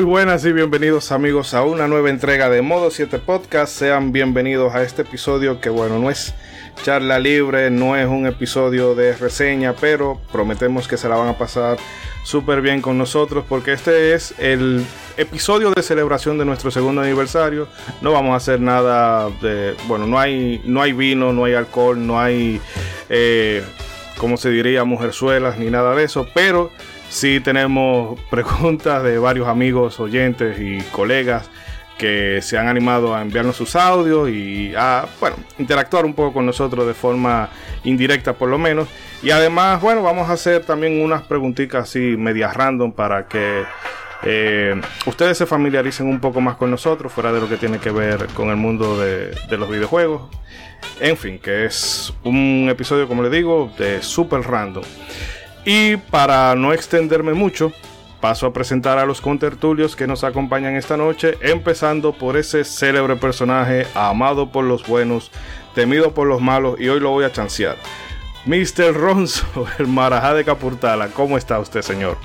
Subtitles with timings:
[0.00, 3.76] Muy buenas y bienvenidos amigos a una nueva entrega de Modo 7 Podcast.
[3.76, 6.32] Sean bienvenidos a este episodio que bueno, no es
[6.82, 11.36] charla libre, no es un episodio de reseña, pero prometemos que se la van a
[11.36, 11.76] pasar
[12.24, 14.86] súper bien con nosotros porque este es el
[15.18, 17.68] episodio de celebración de nuestro segundo aniversario.
[18.00, 22.06] No vamos a hacer nada de, bueno, no hay, no hay vino, no hay alcohol,
[22.06, 22.58] no hay,
[23.10, 23.62] eh,
[24.16, 26.70] como se diría, mujerzuelas ni nada de eso, pero
[27.10, 31.50] sí tenemos preguntas de varios amigos, oyentes y colegas
[31.98, 36.46] que se han animado a enviarnos sus audios y a, bueno, interactuar un poco con
[36.46, 37.50] nosotros de forma
[37.84, 38.88] indirecta por lo menos.
[39.22, 43.64] Y además, bueno, vamos a hacer también unas preguntitas así medias random para que
[44.22, 47.90] eh, ustedes se familiaricen un poco más con nosotros, fuera de lo que tiene que
[47.90, 50.22] ver con el mundo de, de los videojuegos.
[51.00, 54.84] En fin, que es un episodio, como les digo, de super random.
[55.64, 57.72] Y para no extenderme mucho,
[58.20, 63.16] paso a presentar a los contertulios que nos acompañan esta noche, empezando por ese célebre
[63.16, 65.30] personaje amado por los buenos,
[65.74, 67.76] temido por los malos y hoy lo voy a chancear.
[68.46, 68.94] Mr.
[68.94, 69.44] Ronzo,
[69.78, 72.16] el marajá de Capurtala, ¿cómo está usted, señor?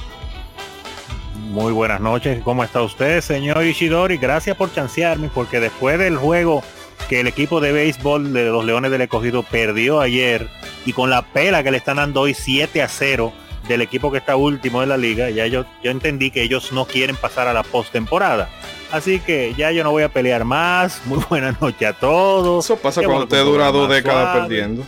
[1.49, 4.17] Muy buenas noches, ¿cómo está usted, señor Ishidori?
[4.17, 6.63] Gracias por chancearme, porque después del juego
[7.07, 10.47] que el equipo de béisbol de los Leones del Escogido perdió ayer
[10.85, 13.33] y con la pela que le están dando hoy 7 a 0
[13.67, 16.85] del equipo que está último de la liga, ya yo, yo entendí que ellos no
[16.85, 18.49] quieren pasar a la postemporada.
[18.91, 21.01] Así que ya yo no voy a pelear más.
[21.05, 22.65] Muy buena noche a todos.
[22.65, 24.83] Eso pasa cuando te dura dos décadas perdiendo.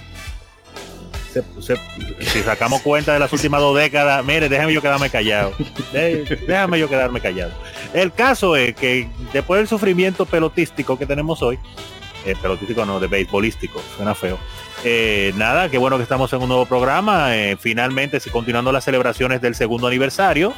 [2.22, 5.54] si sacamos cuenta de las últimas dos décadas, mire, déjame yo quedarme callado.
[5.92, 7.52] Déjame yo quedarme callado.
[7.94, 11.60] El caso es que después del sufrimiento pelotístico que tenemos hoy,
[12.28, 14.38] eh, pelotístico no, de beisbolístico, suena feo.
[14.84, 17.36] Eh, nada, qué bueno que estamos en un nuevo programa.
[17.36, 20.54] Eh, finalmente, continuando las celebraciones del segundo aniversario.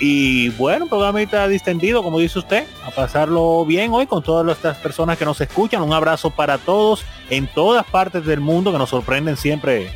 [0.00, 4.76] Y bueno, programa está distendido, como dice usted, a pasarlo bien hoy con todas estas
[4.76, 5.82] personas que nos escuchan.
[5.82, 9.90] Un abrazo para todos en todas partes del mundo que nos sorprenden siempre.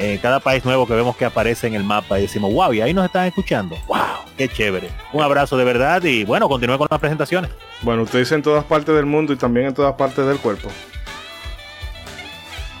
[0.00, 2.80] Eh, cada país nuevo que vemos que aparece en el mapa y decimos, wow, y
[2.80, 3.76] ahí nos están escuchando.
[3.88, 3.98] Wow,
[4.36, 4.90] qué chévere.
[5.12, 7.50] Un abrazo de verdad y bueno, continúe con las presentaciones.
[7.82, 10.70] Bueno, usted dice en todas partes del mundo y también en todas partes del cuerpo.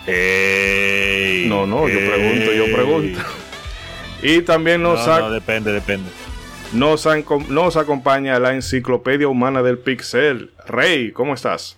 [0.06, 3.18] no, no, yo pregunto, yo pregunto.
[4.22, 5.04] Y también nos...
[5.04, 6.10] No, no, depende, depende.
[6.72, 7.08] Nos,
[7.48, 10.52] nos acompaña la enciclopedia humana del pixel.
[10.66, 11.77] Rey, ¿cómo estás?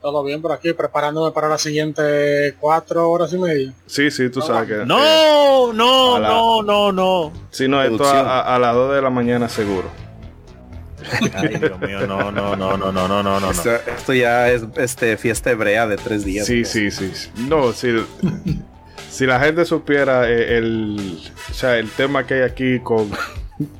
[0.00, 3.72] Todo bien por aquí, preparándome para las siguientes cuatro horas y media.
[3.86, 4.86] Sí, sí, tú sabes que...
[4.86, 7.32] No, no, no, no, no.
[7.50, 9.90] Sí, no, esto a, a, las 2 de la mañana seguro.
[11.34, 13.50] Ay, Dios mío, no, no, no, no, no, no, no, no.
[13.50, 16.46] Esto, esto ya es este fiesta hebrea de tres días.
[16.46, 17.10] Sí, sí, sí.
[17.48, 17.96] No, sí.
[19.10, 21.20] si la gente supiera eh, el,
[21.50, 23.10] o sea, el tema que hay aquí con,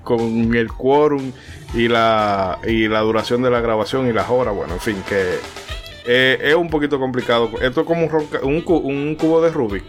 [0.02, 1.32] con el quórum
[1.74, 5.38] y la, y la duración de la grabación y las horas, bueno, en fin, que
[6.10, 7.50] eh, es un poquito complicado.
[7.60, 9.84] Esto es como un, un, cubo de Rubik.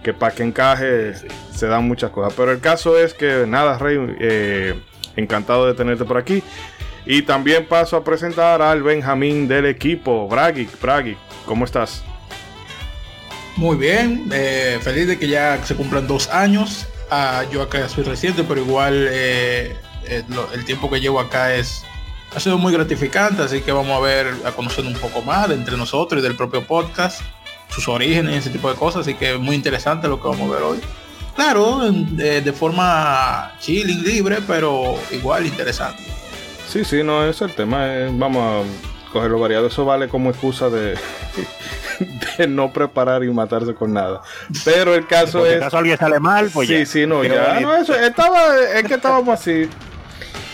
[0.00, 1.12] Que para que encaje
[1.52, 2.34] se dan muchas cosas.
[2.36, 4.80] Pero el caso es que nada, Rey, eh,
[5.16, 6.44] encantado de tenerte por aquí.
[7.04, 10.68] Y también paso a presentar al Benjamín del equipo, Bragi.
[10.80, 12.04] Bragi, ¿cómo estás?
[13.56, 16.86] Muy bien, eh, feliz de que ya se cumplan dos años.
[17.10, 21.82] Ah, yo acá soy reciente, pero igual el tiempo que llevo acá es
[22.34, 25.54] ha sido muy gratificante, así que vamos a ver, a conocer un poco más de
[25.54, 27.22] entre nosotros y del propio podcast,
[27.68, 30.62] sus orígenes, ese tipo de cosas, así que muy interesante lo que vamos a ver
[30.62, 30.80] hoy.
[31.34, 36.02] Claro, de, de forma chilling, libre, pero igual interesante.
[36.68, 40.98] Sí, sí, no es el tema, vamos a cogerlo variado, eso vale como excusa de
[42.38, 44.22] de no preparar y matarse con nada.
[44.64, 45.58] Pero el caso es.
[45.58, 47.60] caso alguien sale mal, pues Sí, sí, no, ya.
[47.60, 49.68] No, eso, estaba, es que estábamos así.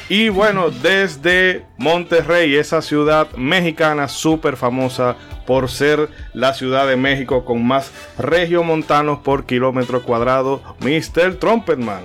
[0.09, 5.17] Y bueno, desde Monterrey, esa ciudad mexicana súper famosa
[5.47, 11.37] por ser la ciudad de México con más regiomontanos por kilómetro cuadrado, Mr.
[11.37, 12.03] Trumpetman.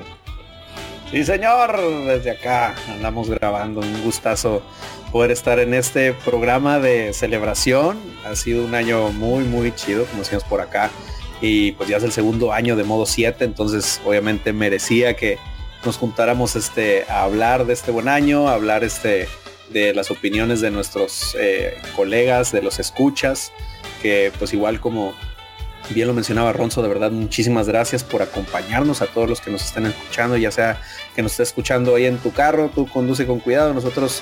[1.12, 4.62] Sí, señor, desde acá andamos grabando, un gustazo
[5.12, 7.98] poder estar en este programa de celebración.
[8.26, 10.90] Ha sido un año muy, muy chido, como decíamos por acá.
[11.42, 15.38] Y pues ya es el segundo año de modo 7, entonces obviamente merecía que
[15.86, 19.28] nos juntáramos este, a hablar de este buen año, a hablar este,
[19.72, 23.52] de las opiniones de nuestros eh, colegas, de los escuchas,
[24.02, 25.14] que pues igual como
[25.92, 29.64] bien lo mencionaba Ronzo, de verdad muchísimas gracias por acompañarnos a todos los que nos
[29.64, 30.82] están escuchando, ya sea
[31.16, 34.22] que nos esté escuchando ahí en tu carro, tú conduce con cuidado, nosotros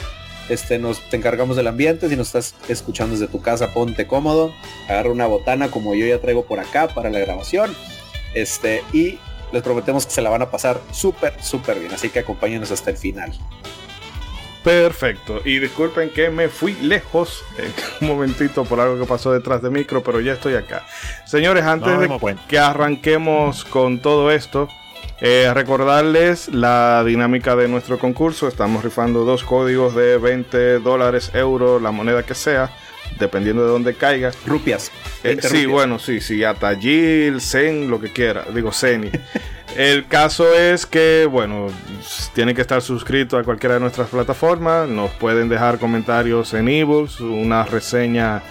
[0.50, 2.10] este, nos te encargamos del ambiente.
[2.10, 4.54] Si nos estás escuchando desde tu casa, ponte cómodo.
[4.88, 7.76] Agarra una botana como yo ya traigo por acá para la grabación.
[8.34, 9.20] Este, y
[9.52, 11.94] Les prometemos que se la van a pasar súper, súper bien.
[11.94, 13.34] Así que acompáñenos hasta el final.
[14.64, 15.42] Perfecto.
[15.46, 17.46] Y disculpen que me fui lejos
[18.02, 20.86] un momentito por algo que pasó detrás de micro, pero ya estoy acá.
[21.26, 24.68] Señores, antes de que arranquemos con todo esto,
[25.20, 28.48] eh, recordarles la dinámica de nuestro concurso.
[28.48, 32.70] Estamos rifando dos códigos de 20 dólares, euros, la moneda que sea,
[33.20, 34.32] dependiendo de dónde caiga.
[34.46, 34.92] Rupias.
[35.24, 38.46] Eh, sí, bueno, sí, sí, Atagil, Zen, lo que quiera.
[38.54, 39.10] Digo, Zeni.
[39.76, 41.68] El caso es que, bueno,
[42.34, 44.88] tienen que estar suscritos a cualquiera de nuestras plataformas.
[44.90, 48.42] Nos pueden dejar comentarios en ebooks, una reseña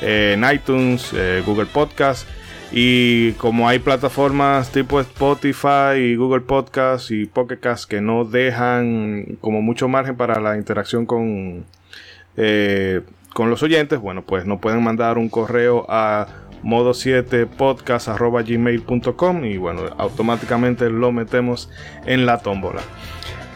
[0.00, 2.28] en iTunes, eh, Google Podcast.
[2.72, 7.58] Y como hay plataformas tipo Spotify y Google Podcast y Pocket
[7.88, 11.64] que no dejan como mucho margen para la interacción con,
[12.36, 13.00] eh,
[13.36, 16.26] con los oyentes, bueno, pues nos pueden mandar un correo a
[16.62, 21.68] modo 7 podcast gmail.com y bueno, automáticamente lo metemos
[22.06, 22.80] en la tómbola.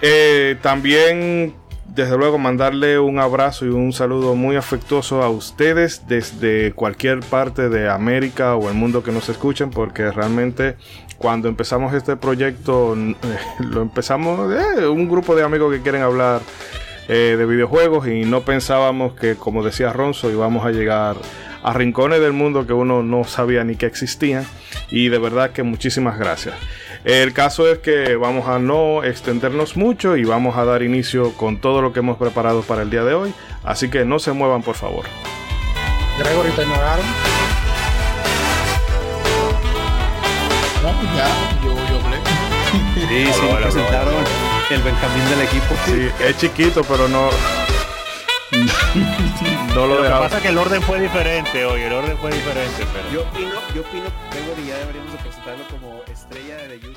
[0.02, 1.54] Eh, también
[1.86, 7.70] desde luego mandarle un abrazo y un saludo muy afectuoso a ustedes desde cualquier parte
[7.70, 10.76] de América o el mundo que nos escuchen porque realmente
[11.16, 12.94] cuando empezamos este proyecto
[13.60, 16.42] lo empezamos eh, un grupo de amigos que quieren hablar
[17.12, 21.16] eh, de videojuegos y no pensábamos que como decía Ronzo íbamos a llegar
[21.60, 24.46] a rincones del mundo que uno no sabía ni que existían
[24.92, 26.54] y de verdad que muchísimas gracias.
[27.02, 31.60] El caso es que vamos a no extendernos mucho y vamos a dar inicio con
[31.60, 33.34] todo lo que hemos preparado para el día de hoy.
[33.64, 35.04] Así que no se muevan, por favor.
[36.16, 37.06] Gregory, ¿te ignoraron?
[40.80, 41.28] No, ya,
[41.64, 42.18] yo, yo hablé.
[43.08, 45.74] Sí, sí, presentaron el Benjamín del equipo.
[45.86, 47.28] Sí, es chiquito, pero no.
[49.74, 52.32] no lo, lo que pasa es que el orden fue diferente hoy, el orden fue
[52.32, 52.86] diferente.
[52.92, 53.10] Pero...
[53.12, 54.06] Yo opino, yo opino
[54.56, 56.96] que ya deberíamos de presentarlo como estrella de YouTube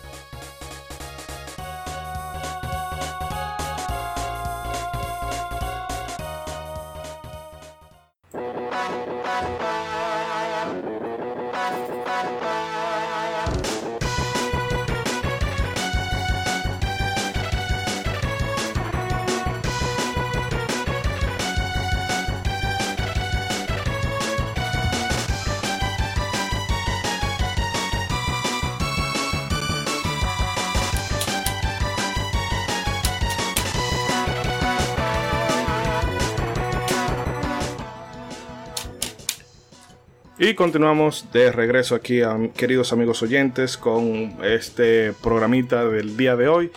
[40.43, 42.21] Y continuamos de regreso aquí,
[42.57, 46.71] queridos amigos oyentes, con este programita del día de hoy.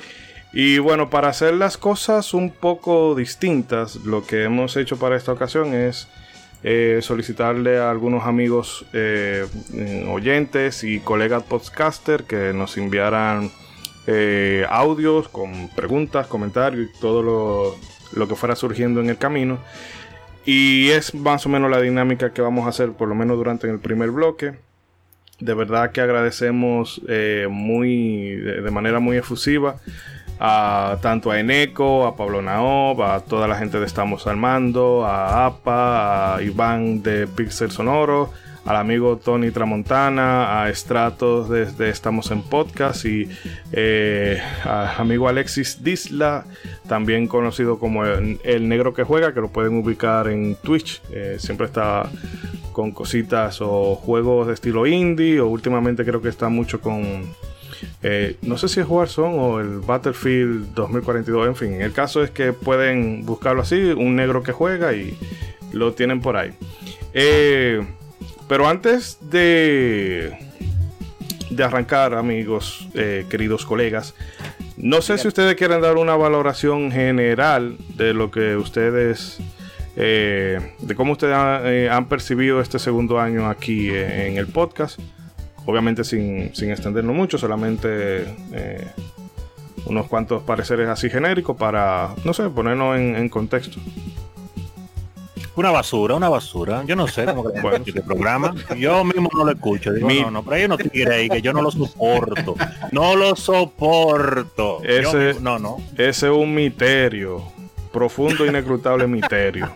[0.53, 5.33] Y bueno, para hacer las cosas un poco distintas, lo que hemos hecho para esta
[5.33, 6.09] ocasión es
[6.63, 9.47] eh, solicitarle a algunos amigos eh,
[10.11, 13.51] oyentes y colegas podcaster que nos enviaran
[14.07, 17.77] eh, audios con preguntas, comentarios y todo lo,
[18.13, 19.59] lo que fuera surgiendo en el camino.
[20.45, 23.69] Y es más o menos la dinámica que vamos a hacer, por lo menos durante
[23.71, 24.55] el primer bloque.
[25.41, 29.77] De verdad que agradecemos eh, muy, de, manera muy efusiva
[30.39, 35.47] a tanto a Eneco, a Pablo Naob, a toda la gente de Estamos Armando, a
[35.47, 38.33] APA, a Iván de Pixel Sonoro,
[38.65, 43.29] al amigo Tony Tramontana, a Estratos desde Estamos en Podcast y
[43.73, 46.47] eh, al amigo Alexis Disla,
[46.89, 51.03] también conocido como el, Negro que Juega, que lo pueden ubicar en Twitch.
[51.11, 52.11] Eh, siempre está
[52.73, 57.35] con cositas o juegos de estilo indie, o últimamente creo que está mucho con.
[58.03, 61.73] Eh, no sé si es Warzone o el Battlefield 2042, en fin.
[61.81, 65.17] El caso es que pueden buscarlo así, un negro que juega y
[65.73, 66.53] lo tienen por ahí.
[67.13, 67.83] Eh,
[68.55, 70.33] pero antes de,
[71.51, 74.15] de arrancar, amigos, eh, queridos colegas,
[74.77, 79.41] no sé si ustedes quieren dar una valoración general de lo que ustedes,
[79.97, 85.01] eh, de cómo ustedes eh, han percibido este segundo año aquí en el podcast.
[85.67, 88.25] Obviamente sin, sin extendernos mucho, solamente
[89.87, 93.81] unos cuantos pareceres así genéricos para, no sé, ponernos en contexto.
[95.57, 96.83] Una basura, una basura.
[96.85, 98.55] Yo no sé cómo que este programa.
[98.77, 99.93] Yo mismo no lo escucho.
[99.93, 102.57] Digo, no, no, pero hay unos tigres ahí que yo no lo soporto.
[102.91, 104.81] No lo soporto.
[104.83, 105.77] Ese, no, no.
[105.97, 107.43] Ese es un misterio.
[107.93, 109.71] Profundo, inescrutable misterio.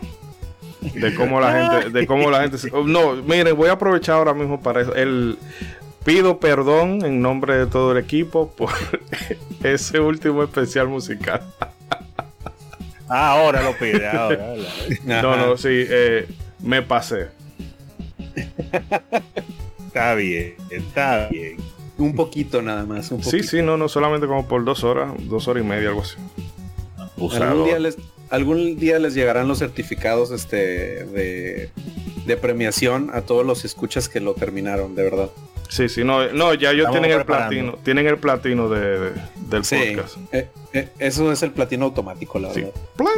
[0.81, 2.57] de cómo la gente, de cómo la gente.
[2.57, 4.93] se- oh, No, miren, voy a aprovechar ahora mismo para eso.
[4.93, 5.37] El,
[6.03, 8.69] pido perdón en nombre de todo el equipo por
[9.63, 11.41] ese último especial musical.
[13.09, 14.49] Ah, ahora lo pide, ahora.
[14.51, 14.63] ahora.
[15.21, 16.27] No, no, sí, eh,
[16.61, 17.27] me pasé.
[19.87, 21.57] Está bien, está bien.
[21.97, 23.11] Un poquito nada más.
[23.11, 23.47] Un Sí, poquito.
[23.49, 26.15] sí, no, no solamente como por dos horas, dos horas y media, algo así.
[27.41, 27.97] Algún día les,
[28.29, 31.69] algún día les llegarán los certificados este de,
[32.25, 35.29] de premiación a todos los escuchas que lo terminaron, de verdad.
[35.69, 39.11] Sí, sí, no, no, ya ellos Estamos tienen el platino, tienen el platino de, de-
[39.49, 40.17] del Sí, podcast.
[40.33, 42.61] eh, eh, eso es el platino automático, la Sí.
[42.61, 42.75] verdad.
[42.97, 43.13] Plan.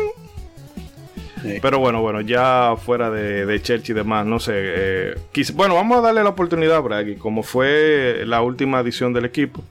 [1.42, 1.58] Sí.
[1.62, 4.52] Pero bueno, bueno, ya fuera de, de Church y demás, no sé.
[4.56, 9.12] eh, quis- bueno, vamos a darle la oportunidad a Bragi, como fue la última edición
[9.14, 9.64] del equipo,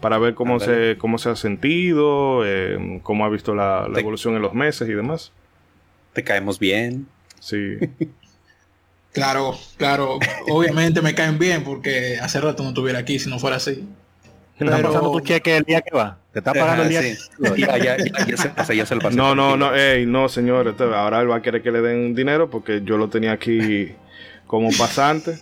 [0.00, 4.00] para ver cómo, se, cómo se ha sentido, eh, cómo ha visto la, la Te-
[4.00, 5.30] evolución en los meses y demás.
[6.14, 7.06] Te caemos bien.
[7.38, 7.76] Sí,
[9.12, 10.18] Claro, claro.
[10.48, 13.84] Obviamente me caen bien porque hace rato no estuviera aquí si no fuera así.
[14.58, 16.18] ¿Te está Pero- pasando tu cheque el día que va?
[16.32, 17.02] ¿Te está pagando el día?
[17.02, 17.16] Sí.
[17.56, 19.16] Ya, ya, ya, ya se pasa, ya se lo pasé.
[19.16, 20.72] No, no, no, ey, no, señores.
[20.72, 23.92] este, Ahora él va a querer que le den dinero porque yo lo tenía aquí
[24.46, 25.38] como pasante.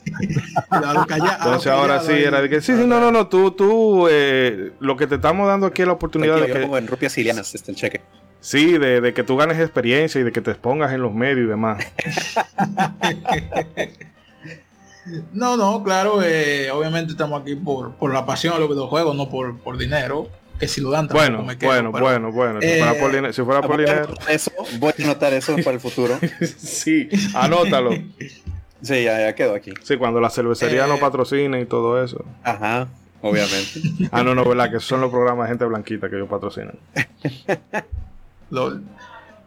[0.71, 3.11] A lo calla- a lo Entonces ahora sí era de que sí, sí, no, no,
[3.11, 6.61] no, tú, tú, eh, lo que te estamos dando aquí es la oportunidad Tranquilo, de
[6.61, 8.01] yo que, pongo en rupias sirianas este el cheque.
[8.41, 11.47] Sí, de, de que tú ganes experiencia y de que te expongas en los medios
[11.47, 11.85] y demás.
[15.33, 19.31] No, no, claro, eh, obviamente estamos aquí por, por la pasión a los videojuegos, no
[19.31, 20.29] por, por dinero.
[20.61, 22.61] Que si lo dan Bueno, me quedo, bueno, pero- bueno, bueno.
[22.61, 25.33] Si Eh, fuera por, dine- si fuera por Voy a dinero, eso, voy a anotar
[25.33, 26.19] eso para el futuro.
[26.59, 27.93] sí, anótalo.
[28.83, 29.73] Sí, ya, ya quedó aquí.
[29.83, 30.89] Sí, cuando la cervecería Eh.
[30.89, 32.25] no patrocina y todo eso.
[32.43, 32.89] Ajá,
[33.23, 33.81] obviamente.
[34.11, 36.75] Ah, no, no, verdad, que esos son los programas de gente blanquita que ellos patrocinan.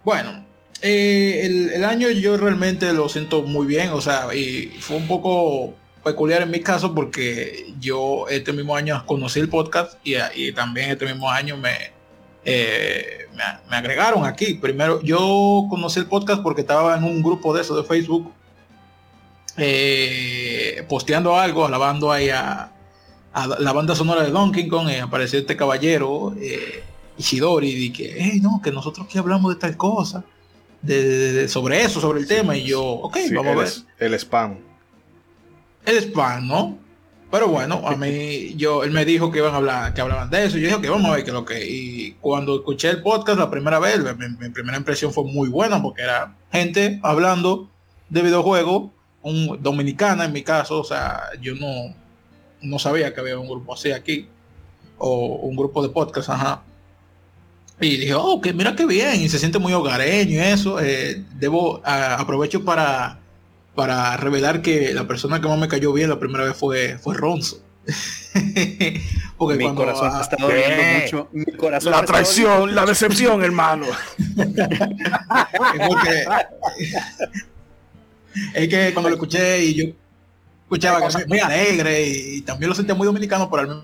[0.03, 0.46] Bueno,
[0.81, 5.08] eh, el, el año yo realmente lo siento muy bien, o sea, y fue un
[5.08, 10.51] poco peculiar en mi caso porque yo este mismo año conocí el podcast y, y
[10.53, 11.91] también este mismo año me,
[12.43, 13.27] eh,
[13.70, 14.55] me, agregaron aquí.
[14.55, 18.31] Primero, yo conocí el podcast porque estaba en un grupo de eso de Facebook,
[19.58, 22.72] eh, posteando algo, alabando ahí a,
[23.60, 26.34] la banda sonora de Donkey Kong, y apareció este caballero,
[27.22, 30.24] Ishidori, y que, hey, no, que nosotros aquí hablamos de tal cosa,
[30.82, 33.70] de, de- de- sobre eso, sobre el tema, y yo, ok, Sí, vamos a ver.
[34.00, 34.58] el spam.
[35.86, 36.78] El spam, ¿no?
[37.32, 40.46] Pero bueno, a mí, yo, él me dijo que iban a hablar, que hablaban de
[40.46, 42.90] eso, y yo dije, que vamos a ver qué es lo que, y cuando escuché
[42.90, 47.00] el podcast la primera vez, mi, mi primera impresión fue muy buena, porque era gente
[47.04, 47.70] hablando
[48.10, 48.92] de videojuegos,
[49.24, 51.96] un dominicana en mi caso, o sea, yo no,
[52.62, 54.28] no sabía que había un grupo así aquí,
[54.98, 56.63] o un grupo de podcast, ajá.
[57.81, 60.79] Y dije, oh, que mira qué bien, y se siente muy hogareño y eso.
[60.79, 63.19] eh, debo, a- aprovecho para,
[63.75, 67.15] para revelar que la persona que más me cayó bien la primera vez fue, fue
[67.15, 67.59] Ronzo.
[69.38, 70.50] Porque Mi cuando, corazón ah, ha estado
[71.01, 71.27] mucho.
[71.31, 73.88] Mi corazón La traición, la decepción, hermano.
[74.38, 76.25] es porque-
[78.53, 79.83] es que cuando lo escuché y yo
[80.63, 83.83] escuchaba que muy alegre y, y también lo sentía muy dominicano, pero al mismo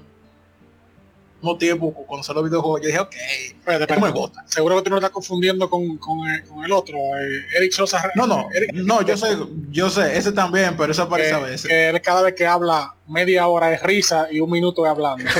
[1.57, 3.15] tiempo conocer los videojuegos, yo dije, ok,
[3.59, 4.43] Espérate, esto me gusta.
[4.47, 8.11] Seguro que tú no estás confundiendo con, con, el, con el otro, eh, Eric Sosa.
[8.15, 9.37] No, no, Eric- no, yo sé,
[9.69, 11.67] yo sé, ese también, pero eso que, aparece a veces.
[11.69, 15.23] que él cada vez que habla media hora de risa y un minuto de hablando.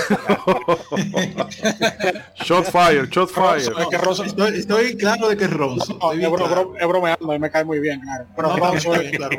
[2.44, 3.58] shot fire, shot fire.
[3.80, 5.98] Es que Ronzo, Estoy, estoy claro de que es Ronzo.
[6.02, 6.72] no, estoy es, claro.
[6.72, 8.26] bro- es bromeando y me cae muy bien, claro.
[8.36, 9.38] Pero No, Ronzo, claro.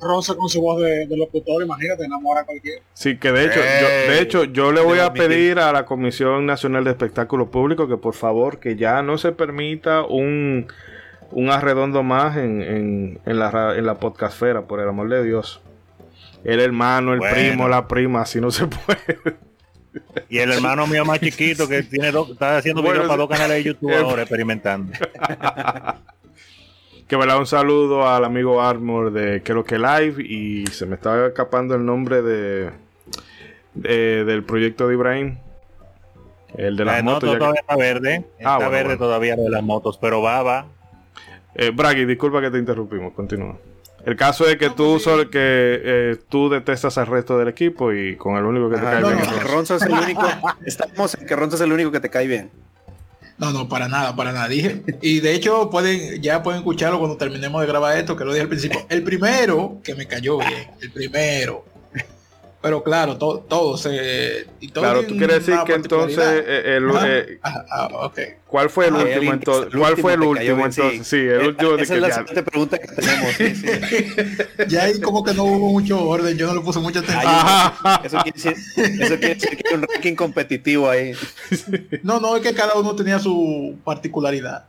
[0.00, 2.82] Ronzo con su voz de, de locutor, imagínate, enamora a cualquiera.
[2.94, 6.46] Sí, que de hecho, yo, de hecho, yo le voy a pedir a la Comisión
[6.46, 10.66] Nacional de Espectáculos Públicos que por favor que ya no se permita un,
[11.32, 15.60] un arredondo más en, en, en la, en la podcastfera, por el amor de Dios.
[16.48, 17.34] El hermano, el Bueno.
[17.34, 19.36] primo, la prima, así no se puede.
[20.30, 23.28] Y el hermano mío más chiquito que tiene dos, está haciendo Bueno, videos para dos
[23.28, 24.92] canales de YouTube ahora experimentando.
[27.08, 31.28] Que verdad, un saludo al amigo Armor de lo que Live y se me estaba
[31.28, 32.70] escapando el nombre de,
[33.74, 35.38] de- del proyecto de Ibrahim.
[36.54, 37.32] El de las Eh, no, motos.
[37.32, 38.24] que- todavía está verde.
[38.38, 38.98] Está Ah, bueno, verde bueno.
[38.98, 40.66] todavía lo de las motos, pero va, va.
[41.54, 43.56] Eh, Bragi, disculpa que te interrumpimos, continúa.
[44.04, 48.16] El caso es que tú solo que eh, tú detestas al resto del equipo y
[48.16, 49.40] con el único que te Ajá, cae no, bien no, que.
[49.40, 50.22] Ronzo es el único.
[50.64, 52.50] Estamos en que Ronzo es el único que te cae bien.
[53.38, 54.48] No, no, para nada, para nada.
[54.48, 58.32] Dije, y de hecho pueden, ya pueden escucharlo cuando terminemos de grabar esto, que lo
[58.32, 58.84] dije al principio.
[58.88, 61.64] El primero que me cayó bien, el primero,
[62.60, 63.86] pero claro, to- todos.
[63.90, 68.18] eh, y todos Claro, tú quieres decir que entonces eh, el, eh, Ah, ah, ok.
[68.46, 69.72] ¿cuál fue el Ah, último entonces?
[69.78, 71.06] ¿Cuál fue el último entonces?
[71.06, 73.32] Sí, el Eh, último de Esa que es la ya- siguiente pregunta que tenemos.
[73.36, 73.66] sí, sí.
[74.68, 77.24] Ya ahí como que no hubo mucho orden, yo no le puse mucha atención.
[77.26, 78.00] Ajá.
[78.04, 78.54] Eso quiere, decir,
[79.00, 81.12] eso quiere decir que hay un ranking competitivo ahí.
[82.02, 84.66] No, no, es que cada uno tenía su particularidad.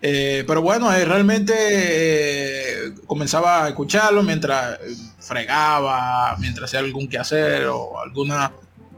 [0.00, 4.78] Eh, pero bueno, eh, realmente eh, comenzaba a escucharlo mientras
[5.18, 8.52] fregaba, mientras hacía algún quehacer o alguna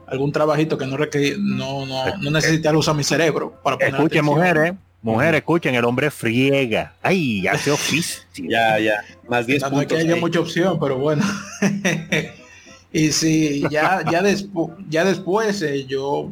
[0.07, 4.19] algún trabajito que no requería, no, no, no necesitaba usar mi cerebro para poner Escuchen,
[4.19, 4.25] atención.
[4.27, 4.73] mujeres.
[5.03, 6.93] Mujeres, escuchen, el hombre friega.
[7.01, 8.21] Ay, hace oficio.
[8.35, 9.03] Ya, ya.
[9.29, 11.23] Más 10 No, no es que haya mucha opción, pero bueno.
[12.93, 16.31] y sí, ya, ya, despu- ya después eh, yo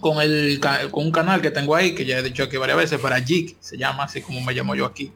[0.00, 0.60] con el
[0.90, 3.56] con un canal que tengo ahí, que ya he dicho aquí varias veces, para Jig,
[3.60, 5.12] se llama así como me llamo yo aquí.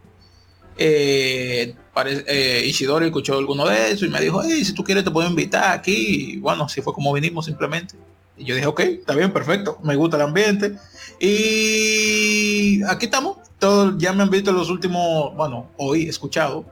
[0.81, 1.75] Eh,
[2.07, 5.29] eh, Ishidori escuchó alguno de eso y me dijo, hey, si tú quieres te puedo
[5.29, 6.39] invitar aquí.
[6.39, 7.97] Bueno, así fue como vinimos simplemente.
[8.37, 10.77] Y yo dije, ok, está bien, perfecto, me gusta el ambiente.
[11.21, 13.39] Y aquí estamos.
[13.59, 16.65] Todos ya me han visto los últimos, bueno, hoy escuchado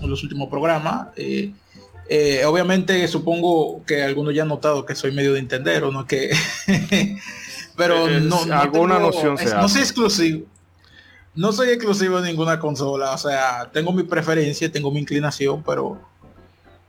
[0.00, 1.08] los últimos programas.
[1.16, 1.52] eh,
[2.08, 6.06] eh, obviamente supongo que algunos ya han notado que soy medio de entender o no
[6.06, 6.30] que
[7.76, 10.46] pero Es- no, no alguna tengo- noción es- no soy exclusivo.
[11.34, 16.00] No soy exclusivo de ninguna consola o sea tengo mi preferencia tengo mi inclinación pero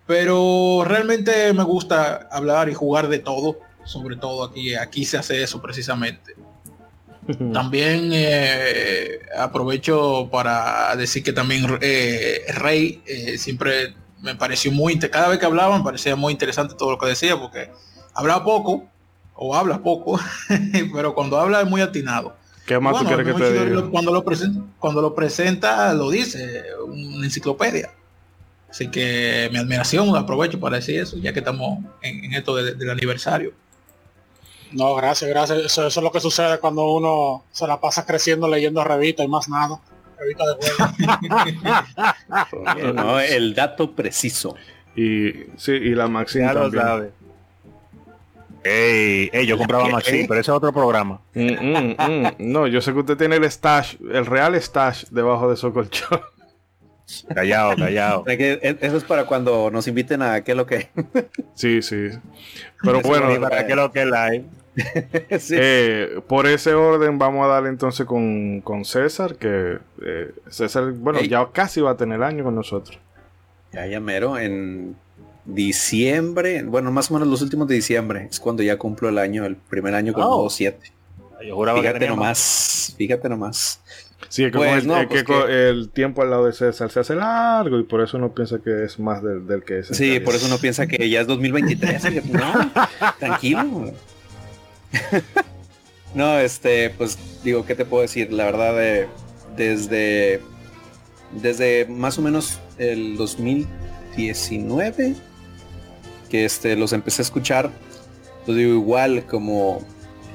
[0.08, 5.42] pero realmente me gusta hablar y jugar de todo sobre todo aquí aquí se hace
[5.44, 6.36] eso precisamente.
[7.54, 15.28] También eh, aprovecho para decir que también eh, Rey eh, siempre me pareció muy cada
[15.30, 17.72] vez que hablaba me parecía muy interesante todo lo que decía porque
[18.14, 18.86] hablaba poco
[19.36, 20.20] o habla poco
[20.94, 23.82] pero cuando habla es muy atinado ¿Qué más Bueno, tú quieres que te Chidori diga?
[23.82, 27.90] lo- cuando lo presenta cuando lo presenta lo dice una enciclopedia
[28.70, 32.76] así que mi admiración aprovecho para decir eso ya que estamos en, en esto de-
[32.76, 33.54] del aniversario
[34.72, 35.58] No, gracias, gracias.
[35.66, 39.28] Eso, eso es lo que sucede cuando uno se la pasa creciendo leyendo revistas y
[39.30, 39.80] más nada.
[40.20, 40.94] Revistas de juego.
[42.94, 44.56] No, el dato preciso.
[44.96, 46.84] Y sí, y la Maxine Ya lo también.
[46.84, 47.12] sabe.
[48.64, 49.92] Ey, ey, yo compraba ¿Qué?
[49.92, 51.22] Maxi, pero ese es otro programa.
[51.34, 52.28] Mm, mm, mm.
[52.40, 56.20] No, yo sé que usted tiene el stash, el real stash debajo de su colchón.
[57.34, 58.24] Callado, callado.
[58.28, 60.90] E- Eso es para cuando nos inviten a qué es lo que.
[61.56, 62.10] Sí, sí.
[62.84, 64.46] Pero bueno, ¿Y para qué lo que live?
[65.40, 65.56] Sí.
[65.58, 71.20] eh, por ese orden vamos a darle entonces con, con César, que eh, César, bueno,
[71.20, 71.28] Ey.
[71.28, 72.98] ya casi va a tener año con nosotros.
[73.74, 74.96] Ya, ya mero, en
[75.46, 79.46] diciembre, bueno, más o menos los últimos de diciembre, es cuando ya cumplo el año,
[79.46, 80.30] el primer año con Oh.
[80.38, 80.78] modo 7.
[81.46, 82.16] Yo juraba que Fíjate más.
[82.18, 83.82] nomás, fíjate nomás.
[84.28, 86.46] Sí, es que, Pues con el, no, es pues que que- el tiempo al lado
[86.46, 89.64] de César se hace largo y por eso uno piensa que es más del, del
[89.64, 89.88] que es.
[89.88, 92.02] Sí, por eso uno piensa que ya es 2023.
[92.06, 92.72] fíjate, no,
[93.18, 93.94] tranquilo.
[96.14, 98.32] no, este, pues digo, ¿qué te puedo decir?
[98.32, 99.08] La verdad, eh,
[99.56, 100.42] desde,
[101.32, 105.16] desde más o menos el 2019
[106.30, 107.72] que este, los empecé a escuchar,
[108.46, 109.82] pues digo, igual como,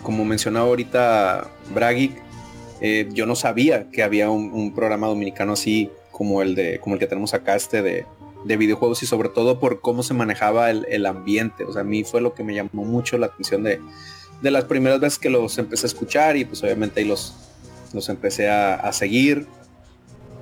[0.03, 2.13] como mencionaba ahorita Bragic,
[2.81, 6.97] eh, yo no sabía que había un, un programa dominicano así como el de como
[6.97, 8.05] el que tenemos acá este de,
[8.45, 11.85] de videojuegos y sobre todo por cómo se manejaba el, el ambiente o sea a
[11.85, 13.81] mí fue lo que me llamó mucho la atención de,
[14.41, 17.35] de las primeras veces que los empecé a escuchar y pues obviamente ahí los
[17.93, 19.47] los empecé a, a seguir.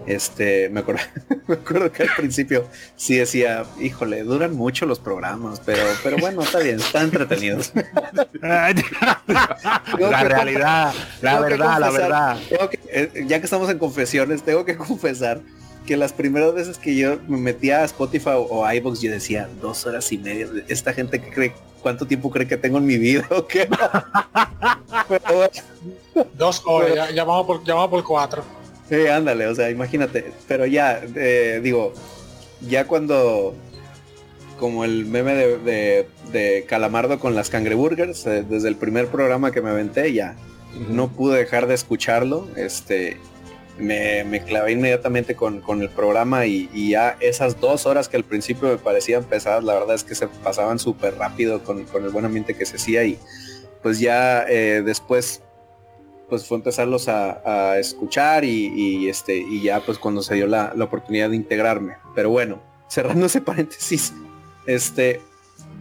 [0.04, 1.00] Este me acuerdo
[1.46, 6.42] me acuerdo que al principio sí decía híjole duran mucho los programas pero pero bueno
[6.42, 7.70] está bien están entretenidos
[8.40, 12.38] la realidad, la verdad, la verdad.
[12.68, 15.40] que- eh, ya que estamos en confesiones, tengo que confesar
[15.86, 19.48] que las primeras veces que yo me metía a Spotify o, o iVoox, yo decía
[19.60, 20.48] dos horas y media.
[20.68, 23.26] Esta gente que cree, ¿cuánto tiempo cree que tengo en mi vida?
[23.30, 23.68] ¿O qué?
[25.08, 25.50] Pero
[26.34, 28.44] Dos horas, ya, ya vamos por, ya vamos por cuatro.
[28.88, 30.32] sí, ándale, o sea, imagínate.
[30.46, 31.92] Pero ya, eh, digo,
[32.68, 33.54] ya cuando
[34.58, 39.50] como el meme de, de- de Calamardo con las cangreburgers, eh, desde el primer programa
[39.50, 40.36] que me aventé, ya,
[40.88, 42.46] no pude dejar de escucharlo.
[42.56, 43.18] Este,
[43.78, 48.68] me, clavé inmediatamente con, con el programa y, ya esas dos horas que al principio
[48.68, 52.24] me parecían pesadas, la verdad es que se pasaban súper rápido con, con el buen
[52.24, 53.18] ambiente que se hacía y
[53.82, 55.42] pues ya eh, después
[56.28, 60.72] pues fue empezarlos a, escuchar y, y, este y ya pues cuando se dio la,
[60.74, 61.96] la oportunidad de integrarme.
[62.14, 64.14] Pero bueno, cerrando ese paréntesis,
[64.66, 65.20] este,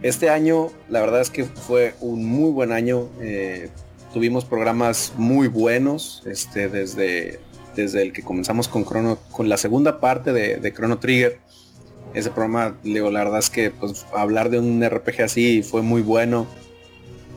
[0.02, 3.08] este año la verdad es que fue un muy buen año.
[3.20, 3.70] eh,
[4.12, 7.40] tuvimos programas muy buenos, este, desde,
[7.74, 11.38] desde el que comenzamos con Chrono, con la segunda parte de, de Chrono Trigger.
[12.14, 16.02] Ese programa, digo, la verdad es que pues hablar de un RPG así fue muy
[16.02, 16.46] bueno.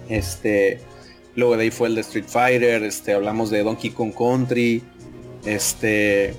[0.10, 0.80] Este,
[1.36, 4.84] luego de ahí fue el de Street Fighter, este, hablamos de Donkey Kong Country,
[5.46, 6.34] este,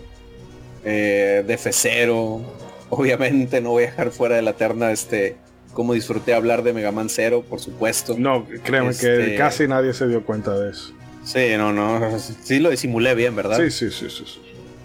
[0.85, 2.43] eh, de F0.
[2.91, 5.37] Obviamente no voy a dejar fuera de la terna este
[5.73, 8.15] cómo disfruté hablar de Mega Man Zero, por supuesto.
[8.19, 10.93] No, créeme que Este- casi nadie se dio cuenta de eso.
[11.27, 13.59] Sí, no, no, sí lo disimulé bien, ¿verdad?
[13.59, 14.25] Sí, sí, sí, sí.
[14.27, 14.41] sí.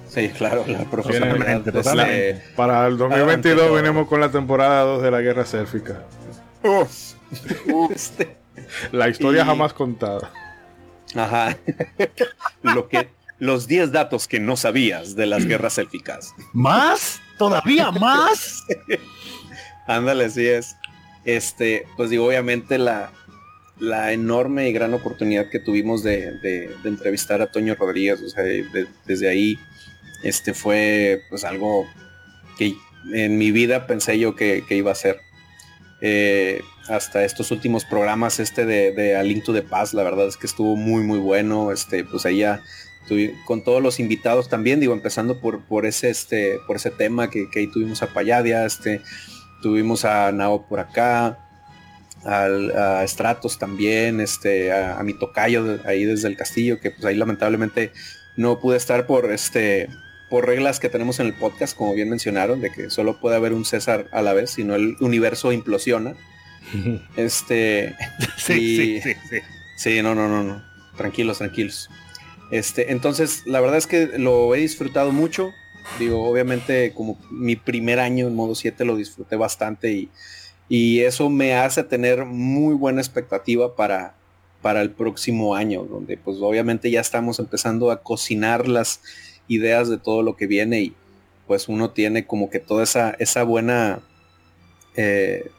[0.10, 0.84] Sí, claro, la.
[0.84, 2.44] Totalmente, este, totalmente.
[2.58, 6.04] Para el 2022 Adelante, venimos con la temporada 2 de la guerra sélfica.
[7.96, 8.36] este,
[8.92, 10.32] La historia Y- jamás contada.
[11.16, 11.58] Ajá.
[12.64, 16.34] Lo que, los 10 datos que no sabías de las guerras élficas.
[16.54, 17.22] ¿Más?
[17.38, 18.66] ¿Todavía más?
[19.88, 20.76] Ándale, así es.
[21.24, 23.12] Este, pues digo, obviamente la,
[23.82, 28.22] la enorme y gran oportunidad que tuvimos de, de- de entrevistar a Toño Rodríguez,
[28.72, 29.60] de- desde ahí,
[30.24, 31.86] este fue pues algo
[32.58, 32.76] que
[33.12, 35.20] en mi vida pensé yo que, iba a ser.
[36.02, 40.28] Eh, hasta estos últimos programas, este de, de A Link to the Past, la verdad
[40.28, 41.72] es que estuvo muy, muy bueno.
[41.72, 42.26] Este, pues
[43.10, 47.30] tuvi- con todos los invitados también, digo, empezando por, por ese, este, por ese tema
[47.30, 49.02] que, que ahí tuvimos a Payadia, este,
[49.62, 51.51] tuvimos a Nao por acá,
[52.26, 56.92] al, a Stratos también, este, a, a mi tocayo de- ahí desde el castillo, que
[56.92, 57.92] pues ahí lamentablemente
[58.38, 59.90] no pude estar por este
[60.30, 63.52] por reglas que tenemos en el podcast, como bien mencionaron, de que solo puede haber
[63.52, 66.16] un César a la vez, si no el universo implosiona.
[67.18, 67.96] Este,
[68.38, 69.38] Sí, Y- sí, sí, sí.
[69.76, 70.64] Sí, no, no, no, no.
[70.96, 71.90] Tranquilos, tranquilos.
[72.52, 75.52] Este, entonces, la verdad es que lo he disfrutado mucho.
[76.00, 80.10] Digo, obviamente, como mi primer año en modo 7 lo disfruté bastante y,
[80.74, 84.16] y eso me hace tener muy buena expectativa para,
[84.62, 89.02] para el próximo año, donde pues obviamente ya estamos empezando a cocinar las
[89.50, 90.96] ideas de todo lo que viene y
[91.46, 94.00] pues uno tiene como que toda esa, esa buena,
[94.96, 95.52] eh,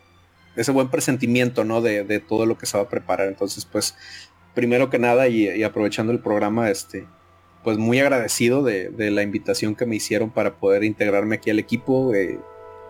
[0.57, 1.83] ese buen presentimiento, ¿no?
[1.83, 3.29] De, de todo lo que se va a preparar.
[3.29, 3.95] Entonces, pues,
[4.55, 7.05] primero que nada y, y aprovechando el programa, este,
[7.63, 12.15] pues muy agradecido de, la invitación que me hicieron para poder integrarme aquí al equipo.
[12.15, 12.39] eh,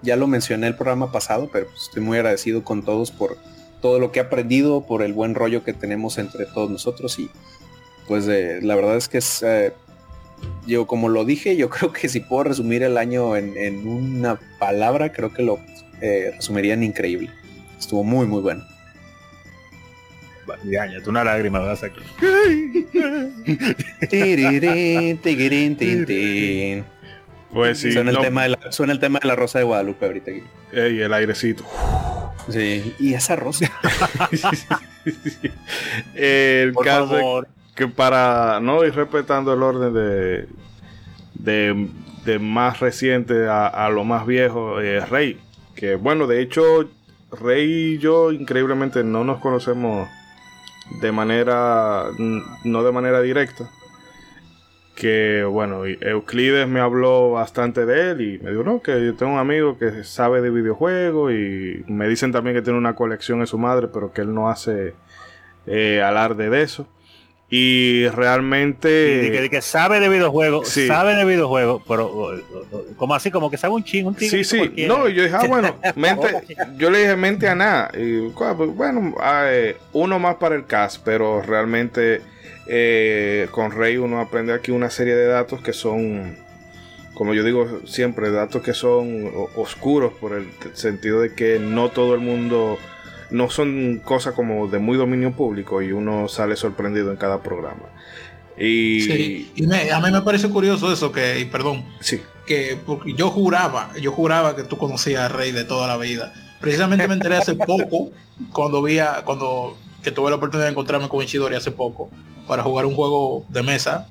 [0.02, 3.38] ya lo mencioné el programa pasado, pero pues, estoy muy agradecido con todos por
[3.80, 7.30] todo lo que he aprendido, por el buen rollo que tenemos entre todos nosotros y
[8.06, 9.72] pues eh, la verdad es que es, eh,
[10.66, 14.38] yo como lo dije, yo creo que si puedo resumir el año en, en una
[14.58, 15.58] palabra, creo que lo
[16.00, 17.30] eh, resumiría en increíble.
[17.78, 18.64] Estuvo muy, muy bueno.
[20.64, 21.86] Ya, ya, tú una lágrima vas a
[27.52, 29.64] Pues sí, suena, no- el tema de la, suena el tema de la rosa de
[29.64, 30.30] Guadalupe ahorita.
[30.30, 30.42] aquí.
[30.72, 31.64] Ey, el airecito.
[32.48, 32.94] Sí.
[32.98, 33.70] Y esa rosa.
[36.14, 37.48] el Por caso es favor.
[37.74, 40.48] que para no ir respetando el orden de,
[41.34, 41.88] de,
[42.24, 45.38] de más reciente a, a lo más viejo, eh, Rey.
[45.74, 46.88] Que bueno, de hecho,
[47.30, 50.08] Rey y yo increíblemente no nos conocemos
[51.00, 52.04] de manera,
[52.64, 53.68] no de manera directa.
[54.94, 59.32] Que bueno, Euclides me habló bastante de él y me dijo, no, que yo tengo
[59.32, 63.46] un amigo que sabe de videojuegos y me dicen también que tiene una colección en
[63.46, 64.92] su madre, pero que él no hace
[65.66, 66.86] eh, alarde de eso.
[67.54, 69.26] Y realmente...
[69.26, 70.86] Y que, que sabe de videojuegos, Sí.
[70.86, 74.42] sabe de videojuegos, pero o- o- como así, como que sabe un ching, un Sí,
[74.44, 74.94] sí, cualquiera.
[74.94, 76.28] no, y yo dije, ah, bueno, mente,
[76.78, 77.90] yo le dije mente a nada.
[77.94, 82.22] Y pues, bueno, ah, eh, uno más para el cast, pero realmente
[82.74, 86.36] eh, con Rey uno aprende aquí una serie de datos que son,
[87.12, 92.14] como yo digo siempre, datos que son oscuros por el sentido de que no todo
[92.14, 92.78] el mundo,
[93.30, 97.84] no son cosas como de muy dominio público y uno sale sorprendido en cada programa.
[98.56, 102.22] Y Sí, y me- a mí me parece curioso eso que, y perdón, sí.
[102.46, 106.32] que porque yo juraba, yo juraba que tú conocías a Rey de toda la vida.
[106.60, 108.10] Precisamente me enteré hace poco,
[108.52, 112.10] cuando vi a- cuando que tuve la oportunidad de encontrarme con Ishidori hace poco,
[112.46, 114.08] para jugar un juego de mesa,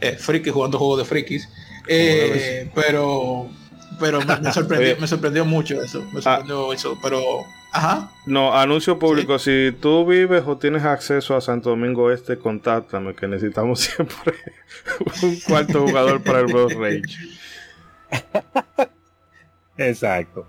[0.00, 1.48] eh, friki, jugando juegos de frikis.
[1.88, 3.48] Eh, pero
[4.00, 7.20] pero me, me sorprendió, me sorprendió mucho eso, me sorprendió eso, pero
[7.72, 9.38] ajá, No, anuncio público.
[9.38, 14.34] Si tú vives o tienes acceso a Santo Domingo Este, contáctame, que necesitamos siempre
[15.22, 17.02] un cuarto jugador para el Road Rage.
[19.76, 20.46] Exacto.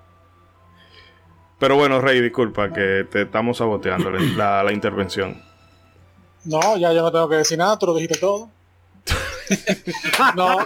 [1.61, 5.41] Pero bueno, Rey, disculpa que te estamos saboteando la, la- intervención.
[6.43, 8.49] No, ya yo no tengo que decir nada, tú lo dijiste todo.
[10.35, 10.57] no,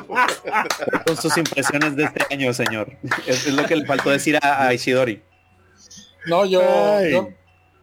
[1.06, 2.94] Con sus impresiones de este año, señor.
[3.28, 5.22] Es, es lo que le faltó decir a, a Isidori.
[6.28, 6.62] no, yo,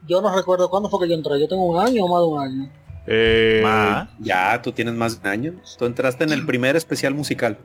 [0.09, 1.39] yo no recuerdo cuándo fue que yo entré.
[1.39, 2.73] Yo tengo un año o más de un año.
[3.07, 5.55] Eh, Ma, Ya, tú tienes más de un año.
[5.79, 7.59] Tú entraste en el primer especial musical.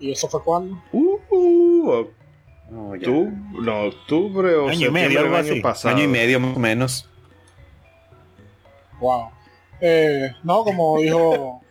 [0.00, 0.82] ¿Y eso fue cuándo?
[0.92, 2.06] uh, uh,
[2.70, 2.88] tuvo.
[2.88, 3.04] No, ya.
[3.04, 3.30] ¿Tú?
[3.60, 5.60] No, octubre o Año y medio, algo del año así.
[5.60, 5.94] pasado.
[5.94, 7.08] Año y medio más o menos.
[9.00, 9.30] Wow.
[9.80, 11.62] Eh, no, como dijo,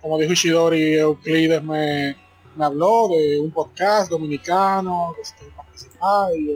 [0.00, 2.16] como dijo Ishidori, Euclides me,
[2.56, 6.54] me habló de un podcast dominicano, que estoy participando, y yo,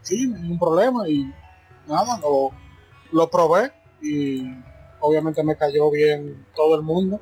[0.00, 1.30] sí, ningún problema, y
[1.86, 2.50] nada, lo,
[3.12, 3.70] lo probé,
[4.00, 4.42] y
[5.00, 7.20] obviamente me cayó bien todo el mundo,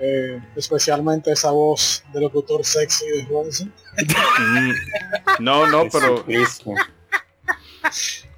[0.00, 3.72] eh, especialmente esa voz de locutor sexy de Ronson.
[4.38, 4.70] Mm.
[5.40, 6.24] No, no, pero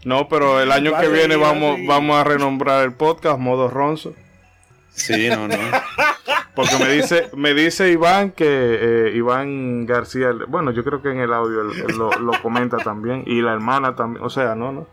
[0.04, 4.14] no, pero el año que viene vamos vamos a renombrar el podcast modo Ronzo.
[4.90, 5.56] Sí, no, no.
[6.54, 11.20] Porque me dice, me dice Iván que eh, Iván García, bueno, yo creo que en
[11.20, 14.72] el audio él, él lo, lo comenta también, y la hermana también, o sea, no,
[14.72, 14.88] no.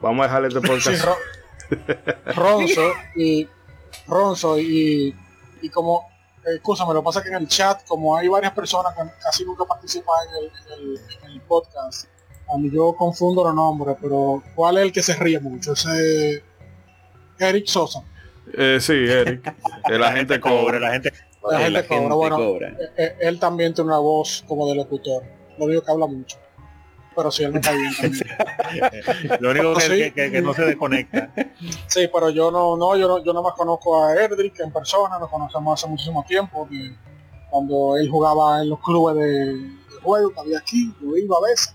[0.00, 1.04] Vamos a dejarle este Sí, podcast.
[1.04, 3.48] Ro- Ronzo y
[4.06, 5.14] Ronzo y,
[5.62, 6.08] y como
[6.44, 9.02] eh, escúchame, lo que pasa es que en el chat, como hay varias personas que
[9.22, 12.06] casi nunca participan en el, en el- en el podcast,
[12.52, 15.72] a mí yo confundo los nombres, pero ¿cuál es el que se ríe mucho?
[15.72, 16.42] Ese
[17.38, 18.02] Eric Sosa.
[18.54, 19.54] Eh, sí, Eric,
[19.90, 20.78] el agente cobra.
[20.80, 21.12] la gente
[21.50, 22.36] La gente cobra, bueno.
[22.36, 22.68] cobra.
[22.68, 25.22] Eh, eh, él también tiene una voz como de locutor.
[25.58, 26.38] Lo digo que habla mucho.
[27.14, 28.26] Pero sí, él me cae bien también.
[29.40, 29.88] lo único que, Sí.
[29.88, 31.30] que- que- que no se desconecta.
[31.88, 35.18] Sí, pero yo no, no, yo no, yo no más conozco a Erdrick en persona,
[35.18, 36.94] nos conocemos hace muchísimo tiempo, que
[37.50, 41.40] cuando él jugaba en los clubes de, de juego que había aquí, yo iba a
[41.48, 41.74] veces.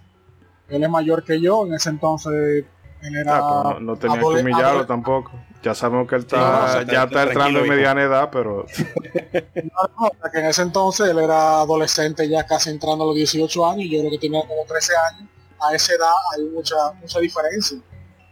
[0.69, 2.65] Él es mayor que yo, en ese entonces
[3.01, 5.31] él era Ah, pero no, no tenía que humillarlo tampoco.
[5.67, 8.29] Ya sabemos que él Sí, no, está, o sea, ya está entrando en mediana edad,
[8.31, 8.65] pero
[9.33, 13.65] no, no, que en ese entonces él era adolescente ya casi entrando a los 18
[13.65, 15.29] años y yo creo que tenía como 13 años.
[15.59, 17.79] A esa edad hay mucha, mucha diferencia.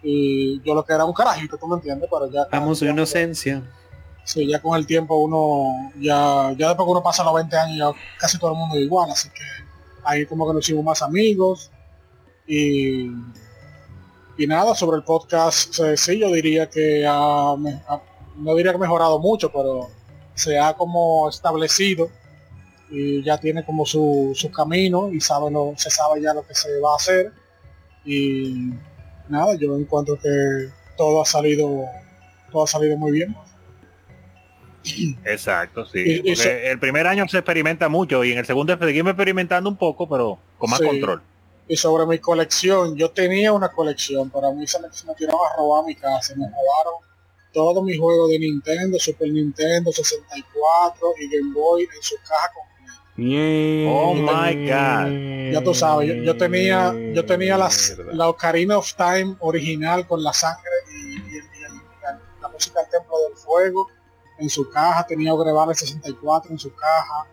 [0.02, 2.48] Y yo lo que era un carajito, tú me entiendes, pero ya...
[2.58, 3.62] Amo su inocencia.
[4.24, 7.78] Sí, ya con el tiempo uno, ya, ya después que uno pasa los 20 años,
[7.78, 9.44] ya casi todo el mundo es igual, así que
[10.06, 11.70] ahí como que nos hicimos más amigos.
[12.48, 13.10] Y,
[14.38, 18.02] y nada, sobre el podcast, eh, sí, yo diría que ha, me- ha-
[18.38, 19.90] no diría que ha mejorado mucho, pero
[20.34, 22.10] se ha como establecido
[22.92, 26.54] y ya tiene como su, su camino y sabe lo, se sabe ya lo que
[26.54, 27.32] se va a hacer.
[28.04, 28.72] Y
[29.30, 30.30] nada, yo encuentro que
[30.98, 31.84] todo ha salido,
[32.52, 33.36] todo ha salido muy bien.
[35.26, 36.00] Exacto, sí.
[36.00, 39.12] Y- y Porque se- el primer año se experimenta mucho y en el segundo seguimos
[39.12, 40.86] experimentando un poco, pero con más Sí.
[40.86, 41.22] control.
[41.68, 45.16] Y sobre mi colección, yo tenía una colección, pero a mí se me, se me
[45.16, 46.94] tiraron a robar mi casa, me robaron
[47.52, 53.02] todos mis juegos de Nintendo, Super Nintendo, 64 y Game Boy en su caja completa.
[53.90, 55.54] Oh my God.
[55.54, 60.22] Ya tú sabes, yo, yo tenía, yo tenía las, la Ocarina of Time original con
[60.22, 63.88] la sangre y, y el- y el- la, la música del Templo del Fuego
[64.38, 67.26] en su caja, tenía Ogrevar el 64 en su caja,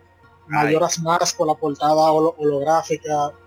[0.47, 3.42] Mayoras Mars con la portada holo- holográfica, holográfica,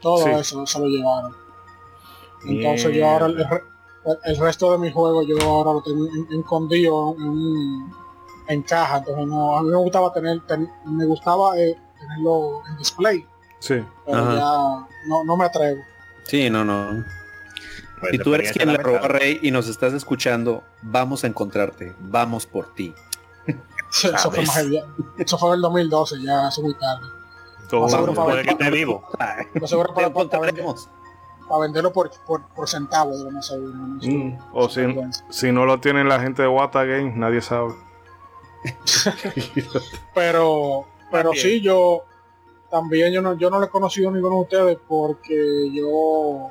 [0.00, 0.30] Todo Sí.
[0.30, 1.34] eso se lo llevaron.
[2.46, 3.62] Entonces yo ahora el, re-
[4.06, 7.94] el- el resto de mi juego yo ahora lo tengo en- escondido en, un-
[8.48, 12.76] en caja, entonces no, a mí me gustaba tener, ten- me gustaba eh, tenerlo en
[12.78, 13.26] display,
[13.58, 13.84] Sí.
[14.06, 14.34] pero Ajá.
[14.34, 15.82] ya no, no me atrevo.
[16.24, 17.04] Sí, no, no.
[18.00, 19.08] Pues Si la tú eres quien le robó a.
[19.08, 21.94] Rey y nos estás escuchando, vamos a encontrarte.
[22.00, 22.94] Vamos por ti.
[23.92, 24.82] Eso fue, más el-
[25.18, 27.06] eso fue en el 2012, ya hace muy tarde.
[27.70, 29.02] Todo- Seguro para- Puede que esté vivo.
[29.54, 30.88] Lo seguro Te para, para, vender- encontraremos.
[31.48, 33.72] para venderlo por, por, por centavo de lo más seguro.
[33.74, 33.98] ¿no?
[34.00, 34.82] Eso- Mm, O si,
[35.30, 37.74] si no lo tienen la gente de Wata Game, nadie sabe.
[40.14, 41.42] pero pero También.
[41.46, 42.04] sí yo
[42.70, 46.48] también yo no yo no le he conocido a ninguno de ustedes porque yo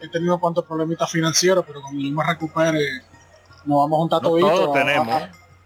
[0.00, 2.80] he tenido cuantos problemitas financieros pero cuando yo me recupere
[3.64, 5.08] nos vamos a juntar No toditos todos a- tenemos.
[5.08, 5.16] a,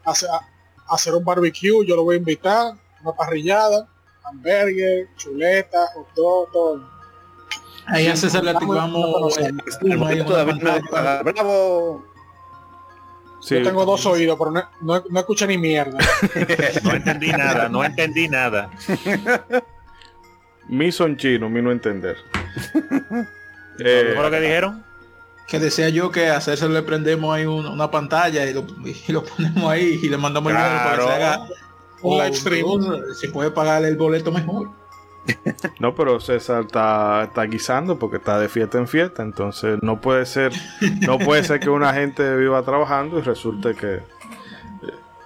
[0.04, 0.36] a hacer- a-
[0.88, 3.88] a hacer un barbecue yo lo voy a invitar una parrillada
[4.30, 6.90] hamburguer chuleta hot dog todo
[7.86, 11.24] Ahí a César le activamos el El boleto una David.
[11.24, 12.04] ¡Bravo!
[13.42, 13.54] Sí.
[13.56, 15.96] yo tengo dos oídos pero no, no, no escuché ni mierda
[16.84, 18.70] No entendí nada, no entendí nada.
[20.68, 22.16] Mi son chino, mi no entender.
[23.78, 24.84] ¿Qué Eh, fue lo que dijeron?
[25.48, 29.10] Que decía yo que a César le prendemos ahí un- una pantalla y lo, y
[29.12, 31.24] lo ponemos ahí y le mandamos el dinero para que se Claro.
[31.24, 31.48] haga
[32.02, 32.66] o- live stream.
[32.66, 34.70] o Si puede pagarle el boleto mejor.
[35.78, 40.24] no, pero César está, está guisando porque está de fiesta en fiesta, entonces no puede
[40.26, 40.52] ser,
[41.02, 44.00] no puede ser que una gente viva trabajando y resulte que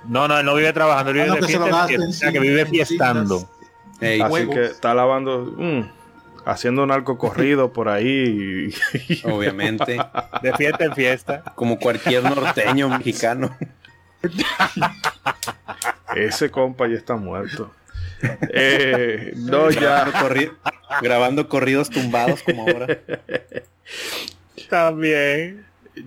[0.08, 1.78] No, no, él no vive trabajando, él vive Ah, no, de que se lo fiesta
[1.80, 3.37] en gasten, fiesta, sí, que vive fiestando.
[4.22, 5.80] así que está lavando, mm,
[6.44, 8.68] haciendo un arco corrido por ahí.
[9.08, 9.96] y- obviamente,
[10.42, 11.42] De fiesta en fiesta.
[11.54, 13.56] como cualquier norteño mexicano.
[16.16, 17.70] Ese compa ya está muerto.
[18.50, 19.80] Eh, no, ya.
[20.04, 20.52] Grabando, corri-
[21.02, 22.98] grabando corridos tumbados como ahora.
[24.70, 25.64] También.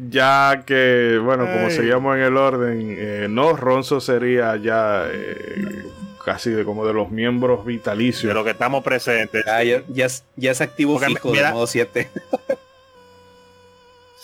[0.10, 1.72] Ya que, bueno, como Ay.
[1.72, 5.84] seguíamos en el orden, eh, no, Ronzo sería ya eh,
[6.26, 8.34] casi de como de los miembros De vitalicios.
[8.34, 9.46] lo que estamos presentes.
[9.48, 12.10] Ah, ya, ya es, ya es activo Porque fijo mira- de modo 7.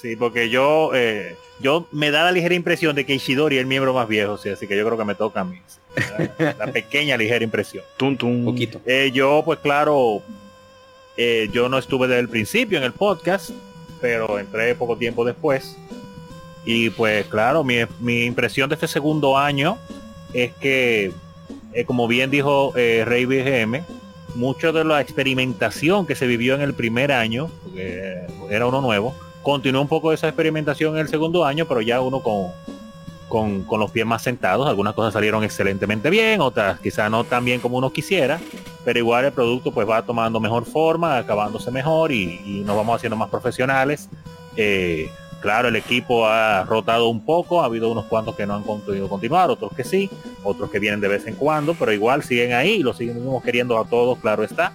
[0.04, 3.68] Sí, porque yo, eh, yo me da la ligera impresión de que Ishidori es el
[3.68, 5.58] miembro más viejo, sí, así que yo creo que me toca a mí.
[5.66, 5.80] sí.
[6.38, 7.86] La, la pequeña ligera impresión.
[7.98, 8.40] Tum, tum.
[8.40, 8.82] Un poquito.
[8.86, 10.22] Eh, yo, pues claro,
[11.16, 13.52] eh, yo no estuve desde el principio en el podcast,
[14.02, 15.78] pero entré poco tiempo después.
[16.66, 19.78] Y pues claro, mi, mi impresión de este segundo año
[20.34, 21.14] es que,
[21.74, 23.86] eh, como bien dijo eh, Rey BGM,
[24.36, 29.16] mucho de la experimentación que se vivió en el primer año, porque era uno nuevo,
[29.44, 32.48] continuó un poco esa experimentación en el segundo año, pero ya uno con,
[33.28, 34.68] con, con los pies más sentados.
[34.68, 38.40] Algunas cosas salieron excelentemente bien, otras quizá no tan bien como uno quisiera,
[38.86, 43.18] pero igual el producto pues va tomando mejor forma, acabándose mejor y, nos vamos haciendo
[43.18, 44.10] más profesionales.
[44.56, 45.10] Eh,
[45.42, 49.10] claro, el equipo ha rotado un poco, ha habido unos cuantos que no han podido
[49.10, 50.10] continuar, otros que sí,
[50.44, 53.86] otros que vienen de vez en cuando, pero igual siguen ahí, lo seguimos queriendo a
[53.86, 54.74] todos, claro está.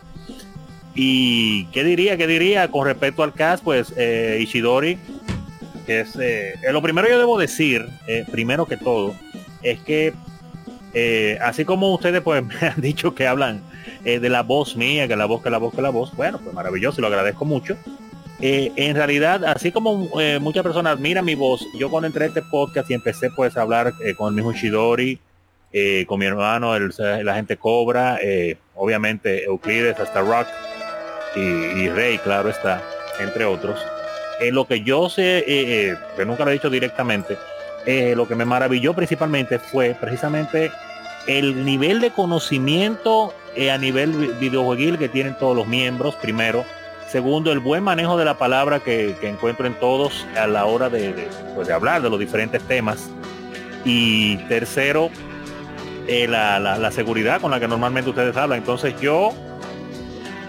[0.95, 4.99] Y qué diría, qué diría con respecto al cast, pues eh, Ishidori,
[5.89, 9.17] que es eh, eh, lo primero yo debo decir, eh, primero que todo,
[9.63, 10.13] es que
[11.41, 13.63] así como ustedes pues me han dicho que hablan
[14.05, 16.55] de la voz mía, que la voz, que la voz, que la voz, bueno, pues
[16.55, 17.77] maravilloso, lo agradezco mucho.
[18.41, 22.43] En realidad, así como eh, muchas personas admiran mi voz, yo cuando entré a este
[22.43, 25.19] podcast y empecé pues a hablar con el mismo Shidori,
[26.07, 28.19] con mi hermano, el, la gente Cobra,
[28.75, 30.49] obviamente Euclides, hasta Rock
[31.37, 32.83] y, Rey, claro está,
[33.21, 33.79] entre otros.
[34.41, 37.37] Eh, lo que yo sé, eh, eh, que nunca lo he dicho directamente,
[37.87, 40.71] eh, lo que me maravilló principalmente fue precisamente
[41.27, 43.35] el nivel de conocimiento
[43.73, 46.65] a nivel vi- videojueguil que tienen todos los miembros, primero.
[47.09, 51.27] Segundo, el buen manejo de la palabra que, encuentro en todos a la hora de,
[51.55, 53.09] pues, de hablar de los diferentes temas.
[53.85, 55.11] Y tercero,
[56.61, 58.59] la- la seguridad con la que normalmente ustedes hablan.
[58.59, 59.33] Entonces yo,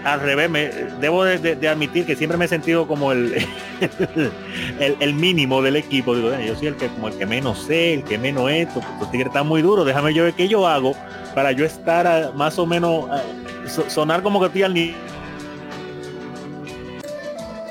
[0.03, 0.67] al revés, me,
[1.01, 3.33] debo de, de- de admitir que siempre me he sentido como el,
[4.79, 6.15] el, el mínimo del equipo.
[6.15, 8.81] Digo, "Eh, yo soy el que como el que menos sé, el que menos esto,
[8.99, 10.93] los tigres están muy duros, déjame yo ver qué yo hago
[11.35, 13.21] para yo estar a- más o menos a-
[13.69, 14.95] so- sonar como que estoy al nivel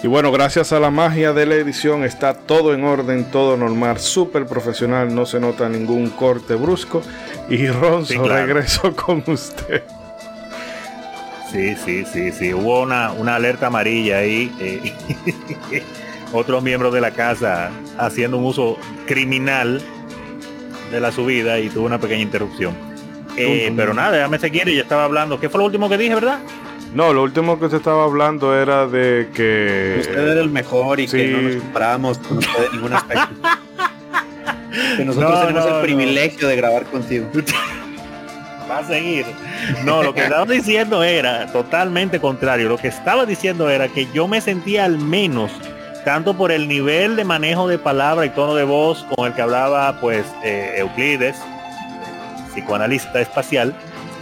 [0.03, 3.99] Y bueno, gracias a la magia de la edición está todo en orden, todo normal,
[3.99, 7.03] súper profesional, no se nota ningún corte brusco.
[7.49, 8.47] Y Ronzo, Sí, claro.
[8.47, 9.83] regreso con usted.
[11.51, 12.53] Sí, sí, sí, sí.
[12.55, 14.53] Hubo una, una alerta amarilla ahí.
[14.61, 14.93] eh,
[16.33, 19.81] otros miembros de la casa haciendo un uso criminal
[20.91, 22.75] de la subida y tuvo una pequeña interrupción.
[23.37, 23.77] Eh, Tum, tum.
[23.77, 25.41] pero nada, déjame seguir y yo estaba hablando.
[25.41, 26.41] ¿Qué fue lo último que dije, verdad?
[26.95, 29.97] No, lo último que se estaba hablando era de que...
[30.01, 33.29] Usted era el mejor y que no nos comparamos con usted en ningún aspecto.
[34.97, 35.83] que nosotros No, tenemos no, el no.
[35.83, 37.27] privilegio de grabar contigo.
[38.71, 39.25] Va a seguir.
[39.85, 42.69] No, lo que estaba diciendo era totalmente contrario.
[42.69, 45.51] Lo que estaba diciendo era que yo me sentía al menos,
[46.05, 49.43] tanto por el nivel de manejo de palabra y tono de voz con el que
[49.43, 51.37] hablaba pues eh, Euclides,
[52.53, 53.75] psicoanalista espacial,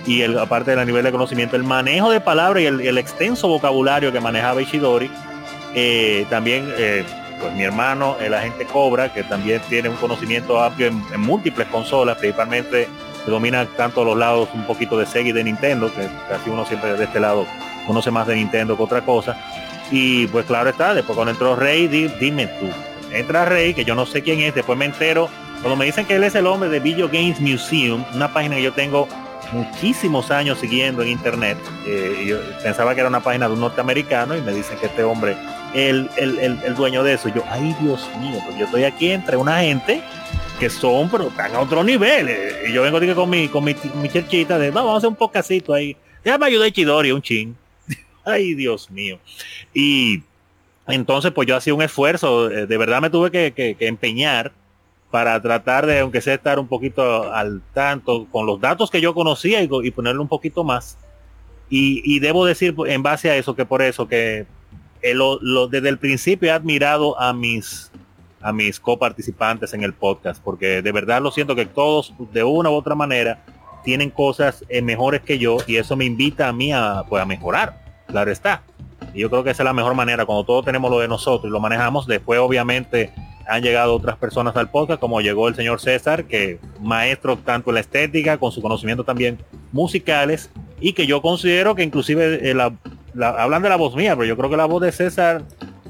[0.07, 4.13] y el, aparte del nivel de conocimiento, el manejo de palabra y el, extenso vocabulario
[4.13, 5.11] que manejaba Ishidori,
[5.75, 7.05] eh, también eh,
[7.41, 12.17] pues mi hermano, el agente Cobra, que también tiene un conocimiento amplio en múltiples consolas,
[12.19, 12.89] principalmente
[13.31, 16.97] domina tanto los lados un poquito de Sega y de Nintendo, que casi uno siempre
[16.97, 17.47] de este lado
[17.87, 19.37] conoce más de Nintendo que otra cosa.
[19.91, 22.67] Y pues claro está, después cuando entró Rey, di- dime tú,
[23.13, 25.29] entra Rey, que yo no sé quién es, después me entero,
[25.61, 28.63] cuando me dicen que él es el hombre de Video Games Museum, una página que
[28.63, 29.09] yo tengo
[29.53, 34.37] muchísimos años siguiendo en internet, eh, yo pensaba que era una página de un norteamericano
[34.37, 35.37] y me dicen que este hombre
[35.75, 37.29] el, el, el- dueño de eso.
[37.29, 40.03] Yo, ay Dios mío, pues yo estoy aquí entre una gente
[40.59, 42.29] que son, pero están a otro nivel.
[42.29, 45.09] eh, Y yo vengo con mi, con mi, mi cherchita de, "No, vamos a hacer
[45.09, 45.97] un podcastito ahí.
[46.25, 47.57] Ya me ayudó Chidori un chin.
[48.25, 49.19] Ay, Dios mío.
[49.75, 50.23] Y
[50.89, 54.53] entonces, pues yo hacía un esfuerzo, eh, de verdad me tuve que- que empeñar
[55.11, 59.15] para tratar de, aunque sea estar un poquito al tanto con los datos que yo
[59.15, 60.99] conocía y, y ponerle un poquito más.
[61.71, 64.47] Y, y debo decir pues, en base a eso que por eso que
[65.03, 67.91] eh, lo- desde el principio he admirado a mis
[68.43, 72.71] a mis coparticipantes en el podcast, porque de verdad lo siento que todos de una
[72.71, 73.43] u otra manera
[73.83, 77.27] tienen cosas eh, mejores que yo y eso me invita a mí a, pues, a
[77.27, 78.63] mejorar, claro está.
[79.15, 81.49] Y yo creo que esa es la mejor manera, cuando todos tenemos lo de nosotros
[81.49, 83.13] y lo manejamos, después obviamente
[83.49, 87.75] han llegado otras personas al podcast, como llegó el señor César, que maestro tanto en
[87.75, 89.39] la estética, con su conocimiento también
[89.73, 92.75] musicales, y que yo considero que inclusive eh, la,
[93.15, 95.43] la- hablan de la voz mía, pero yo creo que la voz de César,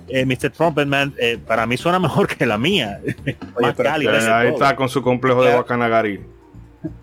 [0.09, 0.51] eh, Mr.
[0.51, 3.01] Trumpetman, eh, para mí suena mejor que la mía.
[3.61, 4.57] Más pero cálida ahí todo.
[4.63, 5.55] está con su complejo de.
[5.55, 6.21] Bacanagari.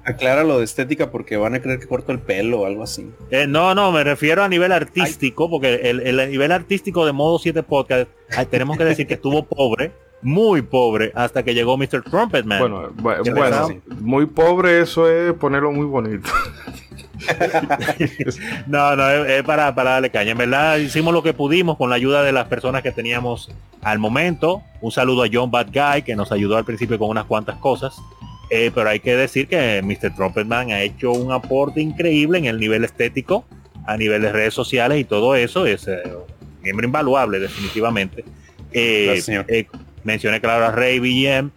[0.05, 3.09] Aclara lo de estética porque van a creer que corto el pelo o algo así.
[3.31, 7.37] Eh, no, no, me refiero a nivel artístico, porque el, el nivel artístico de modo
[7.37, 8.09] 7 podcast,
[8.49, 9.91] tenemos que decir que estuvo pobre,
[10.23, 12.03] muy pobre, hasta que llegó Mr.
[12.03, 12.59] Trumpetman.
[12.59, 13.67] Bueno, bu- ¿Qué bueno,
[13.99, 16.29] muy pobre eso es ponerlo muy bonito.
[18.67, 20.31] No, no, es, es para, para darle caña.
[20.31, 23.49] En verdad, hicimos lo que pudimos con la ayuda de las personas que teníamos
[23.81, 24.61] al momento.
[24.81, 27.95] Un saludo a John Bad Guy, que nos ayudó al principio con unas cuantas cosas.
[28.49, 30.15] Eh, pero hay que decir que Mr.
[30.15, 33.45] Trumpetman ha hecho un aporte increíble en el nivel estético,
[33.87, 35.65] a nivel de redes sociales y todo eso.
[35.65, 38.25] Es eh, un miembro invaluable, definitivamente.
[38.71, 39.45] Eh, Gracias, señor.
[40.03, 41.51] Mencioné claro a Ray BM.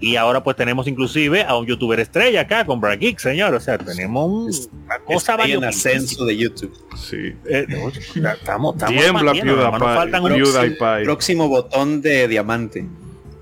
[0.00, 3.54] Y ahora pues tenemos inclusive a un youtuber estrella acá con Brad Geek, señor.
[3.54, 4.28] O sea, tenemos
[4.68, 6.76] un- una cosa en ascenso de YouTube.
[6.96, 7.32] Sí.
[7.46, 9.94] Eh, no, estamos, estamos Tiembla expandiendo, nada más nos PewDiePie.
[10.12, 11.04] faltan unos- PewDiePie.
[11.04, 12.84] Próximo botón de diamante.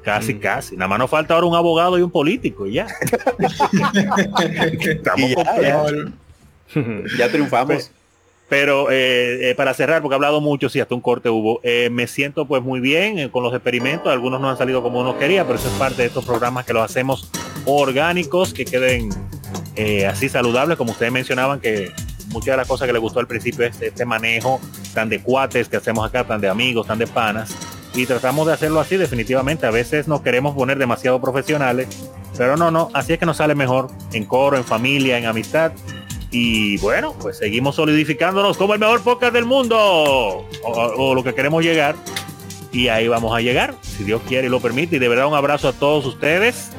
[0.04, 0.38] casi, Mm.
[0.40, 0.76] casi.
[0.76, 2.86] Nada más nos falta ahora un abogado y un político y ya.
[4.80, 5.92] Estamos Y ya, completos.
[6.74, 6.82] ya.
[7.18, 7.90] Ya triunfamos.
[8.50, 11.88] Pero eh, eh, para cerrar, porque he hablado mucho, si hasta un corte hubo, eh,
[11.90, 14.12] me siento pues muy bien con los experimentos.
[14.12, 16.72] Algunos no han salido como uno quería, pero eso es parte de estos programas que
[16.72, 17.30] los hacemos
[17.64, 19.08] orgánicos, que queden
[20.06, 21.90] así saludables, como ustedes mencionaban, que
[22.32, 24.60] muchas de las cosas que les gustó al principio es este manejo
[24.92, 27.54] tan de cuates que hacemos acá, tan de amigos, tan de panas.
[27.94, 29.66] Y tratamos de hacerlo así definitivamente.
[29.66, 31.88] A veces nos queremos poner demasiado profesionales,
[32.36, 35.72] pero no, no, así es que nos sale mejor en coro, en familia, en amistad.
[36.30, 41.64] Y bueno, pues seguimos solidificándonos como el mejor podcast del mundo, o, lo que queremos
[41.64, 41.96] llegar.
[42.72, 44.96] Y ahí vamos a llegar, si Dios quiere y lo permite.
[44.96, 46.70] Y de verdad un abrazo a todos ustedes.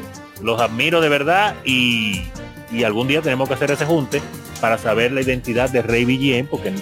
[0.42, 2.24] Los admiro de verdad y,
[2.72, 4.22] y algún día tenemos que hacer ese junte
[4.62, 6.74] para saber la identidad de Rey Villén, porque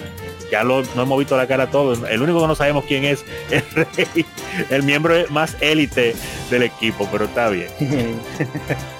[0.50, 2.00] ya lo, no hemos visto la cara a todos.
[2.08, 4.24] El único que no sabemos quién es es Rey,
[4.70, 6.14] el miembro más élite
[6.50, 7.68] del equipo, pero está bien.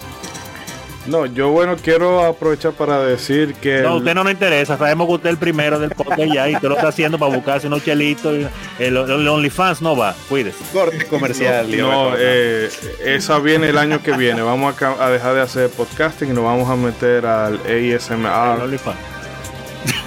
[1.06, 4.76] No, yo bueno quiero aprovechar para decir que No, el- usted no nos interesa.
[4.76, 7.34] Sabemos que usted es el primero del podcast ya y usted lo está haciendo para
[7.34, 8.36] buscarse unos chelitos.
[8.36, 8.46] y
[8.82, 10.58] El, el OnlyFans no va, cuídese.
[10.72, 11.66] Corte comercial.
[11.78, 12.16] No, Beto.
[12.20, 12.70] eh,
[13.06, 14.42] esa viene el año que viene.
[14.42, 18.62] Vamos a, dejar de hacer podcasting y nos vamos a meter al El ASMR.
[18.62, 18.98] OnlyFans.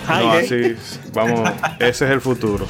[0.07, 0.43] No, eh.
[0.45, 0.75] así,
[1.13, 2.67] vamos, ese es el futuro.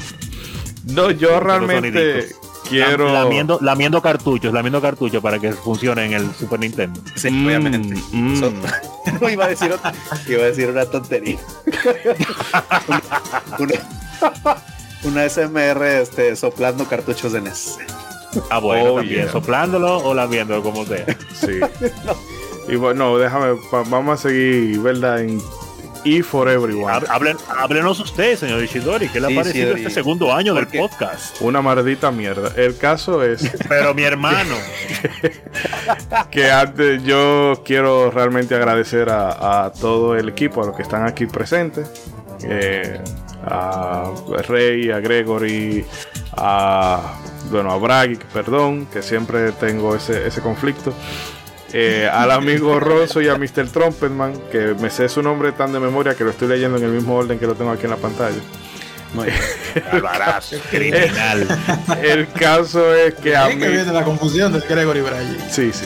[0.86, 2.28] No, yo realmente.
[2.74, 3.12] Quiero.
[3.12, 7.00] Lamiendo, lamiendo cartuchos, lamiendo cartuchos para que funcione en el Super Nintendo.
[7.16, 8.00] Sí, Mm, obviamente.
[8.12, 8.36] mm.
[8.40, 8.52] So-
[9.20, 9.92] no iba a decir otra,
[10.28, 11.38] iba a decir una tontería.
[13.58, 13.74] una,
[15.04, 17.78] una SMR este, soplando cartuchos de NES.
[18.50, 19.32] Ah, bueno, Oh, también, yeah.
[19.32, 21.06] soplándolo o lamiéndolo, como sea.
[21.34, 21.60] Sí.
[22.68, 23.56] Y bueno, déjame,
[23.88, 25.20] vamos a seguir, ¿verdad?
[25.20, 25.40] En
[26.04, 26.92] E for Everyone.
[26.92, 29.80] Hab- hablen- háblenos usted, señor Ishidori, ¿qué le Sí, ha parecido Ishidori.
[29.82, 31.40] este segundo año del podcast?
[31.40, 32.52] Una maldita mierda.
[32.56, 34.54] El caso es Pero mi hermano,
[36.30, 41.06] que antes yo quiero realmente agradecer a, a todo el equipo, a los que están
[41.06, 41.88] aquí presentes,
[42.42, 43.00] eh,
[43.46, 44.10] a
[44.48, 45.84] Rey, a Gregory,
[46.36, 47.14] a
[47.50, 50.92] bueno a Bragg, perdón, que siempre tengo ese, ese conflicto.
[51.76, 53.68] Eh, al amigo Ronzo y a Mr.
[53.72, 56.90] Trumpetman, que me sé su nombre tan de memoria que lo estoy leyendo en el
[56.92, 58.38] mismo orden que lo tengo aquí en la pantalla.
[59.12, 59.38] Muy bien.
[60.70, 61.46] criminal.
[62.02, 63.62] El caso es que a Es mí...
[63.62, 65.02] que viene la confusión del Gregory.
[65.50, 65.84] Sí, sí.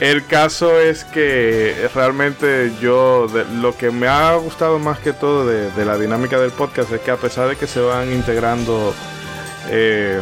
[0.00, 5.44] El caso es que realmente yo, de- lo que me ha gustado más que todo
[5.46, 8.94] de, de la dinámica del podcast es que a pesar de que se van integrando
[9.68, 10.20] eh,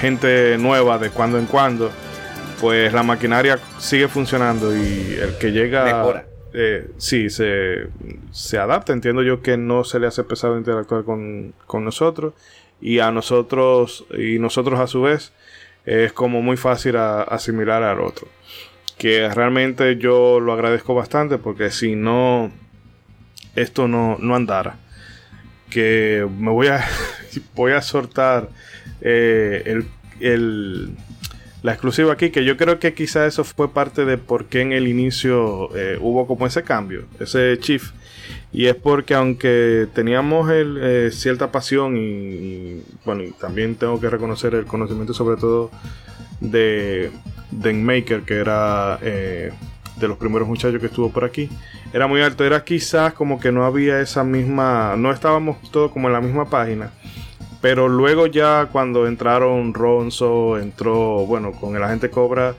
[0.00, 1.90] gente nueva de cuando en cuando,
[2.60, 5.84] pues la maquinaria sigue funcionando y el que llega...
[5.84, 6.26] Mejora.
[6.54, 7.88] eh, sí, se,
[8.32, 8.92] se adapta.
[8.92, 12.34] Entiendo yo que no se le hace pesado interactuar con, con nosotros
[12.80, 15.32] y a nosotros y nosotros a su vez
[15.84, 18.28] es como muy fácil a- asimilar al otro.
[18.98, 22.50] Que realmente yo lo agradezco bastante porque si no,
[23.54, 24.76] esto no, no andara.
[25.70, 26.84] Que me voy a,
[27.54, 28.48] voy a soltar
[29.00, 29.86] eh, el,
[30.20, 30.96] el-
[31.66, 34.70] la exclusiva aquí, que yo creo que quizá eso fue parte de por qué en
[34.70, 37.92] el inicio eh, hubo como ese cambio, ese shift.
[38.52, 44.08] Y es porque aunque teníamos el, eh, cierta pasión y, bueno, y también tengo que
[44.08, 45.72] reconocer el conocimiento sobre todo
[46.40, 47.10] de
[47.50, 49.52] Den Maker, que era eh,
[49.96, 51.48] de los primeros muchachos que estuvo por aquí,
[51.92, 52.44] era muy alto.
[52.44, 56.48] Era quizás como que no había esa misma, no estábamos todos como en la misma
[56.48, 56.92] página.
[57.60, 62.54] Pero luego ya cuando entraron Ronzo, entró, bueno, con el agente Cobra,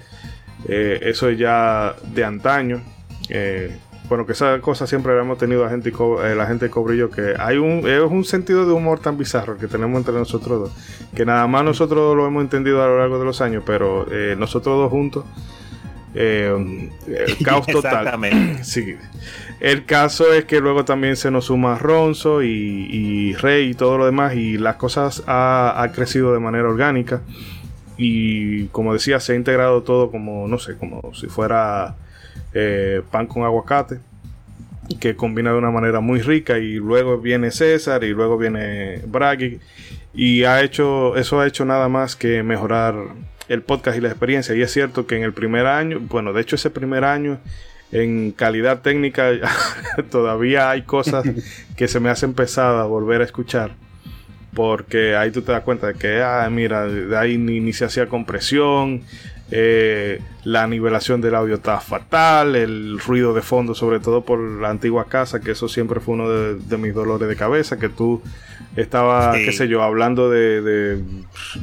[0.67, 2.81] eh, eso ya de antaño.
[3.29, 3.77] eh,
[4.09, 6.65] bueno, que esa cosa siempre la hemos tenido la gente, y co- eh, la gente
[6.67, 10.13] de Cobrillo, que hay un, es un sentido de humor tan bizarro que tenemos entre
[10.13, 13.63] nosotros dos, que nada más nosotros lo hemos entendido a lo largo de los años,
[13.65, 15.25] pero eh, nosotros dos juntos,
[16.15, 17.91] eh, el caos total.
[18.07, 18.63] Exactamente.
[18.63, 18.95] Sí.
[19.59, 22.47] El caso es que luego también se nos suma Ronzo y,
[22.91, 27.21] y Rey y todo lo demás y las cosas ha, ha crecido de manera orgánica.
[27.97, 31.95] Y como decía se ha integrado todo como no sé como si fuera
[32.53, 33.99] eh, pan con aguacate
[34.99, 39.59] que combina de una manera muy rica y luego viene César y luego viene Braggy
[40.13, 42.95] y ha hecho eso ha hecho nada más que mejorar
[43.49, 44.53] el podcast y la experiencia.
[44.55, 47.39] Y es cierto que en el primer año bueno de hecho ese primer año
[47.91, 49.31] en calidad técnica
[50.11, 51.25] todavía hay cosas
[51.75, 53.71] que se me hacen pesadas volver a escuchar
[54.53, 57.85] porque ahí tú te das cuenta de que ah, mira de ahí ni, ni se
[57.85, 59.03] hacía compresión
[59.49, 64.69] eh, la nivelación del audio está fatal, el ruido de fondo, sobre todo por la
[64.69, 68.21] antigua casa, que eso siempre fue uno de, de mis dolores de cabeza, que tú
[68.75, 69.45] estabas, Sí.
[69.45, 71.01] qué sé yo, hablando de, de,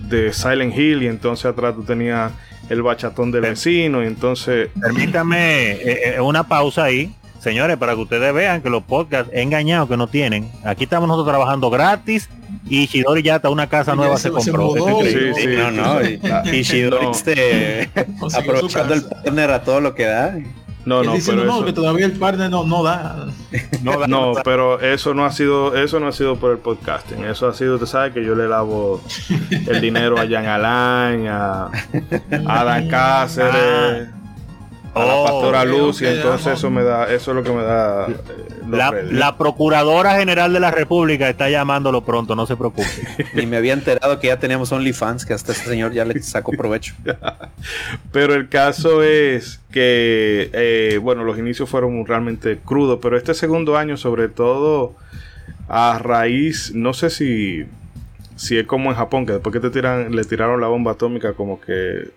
[0.09, 2.33] de Silent Hill y entonces atrás tú tenías
[2.68, 4.70] el bachatón del vecino y entonces...
[4.80, 9.88] Permítame eh, eh, una pausa ahí, señores, para que ustedes vean que los podcasts engañados
[9.88, 10.50] que no tienen.
[10.64, 12.28] Aquí estamos nosotros trabajando gratis
[12.68, 14.66] y Shidori ya hasta una casa nueva se compró.
[14.66, 15.00] mudó.
[15.02, 15.34] Es increíble.
[15.34, 15.56] Sí, sí.
[15.56, 16.20] No, no, y,
[16.58, 17.10] y Shidori No.
[17.12, 17.90] este,
[18.36, 20.34] aprovechando el partner a todo lo que da.
[20.87, 23.26] No, no, pero no, eso- que todavía el partner no, no da.
[23.82, 27.24] No, da- No, pero eso no ha sido, eso no ha sido por el podcasting.
[27.24, 29.01] Eso ha sido, usted sabe que yo le lavo
[29.51, 34.09] el dinero a Jan Alain, a, a Adam Cáceres,
[34.95, 37.62] a la Oh, pastora Luz, y entonces eso me da, eso es lo que me
[37.62, 38.16] da eh,
[38.68, 42.88] la, la Procuradora General de la República está llamándolo pronto, no se preocupe.
[43.34, 46.53] Ni me había enterado que ya teníamos OnlyFans, que hasta este señor ya le sacó
[46.53, 46.95] provecho.
[48.12, 53.76] Pero el caso es que, eh, bueno, los inicios fueron realmente crudos, pero este segundo
[53.76, 54.95] año, sobre todo,
[55.68, 57.64] a raíz, no sé si,
[58.36, 61.32] si es como en Japón, que después que te tiran, le tiraron la bomba atómica,
[61.32, 62.11] como que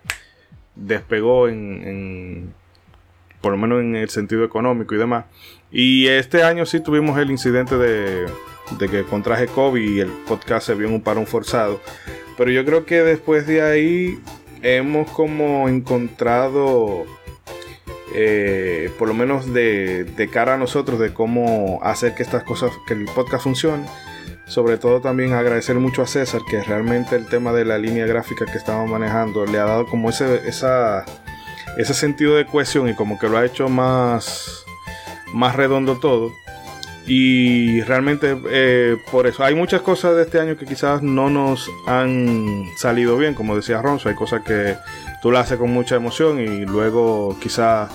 [0.76, 2.54] despegó en, en-
[3.48, 5.24] por lo menos en el sentido económico y demás.
[5.72, 8.26] Y este año sí tuvimos el incidente de,
[8.78, 11.80] que contraje COVID y el podcast se vio en un parón forzado.
[12.36, 14.18] Pero yo creo que después de ahí
[14.60, 17.06] hemos como encontrado,
[18.14, 22.70] eh, por lo menos de, de cara a nosotros, de cómo hacer que estas cosas,
[22.86, 23.86] que el podcast funcione.
[24.44, 28.44] Sobre todo también agradecer mucho a César, que realmente el tema de la línea gráfica
[28.44, 31.06] que estamos manejando le ha dado como ese, esa,
[31.78, 34.64] ese sentido de cohesión y como que lo ha hecho más,
[35.32, 36.32] más redondo todo.
[37.06, 41.70] Y realmente eh, por eso hay muchas cosas de este año que quizás no nos
[41.86, 44.76] han salido bien, como decía Ronzo, hay cosas que
[45.22, 47.88] tú las haces con mucha emoción y luego quizás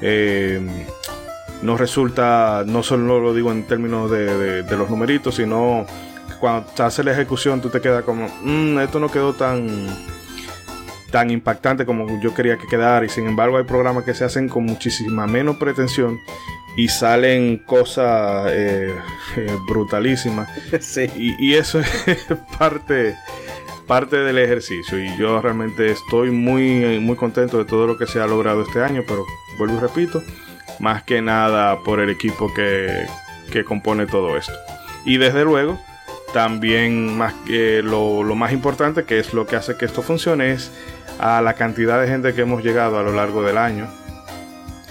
[0.00, 0.60] eh,
[1.62, 5.86] no resulta, no solo lo digo en términos de, de- los numeritos, sino
[6.28, 9.86] que cuando te hace la ejecución tú te quedas como, "Mm, esto no quedó tan
[11.10, 14.48] tan impactante como yo quería que quedara y sin embargo hay programas que se hacen
[14.48, 16.18] con muchísima menos pretensión
[16.76, 18.94] y salen cosas eh,
[19.36, 20.48] eh, brutalísimas
[20.80, 21.08] Sí.
[21.16, 22.26] y, y eso es
[22.58, 23.16] parte
[23.86, 28.20] parte del ejercicio y yo realmente estoy muy muy contento de todo lo que se
[28.20, 29.24] ha logrado este año pero
[29.58, 30.22] vuelvo y repito
[30.80, 33.06] más que nada por el equipo que,
[33.52, 34.52] que compone todo esto
[35.04, 35.80] y desde luego
[36.34, 40.50] también más que lo, lo más importante que es lo que hace que esto funcione
[40.50, 40.72] es
[41.18, 43.88] a la cantidad de gente que hemos llegado a lo largo del año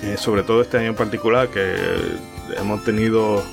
[0.03, 2.17] eh, sobre todo este año en particular que eh,
[2.57, 3.43] hemos tenido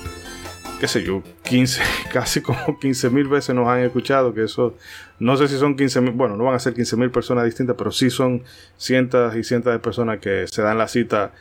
[0.79, 1.81] qué sé yo 15
[2.13, 4.75] casi como 15 mil veces nos han escuchado que eso
[5.19, 7.75] no sé si son 15 mil bueno no van a ser 15 mil personas distintas
[7.77, 8.43] pero sí son
[8.77, 11.31] cientos y cientos de personas que se dan la cita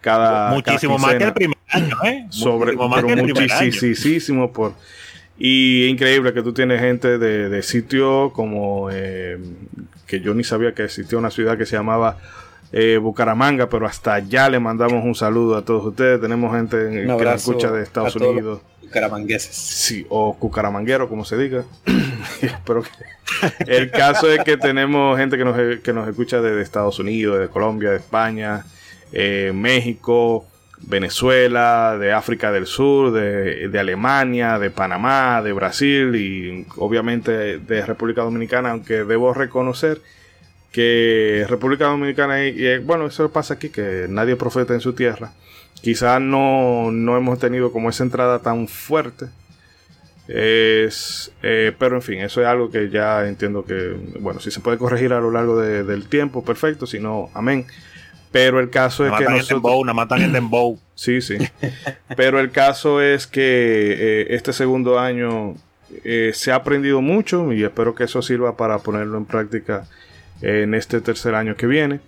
[0.00, 2.26] cada Muchísimo cada más que el primer año, ¿eh?
[2.30, 4.52] sobre Muchísimo más pero que el primer año.
[4.52, 4.72] por
[5.38, 9.38] y increíble que tú tienes gente de, de sitio como eh,
[10.06, 12.18] que yo ni sabía que existía una ciudad que se llamaba
[12.72, 16.20] eh, Bucaramanga, pero hasta allá le mandamos un saludo a todos ustedes.
[16.20, 18.60] Tenemos gente que nos escucha de Estados Unidos.
[18.90, 19.54] Caramangueses.
[19.54, 21.64] Sí, o cucaramanguero, como se diga.
[22.64, 22.84] Pero
[23.66, 27.48] el caso es que tenemos gente que nos, que nos escucha desde Estados Unidos, de
[27.48, 28.64] Colombia, de España,
[29.12, 30.46] eh, México,
[30.82, 37.84] Venezuela, de África del Sur, de, de Alemania, de Panamá, de Brasil y obviamente de
[37.86, 40.00] República Dominicana, aunque debo reconocer
[40.72, 45.32] que República Dominicana, y, bueno, eso pasa aquí, que nadie profeta en su tierra.
[45.80, 49.26] Quizás no, no hemos tenido como esa entrada tan fuerte.
[50.28, 54.60] Es, eh, pero en fin, eso es algo que ya entiendo que, bueno, si se
[54.60, 57.66] puede corregir a lo largo de- del tiempo, perfecto, si no, amén.
[58.36, 59.62] Pero el caso es que matan nosotros...
[59.62, 60.78] Dembow, nos matan en Dembow.
[60.94, 61.36] Sí, sí.
[62.16, 65.54] Pero el caso es que eh, este segundo año
[66.04, 69.86] eh, se ha aprendido mucho y espero que eso sirva para ponerlo en práctica
[70.40, 72.00] en este tercer año que viene.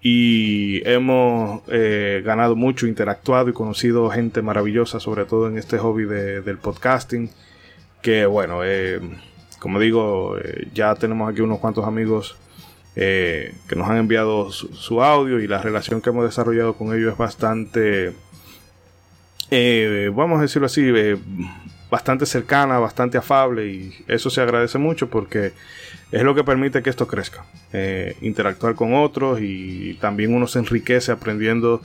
[0.00, 6.04] Y hemos eh, ganado mucho, interactuado y conocido gente maravillosa, sobre todo en este hobby
[6.04, 7.30] de- del podcasting.
[8.02, 8.60] Que bueno,
[9.60, 10.36] como digo,
[10.74, 12.36] ya tenemos aquí unos cuantos amigos
[12.94, 17.12] eh, que nos han enviado su, audio y la relación que hemos desarrollado con ellos
[17.12, 18.12] es bastante,
[19.50, 21.16] eh, vamos a decirlo así, eh,
[21.90, 25.52] bastante cercana, bastante afable y eso se agradece mucho porque
[26.10, 27.44] es lo que permite que esto crezca,
[28.20, 31.80] interactuar con otros y también uno se enriquece aprendiendo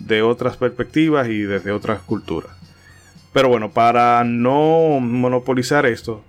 [0.00, 2.50] de otras perspectivas y desde otras culturas.
[3.32, 6.22] Pero bueno, para no monopolizar esto,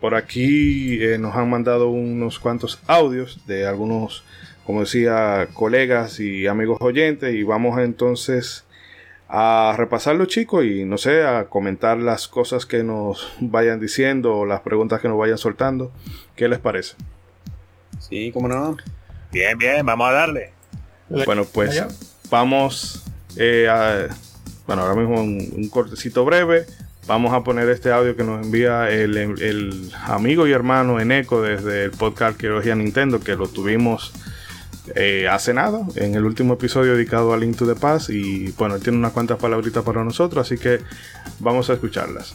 [0.00, 4.24] por aquí eh, nos han mandado unos cuantos audios de algunos,
[4.64, 8.64] como decía, colegas y amigos oyentes y vamos entonces
[9.28, 14.46] a repasarlo chicos y no sé, a comentar las cosas que nos vayan diciendo o
[14.46, 15.92] las preguntas que nos vayan soltando.
[16.34, 16.94] ¿Qué les parece?
[17.98, 18.76] Sí, cómo no.
[19.32, 20.52] Bien, bien, vamos a darle.
[21.08, 21.88] Bueno, pues Allá.
[22.30, 23.04] vamos
[23.36, 24.08] eh, a,
[24.66, 26.66] bueno, ahora mismo un, un cortecito breve.
[27.08, 31.90] Vamos a poner este audio que nos envía el, amigo y hermano Eneco desde el
[31.90, 34.12] podcast Arqueología Nintendo, que lo tuvimos
[34.94, 38.10] eh, hace nada, en el último episodio dedicado a Link to the Past.
[38.10, 40.80] Y bueno, él tiene unas cuantas palabritas para nosotros, así que
[41.40, 42.34] vamos a escucharlas.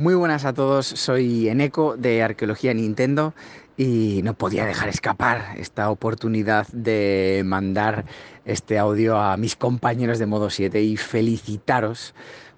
[0.00, 3.34] Muy buenas a todos, soy Eneco de Arqueología Nintendo
[3.76, 8.06] y no podía dejar escapar esta oportunidad de mandar
[8.46, 12.14] este audio a mis compañeros de Modo 7 y felicitaros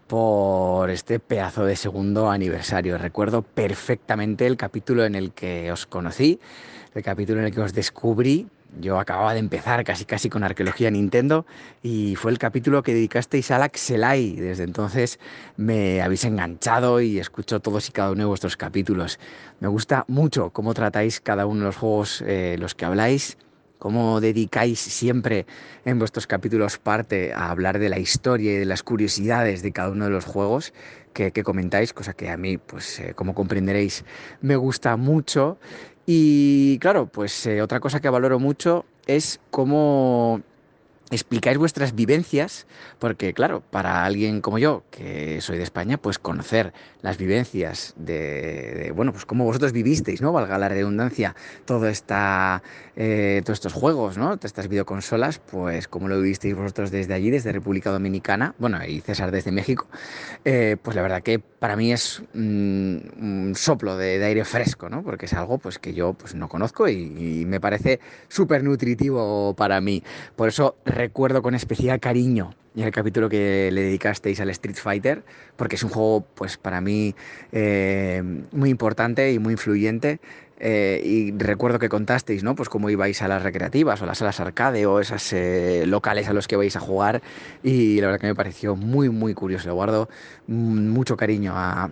[0.07, 2.97] por este pedazo de segundo aniversario.
[2.97, 6.38] Recuerdo perfectamente el capítulo en el que os conocí,
[6.95, 8.47] el capítulo en el que os descubrí.
[8.81, 11.45] Yo acababa de empezar casi casi con arqueología Nintendo
[11.83, 14.37] y fue el capítulo que dedicasteis al Axelai.
[14.37, 15.18] Desde entonces
[15.57, 19.18] me habéis enganchado y escucho todos y cada uno de vuestros capítulos.
[19.61, 23.37] Me gusta mucho cómo tratáis cada uno de los juegos eh, los que habláis,
[23.79, 25.45] cómo dedicáis siempre
[25.85, 29.91] en vuestros capítulos parte a hablar de la historia y de las curiosidades de cada
[29.91, 30.73] uno de los juegos
[31.12, 34.05] que, que comentáis, cosa que a mí, pues eh, como comprenderéis,
[34.41, 35.59] me gusta mucho.
[36.07, 40.43] Y claro, pues eh, otra cosa que valoro mucho es cómo
[41.13, 42.67] explicáis vuestras vivencias,
[42.99, 46.73] porque claro, para alguien como yo, que soy de España, pues conocer
[47.03, 50.33] las vivencias de, de, bueno, pues cómo vosotros vivisteis, ¿no?
[50.33, 51.37] Valga la redundancia,
[51.67, 52.63] todo esta,
[52.97, 54.36] eh, todos estos juegos, ¿no?
[54.36, 59.01] Todas estas videoconsolas, pues cómo lo vivisteis vosotros desde allí, desde República Dominicana, bueno, y
[59.01, 59.86] César desde México,
[60.45, 64.88] eh, pues la verdad que para mí es mm, un soplo de, de, aire fresco,
[64.88, 65.03] ¿no?
[65.03, 69.55] Porque es algo pues que yo pues no conozco y, y me parece súper nutritivo
[69.55, 70.03] para mí.
[70.36, 75.22] Por eso recuerdo con especial cariño el capítulo que le dedicasteis al Street Fighter,
[75.57, 77.14] porque es un juego, pues para mí,
[77.53, 78.22] eh,
[78.53, 80.20] muy importante y muy influyente.
[80.65, 82.55] Eh, y recuerdo que contasteis, ¿no?
[82.55, 86.33] Pues cómo ibais a las recreativas o las salas arcade o esas eh, locales a
[86.33, 87.21] los que vais a jugar.
[87.65, 89.67] Y la verdad que me pareció muy, muy curioso.
[89.67, 90.09] Le guardo
[90.47, 91.91] mucho cariño a,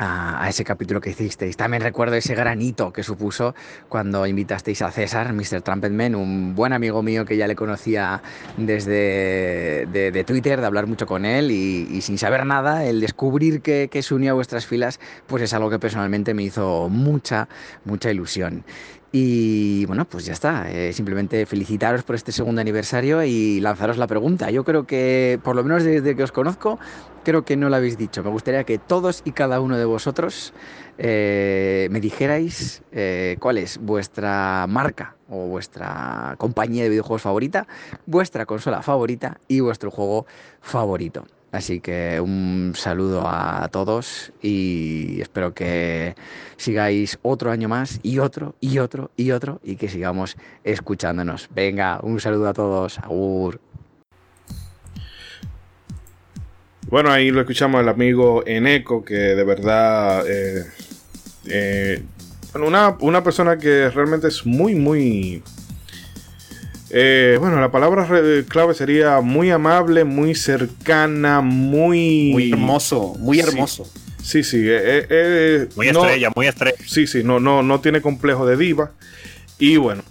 [0.00, 1.56] a, ese capítulo que hicisteis.
[1.56, 3.54] También recuerdo ese granito que supuso
[3.88, 5.60] cuando invitasteis a César, Mr.
[5.60, 8.22] Trumpetman, un buen amigo mío que ya le conocía
[8.56, 13.60] desde de, Twitter, de hablar mucho con él y, y sin saber nada, el descubrir
[13.60, 17.48] que, que, se unió a vuestras filas, pues es algo que personalmente me hizo mucha,
[17.84, 18.64] mucha ilusión.
[19.12, 20.70] Y bueno, pues ya está.
[20.70, 24.50] Eh, simplemente felicitaros por este segundo aniversario y lanzaros la pregunta.
[24.50, 26.78] Yo creo que, por lo menos desde que os conozco,
[27.24, 28.22] creo que no lo habéis dicho.
[28.22, 30.52] Me gustaría que todos y cada uno de vosotros
[30.98, 37.66] eh, me dijerais eh, cuál es vuestra marca o vuestra compañía de videojuegos favorita,
[38.06, 40.26] vuestra consola favorita y vuestro juego
[40.60, 41.24] favorito.
[41.52, 46.14] Así que un saludo a todos y espero que
[46.56, 51.48] sigáis otro año más y otro y otro y otro y que sigamos escuchándonos.
[51.52, 52.98] Venga, un saludo a todos.
[53.00, 53.60] Agur.
[56.88, 60.64] Bueno, ahí lo escuchamos al amigo Eneco, que de verdad, eh,
[61.46, 62.02] eh,
[62.54, 65.40] una, una, persona que realmente es muy, muy...
[66.92, 68.08] Eh, bueno, la palabra
[68.48, 72.30] clave sería muy amable, muy cercana, muy...
[72.32, 73.84] Muy hermoso, muy hermoso.
[73.84, 74.58] Sí, Sí, sí.
[74.68, 76.76] eh, eh, eh, Muy no- estrella, muy estrella.
[76.86, 78.90] Sí, sí, no, no, no tiene complejo de diva.
[79.58, 80.02] Y bueno,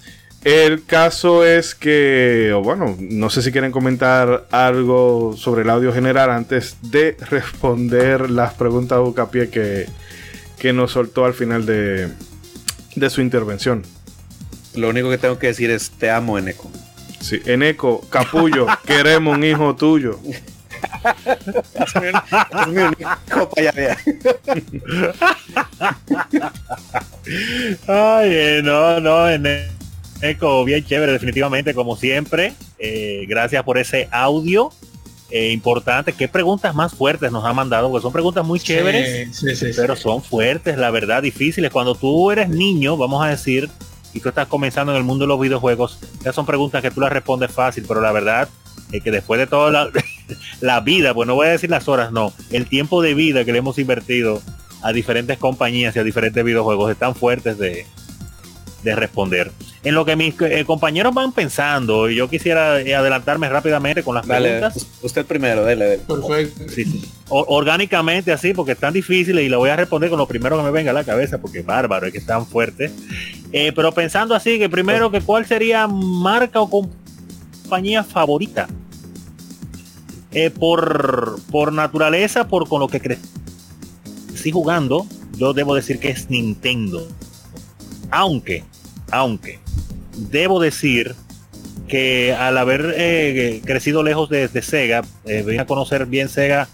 [0.43, 6.31] el caso es que, bueno, no sé si quieren comentar algo sobre el audio general
[6.31, 9.85] antes de responder las preguntas de Bucapié que,
[10.57, 12.07] que nos soltó al final de,
[12.95, 13.83] de su intervención.
[14.75, 16.69] Lo único que tengo que decir es te amo, Eneco.
[17.19, 20.19] Sí, Eneco, Capullo, queremos un hijo tuyo.
[21.73, 23.97] Es mi único para allá, vea.
[27.87, 29.45] Ay, eh, no, no, en
[30.21, 32.53] Eco, bien chévere, definitivamente, como siempre.
[32.77, 34.71] Eh, gracias por ese audio
[35.31, 36.13] eh, importante.
[36.13, 37.89] ¿Qué preguntas más fuertes nos ha mandado?
[37.89, 39.79] Porque son preguntas muy chéveres, Sí, sí, sí, sí.
[39.79, 41.71] pero son fuertes, la verdad, difíciles.
[41.71, 43.69] Cuando tú eres niño, vamos a decir,
[44.13, 47.01] y tú estás comenzando en el mundo de los videojuegos, ya son preguntas que tú
[47.01, 48.49] las respondes fácil, pero la verdad
[48.91, 49.89] es que después de toda
[50.61, 53.51] la, vida, pues no voy a decir las horas, no, el tiempo de vida que
[53.51, 54.41] le hemos invertido
[54.81, 57.85] a diferentes compañías y a diferentes videojuegos están fuertes de,
[58.83, 59.51] de responder.
[59.83, 64.15] En lo que mis eh, compañeros van pensando, y yo quisiera eh, adelantarme rápidamente con
[64.15, 64.87] las Dale, preguntas.
[65.01, 66.03] usted primero, dele, dele.
[66.07, 66.63] Perfecto.
[66.73, 67.05] Sí, sí.
[67.29, 70.63] O- orgánicamente así, porque están difíciles y lo voy a responder con lo primero que
[70.63, 72.91] me venga a la cabeza, porque bárbaro, es que están fuertes.
[73.51, 78.67] Eh, pero pensando así, que primero que cuál sería marca o compañía favorita.
[80.31, 85.07] Eh, por, por naturaleza, por con lo que crecí jugando,
[85.37, 87.07] yo debo decir que es Nintendo.
[88.11, 88.63] Aunque,
[89.11, 89.59] aunque,
[90.15, 91.15] debo decir
[91.87, 96.67] que al haber eh, crecido lejos de, Sega, eh, vine a conocer bien Sega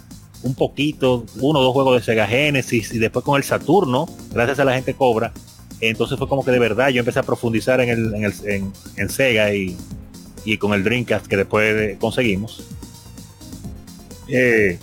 [0.43, 4.59] un poquito, uno o dos juegos de Sega Genesis y después con el Saturno, gracias
[4.59, 5.33] a la gente Cobra.
[5.81, 8.33] Entonces fue como que de verdad yo empecé a profundizar en, el,
[8.97, 9.75] en, Sega y,
[10.45, 12.63] y con el Dreamcast que después eh, conseguimos.
[14.27, 14.79] Eh,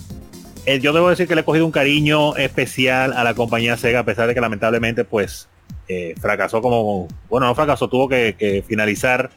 [0.66, 4.00] eh, yo debo decir que le he cogido un cariño especial a la compañía Sega,
[4.00, 5.48] a pesar de que lamentablemente pues
[5.88, 9.30] eh, fracasó como, bueno, no fracasó, tuvo que, finalizar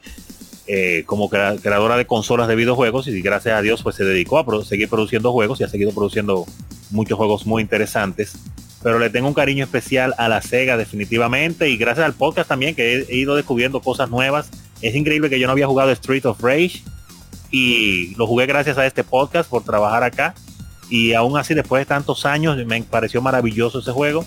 [0.68, 4.39] eh, como crea- creadora de consolas de videojuegos y gracias a Dios pues se dedicó
[4.39, 6.45] a seguir produciendo juegos y ha seguido produciendo
[6.91, 8.38] muchos juegos muy interesantes.
[8.84, 12.76] Pero le tengo un cariño especial a la Sega definitivamente y gracias al podcast también
[12.76, 14.50] que he, he ido descubriendo cosas nuevas.
[14.82, 16.84] Es increíble que yo no había jugado Street of Rage
[17.50, 20.36] y lo jugué gracias a este podcast por trabajar acá.
[20.89, 24.26] Y aún así después de tantos años me pareció maravilloso ese juego,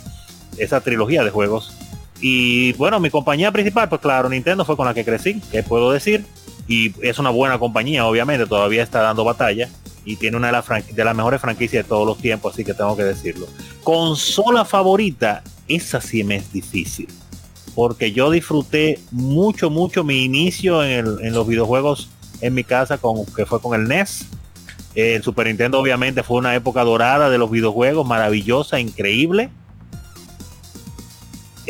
[0.59, 1.73] esa trilogía de juegos.
[2.21, 5.91] Y bueno, mi compañía principal, pues claro, Nintendo fue con la que crecí, que puedo
[5.91, 6.25] decir.
[6.69, 9.69] Y es una buena compañía, obviamente, todavía está dando batalla.
[10.05, 12.75] Y tiene una de, las de las mejores franquicias de todos los tiempos, así que
[12.75, 13.47] tengo que decirlo.
[13.83, 17.09] Consola favorita, esa sí me es difícil.
[17.75, 22.09] Porque yo disfruté mucho, mucho mi inicio en, en los videojuegos
[22.41, 24.27] en mi casa, con, que fue con el NES.
[24.95, 29.51] El Super Nintendo obviamente fue una época dorada de los videojuegos, maravillosa, increíble.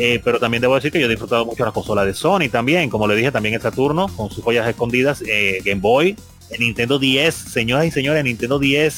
[0.03, 2.89] Eh, pero también debo decir que yo he disfrutado mucho la consola de Sony también,
[2.89, 6.15] como le dije, también el Saturno, con sus joyas escondidas, eh, Game Boy,
[6.49, 8.95] el Nintendo 10, señoras y señores, el Nintendo 10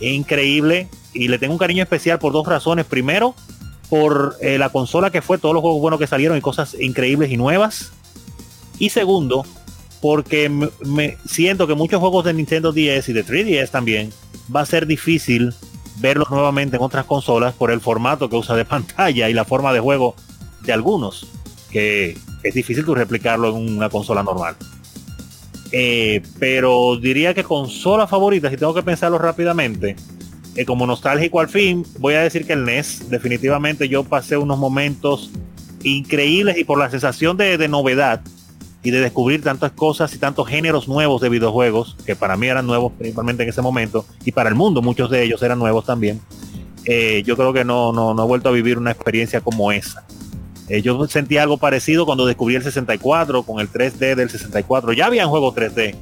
[0.00, 2.84] es increíble y le tengo un cariño especial por dos razones.
[2.84, 3.34] Primero,
[3.88, 7.30] por eh, la consola que fue, todos los juegos buenos que salieron y cosas increíbles
[7.30, 7.92] y nuevas.
[8.78, 9.46] Y segundo,
[10.02, 14.12] porque me, me- siento que muchos juegos de Nintendo 10 y de 3DS también
[14.54, 15.54] va a ser difícil
[16.00, 19.72] verlos nuevamente en otras consolas por el formato que usa de pantalla y la forma
[19.72, 20.14] de juego
[20.64, 21.26] de algunos,
[21.70, 24.56] que es difícil tú replicarlo en una consola normal.
[25.72, 29.96] Eh, pero diría que consola favorita, si tengo que pensarlo rápidamente,
[30.56, 34.56] eh, como nostálgico al fin, voy a decir que el NES, definitivamente yo pasé unos
[34.56, 35.30] momentos
[35.82, 38.20] increíbles y por la sensación de, novedad
[38.84, 42.66] y de descubrir tantas cosas y tantos géneros nuevos de videojuegos, que para mí eran
[42.66, 46.20] nuevos principalmente en ese momento, y para el mundo muchos de ellos eran nuevos también,
[46.84, 50.04] eh, yo creo que no, no, no he vuelto a vivir una experiencia como esa.
[50.68, 54.92] Eh, yo sentí algo parecido cuando descubrí el 64 con el 3D del 64.
[54.92, 55.94] Ya habían juegos 3D,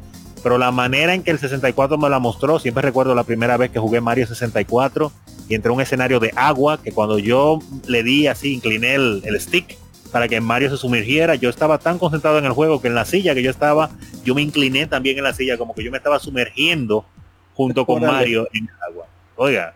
[0.43, 3.71] pero la manera en que el 64 me la mostró, siempre recuerdo la primera vez
[3.71, 5.11] que jugué Mario 64
[5.49, 9.23] y entré a un escenario de agua que cuando yo le di así, incliné el,
[9.25, 9.77] el stick
[10.13, 13.07] para que Mario se sumergiera, yo estaba tan concentrado en el juego que en la
[13.07, 13.91] silla que yo estaba,
[14.25, 17.07] yo me incliné también en la silla, como que yo me estaba sumergiendo
[17.55, 18.03] junto con.
[18.03, 19.07] Mario en el agua.
[19.37, 19.75] Oiga,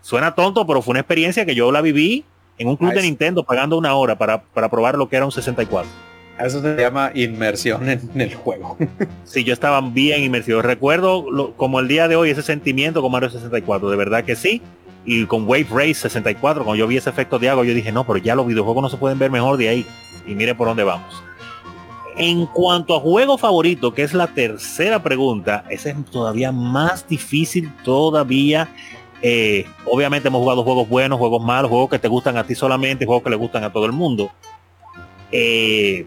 [0.00, 2.24] suena tonto, pero fue una experiencia que yo la viví
[2.58, 3.02] en un club de.
[3.02, 5.88] Nintendo pagando una hora para, para probar lo que era un 64.
[6.38, 8.76] A eso se llama inmersión en el juego.
[9.24, 10.62] Sí, yo estaba bien inmersivo.
[10.62, 14.36] Recuerdo lo- como el día de hoy ese sentimiento con Mario 64, de verdad que
[14.36, 14.60] sí.
[15.04, 18.04] Y con Wave Race 64, cuando yo vi ese efecto de agua, yo dije, no,
[18.04, 19.86] pero ya los videojuegos no se pueden ver mejor de ahí.
[20.26, 21.22] Y mire por dónde vamos.
[22.16, 27.70] En cuanto a juego favorito, que es la tercera pregunta, esa es todavía más difícil
[27.84, 28.68] todavía.
[29.28, 33.06] Eh, obviamente hemos jugado juegos buenos, juegos malos, juegos que te gustan a ti solamente,
[33.06, 34.30] juegos que le gustan a todo el mundo.
[35.32, 36.06] Eh,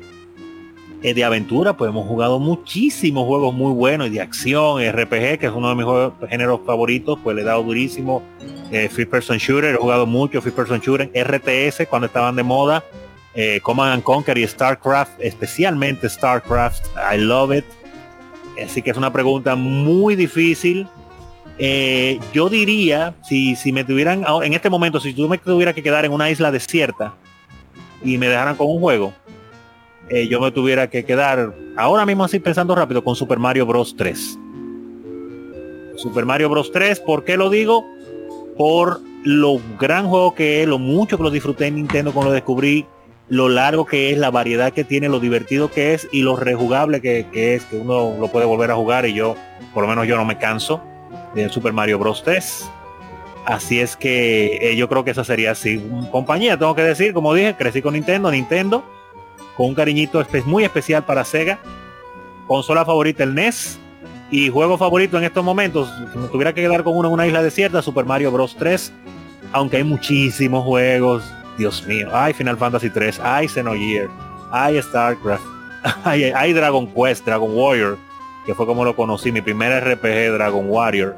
[1.02, 5.48] eh, de aventura, pues hemos jugado muchísimos juegos muy buenos y de acción, RPG, que
[5.48, 8.24] es uno de mis géneros favoritos, pues le he dado durísimo.
[8.72, 12.86] Eh, First Person Shooter, he jugado mucho First Person Shooter, RTS cuando estaban de moda,
[13.36, 17.66] eh, Command and Conquer y StarCraft, especialmente StarCraft, I love it.
[18.64, 20.88] Así que es una pregunta muy difícil.
[21.62, 26.06] Eh, yo diría, si, me tuvieran, en este momento, si tú me tuviera que quedar
[26.06, 27.14] en una isla desierta
[28.02, 29.14] y me dejaran con un juego,
[30.08, 33.94] eh, yo me tuviera que quedar ahora mismo así pensando rápido con Super Mario Bros
[33.98, 34.40] 3.
[35.98, 37.86] Super Mario Bros 3, ¿por qué lo digo?
[38.58, 42.36] Por lo gran juego que es, lo mucho que lo disfruté en Nintendo cuando lo
[42.36, 42.86] descubrí,
[43.28, 47.02] lo largo que es, la variedad que tiene, lo divertido que es y lo rejugable
[47.02, 49.36] que, que es, que uno lo puede volver a jugar y yo,
[49.74, 50.82] por lo menos yo no me canso
[51.34, 52.70] de Super Mario Bros 3.
[53.46, 55.82] Así es que eh, yo creo que esa sería así.
[56.12, 58.84] Compañía, tengo que decir, como dije, crecí con Nintendo, Nintendo
[59.60, 61.60] con un cariñito muy especial para Sega.
[62.48, 63.78] Consola favorita el NES.
[64.32, 65.92] Y juego favorito en estos momentos,
[66.32, 68.94] tuviera que quedar con uno en una isla desierta, Super Mario Bros 3.
[69.52, 71.24] Aunque hay muchísimos juegos.
[71.58, 72.08] Dios mío.
[72.14, 73.20] Hay Final Fantasy 3.
[73.20, 74.08] Hay Xenogear.
[74.50, 75.44] Hay StarCraft.
[76.06, 77.98] Hay, hay Dragon Quest, Dragon Warrior.
[78.50, 79.32] Que fue como lo conocí.
[79.32, 81.16] Mi primer RPG Dragon Warrior.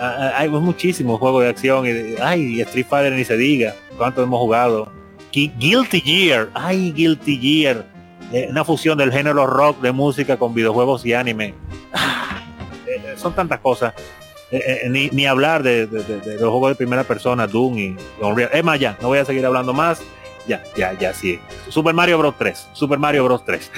[0.00, 1.86] Ah, ah, Hay muchísimos juegos de acción.
[1.86, 3.72] Y ay, Street Fighter ni se diga.
[3.96, 4.90] ¿Cuánto hemos jugado?
[5.32, 7.84] Gui- Guilty Gear, ay Guilty Gear,
[8.32, 11.54] Eh, una fusión del género rock de música con videojuegos y anime.
[11.92, 12.42] Ah,
[12.88, 13.94] eh, son tantas cosas.
[14.50, 18.50] Eh, eh, ni, ni hablar de, de- los juegos de primera persona, Doom y Unreal.
[18.52, 20.02] Es más, ya, no voy a seguir hablando más.
[20.48, 21.38] Ya, ya, ya, sí.
[21.68, 22.68] Super Mario Bros 3.
[22.72, 23.70] Super Mario Bros 3.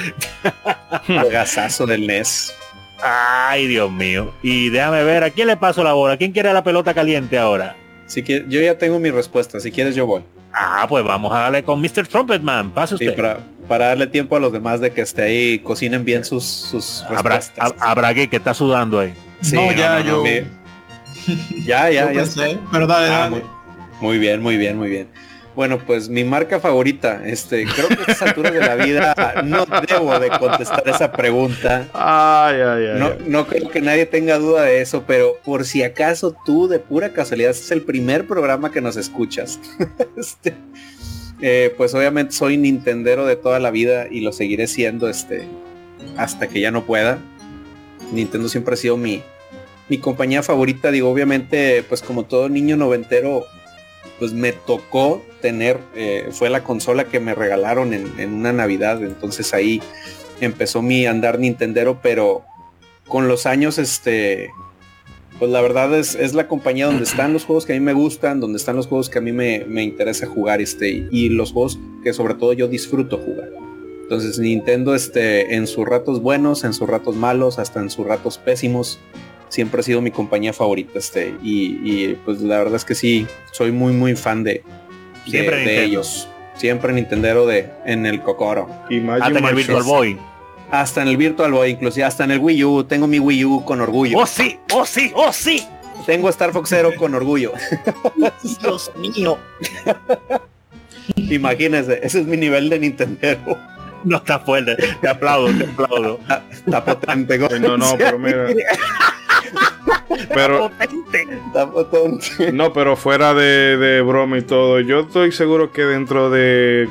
[1.19, 2.55] Agasazo del NES.
[3.03, 4.33] Ay, Dios mío.
[4.43, 6.17] Y déjame ver, ¿a quién le paso la bola?
[6.17, 7.77] ¿Quién quiere la pelota caliente ahora?
[8.07, 9.61] Si quie- yo ya tengo mi respuesta.
[9.61, 10.23] Si quieres yo voy.
[10.53, 12.07] Ah, pues vamos a darle con Mr.
[12.09, 12.71] Trumpetman.
[12.71, 13.17] Pase Sí, usted.
[13.17, 13.39] para,
[13.69, 17.37] para darle tiempo a los demás de que esté ahí, cocinen bien sus, sus Habrá,
[17.37, 17.75] respuestas.
[17.81, 19.15] habrá que está sudando ahí.
[19.43, 20.41] Sí, no, ya, yo, mi-
[21.65, 22.13] Ya, ya, yo ya.
[22.21, 23.31] pensé, pero dale, Ah, dale.
[23.31, 23.43] muy,
[24.01, 25.09] muy bien, muy bien, muy bien.
[25.59, 29.67] Bueno, pues mi marca favorita, este, creo que a estas alturas de la vida no
[29.89, 31.89] debo de contestar esa pregunta.
[31.95, 33.01] Ay, ay, ay.
[33.01, 36.79] No, no creo que nadie tenga duda de eso, pero por si acaso tú de
[36.79, 39.59] pura casualidad este es el primer programa que nos escuchas.
[40.17, 40.55] Este,
[41.41, 45.49] eh, pues obviamente soy Nintendero de toda la vida y lo seguiré siendo este
[46.17, 47.19] hasta que ya no pueda.
[48.13, 49.25] Nintendo siempre ha sido mi,
[49.89, 50.93] mi compañía favorita.
[50.93, 53.45] Digo, obviamente, pues como todo niño noventero,
[54.19, 59.03] pues me tocó tener, eh, fue la consola que me regalaron en, en una Navidad.
[59.03, 59.81] Entonces ahí
[60.41, 62.45] empezó mi andar Nintendero, pero
[63.07, 64.51] con los años, este,
[65.39, 67.93] pues la verdad es, es la compañía donde están los juegos que a mí me
[67.93, 71.53] gustan, donde están los juegos que a mí me, me interesa jugar, este, y, los
[71.53, 73.51] juegos que sobre todo yo disfruto jugar.
[74.03, 78.39] Entonces Nintendo, este, en sus ratos buenos, en sus ratos malos, hasta en sus ratos
[78.39, 78.99] pésimos,
[79.49, 83.27] siempre ha sido mi compañía favorita, este, y, y, pues la verdad es que sí,
[83.53, 84.63] soy muy muy fan de,
[85.25, 85.83] de, Siempre de Nintendo.
[85.83, 86.29] ellos.
[86.57, 88.69] Siempre Nintendero de en el Cocoro.
[88.91, 89.83] Imagine Hasta en el Virtual.
[89.85, 90.19] Boy.
[90.71, 92.85] Hasta en el Virtual Boy, inclusive hasta en el Wii U.
[92.85, 94.19] Tengo mi Wii U con orgullo.
[94.19, 95.65] Oh sí, oh sí, oh sí.
[96.05, 97.53] Tengo Star Fox Zero con orgullo.
[98.61, 99.39] Dios mío.
[101.17, 103.59] Imagínense, ese es mi nivel de Nintendero.
[104.05, 104.77] No está fuerte.
[105.01, 106.21] Te aplaudo, te aplaudo.
[106.51, 108.49] Está potente, No, no, pero mira.
[110.35, 111.29] Pero, Potente.
[111.47, 112.53] Está potente.
[112.53, 116.89] no, pero fuera de, de broma y todo, yo estoy seguro que dentro de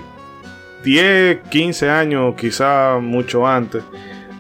[0.84, 3.84] 10, 15 años, quizá mucho antes,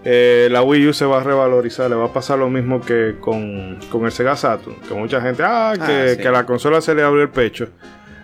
[0.06, 3.16] eh, la Wii U se va a revalorizar, le va a pasar lo mismo que
[3.20, 6.18] con, con el Sega Saturn, que mucha gente, ah, que, Ah, sí.
[6.22, 7.68] que a la consola se le abrió el pecho,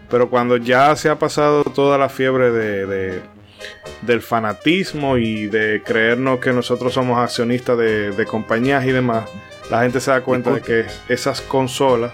[0.09, 3.21] pero cuando ya se ha pasado toda la fiebre de, de-
[4.01, 9.25] del fanatismo y de creernos que nosotros somos accionistas de, de compañías y demás,
[9.69, 12.11] la gente se da cuenta de que esas consolas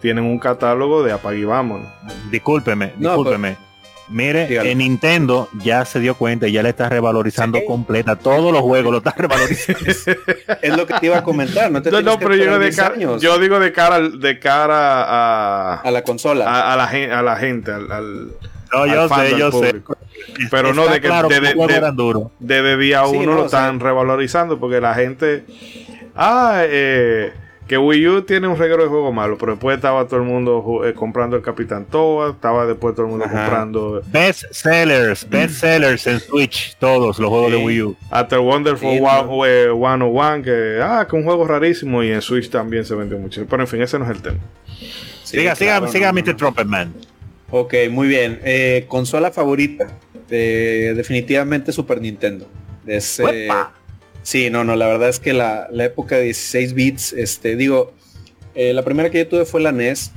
[0.00, 1.88] tienen un catálogo de apague y vámonos.
[2.30, 3.56] Discúlpeme, No, discúlpeme.
[4.08, 4.68] Mire, Dígalo.
[4.68, 7.64] en Nintendo ya se dio cuenta y ya le está revalorizando Sí.
[7.66, 8.16] completa.
[8.16, 9.78] Todos los juegos lo está revalorizando.
[10.60, 11.70] Es lo que te iba a comentar.
[11.70, 14.38] No te No, no, pero yo, de 10 cara, yo digo de cara, al- de
[14.38, 16.44] cara a, a la consola.
[16.46, 18.32] a, a la, a la gente, al, al-
[18.72, 19.58] No, yo fan sé, yo sé.
[19.68, 19.96] público.
[20.50, 23.44] Pero no Está de que claro de- de- de- desde día Sí, uno no, lo
[23.44, 25.44] o sea- están revalorizando porque la gente.
[26.14, 27.32] Ah, eh,
[27.66, 30.82] que Wii U tiene un regalo de juego malo, pero después estaba todo el mundo
[30.84, 33.40] eh, comprando el Capitán Toa, estaba después todo el mundo Ajá.
[33.44, 37.58] comprando Best sellers, best sellers en Switch, todos los juegos Sí.
[37.58, 37.96] de Wii U.
[38.10, 39.46] hasta el Wonderful Sí, Wa- no.
[39.46, 43.46] eh, 101, que ah, que un juego rarísimo y en Switch también se vendió mucho.
[43.48, 44.38] Pero en fin, ese no es el tema.
[45.24, 46.20] Sí, siga, claro, siga, no, siga, no.
[46.20, 46.36] Mr.
[46.36, 46.92] Trumpetman.
[47.50, 48.38] Ok, muy bien.
[48.44, 49.86] Eh, consola favorita.
[50.30, 52.46] Eh, definitivamente Super Nintendo.
[52.86, 53.48] Es, eh.
[54.22, 57.92] Sí, no, no, la verdad es que la, la época de 16 bits, este, digo,
[58.54, 60.12] eh, la primera que yo tuve fue la NES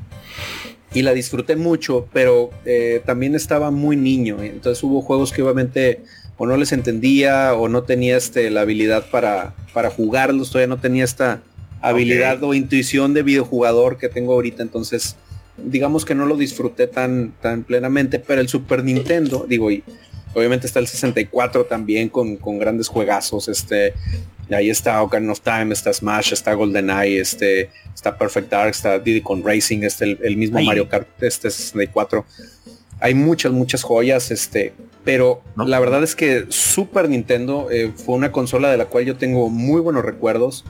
[0.94, 4.42] y la disfruté mucho, pero eh, también estaba muy niño.
[4.42, 6.02] Entonces hubo juegos que obviamente
[6.38, 10.82] o no les entendía o no tenía este, la habilidad para, para jugarlos, todavía no
[10.82, 11.42] tenía esta
[11.82, 14.64] habilidad o intuición de videojugador que tengo ahorita.
[14.64, 15.16] Entonces,
[15.58, 19.84] digamos que no lo disfruté tan, tan plenamente, pero el Super Nintendo, digo, y
[20.36, 23.94] obviamente está el 64 también con, con grandes juegazos, este,
[24.52, 29.22] ahí está Ocarina of Time, está Smash, está GoldenEye, este, está Perfect Dark, está Diddy
[29.22, 30.62] con Racing, este, el, el mismo.
[30.62, 32.26] Mario Kart, este 64.
[33.00, 34.74] Hay muchas, muchas joyas, este,
[35.04, 35.66] pero ¿No?
[35.68, 39.50] la verdad es que Super Nintendo eh, fue una consola de la cual yo tengo
[39.50, 40.64] muy buenos recuerdos.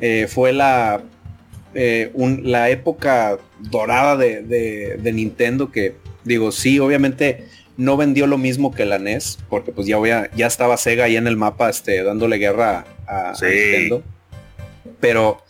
[0.00, 1.02] Eh, fue la,
[1.74, 5.94] eh, un- la época dorada de, de- de Nintendo que,
[6.24, 7.46] digo, sí, obviamente
[7.78, 11.04] no vendió lo mismo que la NES, porque pues ya, voy a- ya estaba Sega
[11.04, 13.32] ahí en el mapa este, dándole guerra a.
[13.72, 14.02] Nintendo.
[15.00, 15.40] Pero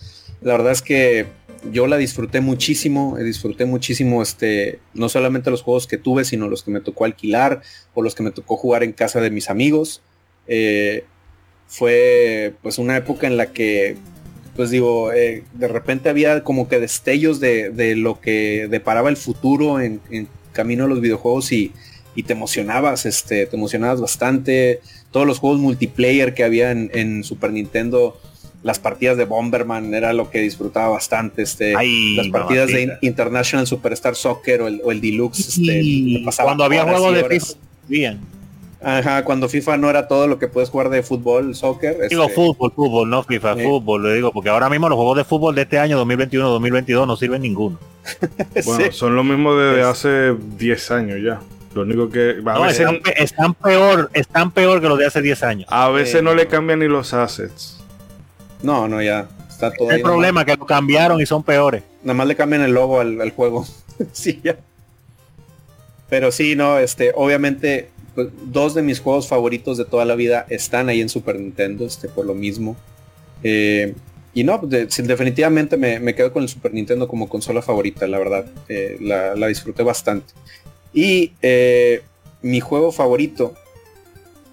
[0.42, 1.26] la verdad es que
[1.72, 6.62] yo la disfruté muchísimo, disfruté muchísimo este, no solamente los juegos que tuve, sino los
[6.62, 7.62] que me tocó alquilar
[7.94, 10.02] o los que me tocó jugar en casa de mis amigos.
[10.46, 11.04] Eh,
[11.66, 13.96] fue pues una época en la que
[14.54, 19.16] pues digo, eh, de repente había como que destellos de, de lo que deparaba el
[19.16, 21.72] futuro en, en camino a los videojuegos y,
[22.18, 24.80] y te emocionabas, este, te emocionabas bastante.
[25.12, 28.20] Todos los juegos multiplayer que había en, en Super Nintendo,
[28.64, 31.42] las partidas de Bomberman era lo que disfrutaba bastante.
[31.42, 33.06] Este, Ay, las partidas de mamacita.
[33.06, 37.24] International Superstar Soccer o el, o el Deluxe, este, Y cuando había juegos de.
[37.24, 37.46] FIFA,
[37.86, 38.18] bien.
[38.80, 41.96] Ajá, cuando FIFA no era todo lo que puedes jugar de fútbol, soccer.
[42.08, 43.62] Digo este, fútbol, fútbol, no FIFA, Sí.
[43.62, 47.16] fútbol, le digo, porque ahora mismo los juegos de fútbol de este año 2021-2022 no
[47.16, 47.78] sirven ninguno.
[48.64, 48.90] Bueno, sí.
[48.92, 51.40] son lo mismo desde Es- hace 10 años ya.
[51.74, 55.06] Lo único que a No, veces, están, pe- están peor, están peor que los de
[55.06, 55.68] hace 10 años.
[55.70, 56.50] a veces Eh, no le no.
[56.50, 57.78] cambian ni los assets.
[58.62, 59.28] No, no, ya.
[59.48, 61.82] Está todo el problema que lo cambiaron y son peores.
[62.02, 63.66] Nada más le cambian el logo al, al juego.
[64.12, 64.56] sí, ya.
[66.08, 70.46] Pero sí, no, este, obviamente, pues, dos de mis juegos favoritos de toda la vida
[70.48, 72.76] están ahí en Super Nintendo, este, por lo mismo.
[73.42, 73.94] Eh,
[74.32, 78.06] y no, pues, de- definitivamente me, me quedo con el Super Nintendo como consola favorita,
[78.06, 78.46] la verdad.
[78.68, 80.32] Eh, la, la disfruté bastante.
[80.92, 82.02] Y eh,
[82.42, 83.54] mi juego favorito,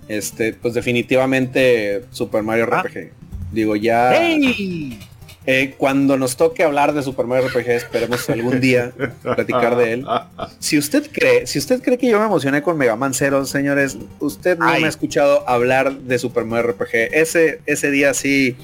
[0.08, 2.84] este, pues definitivamente Super Mario Ah.
[2.84, 3.12] RPG.
[3.52, 4.16] Digo, ya...
[4.22, 5.00] ¡Ey!
[5.48, 10.06] Eh, cuando nos toque hablar de Super Mario RPG, esperemos algún día platicar de él.
[10.60, 13.96] Si usted cree, si usted cree que yo me emocioné con Mega Man Zero, señores,
[14.20, 14.82] usted no Ay.
[14.82, 17.14] me ha escuchado hablar de Super Mario RPG.
[17.14, 18.56] Ese, ese día sí,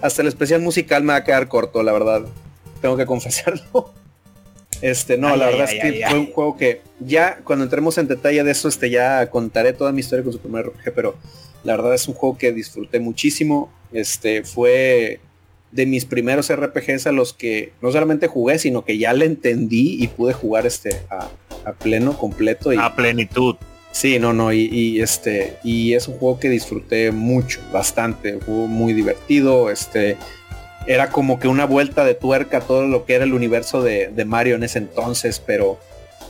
[0.00, 2.22] hasta el especial musical me va a quedar corto, la verdad.
[2.80, 3.92] Tengo que confesarlo.
[4.82, 7.64] Este, no, Ay, la ay, verdad ay, es que fue un juego que ya cuando
[7.64, 10.94] entremos en detalle de eso, este, ya contaré toda mi historia con Super Mario RPG,
[10.94, 11.16] pero
[11.64, 13.72] la verdad es un juego que disfruté muchísimo.
[13.92, 15.20] Este, fue
[15.70, 20.02] de mis primeros RPGs a los que no solamente jugué, sino que ya le entendí
[20.02, 21.28] y pude jugar este a,
[21.64, 22.72] a pleno, completo.
[22.72, 23.56] Y, A plenitud.
[23.92, 28.40] Sí, no, no, y, y, este, y es un juego que disfruté mucho, bastante, un
[28.40, 30.16] juego muy divertido, este,
[30.86, 34.08] era como que una vuelta de tuerca a todo lo que era el universo de,
[34.08, 35.78] de Mario en ese entonces, pero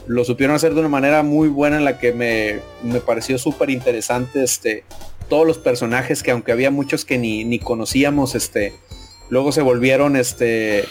[0.07, 3.71] lo supieron hacer de una manera muy buena en la que me, me pareció súper
[3.71, 4.85] interesante, este,
[5.29, 8.75] todos los personajes que aunque había muchos que ni, ni conocíamos, este,
[9.31, 10.85] luego se volvieron, este,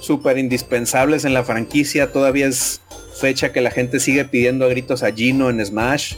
[0.00, 2.80] súper indispensables en la franquicia, todavía es
[3.18, 6.16] fecha que la gente sigue pidiendo a gritos a Gino en Smash.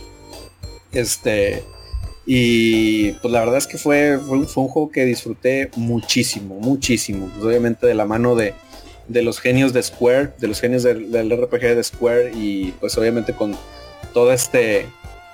[0.93, 1.63] Este.
[2.27, 6.57] Y pues la verdad es que fue, fue, un, fue un juego que disfruté muchísimo,
[6.57, 7.29] muchísimo.
[7.35, 8.55] Pues, obviamente de la mano de,
[9.09, 12.97] de los genios de Square, de los genios del, del RPG de Square y pues
[12.97, 13.57] obviamente con
[14.13, 14.87] toda este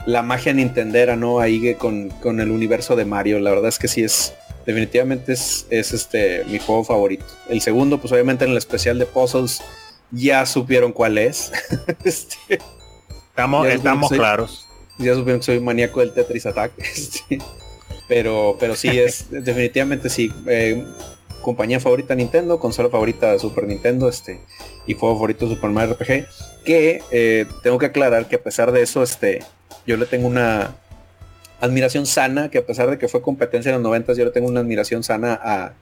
[0.06, 1.40] la magia nintendera, ¿no?
[1.40, 3.38] Ahí con, con el universo de Mario.
[3.38, 4.34] La verdad es que sí es,
[4.66, 7.26] definitivamente es, es este mi juego favorito.
[7.48, 9.62] El segundo, pues obviamente en el especial de puzzles
[10.10, 11.52] ya supieron cuál es.
[12.04, 12.58] este,
[13.28, 14.66] Estamos, estamos claros.
[15.00, 16.72] Ya supieron que soy maníaco del Tetris Attack.
[16.78, 17.38] este,
[18.08, 20.32] pero, pero sí es, definitivamente sí.
[20.46, 20.84] eh,
[21.40, 24.40] compañía favorita Nintendo, consola favorita Super Nintendo, este,
[24.86, 26.26] y juego favorito Super Mario RPG.
[26.64, 29.42] Que eh, tengo que aclarar que a pesar de eso, este,
[29.86, 30.76] yo le tengo una
[31.60, 34.48] admiración sana, que a pesar de que fue competencia en los 90, yo le tengo
[34.48, 35.72] una admiración sana a,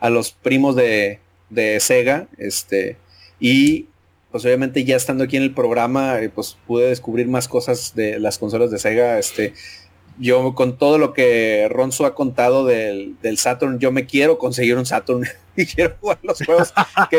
[0.00, 1.18] a los primos de,
[1.50, 2.96] de Sega, este,
[3.38, 3.86] y
[4.30, 8.18] pues obviamente ya estando aquí en el programa, eh, pues pude descubrir más cosas de
[8.20, 9.54] las consolas de Sega, este,
[10.20, 14.76] yo con todo lo que Ronzo ha contado del, del Saturn, yo me quiero conseguir
[14.76, 15.26] un Saturn
[15.56, 16.72] y quiero jugar los juegos
[17.10, 17.16] que,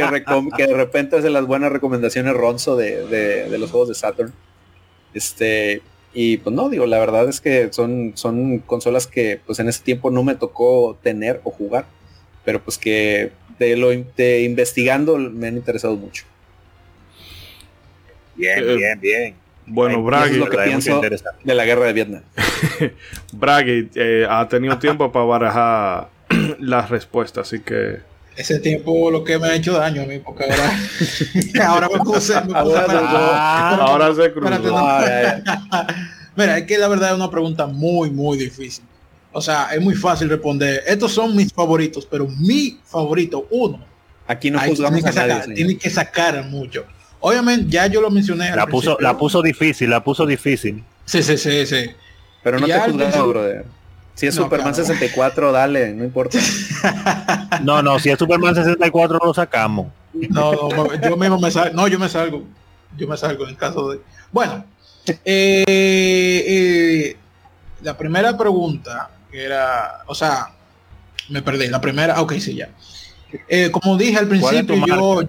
[0.68, 4.32] de repente hace las buenas recomendaciones Ronzo de, de, los juegos de Saturn.
[5.14, 5.82] Este,
[6.14, 9.84] y pues no, digo, la verdad es que son, son consolas que pues en ese
[9.84, 11.86] tiempo no me tocó tener o jugar,
[12.46, 16.26] pero pues que de lo de investigando me han interesado mucho.
[18.42, 19.36] Bien, eh, bien, bien.
[19.68, 21.00] Bueno, Braggy, lo que pienso
[21.44, 22.24] de la guerra de Vietnam.
[23.34, 26.10] Braggy eh, ha tenido tiempo para barajar
[26.60, 28.00] las respuestas, así que
[28.36, 30.80] ese tiempo lo que me ha hecho daño a mí, porque ahora,
[31.68, 34.76] ahora me puse, me puse ahora, ahora se cruzó.
[36.36, 38.86] Mira, es que la verdad es una pregunta muy, muy difícil.
[39.34, 40.82] O sea, es muy fácil responder.
[40.88, 43.86] Estos son mis favoritos, pero mi favorito, uno.
[44.28, 46.86] Aquí no juzgamos tiene que, sacar, tiene que sacar mucho.
[47.22, 48.56] Obviamente, ya yo lo mencioné.
[48.56, 50.84] La puso, la puso difícil, la puso difícil.
[51.06, 51.92] Sí, sí, sí, sí.
[52.44, 53.66] Pero no te juzgamos, brother.
[54.16, 56.38] Si es Superman 64, dale, no importa.
[57.64, 59.88] no, no, si es Superman 64 lo sacamos.
[60.14, 61.76] No, no, yo mismo me salgo.
[61.76, 62.44] No, yo me salgo.
[62.98, 64.02] Yo me salgo en caso de.
[64.32, 64.66] Bueno,
[65.06, 65.64] eh,
[66.46, 67.18] eh,
[67.82, 70.52] la primera pregunta que era, o sea,
[71.30, 71.68] me perdí.
[71.68, 72.70] La primera, ok, sí, ya.
[73.48, 75.22] Eh, como dije al principio, yo,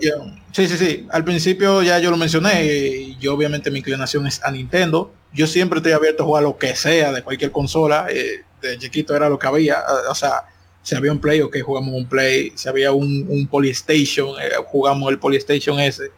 [0.52, 4.42] sí, sí, sí, al principio ya yo lo mencioné, y yo obviamente mi inclinación es
[4.44, 5.12] a Nintendo.
[5.32, 8.06] Yo siempre estoy abierto a jugar lo que sea de cualquier consola.
[8.10, 10.44] Eh, de chiquito era lo que había, o sea,
[10.82, 14.50] si había un Play, o que jugamos un Play, si había un, un Polystation, eh,
[14.66, 16.10] jugamos el Polystation ese.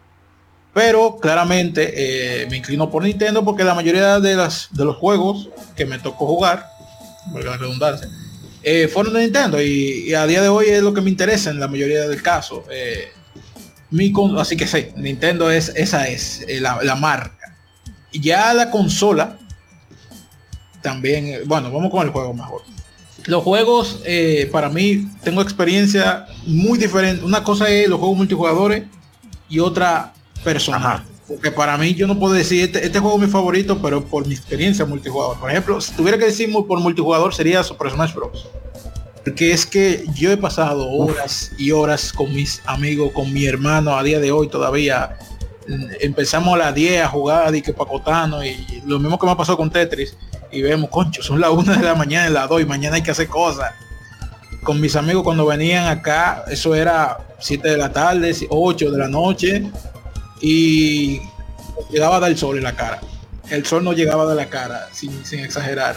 [0.72, 1.92] Pero claramente
[2.42, 5.98] eh, me inclino por Nintendo porque la mayoría de, las, de los juegos que me
[5.98, 6.66] tocó jugar,
[7.32, 8.08] por la redundancia,
[8.62, 11.60] eh, fueron de Nintendo y, a día de hoy es lo que me interesa en
[11.60, 12.64] la mayoría del caso.
[13.94, 17.56] Mi así que sí, Nintendo es esa es la, la marca.
[18.12, 19.38] Ya la consola,
[20.82, 22.62] también, eh, bueno, vamos con el juego mejor.
[23.26, 27.24] Los juegos, eh, para mí, tengo experiencia muy diferente.
[27.24, 28.82] Una cosa es los juegos multijugadores
[29.48, 31.04] y otra personal.
[31.28, 34.26] Porque para mí yo no puedo decir, este, este, juego es mi favorito, pero por
[34.26, 35.38] mi experiencia multijugador.
[35.38, 38.48] Por ejemplo, si tuviera que decir por multijugador sería Super Smash Bros.
[39.24, 43.96] Porque es que yo he pasado horas y horas con mis amigos, con mi hermano
[43.96, 45.16] a día de hoy todavía.
[46.00, 49.36] Empezamos a las 10 a jugar y que pacotano y lo mismo que me ha
[49.36, 50.14] pasado con Tetris
[50.52, 53.12] y vemos, concho, son las 1 de la mañana, las 2 y mañana hay que
[53.12, 53.72] hacer cosas.
[54.62, 59.08] Con mis amigos cuando venían acá, eso era 7 de la tarde, 8 de la
[59.08, 59.70] noche
[60.42, 61.22] y
[61.90, 63.00] llegaba a dar el sol en la cara.
[63.48, 65.96] El sol no llegaba de la cara, sin, exagerar.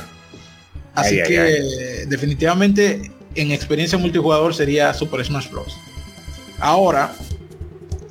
[0.96, 5.78] Así que definitivamente en experiencia multijugador sería Super Smash Bros.
[6.60, 7.14] Ahora,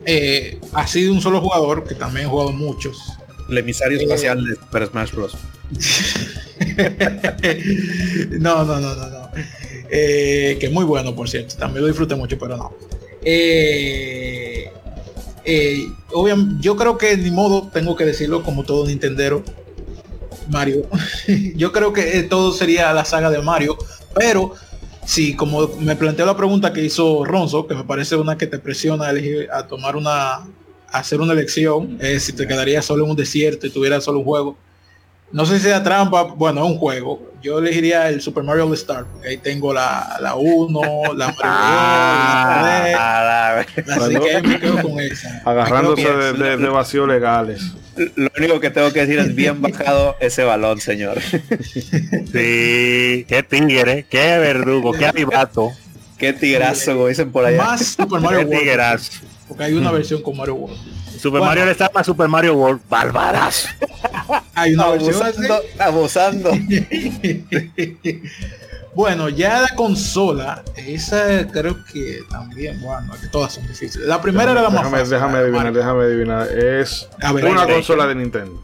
[0.05, 3.12] eh, ha sido un solo jugador, que también he jugado muchos.
[3.49, 5.37] El emisario espacial de Super Smash Bros.
[8.31, 9.31] no, no, no, no, no.
[9.91, 11.57] Eh, que muy bueno, por cierto.
[11.57, 12.74] También lo disfruté mucho, pero no.
[13.22, 14.70] Eh,
[15.45, 19.43] eh, obviamente, yo creo que ni modo tengo que decirlo como todo Nintendero.
[20.49, 20.89] Mario.
[21.57, 23.77] yo creo que todo sería la saga de Mario,
[24.14, 24.55] pero
[25.07, 28.59] si como me planteó la pregunta que hizo Ronzo, que me parece una que te
[28.59, 33.11] presiona a elegir a tomar una a hacer una elección, si te quedaría solo en
[33.11, 34.57] un desierto y tuviera solo un juego.
[35.33, 37.33] No sé si sea trampa, bueno, es un juego.
[37.43, 40.80] Yo elegiría el Super Mario All Star, porque ahí tengo la, la 1,
[41.14, 45.43] la Mario ah, Así que me quedo con esa.
[45.45, 47.61] Agarrándose de, de, de vacíos legales.
[48.14, 51.21] Lo único que tengo que decir es bien bajado ese balón, señor.
[51.21, 55.73] Sí, qué tigre, qué verdugo, qué avivato.
[56.18, 57.63] Qué tigrazo, como dicen por allá.
[57.63, 59.01] Más Super Mario World.
[59.49, 60.79] Porque hay una versión con Mario World.
[61.18, 62.81] Super Mario le está más Super Mario World.
[62.89, 63.68] Bárbaras.
[64.55, 66.51] Hay una abusando, abusando.
[68.97, 74.09] bueno, ya la consola, esa creo que también, bueno, que todas son difíciles.
[74.09, 75.11] La primera era la más fácil.
[75.11, 76.49] Déjame adivinar, déjame adivinar.
[76.51, 78.63] Es una consola de Nintendo.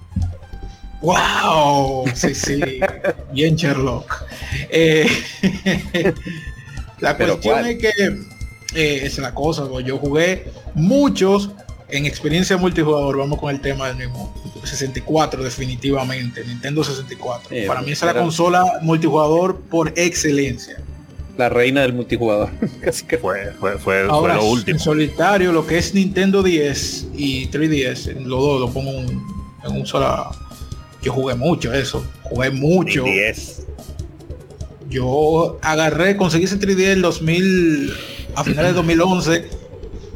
[1.02, 2.80] Wow, sí, sí,
[3.30, 4.24] bien Sherlock.
[4.70, 5.06] Eh,
[7.00, 7.90] la cuestión es que
[8.74, 11.50] eh, es la cosa, yo jugué muchos
[11.92, 14.34] en experiencia multijugador, vamos con el tema del mismo.
[14.64, 17.48] 64 definitivamente, Nintendo 64.
[17.50, 20.80] Eh, Para mí es la consola multijugador por excelencia.
[21.36, 22.50] La reina del multijugador.
[22.80, 24.76] Casi que fue, fue, fue, lo último.
[24.76, 29.86] En solitario, lo que es Nintendo 10 y 3DS, los dos lo pongo en, un
[29.86, 30.30] sola.
[31.02, 33.04] Yo jugué mucho eso, jugué mucho.
[33.04, 33.66] 10.
[34.88, 37.92] Yo agarré, conseguí ese 3DS en 2000,
[38.34, 39.61] a finales de 2011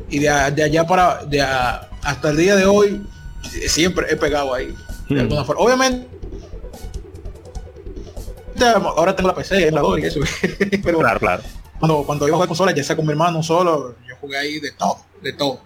[0.08, 3.02] y de, allá para de hasta el día de hoy
[3.66, 4.74] siempre he pegado ahí
[5.08, 5.20] de hmm.
[5.20, 6.16] alguna forma obviamente
[8.62, 10.20] ahora tengo la PC, la y eso.
[10.84, 11.42] Pero Claro, claro.
[11.78, 14.72] cuando, cuando a jugar consola, ya sea con mi hermano solo, yo jugué ahí de
[14.72, 15.60] todo, de todo.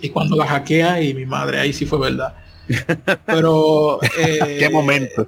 [0.00, 2.34] Y cuando la hackea y mi madre, ahí sí fue verdad.
[3.26, 5.26] Pero eh, Qué momento.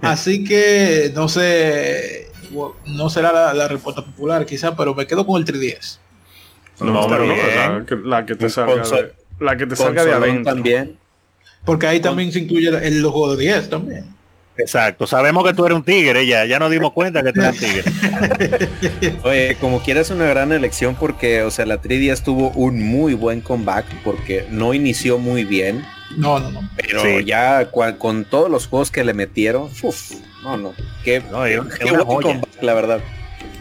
[0.00, 2.30] Así que no sé,
[2.86, 5.98] no será la, la respuesta popular quizá, pero me quedo con el 3DS.
[6.84, 7.38] No, pero bien.
[7.56, 10.54] la, que, la que te salga de, la que te salga de adentro.
[10.54, 10.96] también.
[11.64, 14.04] Porque ahí también se incluye el, juego de 10 también.
[14.58, 15.06] Exacto.
[15.06, 16.44] Sabemos que tú eres un tigre ya.
[16.44, 19.18] Ya nos dimos cuenta que tú eres un tigre.
[19.24, 23.40] Oye, como quieras una gran elección porque, o sea, la 3DS tuvo un muy buen
[23.40, 25.84] comeback porque no inició muy bien,
[26.16, 26.68] No, no, no.
[26.76, 27.24] pero Sí.
[27.24, 31.60] ya cua- con todos los juegos que le metieron, uf, no, no, qué, No, qué
[31.90, 33.00] una buen comeback, la verdad.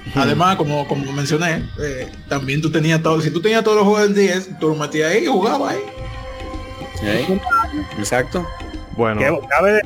[0.16, 4.04] Además, como, como mencioné, eh, también tú tenías todo, si tú tenías todos los juegos
[4.04, 5.80] del 10, tú los metías ahí y jugabas ahí.
[7.04, 7.40] ¿Eh?
[7.98, 8.46] Exacto.
[8.98, 9.82] Bueno, Que cabe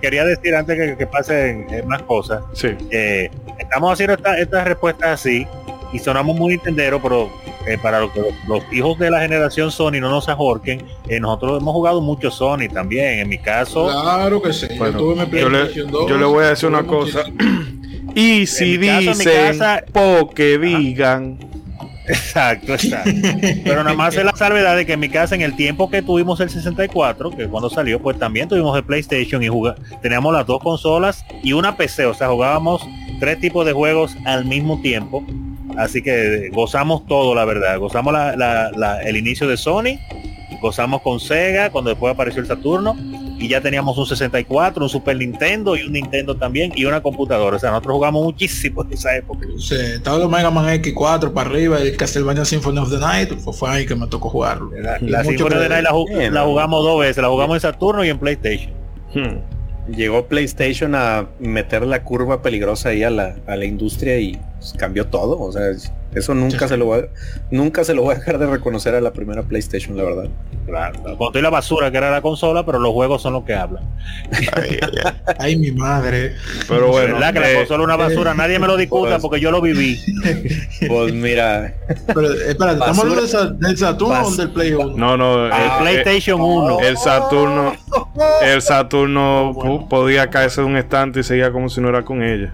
[0.00, 2.42] quería decir antes que, que pasen eh, más cosas.
[2.54, 2.68] sí.
[2.90, 5.46] eh, estamos haciendo esta- estas respuestas así
[5.92, 7.30] y sonamos muy entenderos, pero
[7.66, 11.20] eh, para lo que los, los hijos de la generación Sony no nos ahorquen, eh,
[11.20, 13.18] nosotros hemos jugado mucho Sony también.
[13.20, 14.66] En mi caso, Claro que sí.
[14.78, 17.24] Bueno, tuve mi yo le, PlayStation 2, yo le voy a decir una cosa.
[17.28, 17.75] muchísimo.
[18.16, 19.26] Y si dicen,
[19.58, 21.38] casa- po que digan.
[22.08, 23.10] exacto, exacto.
[23.64, 26.00] pero nada más es la salvedad de que en mi casa, en el tiempo que
[26.02, 30.46] tuvimos el 64, que cuando salió, pues también tuvimos el PlayStation y juga- teníamos las
[30.46, 32.86] dos consolas y una PC, o sea, jugábamos
[33.20, 35.24] tres tipos de juegos al mismo tiempo.
[35.76, 37.78] Así que gozamos todo, la verdad.
[37.78, 39.98] Gozamos la- la- la- el inicio de Sony,
[40.62, 42.96] gozamos con Sega cuando después apareció el Saturno
[43.38, 47.56] y ya teníamos un 64, un Super Nintendo y un Nintendo también y una computadora.
[47.56, 49.46] O sea, nosotros jugamos muchísimo en esa época.
[49.58, 53.56] Sí, estaba los Mega Man X4 para arriba, el Castlevania Symphony of the Night, pues
[53.58, 54.70] fue ahí que me tocó jugarlo.
[54.80, 57.56] La, la Symphony of the Night la, ju- Bien, la jugamos dos veces, la jugamos
[57.56, 58.72] en Saturno y en PlayStation.
[59.14, 59.38] Hmm.
[59.94, 64.36] Llegó PlayStation a meter la curva peligrosa ahí a la, a la industria y
[64.70, 65.38] pues, cambió todo.
[65.40, 65.62] O sea,
[66.14, 66.68] eso nunca Sí.
[66.68, 67.04] se lo voy a,
[67.50, 70.28] nunca se lo voy a dejar de reconocer a la primera PlayStation, la verdad.
[70.66, 73.54] Claro, con toda la basura que era la consola, pero los juegos son los que
[73.54, 73.84] hablan.
[74.32, 75.12] Ay, ay, ay.
[75.38, 76.34] Ay, mi madre.
[76.68, 78.34] Pero bueno, ¿Verdad que la eh, consola es una basura?
[78.34, 80.00] Nadie me lo discuta pues- porque yo lo viví.
[80.88, 81.74] Pues mira,
[82.06, 84.96] Pero, eh, espérate, ¿estamos hablando del Saturno o del Play 1?
[84.96, 86.80] no, no, El eh, PlayStation 1.
[86.80, 87.72] eh, el Saturno,
[88.42, 92.22] el Saturno pu- podía caerse de un estante y seguía como si no era con
[92.22, 92.52] ella.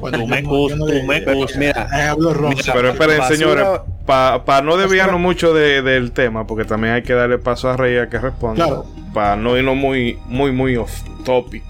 [0.00, 1.88] Bueno, Tú me yo no- excusas, yo no tú le- me pero mira.
[1.90, 2.12] Mira,
[2.60, 3.66] esperen, basura- señores,
[4.06, 7.96] para no desviarnos mucho de- del tema, porque también hay que darle paso a Rey
[7.98, 8.86] a que responda, Claro.
[9.14, 10.92] para no irnos muy, muy, muy off
[11.24, 11.62] topic.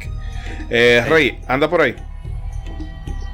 [0.70, 1.94] Eh, Rey, anda por ahí.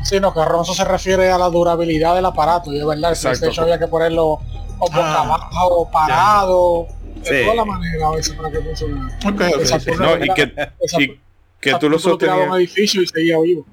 [0.05, 2.73] Sí, no, que Ronzo se refiere a la durabilidad del aparato.
[2.73, 3.39] Y es verdad, el Exacto.
[3.41, 4.41] PlayStation había que ponerlo o
[4.79, 5.23] boca Ah.
[5.25, 6.87] abajo, parado,
[7.23, 7.35] Sí.
[7.35, 9.01] de toda la manera a veces para que funcione.
[9.27, 9.67] Ok, ok, El sí.
[9.67, 10.53] Saturno No, y que, el
[11.03, 11.21] y
[11.61, 12.55] que tú lo a un sostenías.
[12.57, 13.67] edificio y seguía vivo.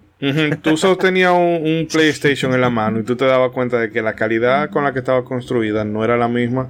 [0.61, 4.01] Tú sostenías un, un PlayStation en la mano y tú te dabas cuenta de que
[4.01, 6.69] la calidad con la que estaba construida no era la misma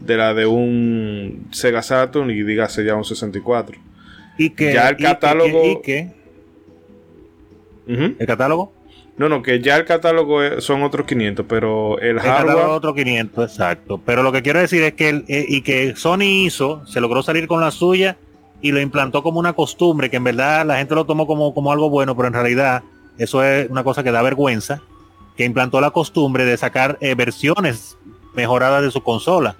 [0.00, 3.76] de la de un Sega Saturn y dígase ya un 64.
[4.38, 5.76] Y que, Ya el catálogo- y
[8.18, 8.72] el catálogo.
[9.16, 12.66] No, no, que ya el catálogo son otros 500, pero el El catálogo hardware...
[12.76, 14.00] otro 500, exacto.
[14.04, 17.22] Pero lo que quiero decir es que el- eh, y que Sony hizo, se logró
[17.22, 18.16] salir con la suya
[18.64, 21.70] y lo implantó como una costumbre, que en verdad la gente lo tomó como, como
[21.70, 22.82] algo bueno, pero en realidad
[23.18, 24.80] eso es una cosa que da vergüenza,
[25.36, 27.98] que implantó la costumbre de sacar eh, versiones
[28.34, 29.56] mejoradas de su consola.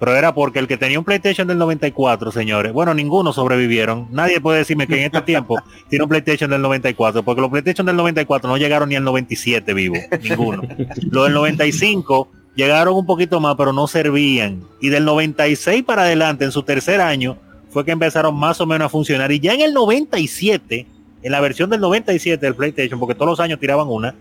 [0.00, 4.08] Pero era porque el que tenía un PlayStation del 94, señores, bueno, ninguno sobrevivieron.
[4.10, 7.86] Nadie puede decirme que en este tiempo tiene un PlayStation del 94, porque los PlayStation
[7.86, 10.62] del 94 no llegaron ni al 97 vivo, ninguno.
[11.12, 14.64] Los del 95 llegaron un poquito más, pero no servían.
[14.80, 17.38] Y del 96 para adelante, en su tercer año,
[17.76, 19.30] fue que empezaron más o menos a funcionar.
[19.32, 20.86] Y ya en el 97,
[21.22, 24.14] en la versión del 97 del PlayStation, porque todos los años tiraban una,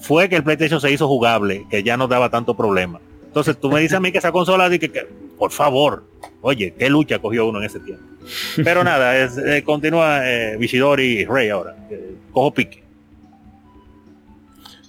[0.00, 3.02] fue que el PlayStation se hizo jugable, que ya no daba tanto problema.
[3.26, 5.06] Entonces tú me dices a mí que esa consola, que, que,
[5.36, 6.06] por favor,
[6.40, 8.02] oye, qué lucha cogió uno en ese tiempo.
[8.64, 11.76] Pero nada, es, eh, continúa eh, Vishidori y Rey ahora.
[11.90, 12.84] Eh, cojo pique.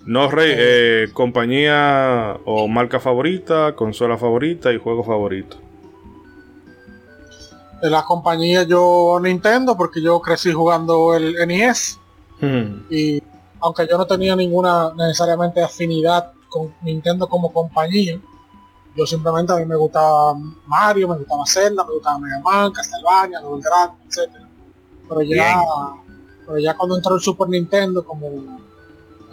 [0.05, 5.64] No, Rey, eh, compañía o marca favorita, consola favorita y juego favorito.
[7.85, 11.99] De la compañía yo Nintendo, porque yo crecí jugando el NES.
[12.41, 12.87] Hmm.
[12.89, 13.21] y
[13.61, 18.19] aunque yo no tenía ninguna necesariamente afinidad con Nintendo como compañía,
[18.95, 20.33] yo simplemente a mí me gustaba
[20.65, 24.49] Mario, me gustaba Zelda, me gustaba Mega Man, Castlevania, Double Dragon, etcétera.
[25.07, 25.61] Pero ya,
[26.47, 28.59] pero ya cuando entró el Super Nintendo, como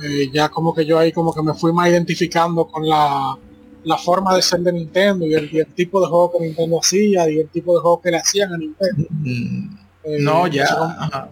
[0.03, 3.35] eh, ya como que yo ahí como que me fui más identificando con la,
[3.85, 6.79] la forma de ser de Nintendo y el, y el tipo de juego que Nintendo
[6.81, 9.07] hacía y el tipo de juego que le hacían a Nintendo.
[9.11, 10.65] Mm, Eh, No, ya.
[10.65, 11.29] ajá.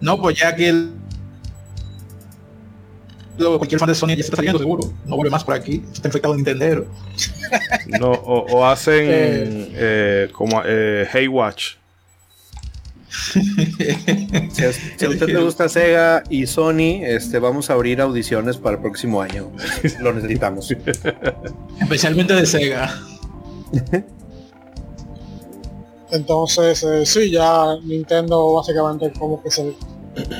[0.00, 0.92] No, pues ya que el,
[3.36, 4.92] cualquier fan de Sony ya está saliendo seguro.
[5.06, 5.82] No vuelve más por aquí.
[5.92, 6.86] Está infectado Nintendo.
[7.98, 11.76] No, o, o hacen eh, como eh, Hey Watch.
[14.52, 18.56] Si a, si a usted le gusta Sega y Sony, este, vamos a abrir audiciones
[18.56, 19.50] para el próximo año.
[20.00, 20.70] Lo necesitamos.
[21.80, 22.94] Especialmente de Sega.
[26.10, 29.74] Entonces, eh, sí, ya Nintendo básicamente como que se,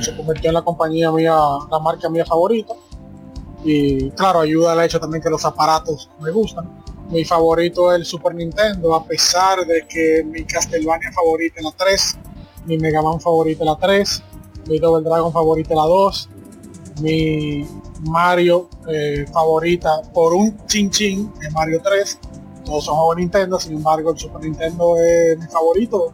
[0.02, 1.36] se convirtió en la compañía mía,
[1.70, 2.74] la marca mía favorita.
[3.64, 6.70] Y claro, ayuda el hecho también que los aparatos me gustan.
[7.10, 11.72] Mi favorito es el Super Nintendo, a pesar de que mi Castlevania favorita es la
[11.72, 12.18] 3,
[12.66, 14.22] mi Mega Man favorita es la 3,
[14.68, 16.28] mi Double Dragon favorita la 2,
[17.00, 17.66] mi
[18.02, 22.18] Mario eh, favorita por un chin chin es Mario 3.
[22.64, 26.12] Todos son juegos de Nintendo, sin embargo el Super Nintendo es mi favorito.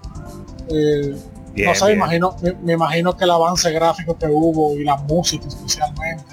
[0.69, 1.17] Eh,
[1.53, 1.99] Bien, no sé, bien.
[1.99, 6.25] imagino, me, me imagino que el avance gráfico que hubo y la música especialmente.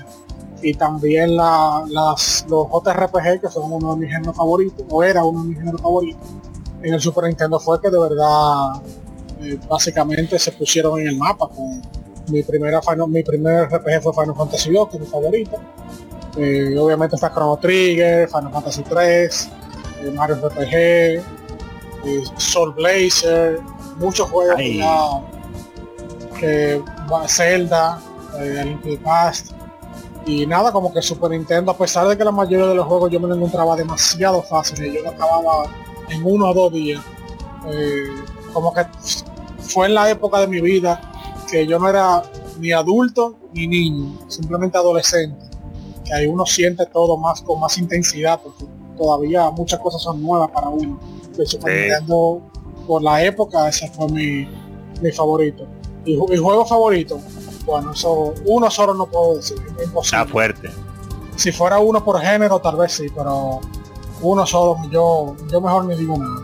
[0.62, 5.24] Y también la, las, los JRPG que son uno de mis géneros favoritos, o era
[5.24, 6.22] uno de mis géneros favoritos,
[6.82, 8.82] en el Super Nintendo fue que de verdad
[9.42, 11.48] eh, básicamente se pusieron en el mapa.
[11.48, 11.82] Con
[12.30, 15.58] mi primera Final- mi primer RPG fue Final Fantasy II, que es mi favorito.
[16.38, 19.50] Eh, obviamente está Chrono Trigger, Final Fantasy 3,
[20.04, 21.24] eh, Mario RPG, eh,
[22.38, 23.60] Soul Blazer,
[23.98, 25.22] muchos juegos ya
[26.40, 26.82] que
[27.12, 28.00] va- Zelda,
[28.40, 29.52] Link Past
[30.28, 33.10] y nada como que Super Nintendo a pesar de que la mayoría de los juegos
[33.10, 35.64] yo me lo encontraba demasiado fáciles yo lo acababa
[36.10, 37.02] en uno o dos días
[38.54, 38.82] como que
[39.68, 41.02] fue en la época de mi vida
[41.50, 42.24] que yo no era
[42.60, 45.46] ni adulto ni niño simplemente adolescente
[46.04, 48.66] que ahí uno siente todo más con más intensidad porque
[48.98, 51.00] todavía muchas cosas son nuevas para uno
[51.38, 52.06] el Super Sí.
[52.88, 54.48] Por la época ese fue mi,
[55.02, 55.66] mi favorito
[56.06, 57.20] y, y juego favorito
[57.66, 60.70] bueno eso uno solo no puedo decir es imposible Está fuerte.
[61.36, 63.60] si fuera uno por género tal vez sí pero
[64.22, 66.42] uno solo yo yo mejor ni digo nada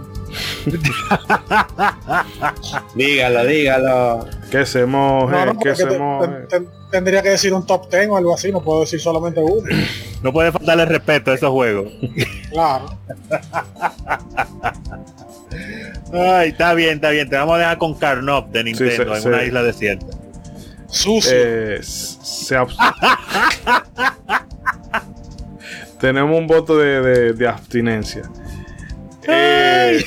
[2.95, 4.27] dígalo, dígalo.
[4.52, 6.27] Que se moje, No, no, que porque se te- moje.
[6.49, 9.40] te- te- tendría que decir un top 10 o algo así no puedo decir solamente
[9.41, 9.68] uno
[10.22, 11.91] No puede faltarle respeto a esos juegos.
[12.52, 12.98] claro
[16.14, 17.27] Ay, está bien, está bien.
[17.30, 20.06] Te vamos a dejar con Carnop de Nintendo se- en se- una isla desierta.
[20.88, 22.56] sucio Eh, se
[25.99, 28.23] Tenemos un voto de, de- de abstinencia.
[29.27, 30.03] Eh,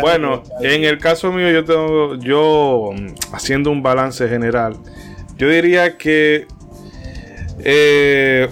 [0.00, 4.76] bueno, en el caso mío, yo tengo, yo mm, haciendo un balance general,
[5.36, 6.46] yo diría que
[7.64, 8.48] eh,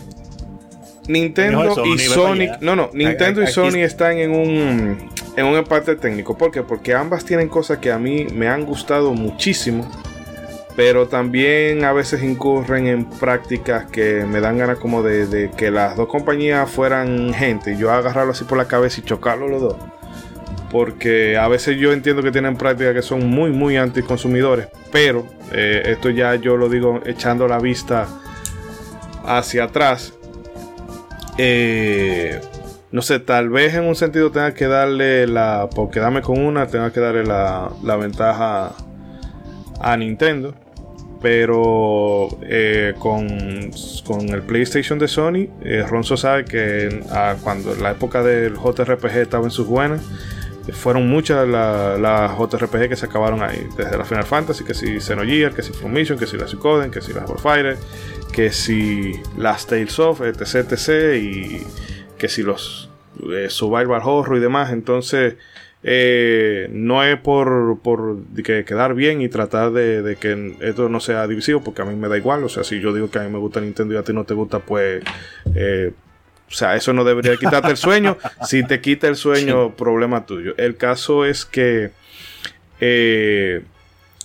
[1.06, 2.58] Nintendo y allá.
[2.60, 4.12] no, no, Nintendo y aquí Sony está.
[4.12, 6.36] están en un en un empate técnico.
[6.36, 6.62] ¿Por qué?
[6.62, 9.88] Porque ambas tienen cosas que a mí me han gustado muchísimo,
[10.76, 15.70] pero también a veces incurren en prácticas que me dan ganas como de, de que
[15.70, 19.62] las dos compañías fueran gente y yo agarrarlo así por la cabeza y chocarlo los
[19.62, 19.76] dos.
[20.70, 25.82] Porque a veces yo entiendo que tienen prácticas que son muy, muy anticonsumidores, pero eh,
[25.86, 28.06] esto ya yo lo digo echando la vista
[29.24, 30.12] hacia atrás.
[31.38, 32.40] Eh,
[32.90, 35.68] no sé, tal vez en un sentido tenga que darle la.
[35.74, 38.72] Por quedarme con una, tenga que darle la, la ventaja
[39.80, 40.54] a Nintendo.
[41.20, 43.72] Pero eh, con,
[44.06, 45.48] con el PlayStation de Sony,
[45.88, 50.00] Ronzo sabe que ah, cuando la época del JRPG estaba en sus buenas,
[50.72, 53.66] fueron muchas las las JRPG que se acabaron ahí.
[53.76, 57.00] Desde la Final Fantasy, que si Xenogears, que si Formation, que si la Suikoden, que
[57.00, 57.76] si la Warfighter,
[58.32, 61.62] que si las Tales of, etc, etc, y
[62.18, 62.90] que si los
[63.32, 64.72] eh, Survival Horror y demás.
[64.72, 65.36] Entonces,
[65.82, 71.00] eh, no es por, por que quedar bien y tratar de, de que esto no
[71.00, 72.44] sea divisivo, porque a mí me da igual.
[72.44, 74.24] O sea, si yo digo que a mí me gusta Nintendo y a ti no
[74.24, 75.02] te gusta, pues.
[75.54, 75.92] eh,
[76.48, 78.16] o sea, eso no debería quitarte el sueño.
[78.46, 80.54] Si te quita el sueño, problema tuyo.
[80.56, 81.90] El caso es que.
[82.80, 83.62] eh,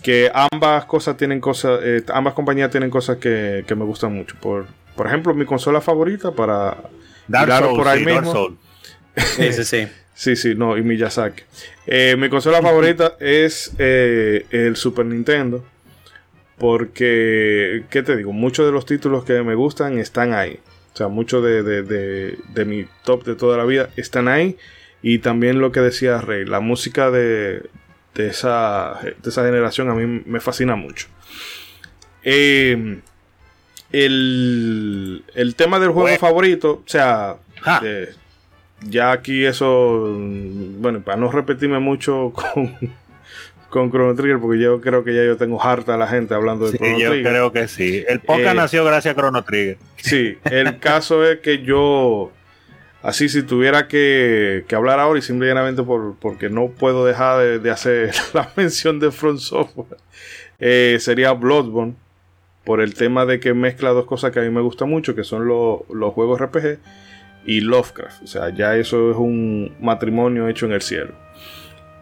[0.02, 1.80] que ambas cosas tienen cosas.
[1.84, 4.36] eh, ambas compañías tienen cosas que, que me gustan mucho.
[4.42, 6.78] Por, por ejemplo, mi consola favorita para.
[7.28, 8.32] Dark Souls, por ahí sí, Dark mismo.
[8.34, 8.58] Souls.
[9.16, 9.88] Sí, sí, sí.
[10.16, 11.44] Sí, sí, no, y Miyazaki.
[11.88, 15.64] Eh, mi consola favorita es eh, el Super Nintendo.
[16.58, 18.32] Porque, ¿qué te digo?
[18.32, 20.60] Muchos de los títulos que me gustan están ahí.
[20.94, 24.58] O sea, muchos de, de- de- de mi top de toda la vida están ahí.
[25.02, 27.64] Y también lo que decía Rey, la música de,
[28.16, 31.08] de, esa, de esa generación a mí me fascina mucho.
[32.24, 33.00] Eh,
[33.92, 36.20] el, el tema del juego Bueno.
[36.20, 37.36] favorito, o sea,
[38.88, 42.76] ya aquí eso, mm, bueno, para no repetirme mucho con,
[43.74, 46.66] con Chrono Trigger, porque yo creo que ya yo tengo harta a la gente hablando
[46.66, 47.32] de Sí, Chrono yo Trigger.
[47.32, 48.04] creo que sí.
[48.08, 49.78] El podcast Eh, nació gracias a Chrono Trigger.
[49.98, 52.32] Sí, el caso es que yo,
[53.02, 57.60] así si tuviera que, que hablar ahora y simplemente por, porque no puedo dejar de,
[57.60, 59.98] de hacer la mención de Front Software,
[60.60, 61.96] eh, sería Bloodborne,
[62.64, 65.26] por el tema de que mezcla dos cosas que a mí me gustan mucho, que
[65.26, 66.78] son lo- los juegos RPG
[67.46, 68.24] y Lovecraft.
[68.24, 71.12] O sea, ya eso es un matrimonio hecho en el cielo.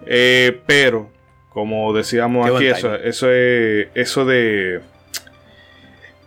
[0.05, 1.09] Eh, pero,
[1.53, 4.81] como decíamos Qué aquí, eso, eso es eso de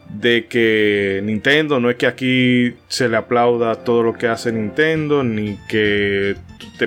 [0.09, 5.25] de que Nintendo no es que aquí se le aplauda todo lo que hace Nintendo,
[5.25, 6.37] ni que.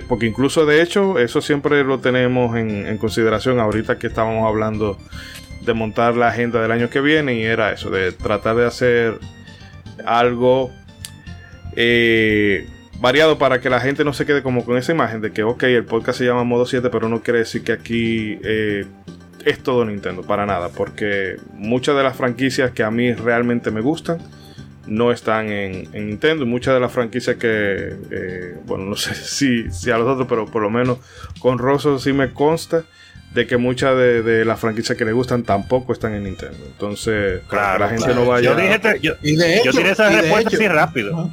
[0.08, 4.98] porque incluso de hecho, eso siempre lo tenemos en, en consideración ahorita que estábamos hablando
[5.66, 9.20] de montar la agenda del año que viene, y era eso, de tratar de hacer
[10.06, 10.72] algo
[11.76, 12.68] eh,
[13.00, 15.64] variado para que la gente no se quede como con esa imagen de que, ok,
[15.64, 18.86] el podcast se llama Modo 7, pero no quiere decir que aquí eh,
[19.46, 23.82] es todo Nintendo, para nada, porque muchas de las franquicias que a mí realmente me
[23.82, 24.18] gustan
[24.88, 29.14] no están en, en Nintendo y muchas de las franquicias que, eh, bueno, no sé
[29.16, 30.98] si, si a los otros, pero por lo menos
[31.40, 32.84] con Rosso sí me consta
[33.34, 36.58] de que muchas de, de las franquicias que le gustan tampoco están en Nintendo.
[36.66, 38.22] Entonces, que la gente claro.
[38.22, 38.50] no vaya...
[38.52, 41.30] Yo dije, te- yo, Y de hecho, yo tiré esa respuesta así rápido.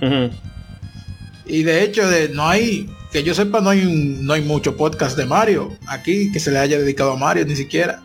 [1.46, 4.76] Y de hecho, de, no hay, que yo sepa, no hay, un- no hay mucho
[4.76, 8.00] podcast de Mario aquí que se le haya dedicado a Mario, ni siquiera.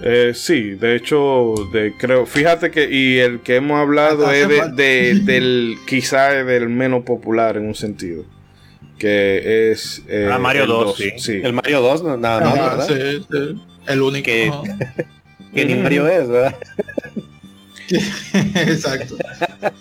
[0.00, 4.48] Eh, sí, de hecho, de, creo, fíjate que y el que hemos hablado Hasta es
[4.48, 8.24] de, de- del quizá es del menos popular en un sentido,
[8.98, 11.40] que es eh, Ah, Mario el 2, sí.
[11.42, 12.86] El Mario 2, no- nada más, Ajá, ¿verdad?
[12.88, 14.24] sí, sí, el único.
[14.26, 14.50] Que-.
[15.54, 16.56] Que ni Mario es, ¿verdad?
[18.54, 19.16] Exacto.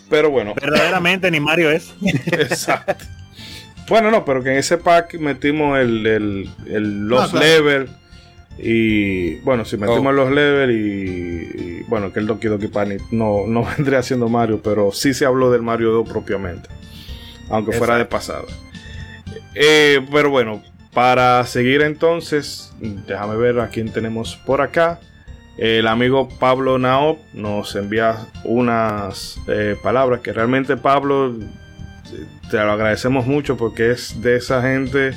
[0.10, 1.94] Pero bueno, Verdaderamente ni Mario es.
[2.32, 3.06] exacto.
[3.90, 7.46] Bueno, no, pero que en ese pack metimos el, el, el- los claro.
[7.46, 7.90] level
[8.58, 10.12] y bueno, si metimos Oh.
[10.12, 14.62] los level y, y, bueno, que el Doki Doki Panic no, no vendría siendo Mario,
[14.64, 16.70] pero sí se habló del Mario 2 propiamente,
[17.50, 18.44] aunque fuera de pasada.
[19.56, 25.00] Eh, pero bueno, para seguir entonces, déjame ver a quién tenemos por acá.
[25.58, 31.36] El amigo Pablo Naop nos envía unas eh, palabras que realmente Pablo
[32.50, 35.14] te lo agradecemos mucho porque es de esa gente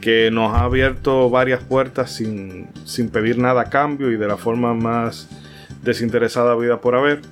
[0.00, 4.36] que nos ha abierto varias puertas sin, sin pedir nada a cambio y de la
[4.36, 5.28] forma más
[5.82, 7.22] desinteresada vida por haber.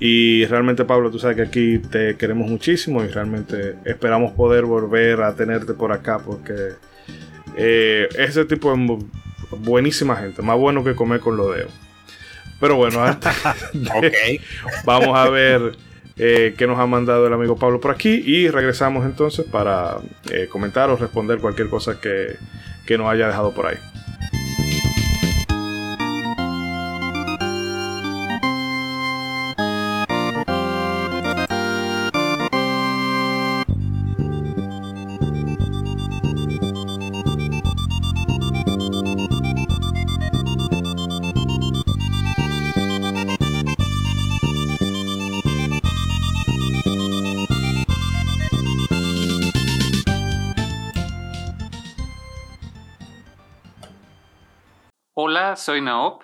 [0.00, 5.22] Y realmente Pablo, tú sabes que aquí te queremos muchísimo y realmente esperamos poder volver
[5.22, 6.70] a tenerte por acá porque
[7.56, 9.04] eh, ese tipo de
[9.58, 11.72] buenísima gente, más bueno que comer con los dedos.
[12.60, 13.32] Pero bueno, antes
[13.72, 14.42] de- Ok.
[14.84, 15.72] Vamos a ver
[16.16, 19.96] eh, qué nos ha mandado el amigo Pablo por aquí y regresamos entonces para
[20.30, 22.36] eh, comentar o responder cualquier cosa que,
[22.86, 23.76] que nos haya dejado por ahí.
[55.56, 56.22] Soy Naop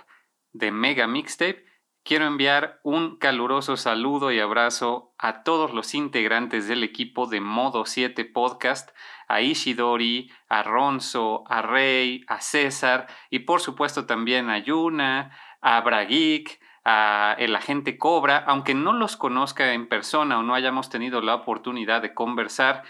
[0.53, 1.65] de Mega Mixtape.
[2.03, 7.85] Quiero enviar un caluroso saludo y abrazo a todos los integrantes del equipo de Modo
[7.85, 8.91] 7 Podcast,
[9.27, 15.81] a Ishidori, a Ronzo, a Rey, a César y por supuesto también a Yuna, a
[15.83, 21.21] Brageek, a el agente Cobra, aunque no los conozca en persona o no hayamos tenido
[21.21, 22.85] la oportunidad de conversar.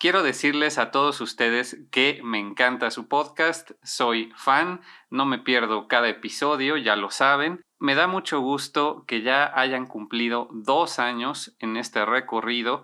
[0.00, 5.88] Quiero decirles a todos ustedes que me encanta su podcast, soy fan, no me pierdo
[5.88, 7.66] cada episodio, ya lo saben.
[7.78, 12.82] Me da mucho gusto que ya hayan cumplido dos años en este recorrido.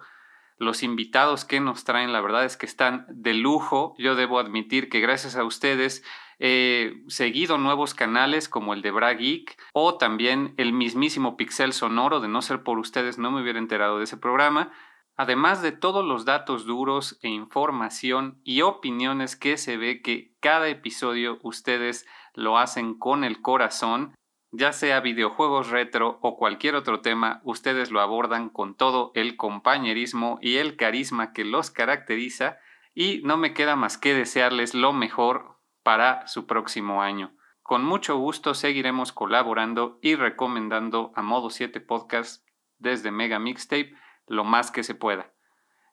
[0.58, 3.94] Los invitados que nos traen, la verdad es que están de lujo.
[3.96, 6.04] Yo debo admitir que gracias a ustedes
[6.38, 12.20] he seguido nuevos canales como el de Bra Geek o también el mismísimo Pixel Sonoro.
[12.20, 14.70] De no ser por ustedes, no me hubiera enterado de ese programa.
[15.16, 20.68] Además de todos los datos duros e información y opiniones que se ve que cada
[20.68, 24.14] episodio ustedes lo hacen con el corazón,
[24.50, 30.38] ya sea videojuegos retro o cualquier otro tema, ustedes lo abordan con todo el compañerismo
[30.42, 32.58] y el carisma que los caracteriza
[32.94, 37.34] y no me queda más que desearles lo mejor para su próximo año.
[37.62, 42.46] Con mucho gusto seguiremos colaborando y recomendando a Modo 7 Podcast
[42.78, 43.94] desde Mega Mixtape
[44.26, 45.32] lo más que se pueda.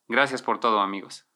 [0.08, 1.28] Gracias por todo amigos.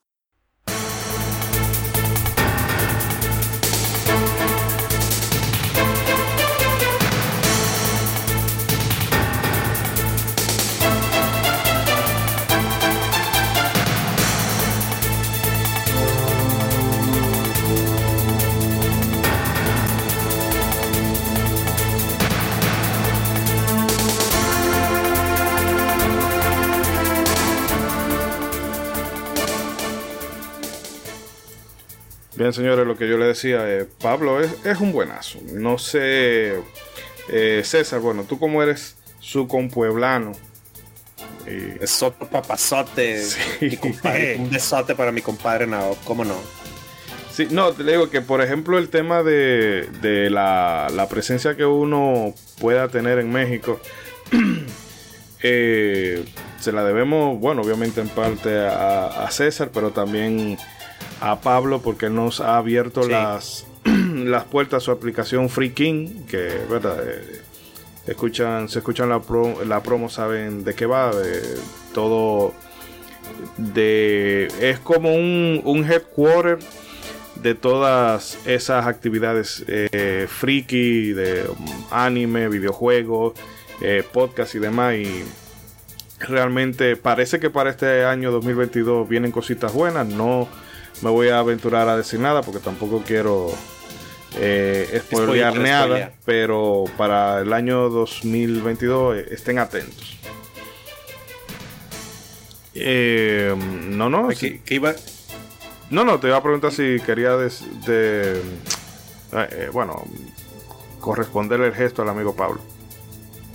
[32.37, 35.39] Bien, señores, lo que yo le decía, eh, Pablo es, es, un buenazo.
[35.53, 36.61] No sé,
[37.29, 40.33] eh, César, bueno, tú como eres su compueblano.
[41.47, 41.83] Y...
[41.83, 43.23] Es otro papazote.
[43.23, 43.77] Sí.
[43.77, 46.35] Compadre, un besote para mi compadre Nao, ¿cómo no?
[47.31, 51.65] Sí, no, te digo que por ejemplo el tema de, de la, la, presencia que
[51.65, 53.79] uno pueda tener en México,
[55.41, 56.23] eh,
[56.59, 60.57] se la debemos, bueno, obviamente en parte a, a César, pero también
[61.21, 63.11] a Pablo porque nos ha abierto sí.
[63.11, 67.41] las, las puertas a su aplicación Free King, que verdad eh,
[68.07, 71.41] escuchan, se escuchan la, pro, la promo, saben de qué va, de
[71.93, 72.53] todo
[73.57, 76.59] de es como un, un headquarter
[77.41, 83.33] de todas esas actividades eh, friki de um, anime, videojuegos,
[83.81, 85.23] eh, podcast y demás y
[86.19, 90.47] realmente parece que para este año 2022 vienen cositas buenas, no
[91.01, 93.51] me voy a aventurar a decir nada porque tampoco quiero
[94.35, 100.17] eh, spoilear nada, pero para el año 2022 eh, estén atentos.
[102.73, 103.55] Eh,
[103.89, 104.27] no, no.
[104.29, 104.93] ¿Qué, ¿Qué, iba?
[105.89, 107.51] No, no, te iba a preguntar si quería de,
[107.85, 108.41] de
[109.33, 110.03] eh, bueno,
[110.99, 112.61] corresponderle el gesto al amigo Pablo.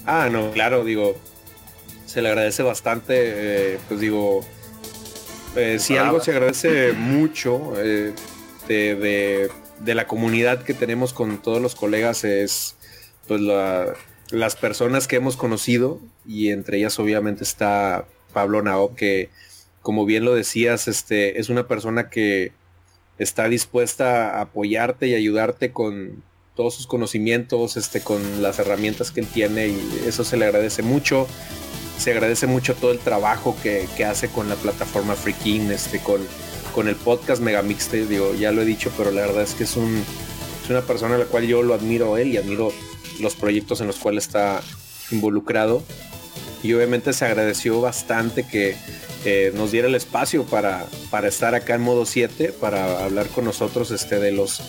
[0.06, 1.14] Ah, no, claro, digo,
[2.06, 4.44] se le agradece bastante, pues digo,
[5.56, 8.12] eh, si algo se agradece mucho eh,
[8.68, 9.50] de, de,
[9.80, 12.76] de, la comunidad que tenemos con todos los colegas es
[13.28, 13.94] pues la,
[14.30, 19.28] las personas que hemos conocido y entre ellas obviamente está Pablo Naop que
[19.82, 22.52] como bien lo decías este es una persona que
[23.18, 26.22] está dispuesta a apoyarte y ayudarte con
[26.56, 30.82] todos sus conocimientos este con las herramientas que él tiene y eso se le agradece
[30.82, 31.26] mucho
[32.02, 36.20] se agradece mucho todo el trabajo que, que hace con la plataforma Freaking, este, con,
[36.74, 39.76] con el podcast Megamixte, digo, ya lo he dicho, pero la verdad es que es,
[39.76, 40.02] un,
[40.64, 42.72] es una persona a la cual yo lo admiro él y admiro
[43.20, 44.62] los proyectos en los cuales está
[45.12, 45.84] involucrado.
[46.64, 48.76] Y obviamente se agradeció bastante que
[49.24, 53.44] eh, nos diera el espacio para, para estar acá en modo 7, para hablar con
[53.44, 54.60] nosotros este, de los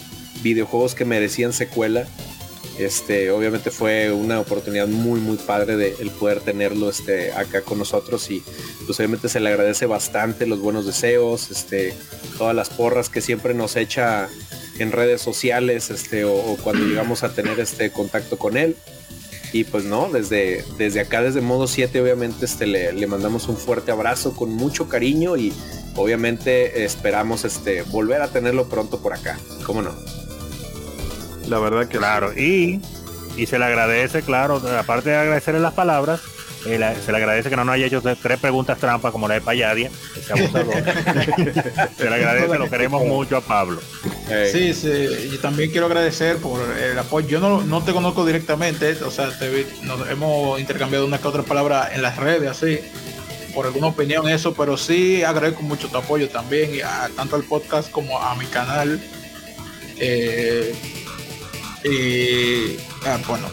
[0.44, 2.06] videojuegos que merecían secuela
[2.78, 7.78] este, obviamente fue una oportunidad muy, muy padre de el poder tenerlo este, acá con
[7.78, 8.44] nosotros y
[8.86, 11.94] pues obviamente se le agradece bastante los buenos deseos, este,
[12.38, 14.28] todas las porras que siempre nos echa
[14.80, 18.76] en redes sociales este, o, cuando llegamos a tener este contacto con él.
[19.52, 23.92] Y pues no, desde, desde acá, desde modo 7, obviamente le, le mandamos un fuerte
[23.92, 25.54] abrazo con mucho cariño y
[25.96, 27.46] obviamente esperamos
[27.92, 29.38] volver a tenerlo pronto por acá.
[29.64, 30.23] ¿Cómo no?
[31.48, 32.34] La verdad que claro.
[32.34, 32.80] Sí.
[33.38, 36.22] Y, y se le agradece, claro, aparte de agradecerle las palabras,
[36.66, 39.34] eh, la, se le agradece que no nos haya hecho tres preguntas trampas como la
[39.34, 40.74] de Payadia, ese abusador.
[41.98, 43.82] se le agradece, lo queremos mucho a Pablo.
[44.52, 47.28] Sí, sí, y también quiero agradecer por el apoyo.
[47.28, 51.44] Yo no, no te conozco directamente, o sea, te, nos hemos intercambiado una que otra
[51.44, 52.80] palabra en las redes, así,
[53.54, 57.44] por alguna opinión, eso, pero sí agradezco mucho tu apoyo también, y a, tanto al
[57.44, 59.02] podcast como a mi canal.
[60.00, 60.74] Eh,
[61.84, 63.48] y ah, bueno,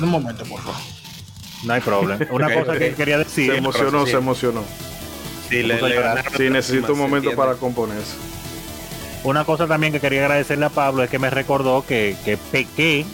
[0.00, 0.80] un momento, por favor.
[1.64, 2.24] No hay problema.
[2.30, 2.90] Una okay, cosa okay.
[2.90, 3.50] que quería decir.
[3.50, 4.64] Se emocionó, se emocionó.
[5.48, 6.02] Sí, le, le
[6.36, 8.14] sí necesito un momento para componerse.
[9.24, 13.04] Una cosa también que quería agradecerle a Pablo es que me recordó que, que pequé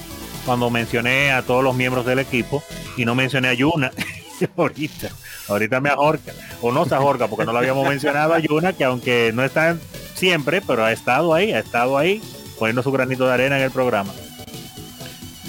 [0.44, 2.62] cuando mencioné a todos los miembros del equipo
[2.96, 3.92] y no mencioné a Yuna.
[4.56, 5.10] ahorita,
[5.48, 6.32] ahorita me ahorca.
[6.60, 9.76] O no se ahorca porque no lo habíamos mencionado a Yuna, que aunque no está
[10.14, 12.22] siempre, pero ha estado ahí, ha estado ahí
[12.58, 14.12] poniendo su granito de arena en el programa.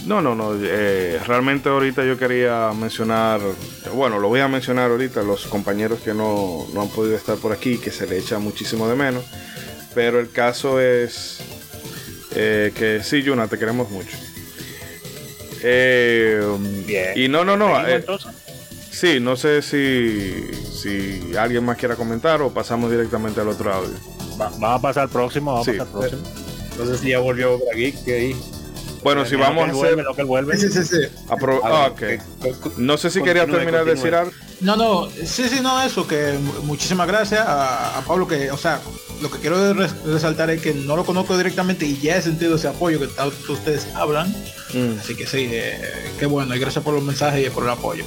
[0.06, 0.54] No, no, no.
[0.62, 3.40] Eh, realmente ahorita yo quería mencionar,
[3.94, 7.54] bueno, lo voy a mencionar ahorita, los compañeros que no, no han podido estar por
[7.54, 9.24] aquí, que se le echa muchísimo de menos.
[9.96, 11.40] Pero el caso es
[12.36, 14.18] eh, que sí, Yuna, te queremos mucho.
[15.62, 16.42] Eh,
[16.86, 17.12] Bien.
[17.16, 17.88] Y no, no, no.
[17.88, 18.04] Eh,
[18.92, 23.94] sí, no sé si, si alguien más quiera comentar o pasamos directamente al otro audio.
[24.40, 25.78] Va, vamos a pasar al próximo, vamos Sí.
[25.80, 26.22] a pasar al próximo.
[26.72, 28.36] Entonces si ya volvió Geek ahí.
[29.04, 29.98] Bueno, si vamos a hacer...
[30.04, 30.58] lo que vuelve.
[30.58, 30.98] Sí, sí, sí.
[31.28, 32.78] apro- Ah, ah, ok.
[32.78, 34.32] No sé si quería Continúe, terminar de decir algo.
[34.62, 38.58] No, no, sí, sí, no, eso, que mu- muchísimas gracias a, a Pablo, que, o
[38.58, 38.80] sea,
[39.22, 42.56] lo que quiero res- resaltar es que no lo conozco directamente y ya he sentido
[42.56, 44.34] ese apoyo que tanto ustedes hablan,
[44.74, 45.00] Mm.
[45.00, 45.78] así que sí, eh,
[46.18, 48.06] qué bueno, y gracias por los mensajes y por el apoyo.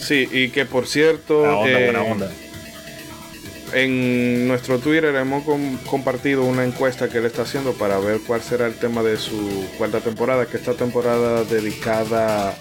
[0.00, 2.30] Sí, y que por cierto, Buena onda, eh, buena onda.
[3.74, 8.40] En nuestro Twitter hemos com- compartido una encuesta que él está haciendo para ver cuál
[8.42, 12.56] será el tema de su cuarta temporada, que esta temporada dedicada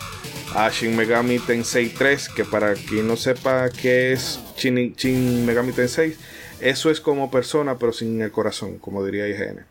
[0.56, 5.72] a Shin Megami Tensei 3, que para quien no sepa qué es Shin, Shin Megami
[5.72, 6.16] Tensei,
[6.60, 9.66] Eso es como persona, pero sin el corazón, como diría IGN.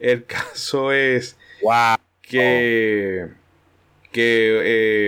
[0.00, 1.36] El caso es
[2.22, 3.26] que,
[4.12, 4.60] que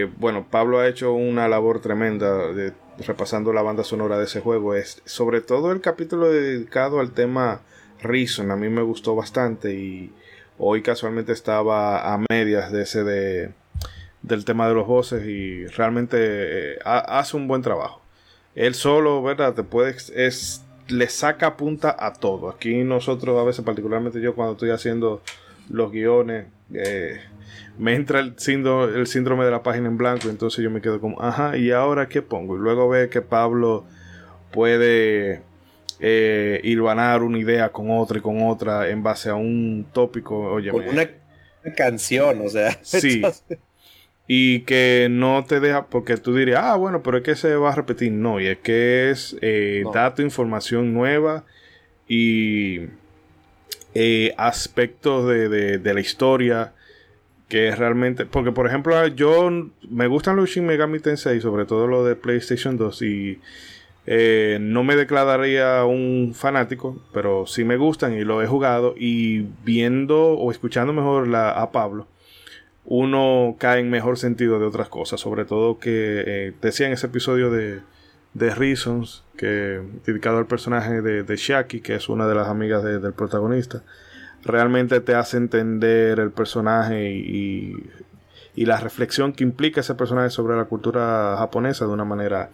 [0.02, 4.40] eh, bueno, Pablo ha hecho una labor tremenda de, repasando la banda sonora de ese
[4.40, 4.74] juego.
[4.74, 7.60] Es, sobre todo el capítulo dedicado al tema
[8.02, 10.12] Reason, a mí me gustó bastante y
[10.59, 13.51] hoy casualmente estaba a medias de ese de,
[14.23, 18.02] del tema de los voces y realmente eh, hace un buen trabajo.
[18.55, 19.55] Él solo, ¿verdad?
[19.55, 22.48] Te puede, es, le saca punta a todo.
[22.48, 25.23] Aquí nosotros a veces, particularmente yo cuando estoy haciendo
[25.68, 27.20] los guiones, eh,
[27.78, 31.01] me entra el síndrome, el síndrome de la página en blanco, entonces yo me quedo
[31.01, 32.56] como, ajá, ¿y ahora qué pongo?
[32.56, 33.84] Y luego ve que Pablo
[34.51, 35.43] puede
[36.01, 40.52] eh, hilvanar una idea con otra y con otra en base a un tópico.
[40.52, 41.09] Oye, con una
[41.76, 42.78] canción, o sea.
[42.82, 43.22] Sí.
[44.28, 47.72] y que no te deja, porque tú dirías, ah, bueno, pero es que se va
[47.72, 48.12] a repetir.
[48.12, 51.44] No, y es que es eh, dato, información nueva
[52.09, 52.80] y
[53.98, 55.48] eh, aspectos de,
[55.78, 56.74] de, la historia
[57.48, 59.51] que realmente, porque por ejemplo, yo
[59.89, 63.40] me gustan los Shin Megami Tensei, sobre todo lo de PlayStation 2 y
[64.06, 69.47] eh, no me declararía un fanático, pero sí me gustan y lo he jugado y
[69.64, 72.06] viendo o escuchando mejor la, a Pablo
[72.86, 75.20] uno cae en mejor sentido de otras cosas.
[75.20, 77.81] Sobre todo que eh, decía en ese episodio de,
[78.35, 82.82] de Reasons, que dedicado al personaje de, de Shaki, que es una de las amigas
[82.82, 83.82] del protagonista,
[84.44, 87.74] realmente te hace entender el personaje y,
[88.54, 92.50] y, la reflexión que implica ese personaje sobre la cultura japonesa de una manera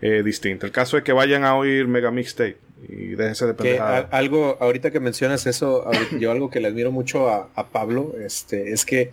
[0.00, 0.66] eh, distinta.
[0.66, 2.56] El caso es que vayan a oír Mega Mixtape
[2.88, 4.08] y déjense de pensar.
[4.10, 5.84] Algo, ahorita que mencionas eso,
[6.18, 9.12] yo algo que le admiro mucho a, a Pablo, este, es que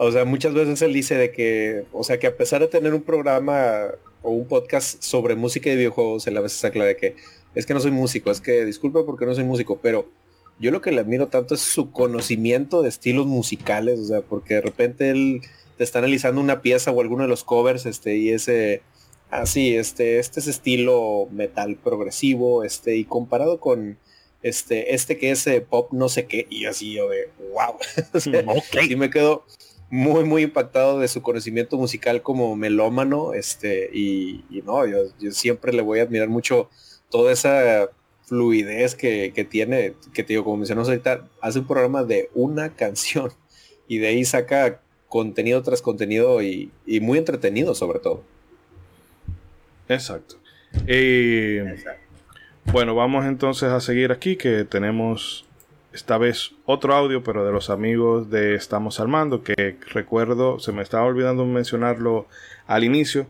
[0.00, 2.94] o sea, muchas veces él dice de que, o sea, que a pesar de tener
[2.94, 3.86] un programa
[4.28, 7.16] o un podcast sobre música y videojuegos, él a veces aclara de que
[7.54, 10.08] es que no soy músico, es que disculpa porque no soy músico, pero
[10.60, 14.54] yo lo que le admiro tanto es su conocimiento de estilos musicales, o sea, porque
[14.54, 15.40] de repente él
[15.76, 18.82] te está analizando una pieza o alguno de los covers, este, y ese,
[19.30, 23.98] así, ah, este, este es estilo metal progresivo, este, y comparado con
[24.42, 27.74] este, este que es eh, pop no sé qué, y así yo de, wow,
[28.88, 29.44] y me quedo,
[29.90, 34.98] muy, muy impactado de su conocimiento musical como melómano, este, y, no, yo,
[35.32, 36.68] siempre le voy a admirar mucho
[37.10, 37.88] toda esa
[38.26, 43.32] fluidez que, tiene, que te digo, como mencionamos ahorita, hace un programa de una canción
[43.88, 46.70] y de ahí saca contenido tras contenido y,
[47.00, 48.22] muy entretenido sobre todo.
[49.88, 50.36] Exacto.
[50.86, 52.02] Exacto.
[52.70, 55.47] Bueno, vamos entonces a seguir aquí que tenemos
[55.92, 60.82] esta vez otro audio, pero de los amigos de Estamos Armando, que recuerdo, se me
[60.82, 62.26] estaba olvidando mencionarlo
[62.66, 63.26] al inicio,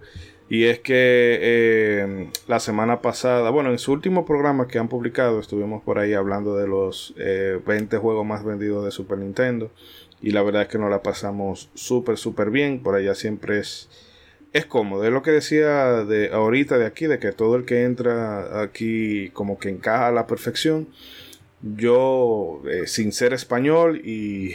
[0.51, 5.41] y es que eh, la semana pasada, bueno, en su último programa que han publicado,
[5.41, 9.71] estuvimos por ahí hablando de los 20 eh, juegos más vendidos de Super Nintendo,
[10.21, 13.89] y la verdad es que nos la pasamos súper, súper bien, por allá siempre es...
[14.55, 17.85] Es cómodo, es lo que decía de ahorita de aquí, de que todo el que
[17.85, 20.89] entra aquí como que encaja a la perfección
[21.63, 24.55] yo, eh, sin ser español y,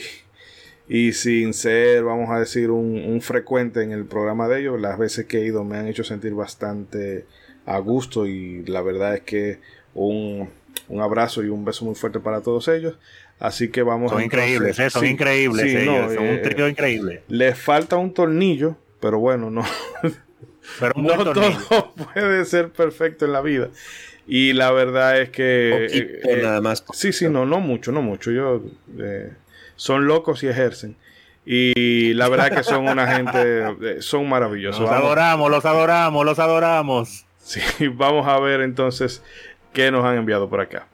[0.87, 5.25] y, sin ser, vamos a decir, un, frecuente en el programa de ellos, las veces
[5.25, 7.25] que he ido me han hecho sentir bastante
[7.65, 9.59] a gusto y la verdad es que
[9.93, 10.49] un,
[10.87, 12.97] un abrazo y un beso muy fuerte para todos ellos.
[13.39, 17.23] Así que vamos son increíbles, eh, son increíbles, son un eh, trío increíble.
[17.27, 19.63] Les falta un tornillo, pero bueno, no.
[20.79, 23.69] Pero no todo puede ser perfecto en la vida.
[24.27, 25.85] Y la verdad es que...
[25.85, 26.83] Eh, eh, nada más.
[26.93, 28.31] Sí, sí, no, no mucho, no mucho.
[28.31, 28.63] Yo,
[28.99, 29.33] eh,
[29.75, 30.95] son locos y ejercen.
[31.45, 34.81] Y la verdad es que son una gente, son maravillosos.
[34.81, 37.25] Los adoramos, los adoramos, los adoramos.
[37.37, 37.59] Sí,
[37.93, 39.21] vamos a ver entonces
[39.73, 40.87] qué nos han enviado por acá.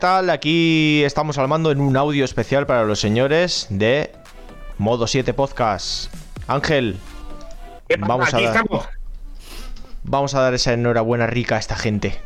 [0.00, 0.30] Tal?
[0.30, 4.10] Aquí estamos al mando en un audio especial para los señores de
[4.78, 6.12] Modo 7 Podcast.
[6.48, 6.96] Ángel,
[7.98, 8.64] vamos a, dar,
[10.02, 12.18] vamos a dar esa enhorabuena rica a esta gente.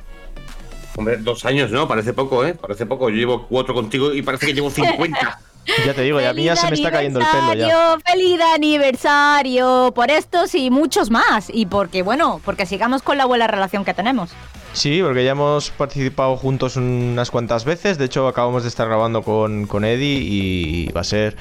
[0.97, 1.89] Hombre, dos años, ¿no?
[1.89, 2.55] Parece poco, ¿eh?
[2.55, 3.11] Parece poco.
[3.11, 5.41] Yo llevo cuatro contigo y parece que llevo 50.
[5.87, 7.97] Ya te digo, ya a mí ya se me está cayendo el pelo ya.
[8.05, 9.93] ¡Feliz aniversario!
[9.95, 11.49] Por estos y muchos más.
[11.51, 14.33] Y porque, bueno, porque sigamos con la buena relación que tenemos.
[14.75, 17.97] Sí, porque ya hemos participado juntos unas cuantas veces.
[17.97, 21.37] De hecho, acabamos de estar grabando con, con Eddie y va a ser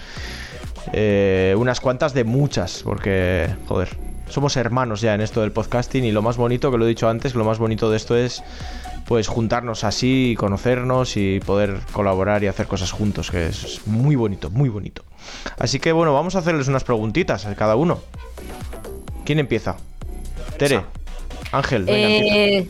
[0.93, 2.83] eh, unas cuantas de muchas.
[2.83, 3.89] Porque, joder,
[4.29, 6.05] somos hermanos ya en esto del podcasting.
[6.05, 8.43] Y lo más bonito, que lo he dicho antes, lo más bonito de esto es
[9.07, 14.49] pues juntarnos así, conocernos y poder colaborar y hacer cosas juntos, que es muy bonito,
[14.49, 15.03] muy bonito.
[15.57, 17.99] Así que bueno, vamos a hacerles unas preguntitas a cada uno.
[19.25, 19.75] ¿Quién empieza?
[20.57, 20.81] Tere.
[21.51, 22.67] Ángel, venga, Eh,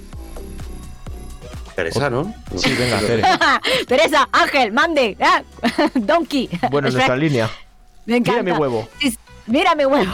[1.75, 2.33] Teresa, ¿no?
[2.55, 3.23] Sí, venga, Tere.
[3.87, 5.17] Teresa, Ángel, mande.
[5.21, 5.41] ah,
[5.95, 6.49] Donkey.
[6.69, 7.49] Bueno, en nuestra línea.
[8.05, 8.43] Me encanta.
[8.43, 8.87] Mira mi huevo.
[9.45, 10.11] Mira mi huevo.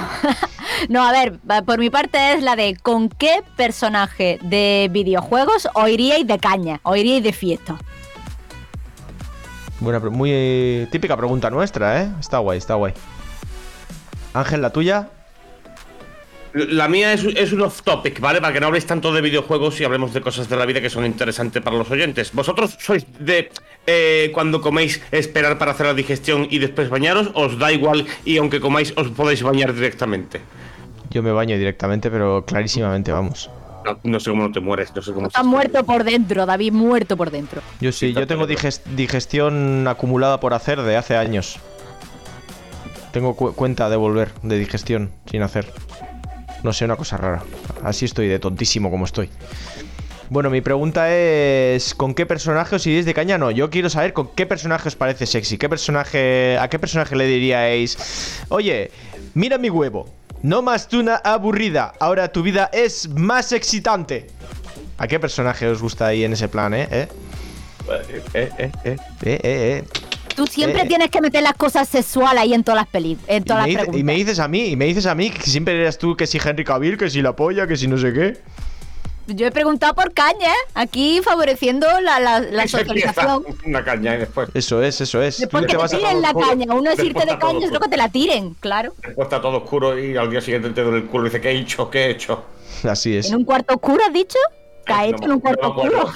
[0.90, 6.26] no, a ver, por mi parte es la de ¿con qué personaje de videojuegos oiríais
[6.26, 6.80] de caña?
[6.84, 7.78] Oiríais de fiesta.
[9.80, 12.12] Buena, muy eh, típica pregunta nuestra, ¿eh?
[12.20, 12.94] Está guay, está guay.
[14.34, 15.10] Ángel, la tuya.
[16.54, 18.42] La mía es, es un off topic, ¿vale?
[18.42, 20.90] Para que no habléis tanto de videojuegos y hablemos de cosas de la vida que
[20.90, 22.32] son interesantes para los oyentes.
[22.34, 23.52] ¿Vosotros sois de
[23.86, 27.30] eh, cuando coméis esperar para hacer la digestión y después bañaros?
[27.36, 30.42] ¿Os da igual y aunque comáis os podéis bañar directamente?
[31.12, 33.50] Yo me baño directamente, pero clarísimamente, vamos.
[33.86, 36.74] No, no sé cómo no te mueres, no sé cómo Está muerto por dentro, David,
[36.74, 37.62] muerto por dentro.
[37.80, 41.58] Yo sí, yo tengo diges- digestión acumulada por hacer de hace años.
[43.12, 45.72] Tengo cu- cuenta de volver de digestión sin hacer.
[46.64, 47.44] No sé, una cosa rara.
[47.84, 49.30] Así estoy de tontísimo como estoy.
[50.30, 53.38] Bueno, mi pregunta es ¿con qué personaje os iréis de caña?
[53.38, 55.58] No, yo quiero saber con qué personaje os parece sexy.
[55.58, 58.44] ¿Qué personaje, ¿A qué personaje le diríais?
[58.50, 58.92] Oye,
[59.34, 60.08] mira mi huevo.
[60.44, 61.94] No más tuna aburrida.
[62.00, 64.28] Ahora tu vida es más excitante.
[64.98, 66.88] ¿A qué personaje os gusta ahí en ese plan, eh?
[66.92, 67.08] ¿Eh?
[67.90, 68.72] Eh, eh, eh.
[68.84, 69.84] Eh, eh, eh.
[70.40, 70.88] Tú siempre Eh.
[70.88, 73.74] tienes que meter las cosas sexuales ahí en todas las películas, en Y todas me,
[73.74, 74.00] las preguntas.
[74.00, 76.26] y me dices a mí, y me dices a mí que siempre eres tú que
[76.28, 78.38] si Henry Cavill, que si la polla, que si no sé qué.
[79.28, 80.72] Yo he preguntado por caña, ¿eh?
[80.76, 83.44] aquí favoreciendo la, la, socialización.
[83.66, 84.48] Una caña y después.
[84.54, 85.40] Eso es, eso es.
[85.40, 86.48] Después que te te tiren la oscuro.
[86.48, 88.94] caña, uno es irte de caña, es lo que te la tiren, claro.
[89.06, 91.50] Después está todo oscuro y al día siguiente te duele el culo y dice, ¿qué
[91.50, 91.90] he hecho?
[91.90, 92.46] ¿Qué he hecho?
[92.86, 93.28] Así es.
[93.30, 94.40] ¿En un cuarto oscuro has dicho?
[94.90, 96.10] ¿Qué ha hecho en un cuarto oscuro?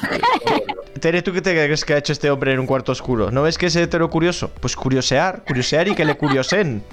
[0.99, 3.29] Tere, ¿tú qué te crees que ha hecho este hombre en un cuarto oscuro?
[3.29, 4.49] ¿No ves que es hetero curioso?
[4.59, 6.83] Pues curiosear, curiosear y que le curiosen.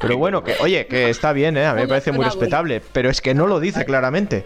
[0.00, 1.64] Pero bueno, que oye, que está bien, ¿eh?
[1.64, 2.82] A mí me parece muy respetable.
[2.92, 4.44] Pero es que no lo dice claramente.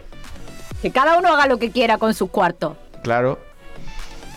[0.83, 2.77] Que cada uno haga lo que quiera con sus cuartos.
[3.03, 3.41] Claro.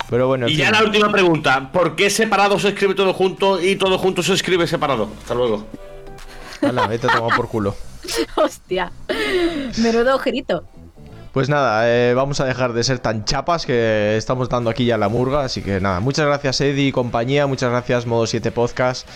[0.09, 0.73] Pero bueno, en Y ya fin.
[0.73, 1.69] la última pregunta.
[1.71, 5.09] ¿Por qué separado se escribe todo junto y todo junto se escribe separado?
[5.21, 5.65] Hasta luego.
[6.61, 7.75] Hala, vete a tomar por culo.
[8.35, 8.91] Hostia.
[9.77, 10.65] Menudo ojito.
[11.33, 14.99] Pues nada, eh, vamos a dejar de ser tan chapas que estamos dando aquí ya
[14.99, 15.43] la murga.
[15.43, 19.07] Así que nada, muchas gracias Eddie y compañía, muchas gracias Modo 7 Podcast.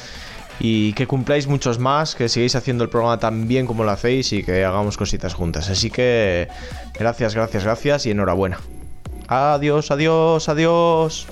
[0.59, 4.33] Y que cumpláis muchos más, que sigáis haciendo el programa tan bien como lo hacéis
[4.33, 5.69] y que hagamos cositas juntas.
[5.69, 6.47] Así que
[6.97, 8.57] gracias, gracias, gracias y enhorabuena.
[9.27, 11.27] Adiós, adiós, adiós.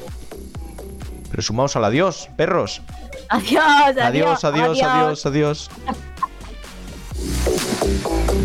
[1.31, 2.83] Pero sumaos al adiós, perros.
[3.29, 3.63] Adiós,
[3.99, 5.69] Adiós, adiós, adiós, adiós.
[8.03, 8.44] Bueno,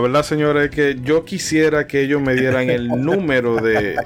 [0.00, 3.96] la verdad, señores, es que yo quisiera que ellos me dieran el número de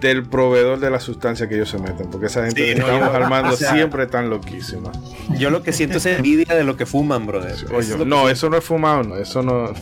[0.00, 2.86] del proveedor de la sustancia que ellos se meten, porque esa gente Sí, que no,
[2.86, 4.90] estamos yo- armando o sea- siempre tan loquísima.
[5.38, 7.50] Yo lo que siento es envidia de lo que fuman, brother.
[7.50, 9.72] Eso Oye, es lo no, que- eso no es fumado, no, eso no.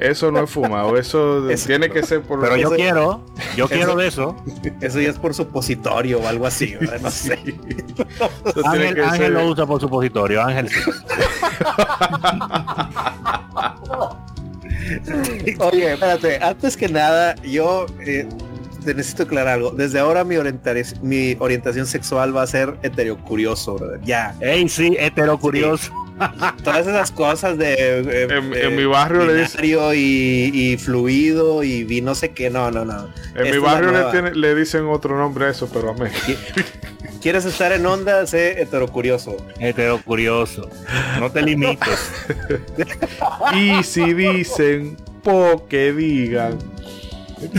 [0.00, 3.20] Eso no es fumado, eso, Eso- tiene que ser por Pero yo Eso- quiero,
[3.56, 4.36] yo eso- quiero de eso.
[4.80, 7.00] Eso ya es por supositorio o algo así, ¿verdad?
[7.02, 7.34] no sé.
[7.34, 10.80] eso tiene Ángel, que Ángel ser- lo usa por supositorio, Ángel sí.
[15.60, 18.28] Oye, espérate, antes que nada, yo eh,
[18.84, 19.70] te necesito aclarar algo.
[19.70, 20.36] Desde ahora mi,
[21.02, 24.00] mi orientación sexual va a ser heterocurioso, brother.
[24.02, 24.34] Ya.
[24.40, 25.92] Ey, sí, hetero curioso.
[26.64, 27.74] Todas esas cosas de...
[27.74, 29.64] eh, En- eh, en mi barrio le dicen-
[29.94, 32.50] y, y fluido y vi no sé qué.
[32.50, 33.08] No, no, no.
[33.34, 36.10] En Esta mi barrio le, tiene- le dicen otro nombre a eso, pero a mí.
[37.22, 38.26] ¿Quieres estar en onda?
[38.26, 39.36] Sé heterocurioso.
[39.58, 40.70] Hetero curioso.
[41.18, 42.10] No te limites.
[43.54, 46.58] Y si dicen, po que digan.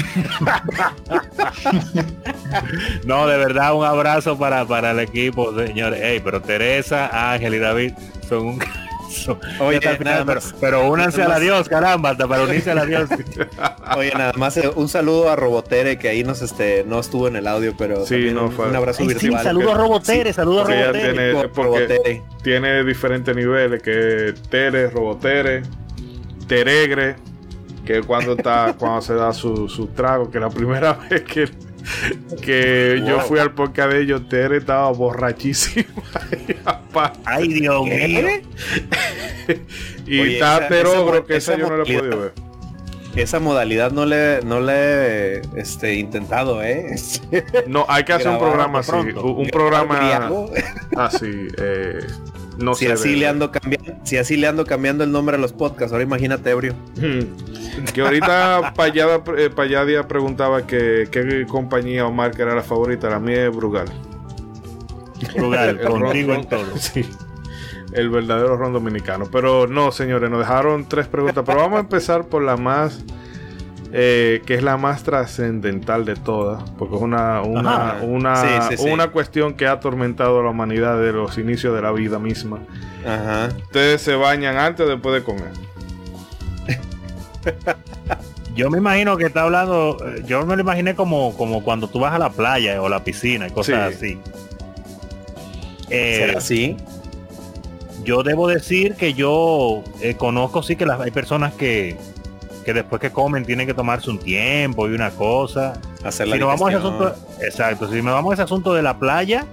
[3.06, 6.02] No, de verdad, un abrazo para, para el equipo, señores.
[6.02, 7.94] Ey, pero Teresa, Ángel y David
[8.28, 9.40] son un caso.
[9.60, 10.56] Oye, final, nada pero, más.
[10.62, 13.10] pero únanse a la Dios, caramba, hasta para unirse a la Dios.
[13.98, 17.36] Oye, nada más eh, un saludo a Robotere que ahí nos este no estuvo en
[17.36, 18.70] el audio, pero Sí, no un, fue.
[18.70, 19.44] un abrazo Ay, sí, virtual.
[19.44, 21.14] saludo a Robotere, saludo a Sí, Robotere.
[21.14, 22.22] tiene, Robotere.
[22.42, 25.64] tiene diferentes niveles, que Tere, Robotere,
[26.48, 27.16] Teregre,
[27.94, 31.50] que cuando está, cuando se da su, su trago, que la primera vez que,
[32.42, 35.86] que yo fui al podcast de ellos, Tere estaba borrachísima.
[37.26, 38.28] Ay, Dios mío.
[40.06, 42.34] y Oye, está esa- Terogro, esa- que esa esa yo no la he podido ver.
[43.16, 44.74] Esa modalidad no le no le
[45.38, 46.96] he este intentado, ¿eh?
[47.68, 50.00] No, hay que hacer un programa así, un un programa
[50.96, 52.00] así, eh,
[52.62, 52.92] no si sé.
[52.94, 56.04] así le ando cambiando, si así le ando cambiando el nombre a los podcasts, ahora
[56.04, 56.76] imagínate ebrio.
[57.94, 63.10] Que ahorita Payada, eh, Payadia preguntaba que qué compañía o marca era la favorita.
[63.10, 63.88] La mía es Brugal.
[65.36, 66.66] Ron- contigo en todo.
[66.78, 67.06] Sí.
[67.94, 69.26] El verdadero ron dominicano.
[69.30, 71.44] Pero no, señores, nos dejaron tres preguntas.
[71.46, 73.04] Pero vamos a empezar por la más.
[73.94, 76.70] Eh, que es la más trascendental de todas.
[76.78, 78.90] Porque es una, una, una, Sí, sí, sí.
[78.90, 82.60] una cuestión que ha atormentado a la humanidad de los inicios de la vida misma.
[83.06, 83.50] Ajá.
[83.64, 85.52] Ustedes se bañan antes o después de comer.
[88.56, 92.02] Yo me imagino que está hablando, eh, yo me lo imaginé como, como cuando tú
[92.02, 94.20] vas a la playa o la piscina y cosas Sí.
[94.20, 94.20] así.
[95.90, 96.78] Eh, ¿Será así?
[98.04, 101.98] yo debo decir que yo eh, conozco sí que las, hay personas que,
[102.66, 105.74] que después que comen tienen que tomarse un tiempo y una cosa.
[106.04, 108.74] Hacer la Si nos vamos a ese asunto, exacto, si nos vamos a ese asunto
[108.74, 109.46] de la playa,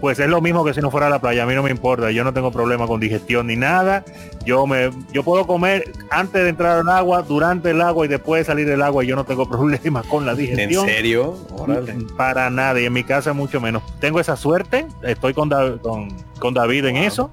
[0.00, 1.70] pues es lo mismo que si no fuera a la playa, a mí no me
[1.70, 4.04] importa, yo no tengo problema con digestión ni nada.
[4.44, 8.40] Yo me yo puedo comer antes de entrar al agua, durante el agua y después
[8.42, 10.84] de salir del agua, y yo no tengo problema con la ¿En digestión.
[10.86, 11.34] serio?
[11.56, 11.96] Órale.
[12.16, 13.82] Para nada, y en mi casa mucho menos.
[13.98, 16.08] Tengo esa suerte, estoy con, Da- con,
[16.38, 17.30] con David en eso.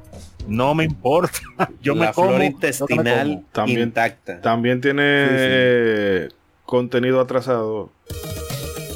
[0.48, 1.40] No me importa.
[1.82, 2.28] Yo la me como.
[2.28, 3.44] flora me intestinal como.
[3.52, 4.42] También- intacta.
[4.42, 5.36] También tiene Sí, sí.
[5.40, 6.30] eh,
[6.66, 7.90] contenido atrasado.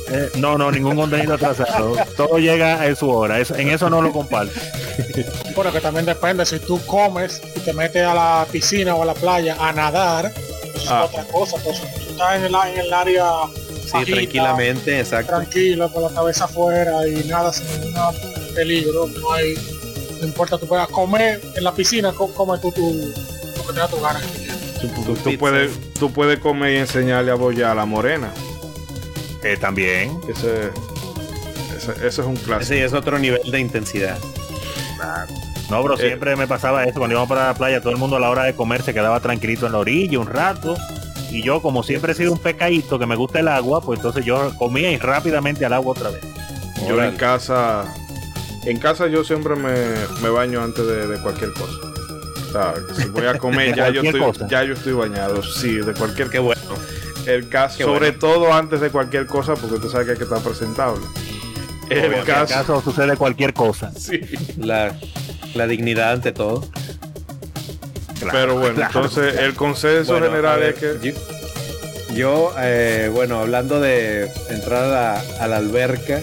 [0.09, 1.93] Eh, no, no, ningún contenido atrasado.
[2.15, 3.39] Todo llega en su hora.
[3.39, 4.53] Eso- en eso no lo comparto.
[5.55, 9.05] Bueno, que también depende, si tú comes y te metes a la piscina o a
[9.05, 10.31] la playa a nadar,
[10.75, 11.03] eso Ah.
[11.05, 13.25] es otra cosa, pues tú estás en el, en el área
[13.85, 15.35] Sí, bajita, tranquilamente, exacto.
[15.35, 18.13] tranquilo, con la cabeza afuera y nada sin ningún
[18.55, 19.55] peligro, no hay,
[20.21, 22.81] no importa, tú puedas comer en la piscina, co- come tú, tú
[23.57, 24.19] lo que te da tu gana.
[25.23, 28.31] Tú, puedes, tú puedes comer y enseñarle a bollar a la morena.
[29.43, 30.19] Eh, también.
[30.29, 30.69] Ese,
[31.75, 32.61] ese, ese es un clásico.
[32.73, 34.17] Ese es otro nivel de intensidad.
[35.69, 36.07] No, bro, Eh.
[36.07, 36.97] siempre me pasaba eso.
[36.99, 39.19] Cuando íbamos para la playa, todo el mundo a la hora de comer se quedaba
[39.19, 40.75] tranquilito en la orilla un rato.
[41.29, 44.23] Y yo, como siempre he sido un pecadito que me gusta el agua, pues entonces
[44.23, 46.21] yo comía y rápidamente al agua otra vez.
[46.87, 47.83] Yo en casa,
[48.65, 49.73] en casa yo siempre me,
[50.21, 51.77] me baño antes de, de cualquier cosa.
[52.47, 54.47] O sea, si voy a comer ya yo estoy, cosa.
[54.49, 55.43] ya yo estoy bañado.
[55.43, 56.61] Sí, de cualquier Qué bueno.
[57.25, 58.19] El caso, Qué sobre bueno.
[58.19, 61.01] todo antes de cualquier cosa, porque tú sabes que hay que estar presentable.
[61.89, 62.13] El.
[62.13, 63.91] En caso, caso sucede cualquier cosa.
[63.97, 64.19] sí.
[64.57, 64.97] La,
[65.55, 66.61] la dignidad ante todo.
[68.19, 68.91] Claro, Pero bueno, claro.
[68.95, 75.21] entonces el consenso Bueno, general ver, es que Yo, yo, eh, bueno, hablando de entrar
[75.39, 76.19] a la alberca,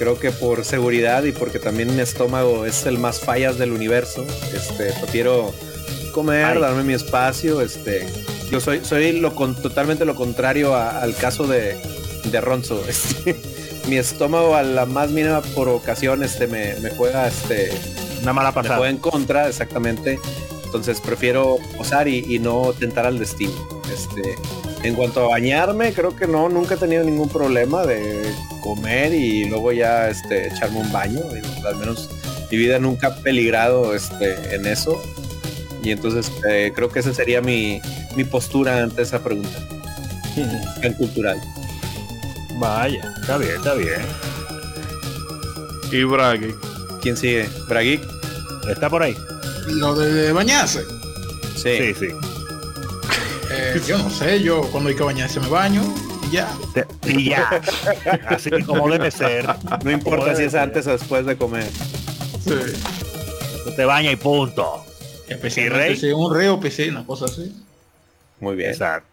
[0.00, 4.26] creo que por seguridad y porque también mi estómago es el más fallas del universo,
[4.52, 5.52] este, prefiero
[6.14, 6.58] comer, Ay.
[6.60, 8.08] darme mi espacio, este,
[8.50, 11.76] yo soy, soy lo con, totalmente lo contrario a- al caso de,
[12.24, 12.82] de Ronzo.
[12.88, 13.36] este,
[13.88, 17.70] mi estómago a la más mínima provocación, este, me, me juega, este,
[18.22, 18.76] Una mala me pasada.
[18.78, 20.18] juega en contra, exactamente.
[20.64, 23.52] Entonces prefiero posar y, y no tentar al destino.
[23.92, 24.34] Este,
[24.82, 28.22] en cuanto a bañarme, creo que no, nunca he tenido ningún problema de
[28.62, 31.20] comer y luego ya este, echarme un baño.
[31.32, 32.08] Digo, Al menos
[32.50, 35.02] mi vida nunca ha peligrado este, en eso.
[35.82, 37.80] Y entonces eh, creo que esa sería mi,
[38.16, 39.58] mi postura ante esa pregunta.
[40.82, 41.40] Tan cultural.
[42.58, 44.00] Vaya, está bien, está bien.
[45.90, 46.54] y Bragui.
[47.00, 47.48] ¿Quién sigue?
[47.68, 48.02] ¿Braguic?
[48.68, 49.16] Está por ahí.
[49.66, 50.84] Lo de bañarse.
[51.56, 51.76] Sí.
[51.78, 52.08] Sí, sí.
[53.74, 55.82] Eh, yo no sé, yo cuando hay que bañarse me baño
[56.28, 56.48] y ya.
[56.74, 57.48] Te- Y ya.
[58.28, 59.46] Así como debe ser.
[59.84, 61.68] No importa si es antes o después de comer.
[62.44, 62.54] Sí.
[63.64, 64.84] Tú te bañas y punto.
[65.28, 65.96] Especialmente Rey?
[65.96, 67.54] si es un río, piscina, cosas así.
[68.40, 68.70] Muy bien.
[68.70, 69.06] Exacto.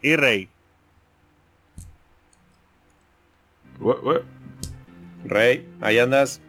[0.00, 0.48] Y Rey.
[5.24, 6.40] Rey, ahí andas.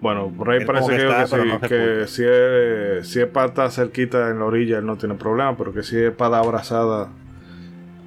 [0.00, 3.08] Bueno, Rey Él parece que, que está, que pero sí, no se que si es,
[3.08, 5.98] si es para estar cerquita en la orilla, él no tiene problema, pero que si
[5.98, 7.08] es para dar abrazada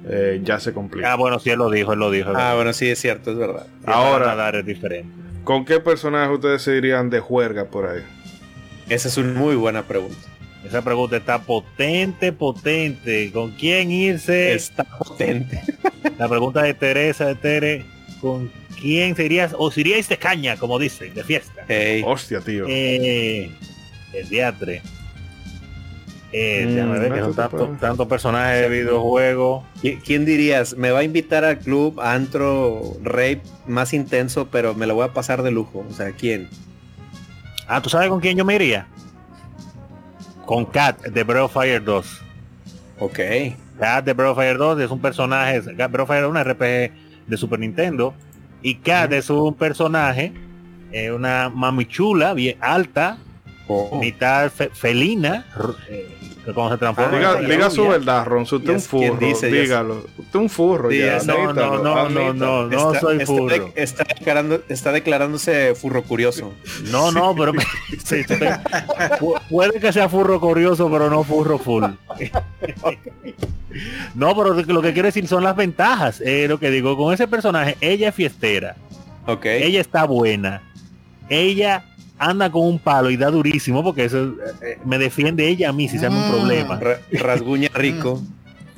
[0.08, 1.12] eh, ya se complica.
[1.12, 2.32] Ah, bueno, sí, él lo dijo, él lo dijo.
[2.34, 3.66] Ah, bueno, sí, es cierto, es verdad.
[3.84, 5.08] Para ahora- nadar es diferente.
[5.44, 8.02] ¿Con qué personaje ustedes se irían de juerga por ahí?
[8.88, 10.16] Esa es una muy buena pregunta.
[10.64, 13.30] Esa pregunta está potente, potente.
[13.32, 14.54] ¿Con quién irse?
[14.54, 15.60] Está potente.
[16.18, 17.84] La pregunta de Teresa, de Tere,
[18.22, 18.50] ¿con
[18.80, 19.54] quién se irías?
[19.58, 21.64] O se iríais de caña, como dicen, de fiesta.
[21.68, 22.66] Ey, Hostia, tío.
[22.68, 23.50] Eh,
[24.12, 24.82] el diatre.
[26.36, 29.62] Eh, Mm, déjame ver que te tantos puede- tantos personajes de videojuegos.
[29.80, 30.76] ¿qui- ¿Quién dirías?
[30.76, 35.12] Me va a invitar al club antro rape más intenso, pero me lo voy a
[35.12, 35.84] pasar de lujo.
[35.88, 36.48] O sea, ¿quién?
[37.68, 38.86] Ah, ¿tú sabes con quién yo me iría?
[40.44, 42.20] Con Kat de Breath of Fire 2.
[42.98, 43.18] Ok.
[43.78, 46.92] Kat de Breath of Fire 2 es un personaje, Breath of Fire es un RPG
[47.28, 48.12] de Super Nintendo.
[48.64, 50.32] Y Kat es un personaje,
[50.90, 53.18] eh, una mami chula, bien alta,
[53.68, 53.98] Oh.
[54.00, 55.46] mitad fe- felina,
[55.88, 56.08] eh,
[56.44, 58.42] que cuando se transforma diga diga su verdad, Ron.
[58.42, 59.94] Usted es un furro, dice, dígalo.
[60.18, 61.16] Usted es un furro Sí, ya.
[61.16, 63.46] es- No, admítalo, no, no, no, no, no Está- soy furro.
[63.46, 66.52] de- Está, declarando, está declarándose furro curioso.
[66.90, 67.52] No, no, pero
[68.04, 68.34] sí, sí.
[69.18, 71.84] Pu- puede que sea furro curioso, pero no furro full.
[74.14, 76.20] No, pero lo que quiero decir son las ventajas.
[76.20, 78.76] Eh, lo que digo, con ese personaje, ella es fiestera,
[79.26, 79.46] Ok.
[79.46, 80.62] ella está buena,
[81.28, 81.84] ella
[82.18, 85.72] anda con un palo y da durísimo porque eso eh, eh, me defiende ella a
[85.72, 86.78] mí si se llama un problema.
[86.80, 88.22] Ra- rasguña rico.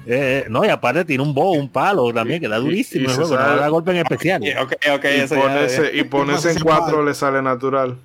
[0.08, 3.02] Eh, no, y aparte tiene un bo, un palo también que da Y- durísimo.
[3.02, 4.42] y el se juego, no sabe- da golpe en especial.
[4.44, 7.96] Y eso ya- ponerse, y ponerse en cuatro le sale natural.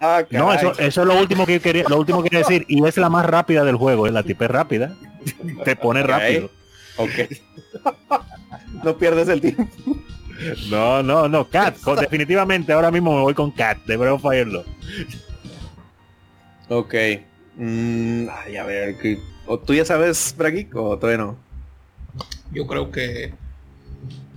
[0.00, 2.84] Ah, No, eso, eso es lo último que quería, lo último que quería decir, y
[2.86, 4.94] es la más rápida del juego, es la tipa es rápida,
[5.64, 6.50] te pone rápido.
[6.96, 7.10] Ok.
[8.84, 9.66] no pierdes el tiempo.
[10.70, 14.48] No, no, no, Cat, definitivamente ahora mismo me voy con Cat, de Breath of Fire.
[16.68, 16.94] Ok.
[17.56, 20.68] Mm, ay, a ver, ¿qué- ¿o ¿tú ya sabes, Bragui?
[20.74, 21.36] ¿O todavía no?
[22.52, 23.32] Yo creo que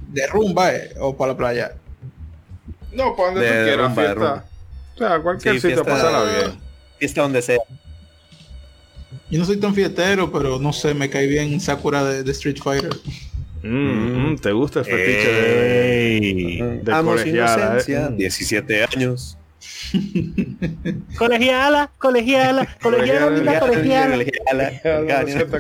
[0.10, 1.76] de rumba eh, o para la playa.
[2.92, 4.14] No, para donde De tú quieras, rumba, de fiesta.
[4.16, 4.46] rumba.
[4.94, 6.60] O sea, cualquier Sí, sitio, fiesta- pasarla bien.
[7.00, 7.60] Fiesta donde sea.
[9.30, 12.58] Yo no soy tan fiestero, pero no sé, me cae bien Sakura de, de Street
[12.62, 12.92] Fighter.
[13.64, 16.62] Mm, mm, ¿Te gusta el fetiche de, Ey.
[16.84, 17.58] de Amo su colegiala, eh?
[17.60, 19.38] inocencia, 17 años.
[21.18, 24.18] Colegiala, colegiala, colegiala, linda colegiala.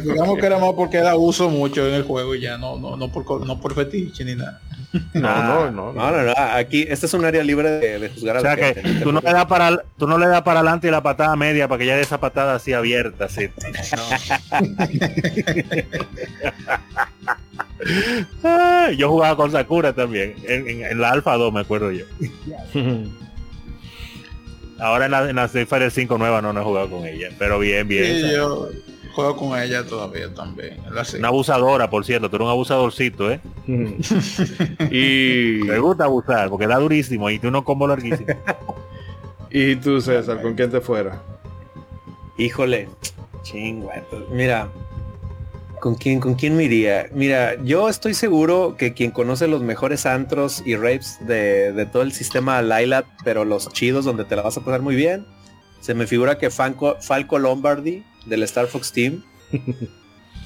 [0.01, 2.97] Digamos que era más porque la uso mucho en el juego y ya no, no,
[2.97, 4.59] no por co- no por fetiche ni nada.
[5.13, 5.93] No, no, no.
[5.93, 6.33] No, no, no.
[6.35, 9.11] Aquí, este es un área libre de, de juzgar O a sea la que tú
[9.11, 11.79] no le das para tú no le das para adelante y la patada media para
[11.79, 13.49] que ya dé esa patada así abierta, así.
[18.43, 22.05] Ay, yo jugaba con Sakura también, en, en- en la Alpha 2 me acuerdo yo.
[24.79, 27.29] Ahora en la, en la Street Fighter 5 nueva no, no he jugado con ella,
[27.37, 28.15] pero bien, bien.
[28.15, 28.69] Sí, yo
[29.13, 30.77] juego con ella todavía también.
[30.91, 31.05] la.
[31.19, 33.39] Una abusadora, por cierto, tú eres un abusadorcito, ¿eh?
[34.91, 38.25] y, Te gusta abusar, porque da durísimo y tú no combo larguísimo.
[39.51, 41.21] y tú, César, ¿con quién te fuera?
[42.37, 42.87] Híjole,
[43.43, 44.01] chingüe.
[44.09, 44.67] pues, Mira,
[45.81, 47.07] ¿con quién, ¿con quién me iría?
[47.11, 52.03] Mira, yo estoy seguro que quien conoce los mejores antros y rapes de, de todo
[52.03, 55.25] el sistema Lilat, pero los chidos donde te la vas a pasar muy bien,
[55.81, 59.23] se me figura que Falco, Falco Lombardi del Star Fox Team.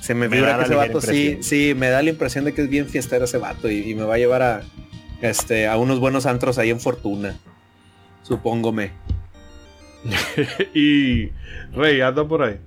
[0.02, 2.62] Se me Me figura que ese vato sí, sí, me da la impresión de que
[2.62, 4.62] es bien fiestero ese vato y, y me va a llevar a,
[5.22, 7.36] este, a unos buenos antros ahí en Fortuna.
[8.22, 8.92] Supóngome.
[10.76, 11.32] y
[11.74, 12.60] Rey, anda por ahí.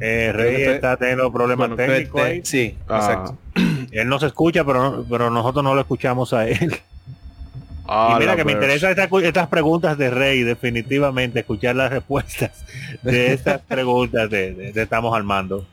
[0.00, 2.40] Eh, Rey está teniendo problemas Bueno, técnicos ahí.
[2.44, 3.38] Sí, Ah, exacto.
[3.92, 6.76] Él no se escucha, pero, no- pero nosotros no lo escuchamos a él.
[7.88, 12.64] ah, y mira que me interesan estas, estas preguntas de Rey, definitivamente, escuchar las respuestas
[13.02, 15.66] de estas preguntas de, de- de estamos armando.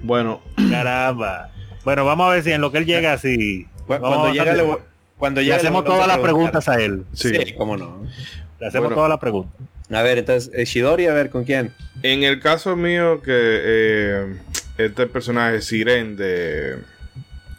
[0.00, 0.40] Bueno,
[0.70, 1.50] Caramba.
[1.84, 4.62] Bueno, vamos a ver si en lo que él llega, si Cuando a llega, le,
[4.62, 4.78] voy-
[5.18, 7.04] cuando le llega, hacemos todas las preguntas a él.
[7.12, 7.28] sí.
[7.34, 8.02] Sí, cómo no.
[8.58, 8.96] Le hacemos Bueno.
[8.96, 9.52] todas las preguntas.
[9.92, 11.72] A ver, entonces, eh, Shidori, a ver, ¿con quién?
[12.02, 14.36] En el caso mío, que eh,
[14.78, 16.78] este personaje Siren de.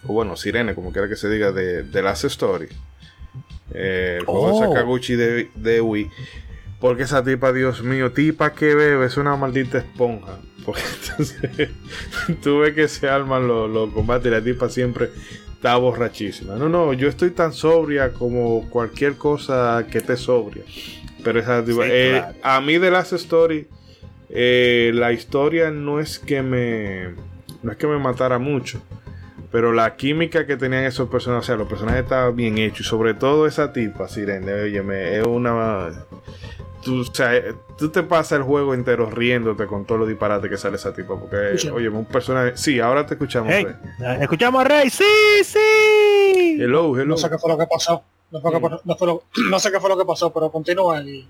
[0.06, 2.68] O bueno, Sirene, como quiera que se diga, de, de Last Story.
[3.74, 4.74] Eh, el juego de Oh.
[4.74, 6.10] Sakaguchi de, de Wii.
[6.80, 10.40] Porque esa tipa, Dios mío, tipa que bebe, es una maldita esponja.
[10.66, 11.70] Porque entonces
[12.42, 15.10] tú ves que se arman los, los combates y la tipa siempre
[15.54, 16.56] está borrachísima.
[16.56, 20.64] No, no, yo estoy tan sobria como cualquier cosa que esté sobria.
[21.24, 22.36] Pero esa tipa, Sí, eh, claro.
[22.44, 23.68] a mí de Last Story,
[24.30, 27.16] eh, la historia no es que me
[27.62, 28.82] no es que me matara mucho.
[29.52, 32.82] Pero la química que tenían esos personajes, o sea, los personajes estaban bien hechos.
[32.88, 35.92] Y sobre todo esa tipa, Sirene, óyeme, es una.
[36.84, 37.32] tú, o sea,
[37.78, 41.20] tú te pasas el juego entero riéndote con todos los disparates que sale esa tipa.
[41.20, 41.72] Porque, Escucha.
[41.76, 42.54] oye, un personaje.
[42.58, 43.54] Sí, ahora te escuchamos.
[43.56, 43.68] Hey,
[44.00, 44.18] Rey.
[44.22, 44.90] escuchamos a Rey.
[44.90, 45.04] Sí,
[45.44, 46.58] sí.
[46.60, 47.06] Hello, hello.
[47.06, 48.04] No sé qué fue lo que pasó.
[48.34, 51.02] No, fue que- no fue lo- no sé qué fue lo que pasó, pero continúa
[51.02, 51.28] y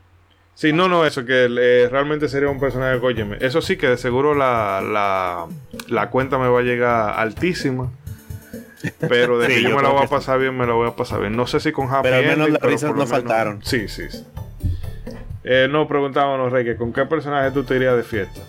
[0.55, 3.37] Sí, no, no, eso, que eh, realmente sería un personaje, óyeme.
[3.41, 5.47] Eso sí, que de seguro la, la,
[5.87, 7.91] la cuenta me va a llegar altísima.
[8.99, 10.87] Pero de Sí, que yo yo me la voy a pasar bien, me la voy
[10.87, 11.35] a pasar bien.
[11.35, 13.63] No sé si con Happy Pero al menos Ending, las risas no menos- faltaron.
[13.63, 14.03] Sí, sí.
[14.09, 14.23] sí.
[15.43, 18.41] Eh, no, preguntábamos, Rey, que con qué personaje tú te irías de fiesta.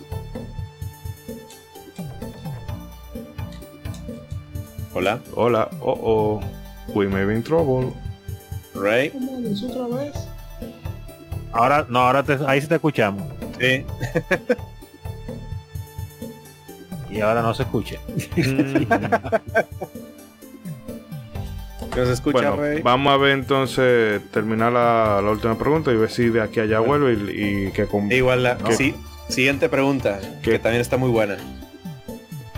[4.93, 6.41] Hola, Hola, oh, oh,
[6.93, 7.91] we may be in trouble.
[8.75, 9.11] Ray.
[9.69, 10.13] otra vez.
[11.51, 13.23] Ahora, no, ahora te- ahí sí te escuchamos.
[13.59, 13.85] Sí.
[17.09, 17.95] Y ahora no se escucha.
[21.95, 26.27] ¿Nos escucha, Bueno, vamos a ver entonces, terminar la, la última pregunta y ver si
[26.27, 28.11] de aquí a allá vuelve y, y que con...
[28.11, 28.93] Igual la sí,
[29.29, 30.51] siguiente pregunta, ¿Qué?
[30.51, 31.37] que también está muy buena.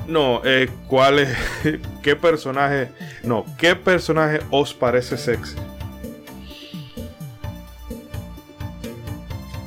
[0.07, 1.29] No, eh, ¿cuál es?
[2.01, 2.89] ¿Qué personaje?
[3.23, 5.55] No, ¿qué personaje os parece sexy?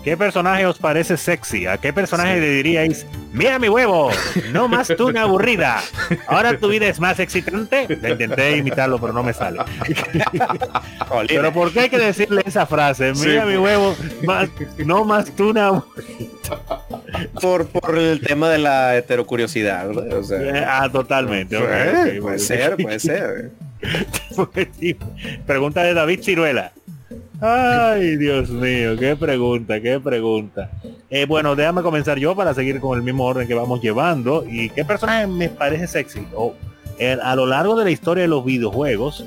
[0.05, 1.67] ¿Qué personaje os parece sexy?
[1.67, 3.05] ¿A qué personaje le diríais,
[3.35, 4.11] mira mi huevo,
[4.51, 5.79] no más tú una aburrida?
[6.27, 7.87] Ahora tu vida es más excitante.
[8.01, 9.59] La intenté imitarlo, pero no me sale.
[11.29, 13.15] Pero ¿por qué hay que decirle esa frase?
[13.15, 14.49] Sí, Mira mi por- huevo, más-
[14.79, 16.31] no más tú una aburrida.
[17.41, 20.13] Por, por el tema de la heterocuriosidad, ¿verdad?
[20.19, 21.57] O sea, Ah, totalmente.
[21.59, 23.51] eh, puede ser, puede ser.
[24.37, 24.69] Pues.
[25.47, 26.73] Pregunta de David Ciruela.
[27.41, 30.71] Ay, Dios mío, qué pregunta, qué pregunta.
[31.09, 34.45] Eh, bueno, déjame comenzar yo para seguir con el mismo orden que vamos llevando.
[34.47, 36.27] ¿Y qué personaje me parece sexy?
[36.35, 36.55] Oh,
[37.23, 39.25] a lo largo de la historia de los videojuegos,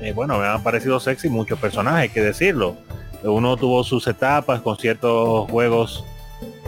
[0.00, 2.76] eh, bueno, me han parecido sexy muchos personajes, hay que decirlo.
[3.22, 6.04] Uno tuvo sus etapas con ciertos juegos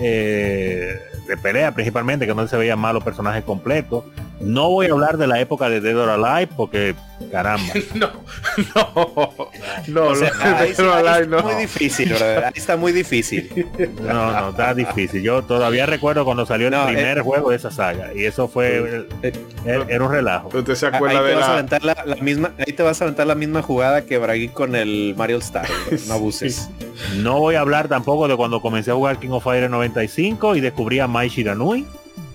[0.01, 4.05] eh, de pelea principalmente, que no se veían malos personajes completos.
[4.40, 6.94] No voy a hablar de la época de Dead or Alive porque,
[7.30, 7.72] caramba.
[7.94, 8.10] No,
[8.74, 9.51] no,
[9.88, 11.43] no, O sea, ahí, sí- no, ahí ay, está no.
[11.43, 12.44] muy difícil, ¿verdad?
[12.47, 13.66] Ahí está muy difícil.
[14.01, 15.22] No, no, está difícil.
[15.22, 18.12] Yo todavía recuerdo cuando salió el No, primer eh, juego de esa saga.
[18.14, 19.32] Y eso fue, Eh,
[19.64, 20.48] era, era un relajo.
[20.52, 21.52] ¿Usted se Ahí acuerda te de vas a la...
[21.55, 24.74] aventar la, la misma, ahí te vas a aventar la misma jugada que Braguí con
[24.74, 25.66] el Mario Star,
[26.09, 26.70] no abuses.
[27.16, 30.60] No voy a hablar tampoco de cuando comencé a jugar King of Fighters 95 y
[30.60, 31.86] descubrí a Mai Shiranui.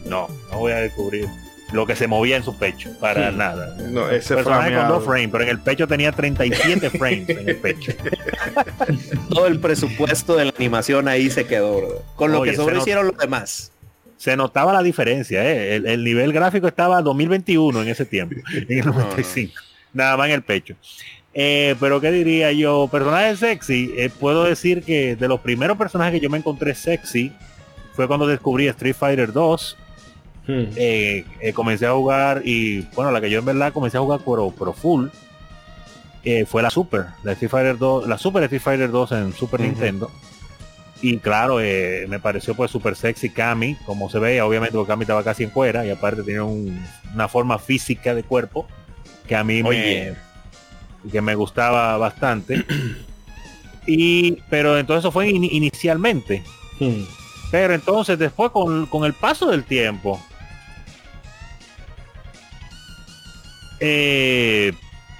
[0.05, 1.27] No, no voy a descubrir
[1.73, 2.89] lo que se movía en su pecho.
[2.99, 3.75] Para nada.
[3.89, 7.55] No, ese Personaje con dos frames, pero en el pecho tenía 37 frames en el
[7.57, 7.93] pecho.
[9.29, 11.95] Todo el presupuesto de la animación ahí se quedó, ¿verdad?
[12.15, 13.71] Con lo Oye, que se sobre not- hicieron los demás.
[14.17, 15.75] Se notaba la diferencia, ¿eh?
[15.77, 19.53] el, el nivel gráfico estaba a 2021 en ese tiempo, en el 95.
[19.93, 20.75] Nada más en el pecho.
[21.33, 26.13] Eh, pero qué diría yo, personaje sexy, eh, puedo decir que de los primeros personajes
[26.13, 27.31] que yo me encontré sexy
[27.93, 29.77] fue cuando descubrí Street Fighter 2.
[30.47, 30.63] Hmm.
[30.75, 34.21] Eh, eh, comencé a jugar y bueno, la que yo en verdad comencé a jugar
[34.25, 35.07] pero, pero full
[36.23, 39.59] eh, fue la Super, la Street Fighter 2, la Super Street Fighter 2 en Super.
[39.61, 40.09] Nintendo.
[41.03, 45.23] Y claro, me pareció pues super sexy Cami, como se veía, obviamente porque Cami estaba
[45.23, 46.79] casi en fuera y aparte tenía un-
[47.15, 48.67] una forma física de cuerpo
[49.27, 50.15] que a mí Oye.
[51.03, 52.63] me, que me gustaba bastante.
[53.87, 56.43] y pero entonces eso fue in- inicialmente.
[56.79, 57.03] Hmm.
[57.49, 60.21] Pero entonces después con, con el paso del tiempo,
[63.81, 64.71] eh,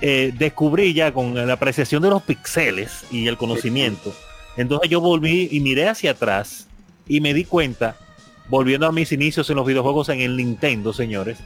[0.01, 4.13] eh, descubrí ya con la apreciación de los pixeles y el conocimiento.
[4.57, 6.67] Entonces yo volví y miré hacia atrás
[7.07, 7.95] y me di cuenta,
[8.49, 11.39] volviendo a mis inicios en los videojuegos en el Nintendo, señores,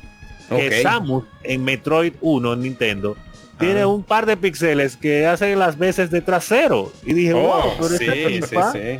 [0.49, 0.73] que Ok.
[0.83, 3.15] Samus en Metroid 1 en Nintendo
[3.59, 3.87] tiene Ah.
[3.87, 6.91] un par de píxeles que hacen las veces de trasero.
[7.05, 8.99] Y dije, wow, Oh, pero sí, esta sí, sí.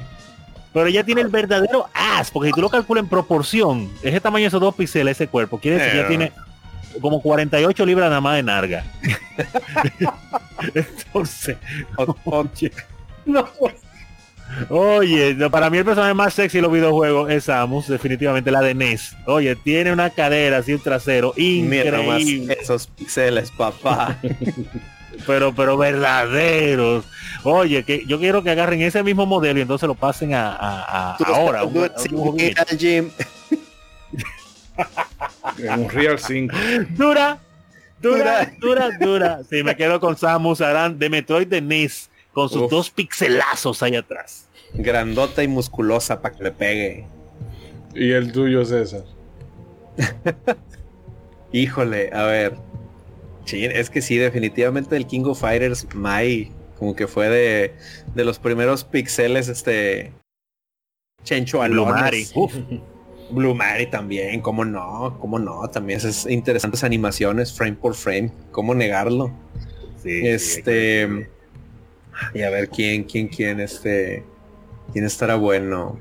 [0.74, 4.44] pero ella tiene el verdadero as, porque si tú lo calculas en proporción, ese tamaño
[4.44, 6.10] de esos dos píxeles, ese cuerpo, quiere decir que ella Eh.
[6.10, 6.32] tiene
[7.02, 8.84] como 48 libras nada más de narga.
[10.74, 11.58] Entonces,
[11.98, 12.72] oye,
[14.70, 18.74] oye, para mí el personaje más sexy de los videojuegos es Samus, definitivamente la de
[18.74, 19.16] NES.
[19.26, 24.18] Oye, tiene una cadera así, un trasero increíble, esos pixeles, papá.
[25.28, 27.06] pero pero verdaderos.
[27.44, 31.14] Oye, que yo quiero que agarren ese mismo modelo y entonces lo pasen a, a-
[31.14, 31.64] a- Tú ahora.
[31.64, 31.90] un
[35.58, 36.56] En un Real 5.
[36.92, 37.40] dura,
[38.02, 39.42] dura, dura, dura.
[39.50, 42.72] Sí, me quedo con Samus Aran de Metroid de NES con sus Uf.
[42.72, 44.48] dos pixelazos ahí atrás.
[44.74, 47.08] Grandota y musculosa para que le pegue.
[47.94, 49.04] Y el tuyo, César.
[51.54, 52.58] Híjole, a ver.
[53.52, 57.74] Es que sí, definitivamente el King of Fighters, Mai, Como que fue de,
[58.14, 60.12] de los primeros pixeles, este...
[61.24, 62.02] Chencho Blue Alones.
[62.02, 62.28] Mari.
[62.36, 62.54] Uf.
[63.30, 68.74] Blue Mary también, cómo no, cómo no, también esas interesantes animaciones frame por frame, cómo
[68.76, 69.32] negarlo.
[70.04, 71.30] Sí, sí, este
[72.34, 74.24] y a ver quién, quién, quién, este,
[74.94, 75.98] quién estará bueno.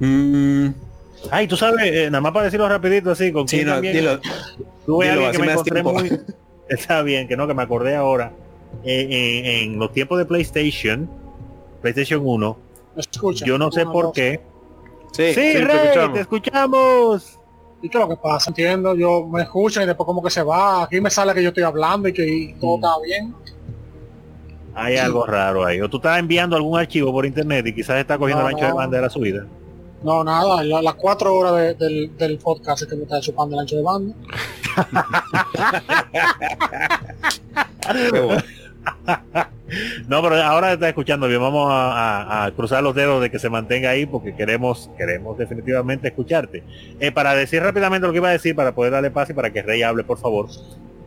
[0.00, 0.68] Mm,
[1.30, 3.94] Ay, tú sabes, eh, nada más para decirlo rapidito así, con sí, quién no, también-
[3.94, 4.20] dilo,
[4.84, 5.92] Tuve dilo, alguien así que me encontré tiempo.
[5.92, 6.34] muy...
[6.68, 8.32] Está bien, que no, que me acordé ahora.
[8.84, 11.08] Eh, eh, en los tiempos de PlayStation,
[11.82, 12.56] PlayStation 1,
[12.96, 13.44] ¿Me escucha?
[13.44, 14.12] yo no sé por dos.
[14.14, 14.40] qué.
[15.12, 16.14] Sí, Sí, te Rey, escuchamos.
[16.14, 17.38] te escuchamos.
[17.82, 18.50] ¿Y qué es lo que pasa?
[18.50, 20.84] Entiendo, yo me escuchan y después como que se va.
[20.84, 23.34] Aquí me sale que yo estoy hablando y que y todo está bien.
[24.74, 25.80] Hay algo raro ahí.
[25.80, 28.66] O tú estás enviando algún archivo por internet y quizás está cogiendo No, el ancho
[28.66, 29.44] de banda de la subida.
[30.02, 33.54] No, nada, la- las cuatro horas de- del, del podcast es que me está chupando
[33.56, 34.14] el ancho de banda.
[40.06, 41.40] No, pero ahora está escuchando bien.
[41.40, 41.92] Vamos a,
[42.42, 46.62] a- a cruzar los dedos de que se mantenga ahí porque queremos, queremos definitivamente escucharte.
[47.00, 49.50] Eh, para decir rápidamente lo que iba a decir, para poder darle pase y para
[49.50, 50.48] que Rey hable, por favor.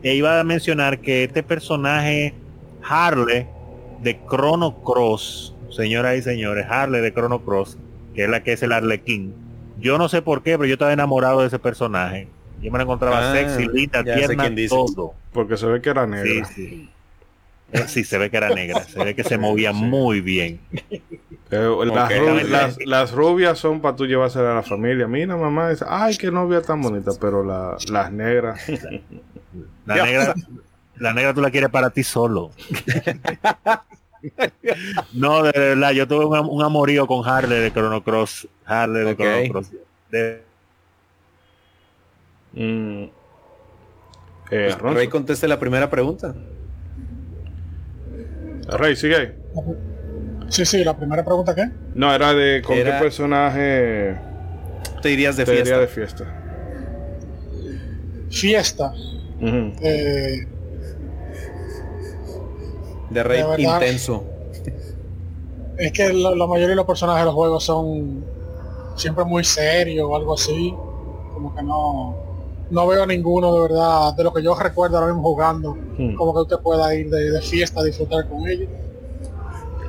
[0.02, 2.34] eh, iba a mencionar que este personaje
[2.82, 3.46] Harley
[4.02, 7.78] de Chrono Cross, señoras y señores, Harley de Chrono Cross,
[8.16, 9.32] que es la que es el Arlequín.
[9.78, 12.26] Yo no sé por qué, pero yo estaba enamorado de ese personaje.
[12.60, 15.14] Yo me la encontraba Ah, sexy, linda, tierna, todo.
[15.32, 16.44] Porque se ve que era Sí, negra.
[16.46, 16.88] sí.
[17.72, 20.60] Eh, sí, se ve que era negra, se ve que se movía muy bien.
[21.50, 25.06] Eh, las, rubias son para tú llevársela a la familia.
[25.06, 28.60] Mira, mamá, dice, ay, qué novia tan bonita, pero la- las negras.
[29.84, 30.34] La negra,
[30.96, 32.50] la negra tú la quieres para ti solo.
[35.12, 38.48] No, de verdad, yo tuve un, am- un amorío con Harley de Chrono Cross.
[38.64, 39.16] Harley de.
[39.16, 39.70] Chrono Cross.
[40.10, 40.46] De-
[42.58, 43.10] Mm.
[44.50, 44.74] Eh.
[44.80, 46.34] Rey conteste la primera pregunta.
[48.68, 49.32] Rey, sigue ahí.
[50.48, 54.16] Sí, sí, la primera pregunta que No, era de con Era- qué personaje
[55.02, 55.68] Te irías de te fiesta.
[55.70, 56.24] iría de fiesta.
[58.30, 58.92] fiesta.
[59.40, 60.46] Eh,
[63.10, 63.74] De rey De verdad.
[63.80, 64.24] intenso.
[65.78, 68.24] es que la, la mayoría de los personajes de los juegos son
[68.96, 70.74] siempre muy serios o algo así.
[71.34, 72.16] Como que no,
[72.70, 75.76] no veo ninguno de verdad de lo que yo recuerdo ahora mismo jugando.
[75.98, 76.14] Hmm.
[76.14, 78.68] Como que usted pueda ir de, de fiesta a disfrutar con ellos.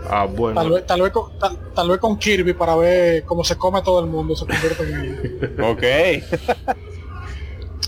[0.09, 0.61] Ah, bueno.
[0.61, 3.81] Tal vez, tal, vez con, tal, tal vez con Kirby para ver cómo se come
[3.81, 5.63] todo el mundo, se convierte en.
[5.63, 6.75] Ok.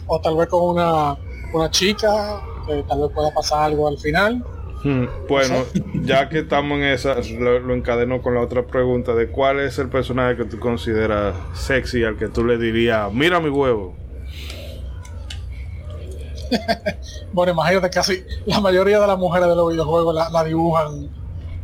[0.07, 1.15] O tal vez con una,
[1.53, 4.43] una chica, que tal vez pueda pasar algo al final.
[4.83, 5.55] Hmm, Bueno,
[6.03, 9.77] ya que estamos en esa, lo, lo encadeno con la otra pregunta de cuál es
[9.77, 13.95] el personaje que tú consideras sexy al que tú le dirías, mira mi huevo.
[17.33, 21.09] Bueno, imagínate casi la mayoría de las mujeres de los videojuegos la, la dibujan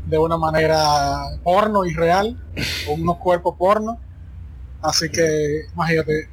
[0.05, 2.37] de una manera porno y real,
[2.85, 3.99] con unos cuerpos porno.
[4.81, 6.29] Así que imagínate,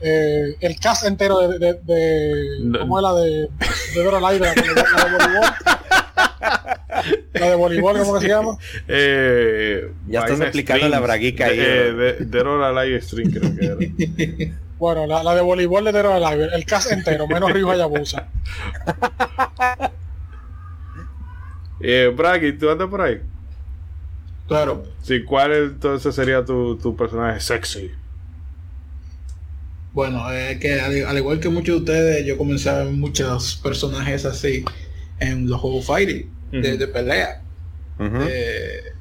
[0.00, 2.78] eh, el cast entero de, de, de- No.
[2.80, 3.48] ¿cómo es la de,
[3.94, 5.50] de Dora Live, la, de- la de voleibol?
[7.34, 8.56] La de voleibol, ¿cómo que se llama?
[8.86, 11.98] Eh, Ya estás vaina aplicando la braguica ahí, De, ¿no?
[11.98, 14.54] de, de Dora Live Stream creo que era.
[14.78, 18.28] Bueno, la, la de voleibol de Dora Live, el cast entero, menos Ryu Hayabusa.
[21.80, 23.20] Eh, Bragi, ¿tú andas por ahí?
[24.48, 24.84] Claro.
[25.02, 27.90] Sí, ¿cuál entonces sería tu, tu personaje sexy?
[29.92, 33.56] Bueno, es que al, al igual que muchos de ustedes, yo comencé a ver muchos
[33.56, 34.64] personajes así
[35.20, 37.42] en los juegos fighting de, de pelea.
[37.98, 38.16] Ujú.
[38.28, 38.92] Eh,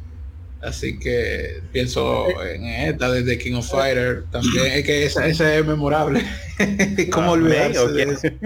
[0.64, 4.66] así que pienso en esta desde King of Fighter también.
[4.68, 6.24] Es que esa, esa es memorable.
[7.12, 8.38] ¿Cómo Ah, olvidarse.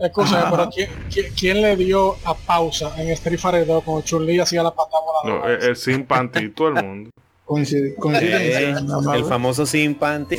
[0.00, 4.40] Escúchame, pero ¿quién, quién, quién le dio a pausa en Street Fighter 2 cuando Chun-Li
[4.40, 7.10] hacía la patada No, el, el sin panty, todo el mundo.
[7.46, 10.38] Coincide- coincidencia, Eh, el famoso sin panty.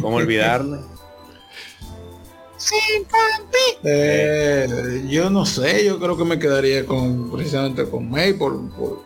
[0.00, 0.82] ¿Cómo olvidarlo?
[3.84, 9.02] Eh, yo no sé, yo creo que me quedaría con precisamente con May por, por-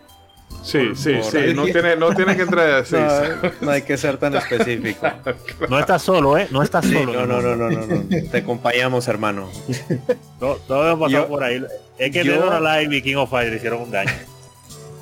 [0.61, 1.53] Sí, sí, por- sí.
[1.55, 2.95] No tiene, no tiene que entrar así.
[2.95, 5.07] No, no hay que ser tan específico.
[5.69, 6.47] No estás solo, ¿eh?
[6.51, 7.13] No estás Sí, solo.
[7.13, 8.03] no, no, no, no, no, no.
[8.31, 9.49] Te acompañamos, hermano.
[10.39, 11.63] Todo, todo hemos pasado Yo- por ahí.
[11.97, 14.11] Es que yo- Alive y King of Fighters hicieron un daño.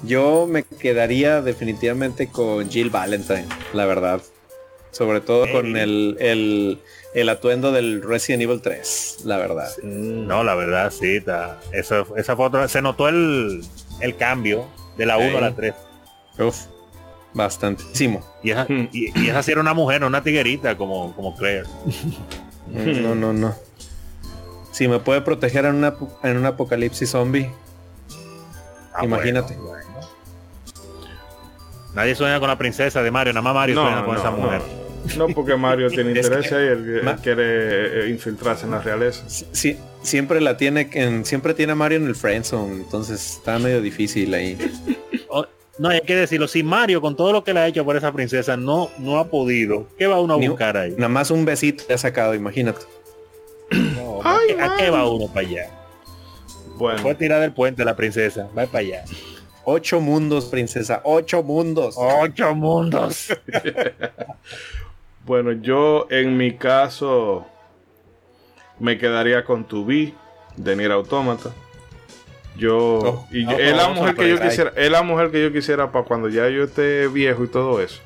[0.04, 4.22] Yo me quedaría definitivamente con Jill Valentine, la verdad.
[4.92, 6.80] Sobre todo con el, el,
[7.14, 9.70] el atuendo del Resident Evil 3, la verdad.
[9.84, 11.18] No, la verdad, sí.
[11.18, 11.60] Está.
[11.72, 13.62] Eso, esa foto, se notó el,
[14.02, 14.66] el cambio
[14.98, 15.54] de la 1 a la Ey.
[15.56, 15.74] 3.
[16.40, 16.66] Uf,
[17.34, 18.26] bastantísimo.
[18.44, 18.90] Y esa, Hmm.
[18.92, 21.66] y, y esa sí era una mujer, no una tiguerita como, como Claire.
[22.68, 23.56] No, no, no.
[24.72, 27.50] Si me puede proteger en, una, en un apocalipsis zombie.
[28.94, 29.56] Ah, Imagínate.
[29.56, 29.77] bueno, bueno.
[31.98, 34.62] Nadie sueña con la princesa de Mario, nada más Mario sueña con esa mujer.
[35.18, 39.24] No, porque Mario tiene interés que- ahí, él, quiere eh, infiltrarse en la realeza.
[39.28, 43.82] Sí, siempre la tiene, en, siempre tiene a Mario en el friendzone, entonces está medio
[43.82, 44.58] difícil ahí.
[45.30, 45.46] O-
[45.80, 48.12] no, hay que decirlo, si Mario con todo lo que le ha hecho por esa
[48.12, 50.92] princesa no, no ha podido, ¿qué va uno a Ni- buscar ahí?
[50.92, 52.82] Nada más un besito le ha sacado, imagínate.
[53.72, 55.72] No, ¿a, qué, a qué va uno para allá?
[56.78, 59.04] Bueno, Fue tirar del puente la princesa, va para allá.
[59.70, 61.96] Ocho mundos, princesa, ocho mundos.
[61.98, 63.38] Ocho mundos.
[65.26, 67.46] bueno, yo en mi caso
[68.80, 70.14] me quedaría con tu B
[70.56, 71.50] de Nier Automata.
[72.56, 75.92] Yo Oh, y es la mujer que yo quisiera, es la mujer que yo quisiera
[75.92, 78.00] para cuando ya yo esté viejo y todo eso.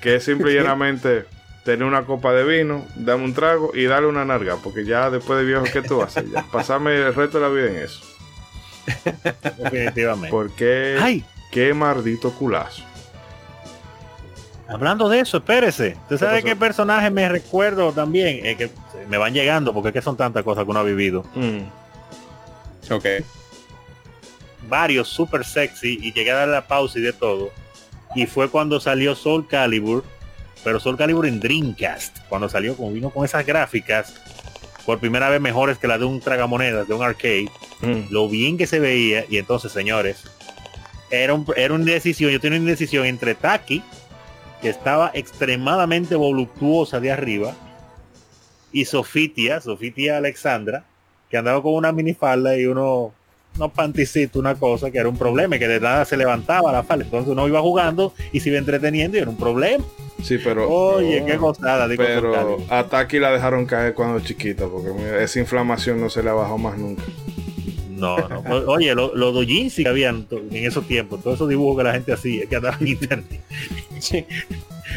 [0.00, 1.26] Que es simple y llanamente
[1.62, 5.40] tener una copa de vino, darme un trago y darle una narga, porque ya después
[5.40, 6.24] de viejo ¿qué tú haces?
[6.32, 8.09] Ya, pasarme el resto de la vida en eso.
[9.58, 10.30] Definitivamente.
[10.30, 12.82] Porque Ay, qué maldito culazo.
[14.68, 15.96] hablando de eso, espérese.
[16.02, 16.46] ¿Usted sabe pasó?
[16.46, 18.42] qué personaje me recuerdo también?
[18.56, 18.70] Que
[19.08, 21.24] me van llegando porque es que son tantas cosas que uno ha vivido.
[21.34, 21.60] Mm.
[22.92, 23.04] Ok.
[24.68, 27.50] varios super sexy y llegué a dar la pausa y de todo.
[28.14, 30.04] Y fue cuando salió Soul Calibur,
[30.64, 34.14] pero Soul Calibur en Dreamcast, cuando salió como vino con esas gráficas,
[34.90, 37.48] por primera vez mejores que la de un tragamonedas, de un arcade,
[37.80, 38.10] Mm.
[38.10, 40.24] lo bien que se veía, y entonces señores,
[41.12, 43.84] era, un, era una decisión, yo tenía una decisión entre Taki,
[44.60, 47.54] que estaba extremadamente voluptuosa de arriba,
[48.72, 50.82] y Sofitia, Sofitia Alexandra,
[51.30, 53.12] que andaba con una minifalda y uno
[53.56, 56.82] unos panticitos, una cosa que era un problema, y que de nada se levantaba la
[56.82, 57.04] falda.
[57.04, 59.84] Entonces uno iba jugando y se iba entreteniendo y era un problema.
[60.22, 60.68] Sí, pero.
[60.68, 64.90] Oye, qué gozada, digo, Pero a Taki la dejaron caer cuando chiquita, porque
[65.22, 67.02] esa inflamación no se le ha bajado más nunca.
[67.90, 68.40] No, no.
[68.66, 72.12] Oye, los lo doujinshi que habían en esos tiempos, todos esos dibujos que la gente
[72.12, 73.40] hacía, que andaban en internet.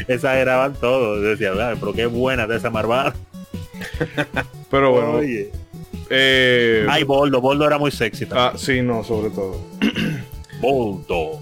[0.08, 1.20] Exageraban todo.
[1.20, 3.14] Decía, "Ah, pero qué buena de esa marvada.
[4.70, 5.50] Pero bueno, Oye.
[6.10, 8.50] Eh, Ay, Boldo, Boldo era muy sexy también.
[8.54, 9.56] ah, sí, no, sobre todo.
[10.60, 11.40] Boldo.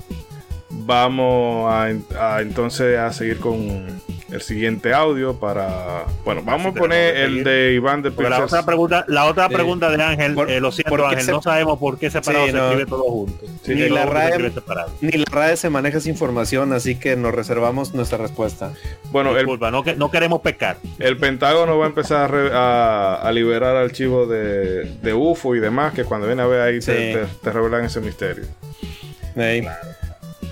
[0.71, 3.85] Vamos a, a entonces a seguir con
[4.33, 6.05] el siguiente audio para.
[6.25, 9.55] Bueno, vamos a poner el de Iván de la otra pregunta, la otra Sí.
[9.55, 12.51] pregunta de Ángel, Por- eh, lo siento Ángel, se- no sabemos por qué separado Sí,
[12.53, 12.65] se no.
[12.71, 13.47] escribe todo junto.
[13.63, 14.91] Sí, Ni la se RAE- escribe separado.
[15.01, 18.73] Ni la RAE se maneja esa información, así que nos reservamos nuestra respuesta.
[19.11, 20.79] Bueno, el, no, que- no queremos pecar.
[20.99, 25.61] el Pentágono va a empezar a, re- a- a liberar archivos de, de UFO y
[25.61, 27.19] demás, que cuando viene a ver ahí te, Sí.
[27.19, 28.45] te- te revelan ese misterio.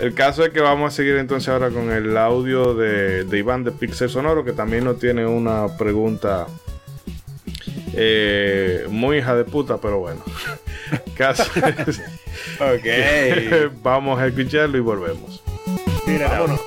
[0.01, 3.65] El caso es que vamos a seguir entonces ahora con el audio de, de Iván
[3.65, 6.47] de Pixel Sonoro, que también nos tiene una pregunta
[7.95, 10.23] eh, muy hija de puta, pero bueno.
[11.17, 11.45] Caso-
[12.61, 13.73] Ok.
[13.83, 15.43] vamos a escucharlo y volvemos.
[16.07, 16.61] El audio.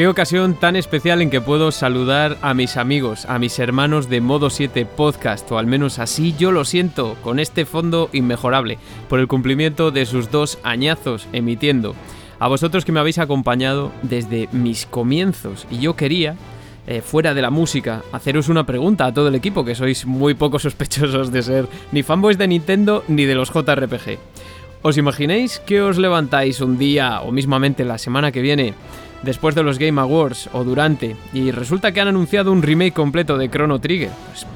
[0.00, 4.22] Qué ocasión tan especial en que puedo saludar a mis amigos, a mis hermanos de
[4.22, 8.78] Modo 7 Podcast, o al menos así yo lo siento, con este fondo inmejorable,
[9.10, 11.94] por el cumplimiento de sus dos añazos emitiendo.
[12.38, 16.34] A vosotros que me habéis acompañado desde mis comienzos, y yo quería,
[16.86, 20.32] eh, fuera de la música, haceros una pregunta a todo el equipo, que sois muy
[20.32, 24.18] poco sospechosos de ser ni fanboys de Nintendo ni de los JRPG.
[24.80, 28.72] ¿Os imagináis que os levantáis un día o mismamente la semana que viene,
[29.22, 33.38] después de los Game Awards o durante, y resulta que han anunciado un remake completo
[33.38, 34.10] de Chrono Trigger?
[34.26, 34.46] Pues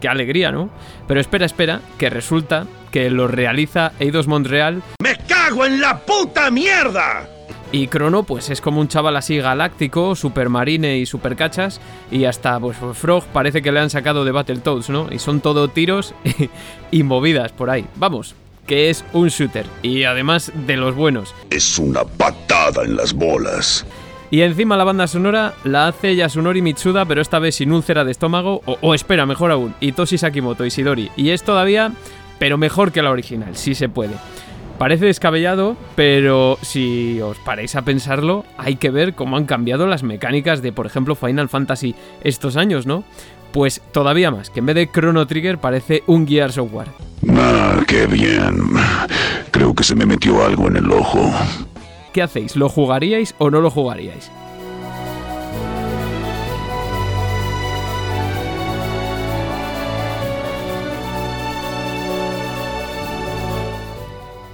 [0.00, 0.70] qué alegría, ¿no?
[1.06, 6.50] Pero espera, espera, que resulta que lo realiza Eidos Montreal ¡Me cago en la puta
[6.50, 7.28] mierda!
[7.72, 11.80] y Chrono, pues es como un chaval así galáctico, super marine y super cachas.
[12.10, 15.08] Y hasta pues Frog parece que le han sacado de Battletoads, ¿no?
[15.10, 16.14] Y son todo tiros
[16.90, 17.86] y movidas por ahí.
[17.96, 18.34] Vamos,
[18.66, 19.66] que es un shooter.
[19.82, 21.34] Y además de los buenos.
[21.50, 23.86] Es una patada en las bolas.
[24.32, 28.12] Y encima la banda sonora la hace Yasunori Mitsuda, pero esta vez sin úlcera de
[28.12, 28.62] estómago.
[28.64, 31.10] O, espera, mejor aún, Hitoshi Sakimoto y Sidori.
[31.18, 31.92] Y es todavía,
[32.38, 34.14] pero mejor que la original, si se puede.
[34.78, 40.02] Parece descabellado, pero si os paráis a pensarlo, hay que ver cómo han cambiado las
[40.02, 41.94] mecánicas de, por ejemplo, Final Fantasy
[42.24, 43.04] estos años, ¿no?
[43.52, 46.88] Pues todavía más, que en vez de Chrono Trigger parece un Gears of War.
[47.36, 48.56] Ah, qué bien.
[49.50, 51.30] Creo que se me metió algo en el ojo.
[52.12, 52.56] ¿Qué hacéis?
[52.56, 54.30] ¿Lo jugaríais o no lo jugaríais?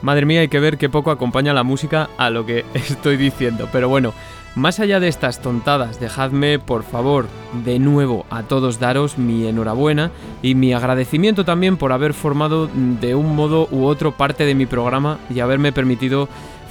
[0.03, 3.69] Madre mía, hay que ver qué poco acompaña la música a lo que estoy diciendo.
[3.73, 4.15] Pero bueno,
[4.55, 7.27] más allá de estas tontadas, dejadme, por favor,
[7.65, 10.11] de nuevo a todos daros mi enhorabuena
[10.43, 14.67] y mi agradecimiento también por haber formado de un modo u otro parte de mi
[14.67, 16.29] programa y haberme permitido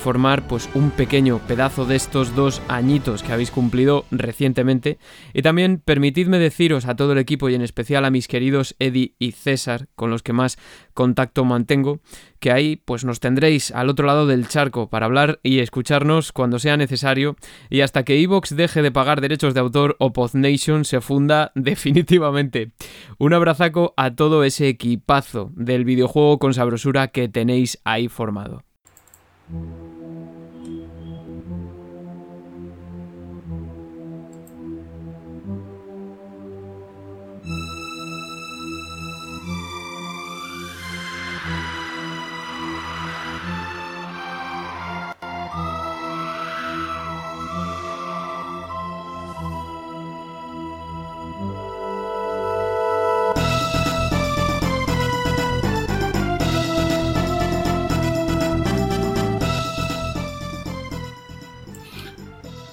[0.08, 5.00] formar pues un pequeño pedazo de estos dos añitos que habéis cumplido recientemente
[5.34, 9.16] y también permitidme deciros a todo el equipo y en especial a mis queridos Eddie
[9.20, 10.58] y César con los que más
[10.94, 12.00] contacto mantengo
[12.40, 16.58] que ahí pues nos tendréis al otro lado del charco para hablar y escucharnos cuando
[16.58, 17.36] sea necesario
[17.70, 22.72] y hasta que Evox deje de pagar derechos de autor o Nation se funda definitivamente.
[23.18, 28.64] Un abrazaco a todo ese equipazo del videojuego con sabrosura que tenéis ahí formado.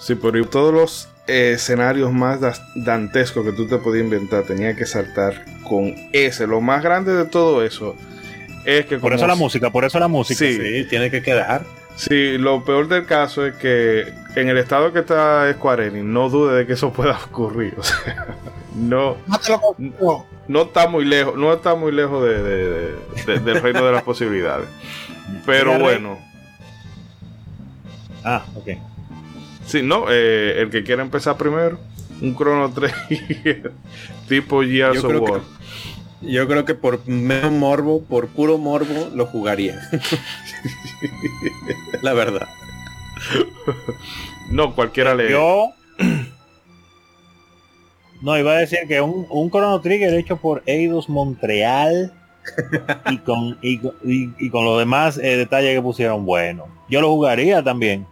[0.04, 2.38] Sí, pero todos los escenarios más
[2.74, 6.46] dantescos que tú te podías inventar tenía que saltar con ese.
[6.46, 7.96] Lo más grande de todo eso
[8.66, 10.38] es que Por eso la música, por eso la música.
[10.38, 10.56] Sí.
[10.58, 11.62] Sí, tiene que quedar.
[11.96, 16.28] Sí, lo peor del caso es que en el estado que está Square Enix, no
[16.28, 17.74] dude de que eso pueda ocurrir.
[17.78, 18.26] O sea,
[18.74, 19.16] no,
[20.48, 22.94] no está muy lejos, no está muy lejos de, de- de-
[23.26, 24.68] de- del reino de las posibilidades.
[25.46, 26.18] Pero bueno,
[28.24, 28.68] Ah, ok.
[29.78, 31.78] Sí, no, eh, el que quiera empezar primero,
[32.20, 33.72] un Chrono Trigger
[34.28, 35.40] tipo Gears Yo of creo que- War.
[36.22, 39.78] Yo creo que por mero morbo, por puro morbo, lo jugaría.
[42.02, 42.48] La verdad.
[44.50, 45.30] No, cualquiera le.
[45.30, 45.66] Yo.
[48.22, 52.14] No, iba a decir que un, un Chrono Trigger hecho por Eidos Montreal
[53.10, 56.68] y con, y, con- y- y con los demás eh, detalles que pusieron, bueno.
[56.88, 58.06] Yo lo jugaría también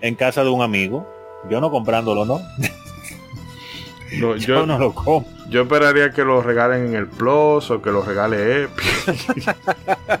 [0.00, 1.06] en casa de un amigo.
[1.50, 2.40] Yo no comprándolo, ¿no?
[2.40, 2.68] No,
[4.10, 5.30] Yo, yo, no lo compro.
[5.50, 9.54] yo esperaría que lo regalen en el Plus o que lo regale Epic.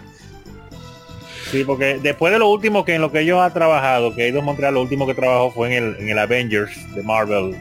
[1.50, 4.44] Sí, porque después de lo último que en lo que yo ha trabajado, que Eidos
[4.44, 7.56] Montreal lo último que trabajó fue en el, en el Avengers de Marvel,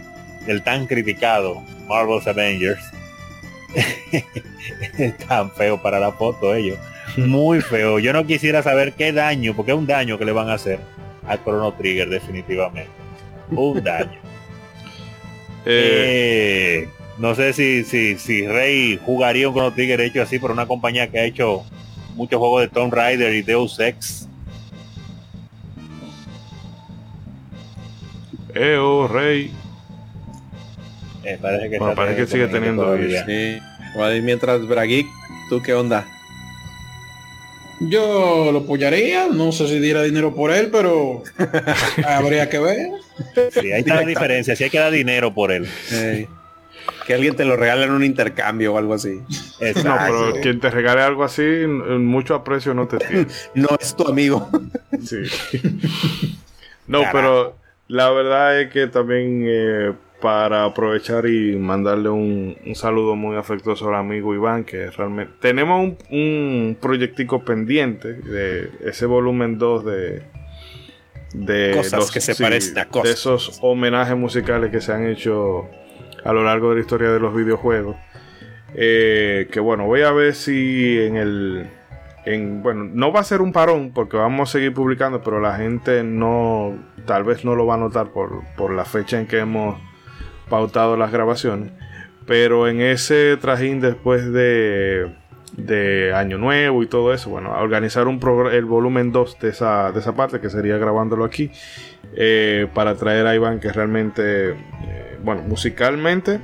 [0.45, 2.83] el tan criticado Marvel's Avengers.
[5.29, 6.77] tan feo para la foto ellos.
[7.15, 7.97] Muy feo.
[7.99, 10.81] Yo no quisiera saber qué daño, porque es un daño que le van a hacer
[11.27, 12.89] a Chrono Trigger definitivamente.
[13.51, 14.19] Un daño.
[15.65, 20.51] Eh, Eh, no sé si, si, si Rey jugaría un Chrono Trigger hecho así por
[20.51, 21.63] una compañía que ha hecho
[22.15, 24.27] muchos juegos de Tomb Raider y Deus Ex.
[28.79, 29.51] oh, Rey.
[31.23, 32.97] Eh, parece que, Bueno, parece que sigue teniendo.
[32.97, 33.59] Sí.
[34.21, 35.05] Mientras Brageek,
[35.49, 36.05] ¿tú qué onda?
[37.79, 41.23] Yo lo apoyaría, no sé si diera dinero por él, pero
[42.05, 42.89] habría que ver.
[43.51, 44.55] Sí, ahí está la diferencia.
[44.55, 45.67] Si hay que dar dinero por él.
[45.91, 46.27] Eh,
[47.05, 49.21] que alguien te lo regale en un intercambio o algo así.
[49.59, 50.31] No, Exacto.
[50.31, 53.27] pero quien te regale algo así, mucho aprecio no te tiene.
[53.55, 54.49] No es tu amigo.
[55.03, 55.17] Sí.
[56.87, 57.17] No, Carajo.
[57.17, 57.55] pero
[57.89, 59.91] la verdad es que también eh,
[60.21, 65.81] para aprovechar y mandarle un, un saludo muy afectuoso al amigo Iván, que realmente tenemos
[65.83, 70.23] un, un proyectico pendiente de ese volumen 2 de,
[71.33, 73.03] de Cosas que se parecen a cosas.
[73.03, 75.69] de esos homenajes musicales que se han hecho
[76.23, 77.95] a lo largo de la historia de los videojuegos.
[78.75, 81.67] Eh, que bueno, voy a ver si en el
[82.25, 85.55] en, bueno, no va a ser un parón porque vamos a seguir publicando, pero la
[85.55, 89.39] gente no, tal vez no lo va a notar por, por la fecha en que
[89.39, 89.79] hemos
[90.49, 91.71] pautado las grabaciones.
[92.25, 95.11] Pero en ese trajín después de,
[95.55, 98.19] de Año Nuevo y todo eso, bueno, organizar un
[98.51, 101.51] el volumen 2 de esa, de esa parte, que sería grabándolo aquí,
[102.15, 106.41] eh, para traer a Iván, que realmente, eh, bueno, musicalmente,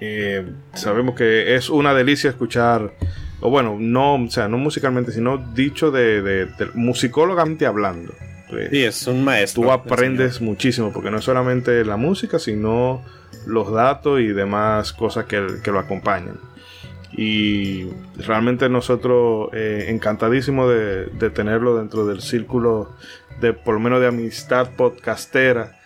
[0.00, 2.92] eh, sabemos que es una delicia escuchar
[3.40, 8.14] o bueno, no, o sea, no musicalmente, sino dicho de, de- de- musicólogamente hablando.
[8.54, 9.62] Pues, Sí, es un maestro.
[9.62, 13.02] tú aprendes muchísimo, porque no es solamente la música, sino
[13.46, 16.38] los datos y demás cosas que, que lo acompañan.
[17.16, 22.90] Y realmente nosotros eh, encantadísimos de, de tenerlo dentro del círculo
[23.40, 25.76] de por lo menos de amistad podcastera,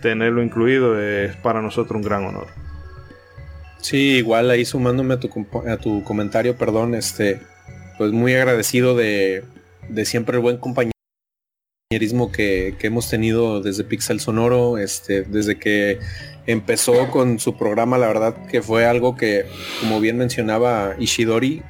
[0.00, 2.46] tenerlo incluido es para nosotros un gran honor.
[3.80, 5.28] Sí, igual ahí sumándome a tu,
[5.68, 7.40] a tu comentario, perdón, este,
[7.98, 9.44] pues muy agradecido de,
[9.88, 10.93] de siempre el buen compañerismo
[12.32, 15.98] que, que hemos tenido desde Pixel Sonoro, este, desde que
[16.46, 19.46] empezó con su programa, la verdad que fue algo que,
[19.80, 21.62] como bien mencionaba Ishidori,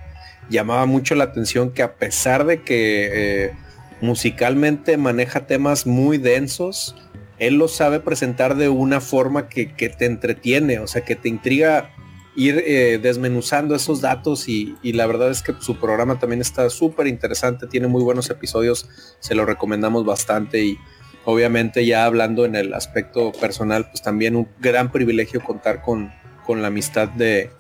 [0.51, 3.52] llamaba mucho la atención que a pesar de que eh,
[4.01, 6.96] musicalmente maneja temas muy densos,
[7.38, 11.28] él lo sabe presentar de una forma que, que te entretiene, o sea, que te
[11.28, 11.94] intriga
[12.36, 16.69] ir eh, desmenuzando esos datos y, y la verdad es que su programa también está
[16.70, 18.89] súper interesante, tiene muy buenos episodios,
[19.20, 20.78] se lo recomendamos bastante y
[21.24, 26.12] obviamente ya hablando en el aspecto personal, pues también un gran privilegio contar con,
[26.44, 27.51] con la amistad de,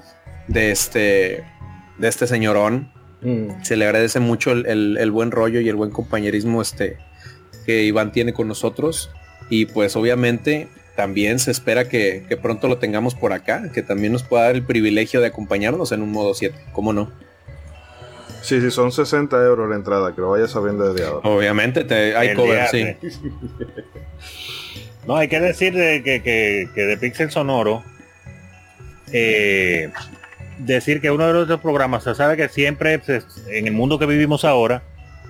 [0.48, 1.44] de este
[1.98, 2.92] de este señorón.
[3.62, 6.98] Se le agradece mucho el, el- el buen rollo y el buen compañerismo este,
[7.64, 9.10] que Iván tiene con nosotros.
[9.48, 14.12] Y pues obviamente también se espera que, que pronto lo tengamos por acá, que también
[14.12, 16.56] nos pueda dar el privilegio de acompañarnos en un modo 7.
[16.72, 17.10] ¿Cómo no?
[18.42, 21.26] Sí, sí, son 60 euros la entrada, que lo vayas sabiendo desde ahora.
[21.28, 22.84] Obviamente te, hay El cover, sí.
[25.06, 27.82] No, hay que decir de que, que- que de Pixel Sonoro,
[29.12, 29.90] eh,
[30.58, 34.06] decir que uno de los programas, se sabe que siempre pues, en el mundo que
[34.06, 34.82] vivimos ahora,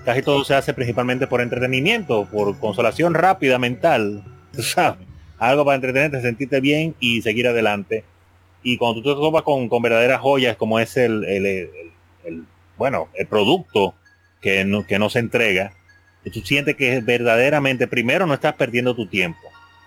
[0.05, 4.23] casi todo se hace principalmente por entretenimiento, por consolación rápida mental,
[4.53, 4.99] ¿sabes?
[5.37, 8.03] Algo para entretenerte, sentirte bien y seguir adelante.
[8.63, 11.69] Y cuando tú te topas con, con verdaderas joyas como es el, el- el-
[12.23, 12.43] el-
[12.77, 13.93] bueno, el producto
[14.41, 15.73] que, no, que nos entrega,
[16.23, 19.39] y tú sientes que verdaderamente, primero, no estás perdiendo tu tiempo.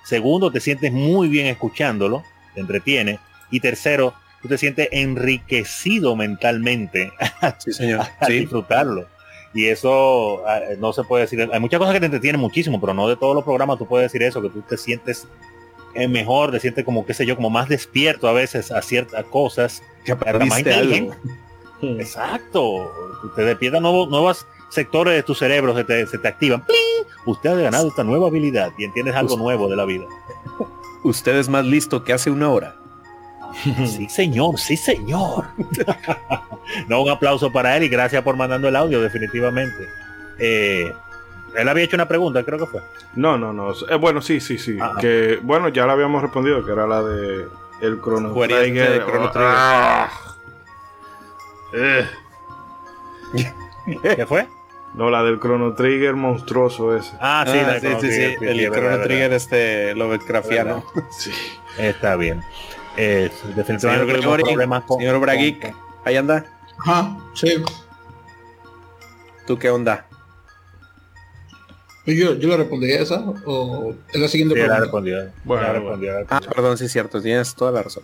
[0.04, 2.22] Segundo, te sientes muy bien escuchándolo,
[2.54, 3.18] te entretiene.
[3.50, 7.10] Y tercero, tú te sientes enriquecido mentalmente
[7.58, 8.00] Sí, señor.
[8.20, 8.38] al Sí.
[8.40, 9.08] disfrutarlo.
[9.54, 11.48] Y eso ah, no se puede decir.
[11.52, 14.10] Hay muchas cosas que te entretienen muchísimo, pero no de todos los programas tú puedes
[14.10, 15.26] decir eso, que tú te sientes
[15.94, 19.24] eh, mejor, te sientes como, qué sé yo, como más despierto a veces a ciertas
[19.26, 19.82] cosas.
[20.04, 21.14] Que más algo.
[21.82, 22.92] Exacto.
[23.36, 26.64] Te despiertan nuevos, nuevos sectores de tu cerebro, se te, se te activan.
[26.64, 27.06] ¡Pling!
[27.26, 30.04] Usted ha ganado esta nueva habilidad y entiendes algo nuevo de la vida.
[31.04, 32.76] Usted es más listo que hace una hora.
[33.86, 35.46] Sí, señor, sí, señor.
[36.88, 39.88] no, un aplauso para él y gracias por mandando el audio, definitivamente.
[40.38, 40.92] Eh,
[41.56, 42.80] él había hecho una pregunta, creo que fue.
[43.14, 43.72] No, no, no.
[43.88, 44.78] Eh, bueno, sí, sí, sí.
[44.80, 45.00] Ah, ah.
[45.00, 47.46] Que, bueno, ya la habíamos respondido, que era la de
[47.80, 48.90] el Chrono Trigger.
[48.92, 49.52] de Chrono Trigger.
[49.54, 50.10] Ah.
[51.74, 52.06] Eh,
[54.16, 54.46] ¿Qué fue?
[54.94, 57.12] no, la del Chrono Trigger monstruoso ese.
[57.20, 60.84] Ah, sí, Ah, sí, Chrono sí, sí, Trigger, El Chrono Trigger este Lovecraftiano.
[61.10, 61.32] Sí.
[61.78, 62.42] Está bien.
[62.98, 66.44] Eh, Señor definitivamente tuvimos Gregory, problemas con- señor Bragic, con- ahí anda.
[66.84, 67.62] Ajá, sí.
[69.46, 70.04] ¿Tú qué onda?
[72.06, 74.80] Yo, yo le respondí a esa o es la siguiente Sí, pregunta.
[74.80, 75.30] respondido.
[75.44, 76.26] Bueno, Él ha bueno.
[76.30, 78.02] Ah, perdón, sí es cierto, tienes toda la razón.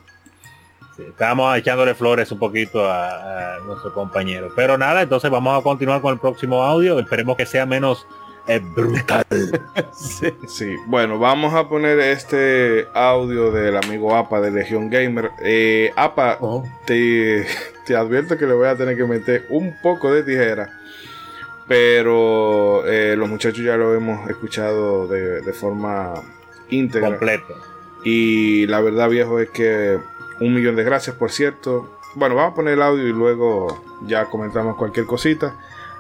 [0.97, 4.53] Sí, estábamos echándole flores un poquito a, a nuestro compañero.
[4.55, 6.99] Pero nada, entonces vamos a continuar con el próximo audio.
[7.01, 8.07] Esperemos que sea menos
[8.47, 9.25] eh, brutal.
[9.93, 10.33] Sí.
[10.49, 15.31] Sí, bueno, vamos a poner este audio del amigo APA de Legion Gamer.
[15.43, 16.65] Eh, APA, Oh.
[16.87, 17.47] te,
[17.87, 20.69] te advierto que le voy a tener que meter un poco de tijera.
[21.67, 26.15] Pero eh, los muchachos ya lo hemos escuchado de, de forma
[26.69, 27.09] íntegra.
[27.09, 27.55] completo.
[28.05, 29.99] Y la verdad, viejo, es que
[30.41, 31.99] un millón de gracias, por cierto.
[32.17, 35.55] Bueno, vamos a poner el audio y luego ya comentamos cualquier cosita.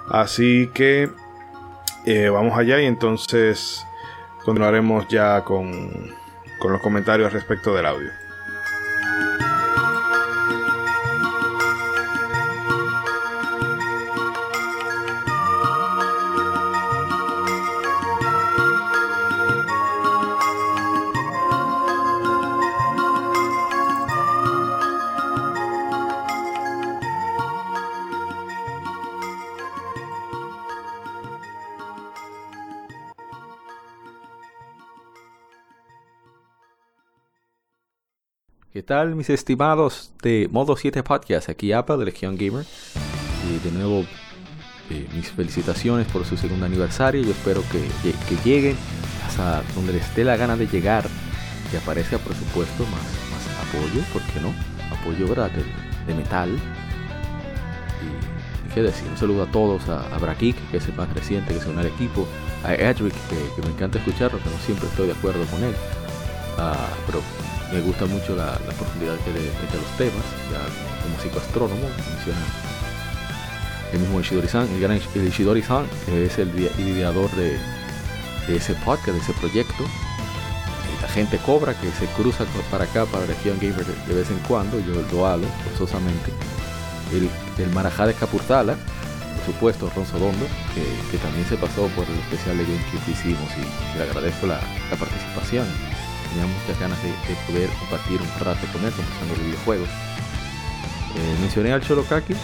[0.09, 1.09] Así que
[2.05, 3.87] eh, vamos allá y entonces
[4.45, 6.15] continuaremos ya con,
[6.59, 8.24] con los comentarios respecto del audio.
[38.85, 41.49] Tal mis estimados de Modo 7 Podcast?
[41.49, 42.65] Aquí Apple de Legion Gamer.
[43.63, 44.05] De nuevo
[44.91, 47.23] eh, mis felicitaciones por su segundo aniversario.
[47.23, 47.81] Yo espero que,
[48.29, 48.77] que lleguen
[49.27, 51.07] hasta donde les dé la gana de llegar.
[51.71, 53.01] Que aparezca por supuesto más,
[53.31, 54.53] más apoyo, ¿por qué no?
[54.95, 55.51] Apoyo ¿verdad?
[55.51, 55.65] De,
[56.07, 56.51] de metal.
[56.51, 56.59] Y,
[58.75, 61.61] qué decir, un saludo a todos, a, a Brakik, que es el más reciente que
[61.61, 62.29] se une al equipo,
[62.65, 65.75] a Edric, que, que me encanta escucharlo, pero no siempre estoy de acuerdo con él.
[66.59, 67.23] Ah, pero
[67.75, 70.63] me gusta mucho la, profundidad que le mete a los temas, ya
[71.03, 72.39] como psicoastrónomo, menciona
[73.93, 77.59] el mismo Ishidori-san, el gran Ishidori-san, que es el ideador de,
[78.47, 79.85] de ese podcast, de ese proyecto.
[81.03, 84.79] La gente cobra que se cruza para acá, para Región Gamer de, vez en cuando,
[84.79, 86.31] yo lo hago forzosamente.
[87.13, 87.29] El,
[87.63, 88.77] el Marajá de Capurtala,
[89.37, 90.47] por supuesto, Ron Sodondo,
[91.11, 94.61] que, también se pasó por el especial de GameCube que hicimos y, le agradezco la
[94.97, 95.67] participación.
[96.35, 99.89] Tenía muchas ganas de, de poder compartir un rato con él conversando de videojuegos.
[99.89, 102.39] Eh, mencioné al Cholokaki, el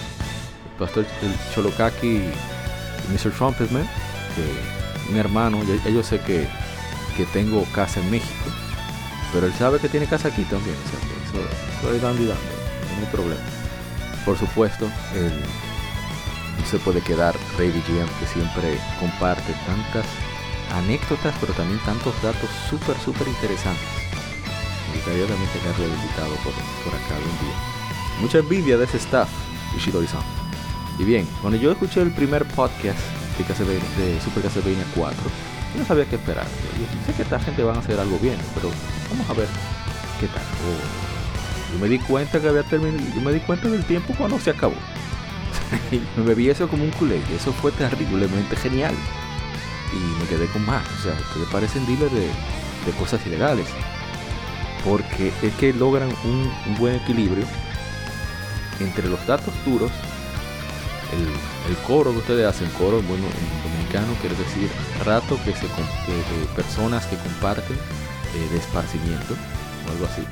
[0.79, 2.23] pastor el Cholokaki,
[3.11, 3.33] Mr.
[3.33, 3.89] Trumpetman,
[4.37, 5.61] que mi hermano,
[5.93, 6.47] yo sé que,
[7.17, 8.45] que tengo casa en México,
[9.33, 11.49] pero él sabe que tiene casa aquí también, o eso,
[11.81, 12.43] eso es dando y dando,
[12.95, 13.43] no hay problema.
[14.25, 15.33] Por supuesto, el,
[16.61, 20.07] no se puede quedar Rey GM que siempre comparte tantas
[20.73, 23.87] anécdotas, pero también tantos datos súper, súper interesantes.
[24.89, 26.53] Me gustaría también tenerlo invitado por,
[26.85, 27.57] por acá algún día.
[28.21, 29.29] Mucha envidia de ese staff,
[29.77, 30.23] Ishidori-san.
[30.99, 32.99] Y bien, cuando yo escuché el primer podcast
[33.49, 35.17] de, de Super Castlevania 4,
[35.73, 36.45] yo no sabía qué esperar.
[36.45, 38.71] Yo sé que esta gente van a hacer algo bien, pero
[39.11, 39.49] vamos a ver
[40.19, 40.43] qué tal.
[40.43, 44.39] Oh, yo me di cuenta que había terminado, yo me di cuenta del tiempo cuando
[44.39, 44.75] se acabó.
[46.17, 48.95] me bebí eso como un culé, y eso fue terriblemente genial.
[49.93, 52.29] Y me quedé con más, o sea, ustedes parecen dealers de,
[52.99, 53.67] cosas ilegales.
[54.85, 57.45] Porque es que logran un, buen equilibrio
[58.81, 59.91] entre los datos duros,
[61.69, 64.71] el, coro que ustedes hacen, coro en, bueno, en dominicano quiere decir
[65.05, 69.35] rato que se que- de personas que comparten eh, de esparcimiento
[69.87, 70.23] o algo así.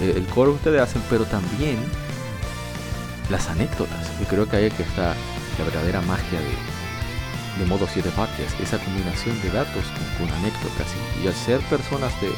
[0.00, 1.78] Eh, el coro que ustedes hacen, pero también
[3.30, 4.10] las anécdotas.
[4.20, 5.14] Yo creo que ahí es que está
[5.58, 6.73] la verdadera magia de,
[7.58, 9.84] de modo 7 podcast, esa combinación de datos
[10.18, 10.88] con, anécdotas
[11.22, 12.30] y, al ser personas de,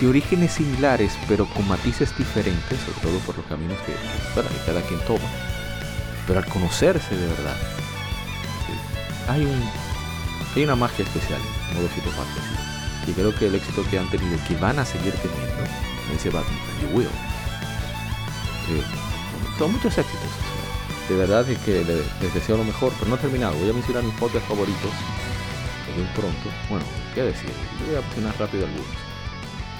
[0.00, 3.94] de orígenes similares pero con matices diferentes, sobre todo por los caminos que,
[4.66, 5.28] cada quien toma,
[6.26, 7.56] pero al conocerse de verdad,
[8.66, 8.72] sí,
[9.28, 9.70] hay, un,
[10.54, 11.40] hay una magia especial
[11.74, 12.66] modo 7 podcast
[13.06, 15.62] y creo que el éxito que han tenido que van a seguir teniendo,
[16.08, 17.06] me dice Batman, you will.
[18.68, 18.82] Eh,
[19.58, 20.45] son muchos éxitos.
[21.08, 23.56] De verdad es que le- les deseo lo mejor, pero no he terminado.
[23.56, 24.90] Voy a mencionar mis podcasts favoritos
[25.96, 26.50] muy pronto.
[26.68, 27.50] Bueno, qué decir,
[27.86, 28.86] voy a mencionar rápido algunos.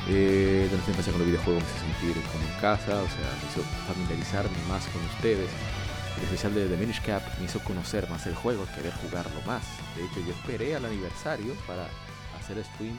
[0.08, 3.28] Eh, de nuestra infancia con los videojuegos me hizo sentir como en casa, o sea,
[3.42, 5.50] me hizo familiarizarme más con ustedes.
[6.16, 9.62] El especial de The Minish Cap me hizo conocer más el juego, querer jugarlo más.
[9.96, 11.88] De hecho, yo esperé al aniversario para
[12.38, 12.98] hacer stream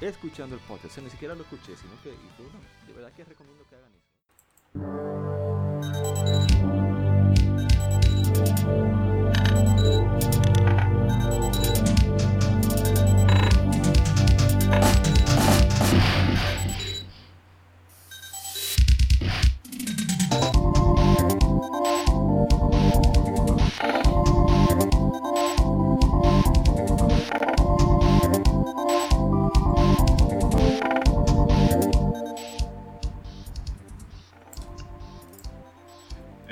[0.00, 0.86] escuchando el podcast.
[0.86, 5.93] O sea, ni siquiera lo escuché, sino que de verdad que recomiendo que hagan eso.
[8.64, 9.03] Thank you.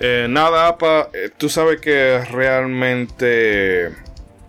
[0.04, 3.86] Eh, nada, APA, eh, tú sabes que realmente...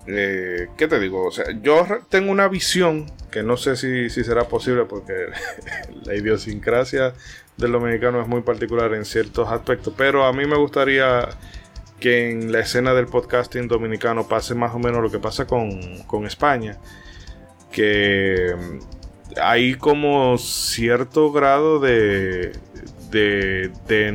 [0.07, 1.27] eh, ¿Qué te digo?
[1.27, 5.13] O sea, yo tengo una visión que no sé si, si será posible porque
[6.05, 7.13] la idiosincrasia
[7.57, 11.29] del dominicano es muy particular en ciertos aspectos, pero a mí me gustaría
[11.99, 15.99] que en la escena del podcasting dominicano pase más o menos lo que pasa con,
[16.07, 16.79] con España,
[17.71, 18.79] que mm,
[19.39, 22.53] hay como cierto grado de,
[23.11, 24.07] de, de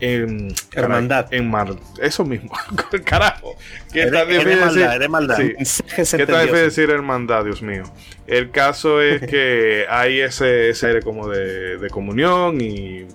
[0.00, 1.30] en- en- Hermandad.
[1.32, 2.50] enmar- eso mismo.
[3.04, 3.56] Carajo.
[3.92, 5.08] ¿Qué de- tan difícil maldad, decir?
[5.10, 5.36] maldad.
[5.36, 5.82] Sí.
[6.16, 7.84] ¿Qué difícil decir hermandad, Dios mío?
[8.26, 13.06] El caso es que hay ese, ese aire como de, de comunión y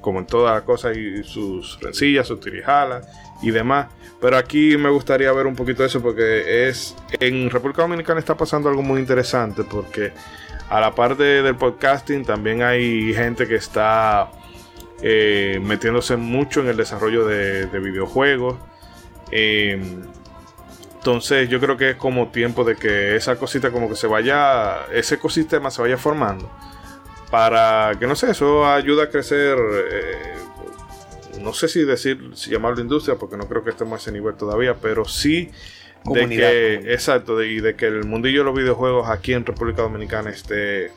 [0.00, 3.06] como en todas las cosas y sus rencillas, sus tirijalas
[3.42, 3.88] y demás.
[4.20, 8.36] Pero aquí me gustaría ver un poquito de eso porque es en República Dominicana está
[8.36, 10.12] pasando algo muy interesante porque
[10.68, 14.30] a la parte del podcasting también hay gente que está
[15.02, 18.56] eh, metiéndose mucho en el desarrollo de, de videojuegos.
[19.32, 19.80] Eh,
[20.96, 24.86] entonces yo creo que es como tiempo de que esa cosita como que se vaya,
[24.92, 26.50] ese ecosistema se vaya formando.
[27.30, 30.34] Para que no sé, eso ayuda a crecer, eh,
[31.40, 34.34] no sé si decir, si llamarlo industria, porque no creo que estemos a ese nivel
[34.34, 35.52] todavía, pero sí de
[36.02, 36.52] que, comunidad.
[36.52, 40.90] exacto, de- y de que el mundillo de los videojuegos aquí en República Dominicana esté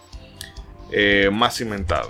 [0.91, 2.09] eh, más cimentado.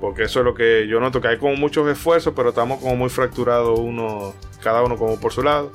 [0.00, 2.96] Porque eso es lo que yo noto, que hay como muchos esfuerzos, pero estamos como
[2.96, 5.72] muy fracturados uno, cada uno como por su lado.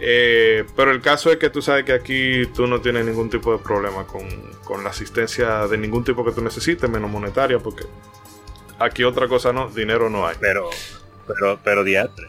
[0.00, 3.52] Eh, pero el caso es que tú sabes que aquí tú no tienes ningún tipo
[3.52, 4.26] de problema con,
[4.64, 7.84] con la asistencia de ningún tipo que tú necesites, menos monetaria, porque
[8.78, 10.36] aquí otra cosa no, dinero no hay.
[10.40, 10.70] Pero,
[11.26, 11.84] pero, pero,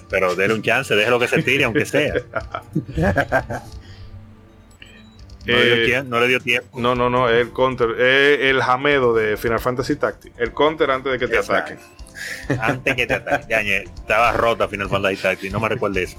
[0.09, 2.13] pero déle un chance, déjelo que se tire, aunque sea.
[5.45, 6.79] No, le dio Eh, tiempo, no le dio tiempo.
[6.79, 10.37] No, no, no, el counter, es el jamedo de Final Fantasy Tactics.
[10.39, 11.73] El counter antes de que te Exacto.
[11.73, 12.59] ataquen.
[12.61, 13.45] Antes que te ataque.
[13.49, 16.17] Ya, ñe, estaba rota Final Fantasy Tactics, no me recuerdo eso.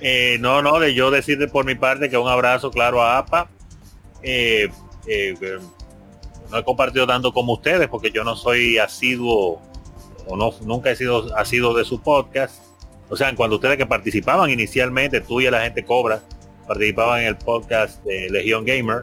[0.00, 3.48] Eh, no, no, de yo decirte por mi parte que un abrazo claro a APA.
[4.22, 4.68] Eh,
[5.06, 5.58] eh, eh,
[6.50, 9.60] no he compartido tanto como ustedes porque yo no soy asiduo
[10.26, 12.62] o no, nunca he sido asiduo de su podcast.
[13.08, 16.20] O sea, cuando ustedes que participaban inicialmente, tú y la gente Cobra,
[16.74, 19.02] participaban en el podcast de Legion Gamer.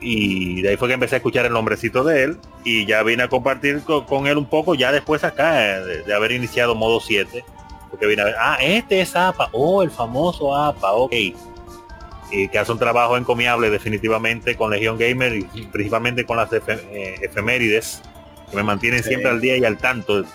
[0.00, 3.24] Y de ahí fue que empecé a escuchar el nombrecito de él y ya vine
[3.24, 6.76] a compartir co- con, él un poco ya después acá eh, de, de haber iniciado
[6.76, 7.44] modo 7.
[7.90, 11.12] Porque vine a ver, ah, este es APA, oh, el famoso APA, ok.
[12.30, 17.16] Y que hace un trabajo encomiable definitivamente con Legion Gamer y principalmente con las eh,
[17.22, 18.02] efemérides
[18.50, 19.08] que me mantienen Sí.
[19.08, 20.28] siempre al día y al tanto de,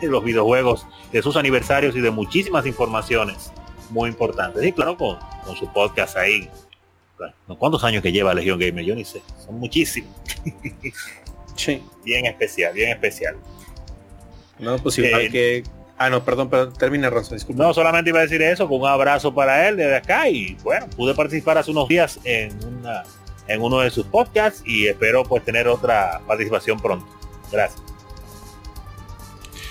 [0.00, 3.52] de los videojuegos, de sus aniversarios y de muchísimas informaciones
[3.92, 4.62] muy importantes.
[4.64, 6.48] Y claro, con, con su podcast ahí.
[7.16, 7.56] Claro, ¿no?
[7.58, 8.84] ¿Cuántos años que lleva Legion Gamer?
[8.84, 9.22] Yo ni sé.
[9.44, 10.10] Son muchísimos.
[11.54, 11.82] Sí.
[12.02, 13.36] Bien especial, bien especial.
[14.58, 15.62] No, pues igual Eh, que.
[15.98, 17.62] Ah, no, perdón, perdón, termina Ronzo, disculpa.
[17.62, 20.86] No, solamente iba a decir eso, con un abrazo para él desde acá y bueno,
[20.96, 23.02] pude participar hace unos días en una
[23.48, 27.06] en uno de sus podcasts y espero pues tener otra participación pronto.
[27.52, 27.82] Gracias.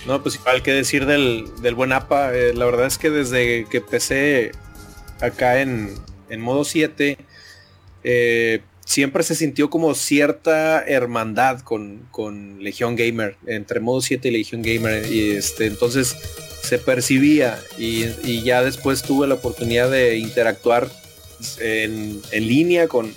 [0.06, 3.66] No, pues igual que decir del, del buen APA, eh, la verdad es que desde
[3.70, 4.52] que empecé
[5.20, 5.94] acá en,
[6.30, 7.18] en modo 7,
[8.04, 14.32] eh, siempre se sintió como cierta hermandad con, con Legión Gamer, entre modo 7 y
[14.32, 16.16] Legión Gamer, y este, entonces
[16.64, 20.90] se percibía y, y ya después tuve la oportunidad de interactuar
[21.60, 23.14] en, en línea con,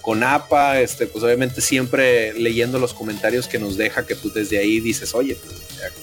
[0.00, 4.58] con APA, este, pues obviamente siempre leyendo los comentarios que nos deja, que pues desde
[4.58, 5.36] ahí dices, oye,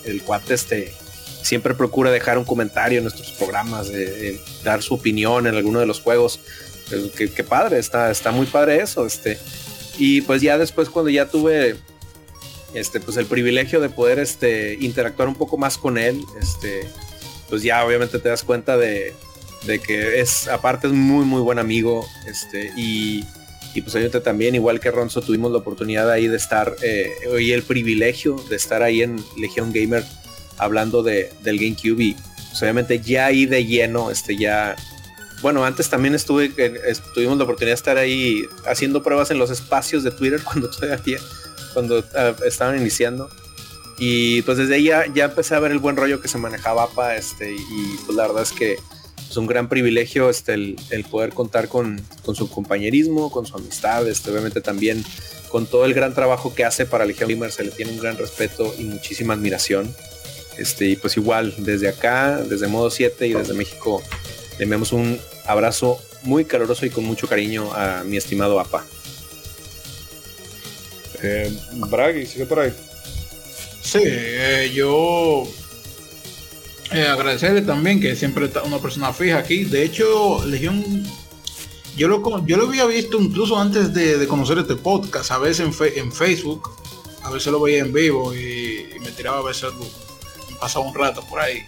[0.06, 0.94] el cuate este
[1.42, 5.80] siempre procura dejar un comentario en nuestros programas, eh, eh, dar su opinión en alguno
[5.80, 6.40] de los juegos.
[7.16, 9.06] Qué, qué padre, está, está muy padre eso.
[9.06, 9.38] Este.
[9.98, 11.78] Y pues ya después cuando ya tuve
[12.76, 16.88] este, pues el privilegio de poder este, interactuar un poco más con él, este,
[17.50, 19.14] pues ya obviamente te das cuenta de,
[19.66, 23.24] de que es, aparte es muy muy buen amigo, este, y,
[23.76, 27.52] y pues obviamente también, igual que Ronzo, tuvimos la oportunidad ahí de estar, eh, y
[27.52, 30.04] el privilegio de estar ahí en Legion Gamer
[30.58, 34.76] hablando de, del GameCube y pues, obviamente ya ahí de lleno, este ya,
[35.42, 36.52] bueno, antes también estuve,
[36.88, 40.70] es- tuvimos la oportunidad de estar ahí haciendo pruebas en los espacios de Twitter cuando
[40.70, 41.18] todavía,
[41.74, 43.30] cuando ah, estaban iniciando.
[43.98, 46.84] Y pues desde ahí ya, ya empecé a ver el buen rollo que se manejaba
[46.84, 48.78] APA, este, y pues la verdad es que
[49.30, 53.56] es un gran privilegio este, el, el poder contar con, con su compañerismo, con su
[53.56, 55.04] amistad, este, obviamente también
[55.50, 58.18] con todo el gran trabajo que hace para Legion Gamer, se le tiene un gran
[58.18, 59.94] respeto y muchísima admiración.
[60.58, 64.02] Este, y pues igual, desde acá, desde Modo 7 y desde México,
[64.58, 68.86] le enviamos un abrazo muy caluroso y con mucho cariño a mi estimado APA.
[71.22, 71.52] Eh,
[72.28, 72.74] sigue por ahí.
[73.82, 75.48] Sí, eh, yo
[76.96, 79.66] eh, agradecerle también que siempre está una persona fija aquí.
[79.66, 80.84] De hecho, Legión,
[81.98, 85.74] yo lo, yo lo había visto incluso antes de, conocer este podcast, a veces en,
[85.74, 86.70] fe- en Facebook,
[87.24, 89.72] a veces lo veía en vivo y, me tiraba a veces
[90.50, 91.60] me pasaba un rato por ahí.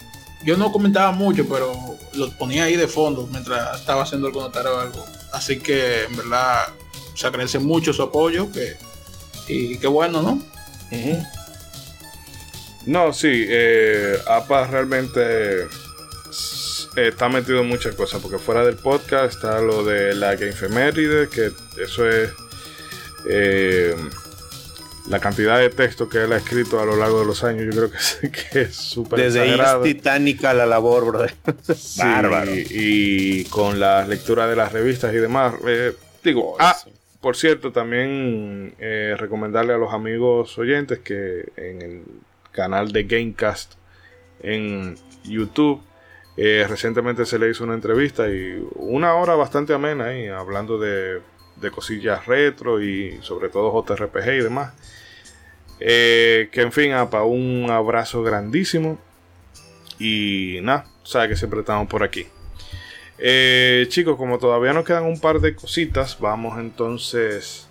[0.43, 1.75] Yo no comentaba mucho, pero
[2.13, 5.05] lo ponía ahí de fondo mientras estaba haciendo algún tarea o algo.
[5.33, 6.67] Así que en verdad
[7.13, 8.75] se agradece mucho su apoyo que,
[9.47, 10.41] y qué bueno, ¿no?
[12.87, 15.67] No, sí, eh, APA realmente
[16.95, 21.51] está metido en muchas cosas, porque fuera del podcast está lo de la Gamefeméride, que
[21.81, 22.31] eso es
[23.29, 23.93] eh,
[25.09, 27.71] la cantidad de texto que él ha escrito a lo largo de los años, yo
[27.71, 31.33] creo que es que es súper Desde ahí es titánica la labor, brother.
[31.75, 32.01] Sí,
[32.69, 35.55] Y con las lecturas de las revistas y demás.
[35.67, 35.93] eh,
[36.23, 36.75] digo, ah,
[37.19, 42.03] por cierto, también eh, recomendarle a los amigos oyentes que en el
[42.57, 43.75] canal de Gamecast
[44.41, 45.81] en YouTube
[46.39, 51.19] eh, recientemente se le hizo una entrevista y una hora bastante amena ahí, hablando de,
[51.55, 54.73] de cosillas retro y sobre todo JRPG y demás.
[55.79, 58.99] Eh, que en fin, apa, un abrazo grandísimo.
[59.97, 62.27] Y nada, sabe que siempre estamos por aquí.
[63.17, 67.67] Eh, chicos, como todavía nos quedan un par de cositas, vamos entonces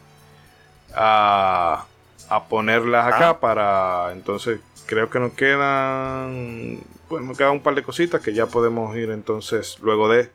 [0.92, 1.86] a,
[2.28, 4.10] a ponerlas acá para.
[4.12, 6.78] Entonces, creo que nos quedan.
[7.08, 10.30] Bueno, nos quedan un par de cositas que ya podemos ir entonces luego de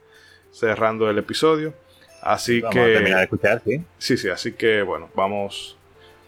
[0.52, 1.74] cerrando el episodio.
[2.22, 2.82] Así Vamos que.
[2.82, 3.84] a terminar de escuchar, sí.
[3.98, 5.78] Sí, sí, así que bueno, vamos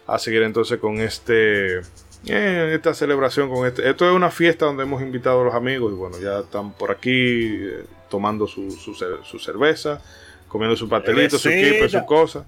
[0.06, 1.78] a seguir entonces con este.
[2.26, 3.88] eh, esta celebración con este.
[3.88, 6.90] Esto es una fiesta donde hemos invitado a los amigos y bueno, ya están por
[6.90, 10.02] aquí eh, tomando su, su su cerveza,
[10.48, 12.46] comiendo su pastelito, su kipe, su cosa.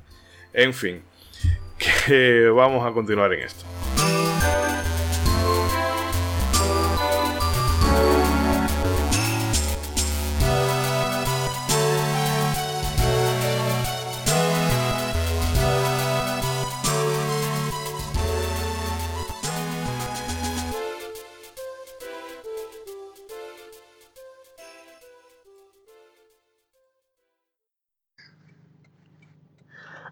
[0.52, 1.02] En fin,
[2.06, 3.64] que vamos a continuar en esto.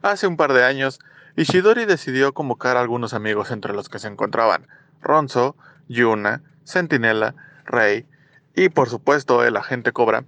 [0.04, 1.00] Hace un par de años,
[1.34, 4.68] Ishidori decidió convocar a algunos amigos entre los que se encontraban
[5.00, 5.56] Ronzo,
[5.88, 7.34] Yuna, Sentinela,
[7.64, 8.04] Rey
[8.54, 10.26] y por supuesto el agente Cobra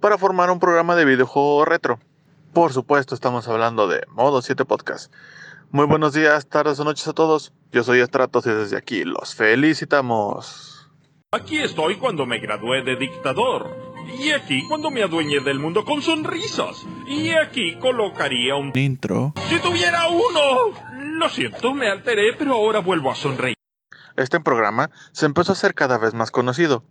[0.00, 2.00] para formar un programa de videojuego retro.
[2.54, 5.12] Por supuesto estamos hablando de Modo 7 Podcast.
[5.72, 7.52] Muy buenos días, tardes o noches a todos.
[7.70, 10.88] Yo soy Stratos y desde aquí los felicitamos.
[11.32, 13.87] Aquí estoy cuando me gradué de dictador.
[14.08, 16.86] Y aquí cuando me adueñé del mundo con sonrisas.
[17.06, 19.34] Y aquí colocaría un Intro.
[19.48, 20.74] Si tuviera uno.
[21.18, 23.56] Lo siento, me alteré, pero ahora vuelvo a sonreír.
[24.16, 26.84] Este programa se empezó a hacer cada vez más conocido,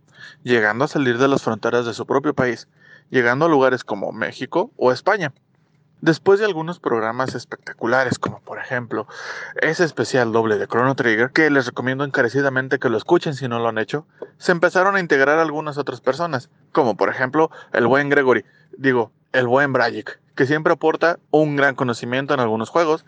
[0.44, 2.68] llegando a salir de las fronteras de su propio país,
[3.10, 5.34] llegando a lugares como México o España.
[6.00, 9.08] Después de algunos programas espectaculares, como por ejemplo
[9.60, 13.58] ese especial doble de Chrono Trigger, que les recomiendo encarecidamente que lo escuchen si no
[13.58, 18.10] lo han hecho, se empezaron a integrar algunas otras personas, como por ejemplo el buen
[18.10, 18.44] Gregory,
[18.76, 23.04] digo, el buen Brajic, que siempre aporta un gran conocimiento en algunos juegos,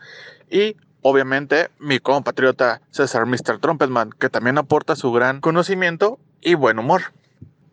[0.51, 3.61] y obviamente mi compatriota César Mr.
[3.61, 7.03] Trumpetman, que también aporta su gran conocimiento y buen humor.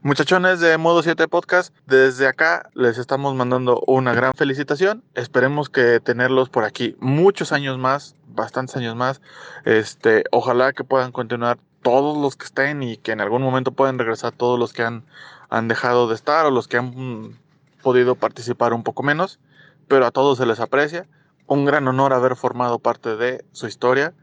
[0.07, 5.03] Muchachones de Modo 7 Podcast, desde acá les estamos mandando una gran felicitación.
[5.15, 9.19] Esperemos que tenerlos por aquí muchos años más, bastantes años más.
[9.65, 13.99] Este, ojalá que puedan continuar todos los que estén y que en algún momento puedan
[13.99, 15.03] regresar todos los que han,
[15.49, 17.37] han dejado de estar o los que han
[17.83, 19.41] podido participar un poco menos.
[19.89, 21.05] Pero a todos se les aprecia.
[21.47, 24.13] Un gran honor haber formado parte de su historia.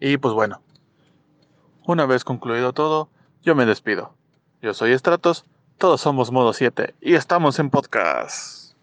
[0.00, 0.60] Y pues bueno,
[1.86, 3.08] una vez concluido todo,
[3.42, 4.19] yo me despido.
[4.62, 5.46] Yo soy Stratos,
[5.78, 8.74] todos somos Modo 7 y estamos en podcast.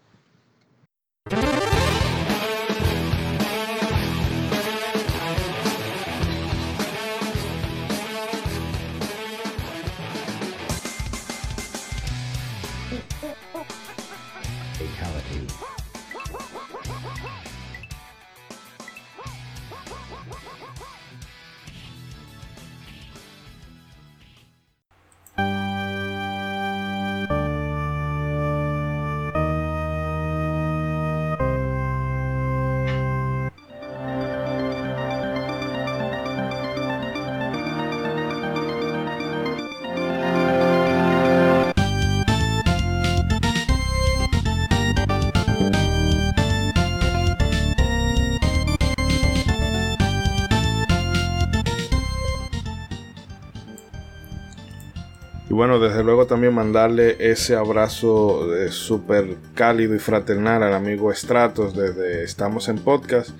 [55.98, 62.22] Desde luego también mandarle ese abrazo eh, súper cálido y fraternal al amigo Stratos desde
[62.22, 63.30] Estamos en Podcast.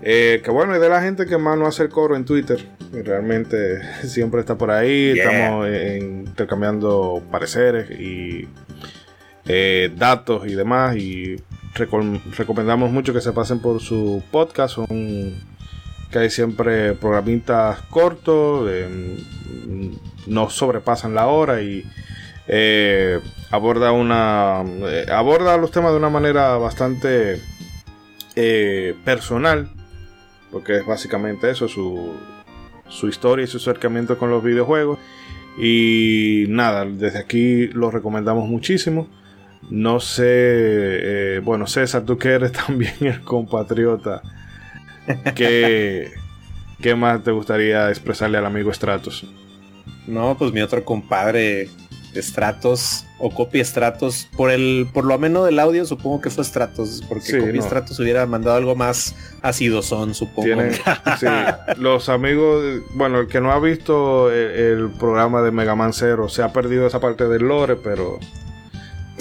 [0.00, 2.66] Eh, que bueno, es de la gente que más nos hace el coro en Twitter.
[2.94, 5.12] Y realmente siempre está por ahí.
[5.12, 5.24] Yeah.
[5.32, 5.68] Estamos
[6.00, 8.48] intercambiando pareceres y
[9.44, 10.96] eh, datos y demás.
[10.96, 11.36] Y
[11.74, 14.76] recom- recomendamos mucho que se pasen por su podcast.
[14.76, 15.34] Son
[16.10, 19.18] que hay siempre programitas cortos, eh,
[20.26, 21.84] no sobrepasan la hora y
[22.48, 23.20] eh,
[23.50, 27.40] aborda una eh, aborda los temas de una manera bastante
[28.34, 29.70] eh, personal,
[30.50, 32.14] porque es básicamente eso, su,
[32.88, 34.98] su historia y su acercamiento con los videojuegos.
[35.58, 39.08] Y nada, desde aquí lo recomendamos muchísimo.
[39.70, 44.22] No sé, bueno, César, tú que eres también el compatriota,
[45.36, 46.10] ¿qué,
[46.80, 49.26] ¿qué más te gustaría expresarle al amigo Stratos?
[50.06, 51.68] No, pues mi otro compadre,
[52.14, 57.02] Stratos, o Copy Stratos, por el, por lo menos del audio, supongo que fue Stratos,
[57.08, 57.62] porque Sí, no.
[57.62, 60.42] Stratos hubiera mandado algo más ácido son, supongo.
[60.42, 60.72] Tienen,
[61.20, 61.26] sí,
[61.76, 66.28] los amigos, bueno, el que no ha visto el, el programa de Mega Man Zero
[66.28, 68.18] se ha perdido esa parte del lore, pero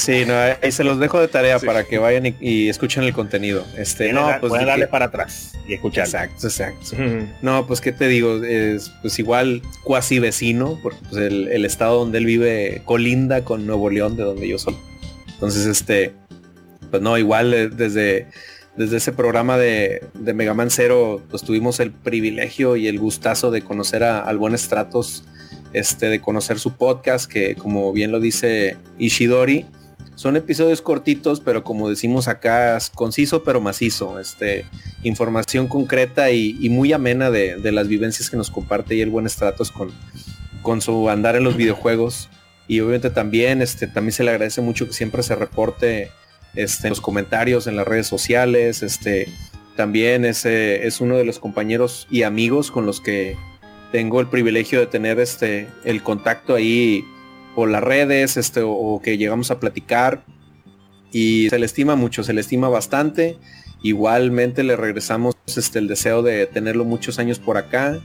[0.02, 3.14] Sí, no, ahí se los dejo de tarea para que vayan y, y escuchen el
[3.14, 3.66] contenido.
[3.78, 6.06] Este, no, pues darle que- para atrás y escuchar.
[6.06, 6.98] Exacto, exacto.
[7.42, 12.00] No, pues qué te digo, es pues igual cuasi vecino, porque pues, el, el estado
[12.00, 14.76] donde él vive colinda con Nuevo León, de donde yo soy.
[15.34, 16.14] Entonces, este,
[16.90, 18.28] pues no, igual eh, desde,
[18.76, 23.52] desde ese programa de, de Mega Man Zero, pues tuvimos el privilegio y el gustazo
[23.52, 25.24] de conocer a, al buen Stratos,
[25.74, 29.66] este, de conocer su podcast, que como bien lo dice Ishidori,
[30.22, 34.20] son episodios cortitos, pero como decimos acá, conciso pero macizo.
[34.20, 34.66] Este,
[35.02, 39.28] información concreta y, muy amena de, de, las vivencias que nos comparte y el buen
[39.28, 39.90] Stratos con,
[40.62, 42.30] con su andar en los videojuegos.
[42.68, 46.12] Y obviamente también, este, también se le agradece mucho que siempre se reporte
[46.54, 48.84] este, en los comentarios en las redes sociales.
[48.84, 49.28] Este,
[49.76, 53.38] también es, es uno de los compañeros y amigos con los que
[53.92, 57.04] tengo el privilegio de tener este, el contacto ahí
[57.56, 60.24] por las redes, este, o, que llegamos a platicar.
[61.12, 63.38] Y se le estima mucho, se le estima bastante.
[63.84, 68.00] Igualmente le regresamos este, el deseo de tenerlo muchos años por acá.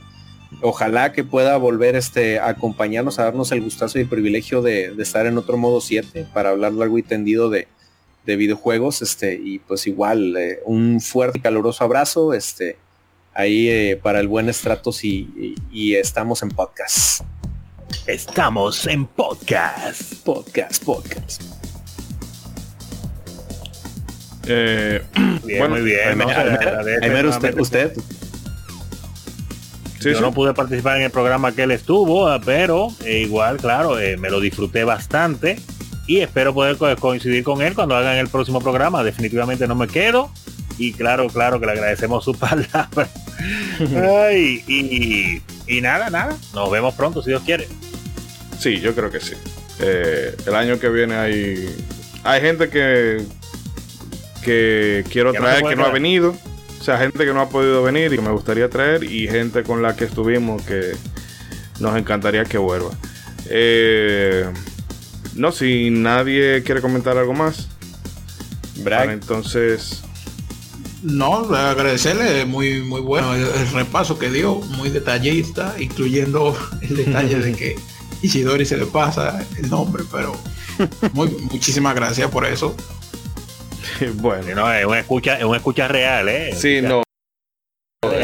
[0.61, 4.91] Ojalá que pueda volver este, a acompañarnos, a darnos el gustazo y el privilegio de,
[4.91, 7.67] de estar en otro modo 7 para hablar largo y tendido de,
[8.25, 9.01] de videojuegos.
[9.01, 12.33] Este, y pues igual, eh, un fuerte y caluroso abrazo.
[12.33, 12.77] Este,
[13.33, 17.23] ahí eh, para el buen Stratos y, y, y estamos en podcast.
[18.07, 20.13] Estamos en podcast.
[20.23, 21.41] Podcast, podcast.
[24.47, 25.01] Eh,
[25.43, 26.17] Bien, bueno, muy bien.
[27.01, 27.93] Primero usted, usted.
[29.99, 30.21] Sí, Yo sí.
[30.21, 34.15] no pude participar en el programa que él estuvo, ah, pero eh, igual, claro, eh,
[34.15, 35.59] me lo disfruté bastante
[36.05, 39.03] y espero poder co- coincidir con él cuando hagan el próximo programa.
[39.03, 40.31] Definitivamente no me quedo
[40.77, 43.09] y claro, claro que le agradecemos su palabra.
[43.95, 46.35] Ay, y, y nada, nada.
[46.53, 47.67] Nos vemos pronto si Dios quiere.
[48.59, 49.33] Sí, yo creo que sí.
[49.79, 51.75] Eh, el año que viene hay,
[52.23, 53.23] hay gente que,
[54.43, 56.35] que quiero Que traer que no ha venido.
[56.79, 59.03] O sea, gente que no ha podido venir y que me gustaría traer.
[59.03, 60.93] Y gente con la que estuvimos que
[61.79, 62.91] nos encantaría que vuelva.
[63.49, 64.45] Eh,
[65.35, 67.67] no, si nadie quiere comentar algo más.
[69.09, 70.03] Entonces,
[71.09, 77.39] No, agradecerle, muy, muy bueno el, el repaso que dio, muy detallista, incluyendo el detalle
[77.39, 77.75] de que
[78.21, 80.35] Isidori se le pasa el nombre, pero
[81.13, 82.75] muy, muchísimas gracias por eso.
[84.15, 84.53] bueno.
[84.55, 86.53] No, es una escucha, es una escucha real, ¿eh?
[86.55, 87.03] sí, no.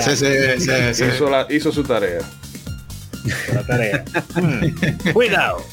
[0.02, 2.20] Se- se- se- se- Hizo, la- hizo su tarea.
[3.54, 4.04] La tarea.
[4.36, 5.64] Mm, Cuidado.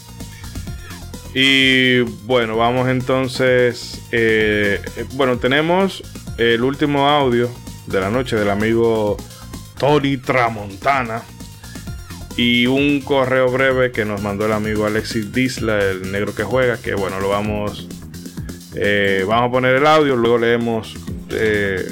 [1.34, 4.00] Y bueno, vamos entonces.
[4.12, 6.02] eh, eh, bueno, tenemos
[6.40, 7.50] el último audio
[7.86, 9.16] de la noche del amigo
[9.78, 11.22] Tori Tramontana.
[12.36, 16.78] Y un correo breve que nos mandó el amigo Alexis Disla, el negro que juega.
[16.78, 17.86] Que bueno, lo vamos.
[18.74, 20.94] eh, vamos a poner el audio, luego leemos
[21.30, 21.90] eh,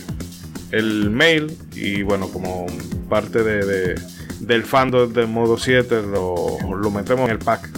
[0.71, 1.55] el mail.
[1.75, 2.67] Y bueno, como
[3.09, 4.01] parte de, de-
[4.41, 7.69] del fandom de modo 7, lo, lo metemos en el pack.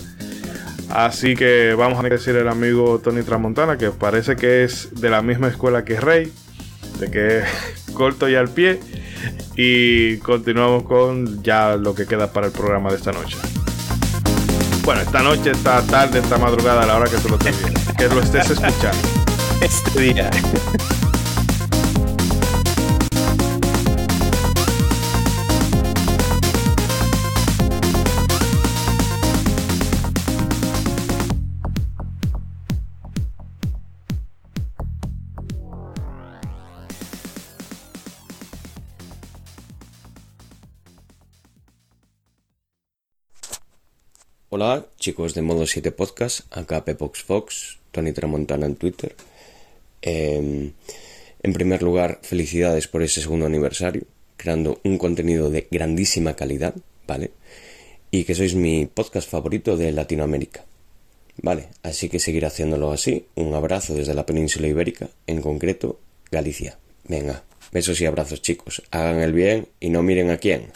[0.90, 5.22] Así que vamos a decir el amigo Tony Tramontana, que parece que es de la
[5.22, 6.32] misma escuela que Rey,
[7.00, 7.42] de que
[7.94, 8.78] corto y al pie.
[9.56, 13.36] Y continuamos con ya lo que queda para el programa de esta noche.
[14.84, 18.08] Bueno, esta noche, esta tarde, esta madrugada, a la hora que tú lo viendo, que
[18.08, 19.08] lo estés escuchando.
[19.60, 20.30] Este día.
[44.62, 49.16] Hola chicos de Modo 7 Podcast, acá Pepox Fox, Tony Tramontana en Twitter.
[50.02, 50.70] Eh,
[51.42, 54.02] en primer lugar, felicidades por ese segundo aniversario,
[54.36, 56.74] creando un contenido de grandísima calidad,
[57.06, 57.30] ¿vale?
[58.10, 60.66] Y que sois mi podcast favorito de Latinoamérica.
[61.40, 63.24] Vale, así que seguir haciéndolo así.
[63.36, 66.76] Un abrazo desde la península ibérica, en concreto Galicia.
[67.08, 68.82] Venga, besos y abrazos chicos.
[68.90, 70.68] Hagan el bien y no miren a quién.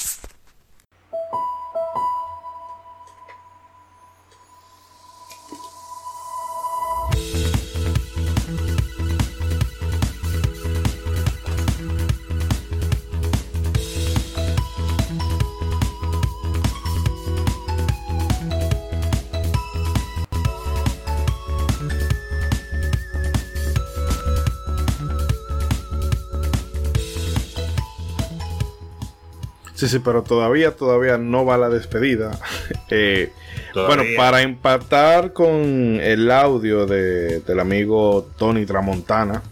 [29.74, 32.38] Sí, sí, pero todavía, todavía no va la despedida.
[32.90, 33.32] Eh,
[33.74, 39.42] bueno, para empatar con el audio de- del amigo Tony Tramontana,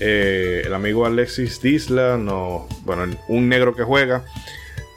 [0.00, 4.24] eh, el amigo Alexis Disla, no, bueno, un negro que juega,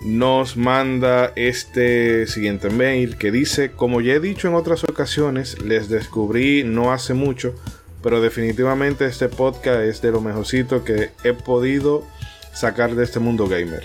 [0.04, 5.88] nos manda este siguiente mail que dice, como ya he dicho en otras ocasiones, les
[5.90, 7.54] descubrí no hace mucho
[8.02, 12.04] pero definitivamente este podcast es de lo mejorcito que he podido
[12.52, 13.84] sacar de este mundo gamer.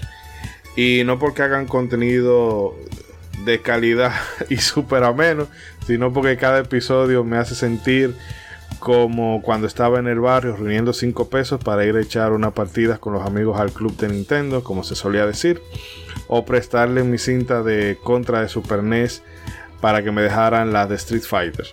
[0.76, 2.74] Y no porque hagan contenido
[3.44, 4.12] de calidad
[4.48, 5.48] y súper ameno,
[5.86, 8.14] sino porque cada episodio me hace sentir
[8.78, 12.98] como cuando estaba en el barrio reuniendo 5 pesos para ir a echar unas partidas
[12.98, 15.62] con los amigos al club de Nintendo, como se solía decir,
[16.28, 19.22] o prestarle mi cinta de contra de Super NES
[19.80, 21.66] para que me dejaran la de Street Fighter.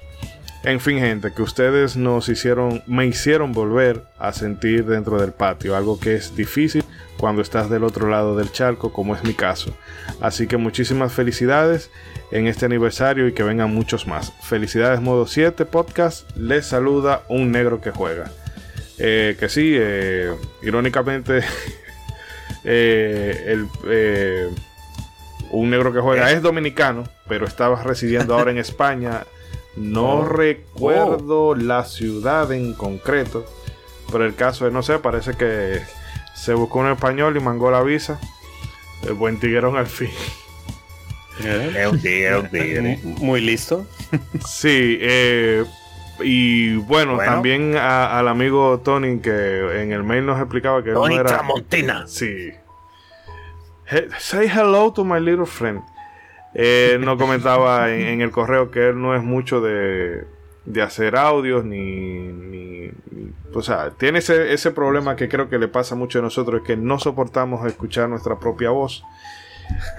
[0.64, 5.76] En fin, gente, que ustedes nos hicieron, me hicieron volver a sentir dentro del patio,
[5.76, 6.86] algo que es difícil
[7.18, 9.76] cuando estás del otro lado del charco, como es mi caso.
[10.22, 11.92] Así que muchísimas felicidades
[12.32, 14.32] en este aniversario y que vengan muchos más.
[14.42, 18.32] Felicidades Modo 7 Podcast, les saluda un negro que juega.
[19.00, 21.42] Eh, que sí, eh, irónicamente,
[22.64, 24.54] eh, el,
[25.52, 29.26] un negro que juega es dominicano, pero estaba residiendo ahora en España.
[29.76, 30.26] No Oh.
[30.26, 33.46] recuerdo la ciudad en concreto,
[34.12, 35.82] pero el caso es, no sé, parece que
[36.36, 38.20] se buscó un español y mangó la visa.
[39.08, 40.12] El buen tiguerón al fin.
[41.44, 43.00] Es un tigre, un tigre.
[43.04, 43.86] Muy listo.
[44.48, 45.66] Sí, eh,
[46.22, 47.32] y bueno, Bueno.
[47.32, 51.30] también a- al amigo Tony que en el mail nos explicaba que Tony no era...
[51.32, 52.06] Tramontina.
[52.08, 52.52] Sí.
[53.90, 55.82] He- say hello to my little friend.
[56.56, 60.24] Eh, nos comentaba en, en el correo que él no es mucho de,
[60.66, 65.58] de hacer audios ni, ni- ni- O sea, tiene ese, ese problema que creo que
[65.58, 69.04] le pasa mucho a nosotros, es que no soportamos escuchar nuestra propia voz.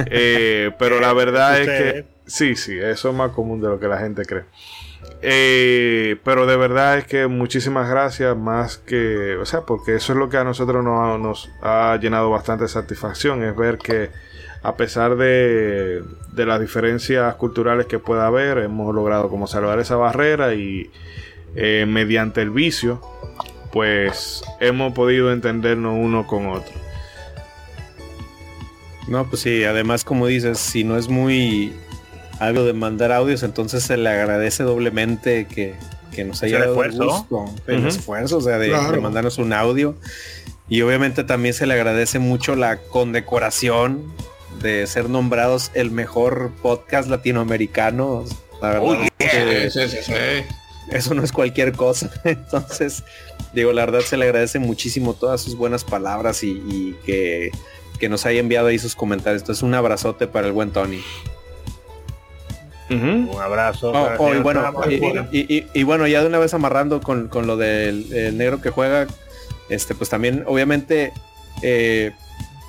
[0.06, 2.04] Eh, pero la verdad es que...
[2.26, 4.44] Sí, sí, eso es más común de lo que la gente cree.
[5.20, 10.18] Eh, pero de verdad es que muchísimas gracias, más que, o sea, porque eso es
[10.18, 14.10] lo que a nosotros nos, nos ha llenado bastante satisfacción, es ver que
[14.64, 16.02] a pesar de,
[16.32, 20.90] de las diferencias culturales que pueda haber, hemos logrado como salvar esa barrera y
[21.54, 23.00] eh, mediante el vicio,
[23.72, 26.72] pues hemos podido entendernos uno con otro.
[29.06, 31.74] No, pues sí, además como dices, si no es muy
[32.40, 35.74] algo de mandar audios, entonces se le agradece doblemente que,
[36.10, 37.10] que nos haya el dado esfuerzo, ¿no?
[37.10, 37.88] gusto, el Ujú.
[37.88, 38.92] esfuerzo, o sea, de, Claro.
[38.92, 39.94] de mandarnos un audio.
[40.70, 44.02] Y obviamente también se le agradece mucho la condecoración
[44.64, 48.24] de ser nombrados el mejor podcast latinoamericano.
[48.60, 48.96] La verdad Oh,
[49.70, 50.12] Sí, sí, sí,
[50.90, 52.10] eso no es cualquier cosa.
[52.24, 53.04] Entonces,
[53.52, 57.50] digo, la verdad se le agradece muchísimo todas sus buenas palabras y, y que,
[57.98, 59.42] que nos haya enviado ahí sus comentarios.
[59.42, 61.00] Entonces, un abrazote para el buen Tony.
[62.90, 63.92] Un abrazo.
[63.92, 64.94] Oh, oh, y bueno, y,
[65.32, 68.60] y- y- y bueno, ya de una vez amarrando con, con lo del el negro
[68.60, 69.06] que juega,
[69.70, 71.12] este, pues también, obviamente,
[71.62, 72.12] eh,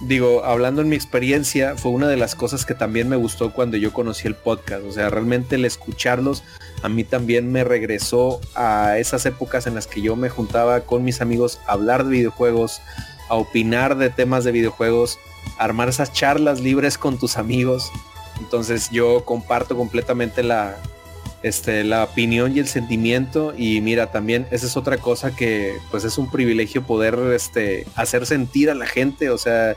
[0.01, 3.77] digo, hablando en mi experiencia, fue una de las cosas que también me gustó cuando
[3.77, 4.83] yo conocí el podcast.
[4.85, 6.43] O sea, realmente el escucharlos
[6.83, 11.03] a mí también me regresó a esas épocas en las que yo me juntaba con
[11.03, 12.81] mis amigos a hablar de videojuegos,
[13.29, 15.17] a opinar de temas de videojuegos,
[15.57, 17.91] a armar esas charlas libres con tus amigos.
[18.39, 20.77] Entonces yo comparto completamente la,
[21.45, 26.03] este, la opinión y el sentimiento y mira también esa es otra cosa que pues
[26.03, 29.75] es un privilegio poder este, hacer sentir a la gente, o sea,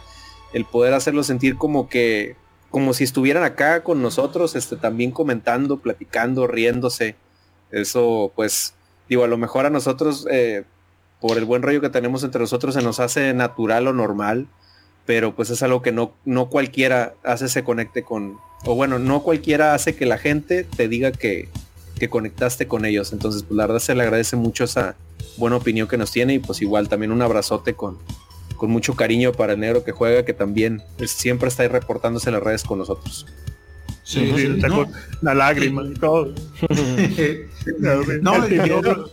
[0.53, 2.37] el poder hacerlo sentir como que
[2.71, 7.17] como si estuvieran acá con nosotros, este, también comentando, platicando, riéndose.
[7.71, 8.75] Eso pues
[9.09, 10.65] digo, a lo mejor a nosotros eh,
[11.21, 14.47] por el buen rollo que tenemos entre nosotros se nos hace natural o normal,
[15.07, 19.23] pero pues es algo que no, no cualquiera hace se conecte con, o bueno, no
[19.23, 21.49] cualquiera hace que la gente te diga que,
[21.99, 23.13] que conectaste con ellos.
[23.13, 24.97] Entonces, pues la verdad se le agradece mucho esa
[25.37, 27.99] buena opinión que nos tiene y pues igual también un abrazote con,
[28.59, 32.29] con mucho cariño para el negro que juega, que también pues, siempre está ahí reportándose
[32.29, 33.25] en las redes con nosotros.
[34.03, 34.85] Sí, sí, no.
[34.85, 36.35] con una lágrima y todo.
[38.23, 38.81] No, yo,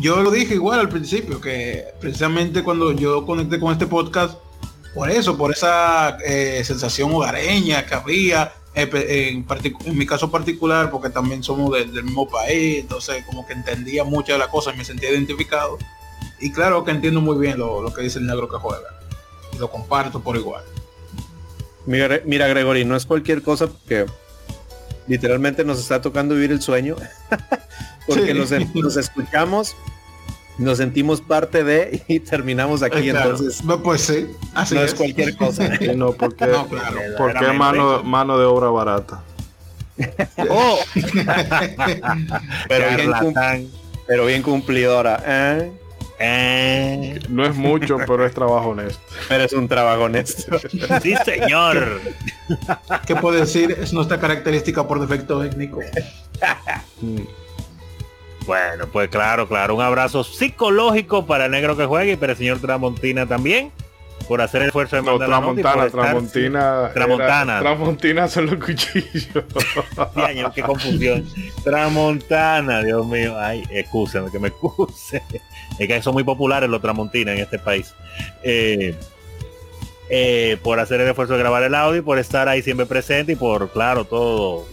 [0.00, 4.38] yo lo dije igual al principio, que precisamente cuando yo conecté con este podcast,
[4.94, 9.44] por eso, por esa eh, sensación hogareña que había, eh,
[9.84, 14.04] en, mi caso particular, porque también somos de- del mismo país, entonces como que entendía
[14.04, 15.78] muchas de las cosas y me sentía identificado.
[16.40, 18.88] Y claro que entiendo muy bien lo, lo que dice el negro que juega.
[19.52, 20.62] Y lo comparto por igual.
[21.86, 24.06] Mira, mira Gregory, no es cualquier cosa porque
[25.06, 26.96] literalmente nos está tocando vivir el sueño.
[28.06, 28.38] porque Sí.
[28.38, 29.74] nos, nos escuchamos,
[30.58, 33.08] nos sentimos parte de y terminamos aquí.
[33.08, 33.30] Eh, claro.
[33.30, 34.92] Entonces, No, pues sí, así no es.
[34.92, 35.76] es cualquier cosa.
[35.78, 36.96] Sí, no, porque, No, claro.
[37.16, 39.22] porque mano, mano de obra barata.
[40.50, 40.78] Oh.
[42.68, 43.70] pero, bien
[44.06, 45.22] pero bien cumplidora.
[45.26, 45.72] ¿eh?
[46.20, 49.00] Eh, No es mucho, pero es trabajo honesto.
[49.28, 50.58] Pero es un trabajo honesto.
[51.02, 52.00] sí, señor.
[53.06, 53.76] ¿Qué puedo decir?
[53.80, 55.80] Es nuestra característica por defecto étnico.
[58.46, 59.74] Bueno, pues claro, claro.
[59.76, 63.70] Un abrazo psicológico para el negro que juegue y para el señor Tramontina también.
[64.26, 66.90] Por hacer el esfuerzo de No, mandar la y por Tramontana, estar- Tramontina.
[66.92, 67.52] Tramontana.
[67.52, 69.44] era- Tramontina son los cuchillos.
[70.16, 71.24] Diaño, qué confusión.
[71.64, 73.38] Tramontana, Dios mío.
[73.38, 75.22] Ay, excúsenme, que me excuse.
[75.78, 77.94] Es que son muy populares los Tramontina en este país.
[78.42, 78.94] Eh,
[80.10, 83.32] eh, por hacer el esfuerzo de grabar el audio y por estar ahí siempre presente
[83.32, 84.66] y por, claro, todo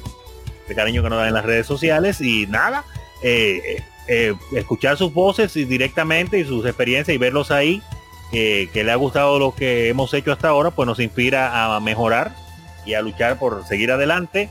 [0.67, 2.19] el cariño que nos dan en las redes sociales.
[2.21, 2.83] Y nada,
[3.21, 7.81] eh, eh, eh, escuchar sus voces y directamente y sus experiencias y verlos ahí,
[8.31, 11.79] eh, que le ha gustado lo que hemos hecho hasta ahora, pues nos inspira a
[11.79, 12.33] mejorar
[12.85, 14.49] y a luchar por seguir adelante,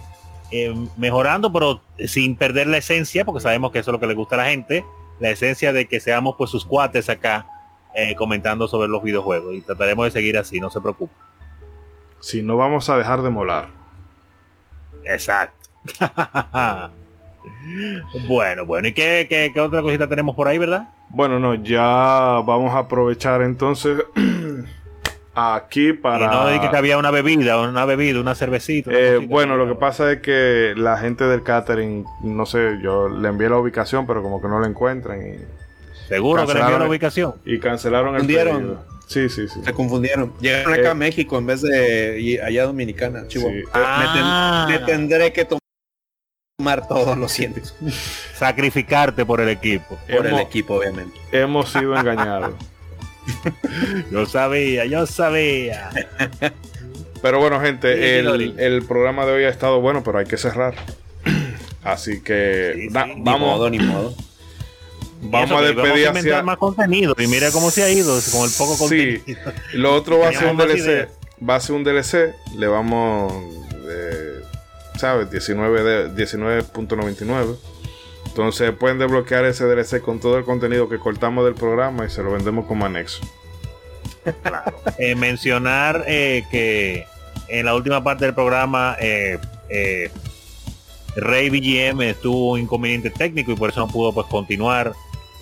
[0.50, 4.14] eh, mejorando, pero sin perder la esencia, porque sabemos que eso es lo que le
[4.14, 4.84] gusta a la gente,
[5.20, 7.46] la esencia de que seamos pues sus cuates acá
[7.94, 11.14] eh, comentando sobre los videojuegos y trataremos de seguir así, no se preocupe.
[12.20, 13.68] Si no vamos a dejar de molar.
[15.04, 15.68] Exacto.
[18.26, 20.88] bueno, bueno, ¿y qué, qué, qué otra cosita tenemos por ahí, verdad?
[21.10, 21.80] Bueno, no, ya
[22.44, 24.02] vamos a aprovechar entonces
[25.34, 26.26] aquí para...
[26.26, 28.90] Y no dije que había una bebida, una bebida, una cervecita.
[28.90, 33.08] una Eh, bueno, lo que pasa es que la gente del catering, no sé, yo
[33.08, 35.36] le envié la ubicación, pero como que no la encuentran y
[36.08, 37.34] Seguro que le envió la ubicación.
[37.44, 38.56] y cancelaron el Confundieron.
[38.58, 38.84] pedido.
[39.06, 39.60] Sí, sí, sí.
[39.62, 40.32] Se confundieron.
[40.40, 43.52] Llegaron acá Eh, a México en vez de allá a Dominicana, Chihuahua.
[43.52, 43.58] Sí.
[43.66, 44.66] Me, ten- Ah.
[44.68, 45.60] me tendré que tomar
[46.88, 47.60] todo, lo siento.
[48.34, 49.98] Sacrificarte por el equipo.
[50.10, 51.18] Por el equipo, obviamente.
[51.32, 52.54] Hemos sido engañados.
[54.10, 55.90] Yo sabía, yo sabía.
[57.22, 58.06] Pero bueno, gente, Sí, sí,
[58.54, 60.74] el, el programa de hoy ha estado bueno, pero hay que cerrar.
[61.82, 64.14] Así que Sí, na- sí, ni vamos, Ni modo, ni modo.
[65.22, 66.42] vamos Eso, a despedir hacia...
[66.42, 69.52] más contenido y mira cómo se ha ido con el poco Sí, contenido.
[69.74, 70.76] lo otro va a ser un DLC.
[70.78, 71.08] ideas.
[71.48, 72.34] Va a ser un DLC.
[72.56, 73.32] Le vamos,
[73.88, 74.33] eh,
[74.98, 75.30] ¿sabes?
[75.30, 77.56] 19 de- 19.99.
[78.26, 82.22] Entonces pueden desbloquear ese DLC con todo el contenido que cortamos del programa y se
[82.22, 83.22] lo vendemos como anexo.
[84.98, 87.04] Eh, mencionar eh, que
[87.48, 90.10] en la última parte del programa eh, eh,
[91.16, 94.92] Rey BGM tuvo un inconveniente técnico y por eso no pudo pues continuar.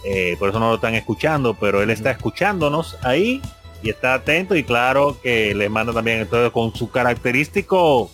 [0.04, 3.40] eh, por eso no lo están escuchando, pero él está escuchándonos ahí
[3.84, 8.10] y está atento y claro que le manda también entonces con su característico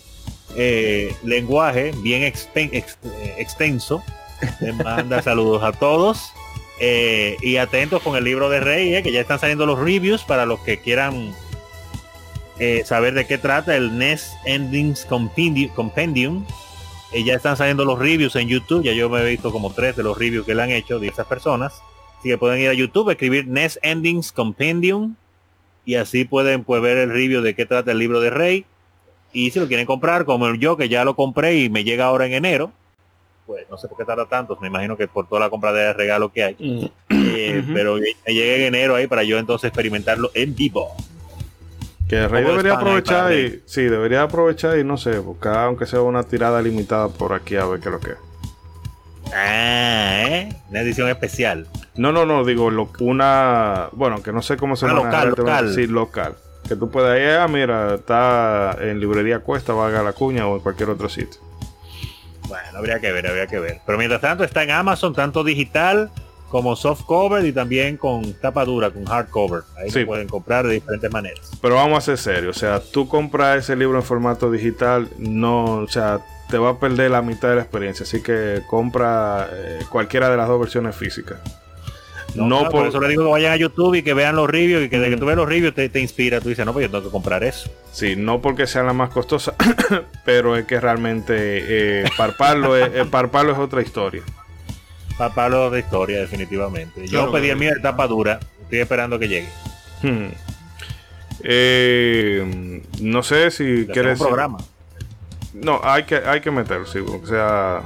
[0.55, 2.97] eh, lenguaje bien exten- ex-
[3.37, 4.03] extenso.
[4.61, 6.31] Le manda saludos a todos.
[6.81, 10.45] Eh, y atentos con el libro de Rey, que ya están saliendo los reviews para
[10.45, 11.33] los que quieran
[12.57, 16.45] eh, saber de qué trata el NES Endings Compendi- Compendium.
[17.11, 18.83] Eh, ya están saliendo los reviews en YouTube.
[18.83, 21.07] Ya yo me he visto como tres de los reviews que le han hecho de
[21.07, 21.81] esas personas.
[22.19, 25.15] Así que pueden ir a YouTube, escribir NES Endings Compendium
[25.85, 28.65] y así pueden pues, ver el review de qué trata el libro de Rey.
[29.33, 32.25] Y si lo quieren comprar, como yo que ya lo compré y me llega ahora
[32.25, 32.71] en enero,
[33.45, 35.93] pues no sé por qué tarda tanto, me imagino que por toda la compra de
[35.93, 36.91] regalo que hay.
[37.09, 40.89] Eh, Pero me llega en enero ahí para yo entonces experimentarlo en vivo.
[42.07, 46.01] Que el Rey debería aprovechar y sí, debería aprovechar y no sé, buscar aunque sea
[46.01, 48.17] una tirada limitada por aquí a ver qué es lo que es.
[49.33, 50.49] Ah, ¿eh?
[50.69, 51.67] Una edición especial.
[51.95, 55.35] No, no, no, digo lo- una, bueno, que no sé cómo se Ah, maneja local,
[55.35, 55.75] relativamente- local.
[55.75, 56.35] Sí, local.
[56.67, 60.61] Que tú puedas ir, ah, mira, está en librería Cuesta, vaga la cuña o en
[60.61, 61.41] cualquier otro sitio.
[62.47, 63.81] Bueno, habría que ver, habría que ver.
[63.85, 66.11] Pero mientras tanto está en Amazon, tanto digital
[66.49, 69.61] como soft cover y también con tapa dura, con hardcover.
[69.77, 69.99] Ahí Sí.
[70.01, 71.51] lo pueden comprar de diferentes maneras.
[71.61, 75.65] Pero vamos a ser serios, o sea, tú compras ese libro en formato digital, no,
[75.75, 79.79] o sea, te va a perder la mitad de la experiencia, así que compra eh,
[79.91, 81.37] cualquiera de las dos versiones físicas.
[82.35, 82.87] No, claro, por...
[82.87, 85.09] eso le digo que vayan a YouTube y que vean los reviews y que de
[85.09, 86.39] que tú ves los reviews te, te inspira.
[86.39, 87.69] Tú dices, no, pues yo tengo que comprar eso.
[87.91, 89.55] sí, no porque sea la más costosa,
[90.25, 94.23] pero es que realmente eh, parparlo, es, eh, parparlo es otra historia.
[95.17, 97.01] Para Pablo de historia, definitivamente.
[97.05, 98.39] Yo Claro pedí que el mío de tapa dura.
[98.61, 99.49] Estoy esperando que llegue.
[100.01, 100.29] Hmm.
[101.43, 104.19] Eh, no sé si Le quieres.
[104.19, 104.59] un programa.
[105.53, 107.81] No, hay que, hay que meterlo, sí, o sea.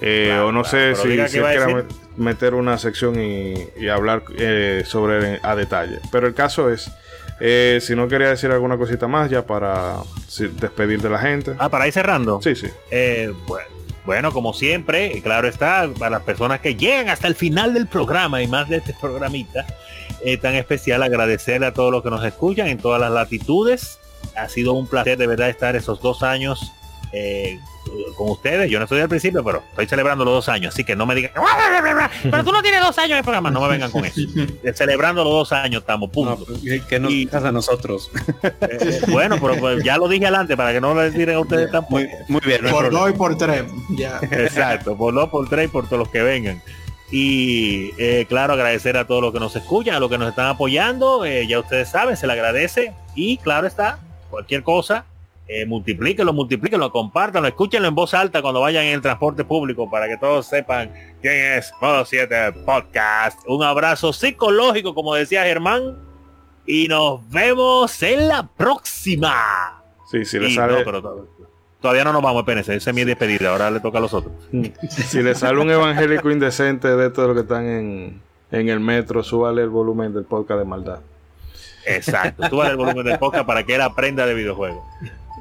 [0.00, 1.84] Eh, Claro, o no claro, sé si, si quiera
[2.16, 6.00] meter una sección y, y hablar eh, sobre a detalle.
[6.10, 6.90] Pero el caso es,
[7.40, 9.96] eh, si no quería decir alguna cosita más ya para
[10.60, 11.54] despedir de la gente.
[11.58, 12.40] Ah, para ir cerrando.
[12.42, 12.68] Sí, sí.
[14.04, 18.40] Bueno, como siempre, claro está, para las personas que llegan hasta el final del programa
[18.42, 19.66] y más de este programita,
[20.40, 23.98] tan especial agradecerle a todos los que nos escuchan en todas las latitudes.
[24.34, 26.72] Ha sido un placer de verdad estar esos dos años
[27.12, 27.58] eh,
[28.16, 28.70] con ustedes.
[28.70, 31.14] Yo no estoy al principio, pero estoy celebrando los dos años, así que no me
[31.14, 31.32] digan,
[32.30, 34.20] pero tú no tienes dos años de programa, no me vengan con eso.
[34.62, 36.44] Eh, Celebrando los dos años estamos, punto.
[36.88, 38.10] que nos dejas a nosotros.
[38.70, 41.70] Eh, bueno, pero pues, ya lo dije adelante para que no le tiren a ustedes
[41.70, 41.96] tampoco.
[42.02, 42.62] Muy, muy bien.
[42.62, 43.00] no Por problema.
[43.06, 43.64] dos y por tres.
[43.90, 44.18] Ya.
[44.30, 46.62] Exacto, por dos, por tres y por todos los que vengan.
[47.10, 50.46] Y eh, claro, agradecer a todos los que nos escuchan, a los que nos están
[50.46, 51.24] apoyando.
[51.24, 52.92] eh, ya ustedes saben, se le agradece.
[53.14, 53.98] Y claro está,
[54.30, 55.04] cualquier cosa,
[55.48, 60.06] eh, multiplíquenlo, multiplíquenlo, compártanlo, escúchenlo en voz alta cuando vayan en el transporte público para
[60.06, 63.40] que todos sepan quién es Modo 7 Podcast.
[63.46, 65.96] Un abrazo psicológico, como decía Germán.
[66.66, 69.82] Y nos vemos en la próxima.
[70.10, 71.26] Sí, si le sale, no, pero to-
[71.80, 74.34] todavía no nos vamos, espérense, esa es mi despedida, ahora le toca a los otros.
[74.90, 78.20] si le sale un evangélico indecente de todos los que están en,
[78.50, 81.00] en el metro, súbale el volumen del podcast de maldad.
[81.86, 84.84] Exacto, tú el volumen del podcast para que él aprenda de videojuegos.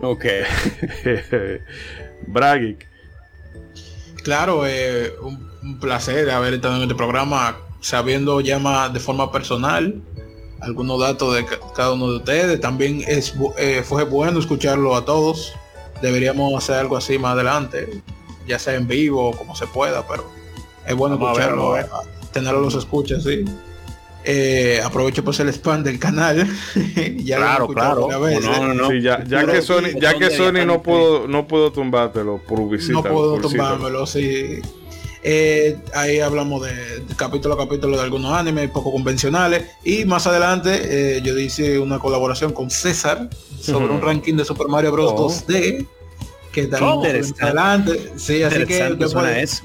[0.01, 0.25] Ok.
[2.27, 2.87] Bragic.
[4.23, 9.31] Claro, eh, un, un placer haber estado en este programa sabiendo ya más de forma
[9.31, 10.01] personal
[10.59, 12.59] algunos datos de ca- cada uno de ustedes.
[12.59, 15.53] También es eh, fue bueno escucharlo a todos.
[16.01, 18.01] Deberíamos hacer algo así más adelante,
[18.47, 20.29] ya sea en vivo o como se pueda, pero
[20.85, 22.03] es bueno Vamos a escucharlo, a-
[22.33, 23.45] tenerlo los escuchas, sí.
[24.29, 26.37] Eh, aprovecho pues el spam del canal.
[26.75, 28.21] ya lo he Claro, escuchado claro.
[28.21, 28.45] veces.
[28.45, 28.89] No, no, no.
[28.89, 30.29] Sí, ya, que Sony, ya que.
[30.31, 32.91] Sony no pudo, no pudo tumbártelo por visita.
[32.93, 34.59] no puedo por tumbármelo, sí.
[35.23, 40.27] Eh, ahí hablamos de, de capítulo a capítulo de algunos animes poco convencionales y más
[40.27, 45.13] adelante eh, yo hice una colaboración con César sobre un ranking de Super Mario Bros.
[45.15, 45.29] Oh.
[45.29, 45.85] 2D
[46.51, 47.43] que Oh, también interesante.
[47.43, 49.63] adelante sí así que después eso.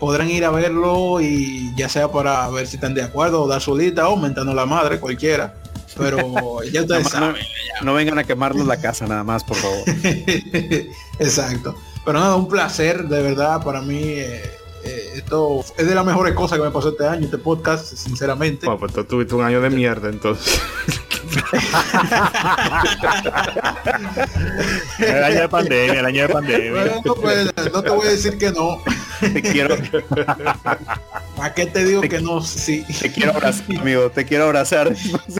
[0.00, 3.60] Podrán ir a verlo y ya sea para ver si están de acuerdo o dar
[3.60, 5.54] su lista o mentando la madre cualquiera
[5.96, 7.36] pero ya ustedes saben
[7.80, 9.84] no, no vengan a quemarnos la casa nada más, por favor.
[11.18, 11.74] Exacto.
[12.04, 14.00] Pero nada, un placer, de verdad, para mí.
[14.02, 17.94] eh, eh, esto es de las mejores cosas que me pasó este año, este podcast,
[17.94, 18.66] sinceramente.
[18.66, 20.60] Bueno, pues tú tuviste un año de mierda entonces.
[24.98, 26.70] El año de pandemia, el año de pandemia.
[26.72, 28.82] Bueno, pues, no te voy a decir que no.
[29.20, 29.76] Te quiero,
[31.38, 32.42] ¿A qué te digo que no?
[32.42, 32.84] Sí.
[33.00, 34.10] te quiero abrazar, amigo.
[34.10, 34.94] Te quiero abrazar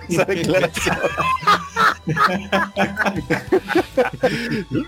[2.07, 4.87] después de esa declaración.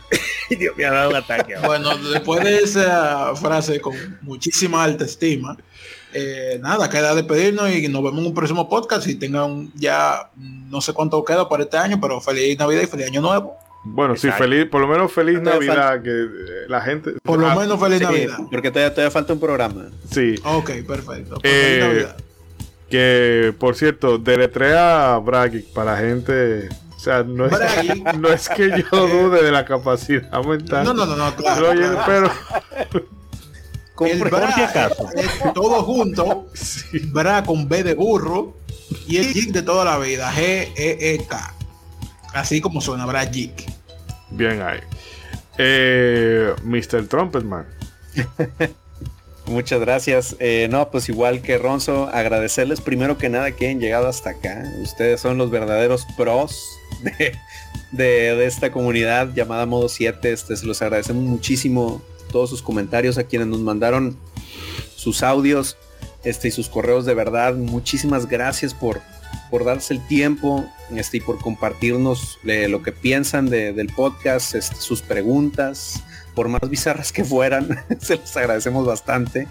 [0.58, 1.54] Dios me ha dado un ataque.
[1.54, 1.68] ahora.
[1.68, 5.56] Bueno, después de esa frase con muchísima alta estima,
[6.14, 10.80] eh, nada, queda despedirnos y nos vemos en un próximo podcast y tengan ya no
[10.80, 13.56] sé cuánto queda para este año, pero feliz Navidad y feliz Año Nuevo.
[13.84, 14.44] Bueno, sí, Exacto.
[14.44, 17.14] feliz, por lo menos feliz Todavía Navidad, que eh, la gente...
[17.22, 18.38] Por lo Ah, menos feliz Sí, Navidad.
[18.50, 19.86] porque todavía, todavía falta un programa.
[20.08, 21.38] Sí, Ok, perfecto.
[21.40, 22.16] Pues Eh, feliz Navidad.
[22.88, 26.68] que por cierto, deletrea Bragic para gente...
[27.02, 28.14] O sea, no es, Bragic.
[28.14, 30.84] no es que yo dude de la capacidad mental.
[30.84, 31.70] No, no, no, no, claro.
[31.72, 32.30] Pero, oye, claro.
[32.92, 33.06] pero
[34.12, 35.08] El por bra si acaso.
[35.16, 36.46] es todo junto,
[37.12, 38.56] bra con B de burro
[39.08, 40.38] y el geek de toda la vida, G
[40.76, 41.54] E E K.
[42.34, 43.64] Así como suena, bra geek.
[44.30, 44.78] bien ahí.
[45.58, 47.08] Eh, Mr.
[47.08, 47.66] Trumpetman.
[49.46, 50.36] Muchas gracias.
[50.38, 54.62] Eh, no, pues igual que Ronzo, agradecerles primero que nada que hayan llegado hasta acá.
[54.80, 56.64] Ustedes son los verdaderos pros
[57.02, 57.34] de,
[57.90, 60.32] de- esta comunidad llamada Modo 7.
[60.32, 64.16] Este, se los agradecemos muchísimo todos sus comentarios a quienes nos mandaron
[64.96, 65.76] sus audios
[66.24, 67.54] este, y sus correos de verdad.
[67.54, 69.00] Muchísimas gracias por,
[69.50, 70.64] por darse el tiempo
[70.94, 76.00] este, y por compartirnos eh, lo que piensan de- del podcast, este, sus preguntas
[76.34, 79.48] por más bizarras que fueran, se los agradecemos bastante.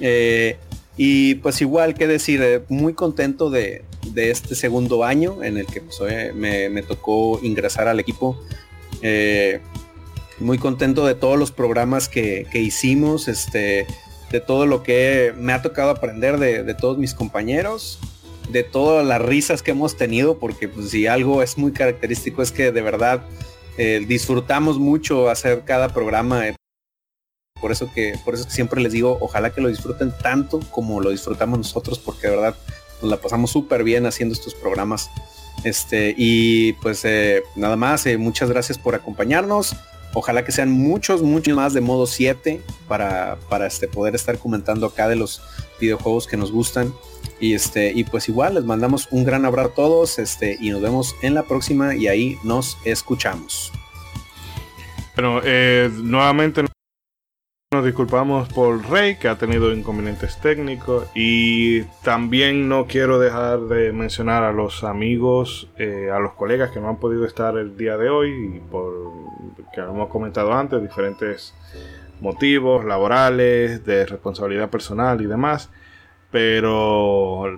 [0.00, 0.56] Eh,
[0.96, 5.66] y pues igual que decir, eh, muy contento de, de este segundo año en el
[5.66, 8.38] que pues, eh, me, tocó ingresar al equipo.
[10.38, 13.86] Muy contento de todos los programas que, que hicimos, este,
[14.32, 18.00] de todo lo que me ha tocado aprender de, de todos mis compañeros,
[18.50, 22.50] de todas las risas que hemos tenido, porque pues si algo es muy característico es
[22.50, 23.22] que de verdad
[23.76, 26.48] eh, disfrutamos mucho hacer cada programa.
[26.48, 26.56] eh,
[27.60, 31.00] por eso que, por eso que siempre les digo, ojalá que lo disfruten tanto como
[31.00, 32.56] lo disfrutamos nosotros, porque de verdad
[33.00, 35.10] nos la pasamos súper bien haciendo estos programas.
[35.62, 39.76] Este, y pues eh, nada más, muchas gracias por acompañarnos.
[40.14, 44.86] Ojalá que sean muchos, muchos más de modo 7 para, para este, poder estar comentando
[44.86, 45.40] acá de los
[45.80, 46.92] videojuegos que nos gustan.
[47.42, 50.80] Y este, y pues igual les mandamos un gran abrazo a todos, este, y nos
[50.80, 53.72] vemos en la próxima y ahí nos escuchamos.
[55.16, 56.62] Bueno, eh, nuevamente
[57.72, 61.08] Nos disculpamos por Rey, que ha tenido inconvenientes técnicos.
[61.14, 66.78] Y también no quiero dejar de mencionar a los amigos, eh, a los colegas que
[66.78, 68.56] no han podido estar el día de hoy.
[68.56, 68.92] Y por
[69.74, 71.54] que hemos comentado antes, diferentes
[72.20, 75.70] motivos laborales, de responsabilidad personal y demás.
[76.32, 77.56] Pero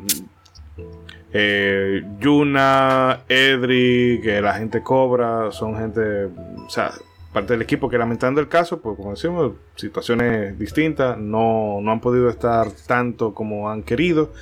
[1.33, 6.93] eh, Yuna, Edri, que la gente cobra, son gente, o sea,
[7.33, 12.01] parte del equipo que lamentando el caso, pues como decimos, situaciones distintas, no, no han
[12.01, 14.33] podido estar tanto como han querido,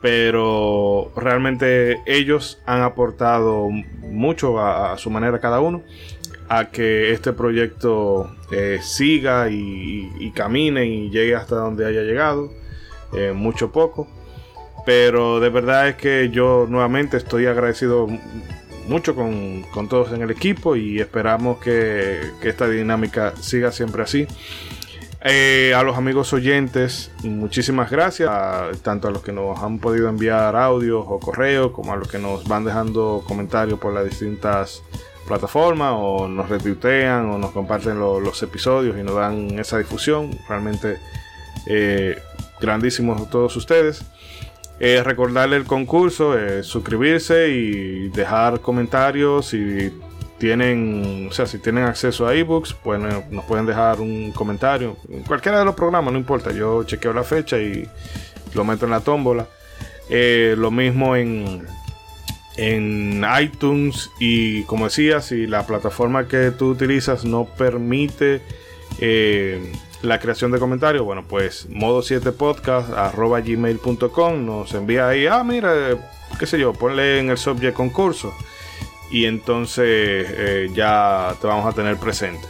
[0.00, 5.82] pero realmente ellos han aportado mucho a, su manera cada uno
[6.48, 12.52] a que este proyecto eh, siga y, camine y llegue hasta donde haya llegado,
[13.12, 14.08] eh, mucho poco.
[14.86, 18.06] Pero de verdad es que yo nuevamente estoy agradecido
[18.86, 24.02] mucho con, con todos en el equipo y esperamos que, que esta dinámica siga siempre
[24.02, 24.26] así.
[25.24, 30.08] Eh, a los amigos oyentes, muchísimas gracias, a, tanto a los que nos han podido
[30.08, 34.82] enviar audios o correos, como a los que nos van dejando comentarios por las distintas
[35.26, 40.30] plataformas, o nos retuitean, o nos comparten lo, los episodios y nos dan esa difusión.
[40.48, 40.98] Realmente
[41.68, 42.18] eh,
[42.60, 44.04] grandísimos todos ustedes.
[44.80, 49.92] Eh, recordarle el concurso, eh, suscribirse y dejar comentarios si
[50.38, 55.24] tienen, o sea, si tienen acceso a ebooks, pues nos pueden dejar un comentario en
[55.24, 56.52] cualquiera de los programas, no importa.
[56.52, 57.88] Yo chequeo la fecha y
[58.54, 59.48] lo meto en la tómbola.
[60.10, 61.66] Eh, lo mismo en,
[62.56, 68.42] en iTunes y como decía, si la plataforma que tú utilizas no permite
[70.02, 75.42] la creación de comentarios, bueno, pues modo 7 podcast arroba gmail.com nos envía ahí, ah,
[75.44, 75.72] mira,
[76.38, 78.32] qué sé yo, ponle en el subject concurso
[79.10, 79.84] y entonces
[80.30, 82.46] eh, ya te vamos a tener presente.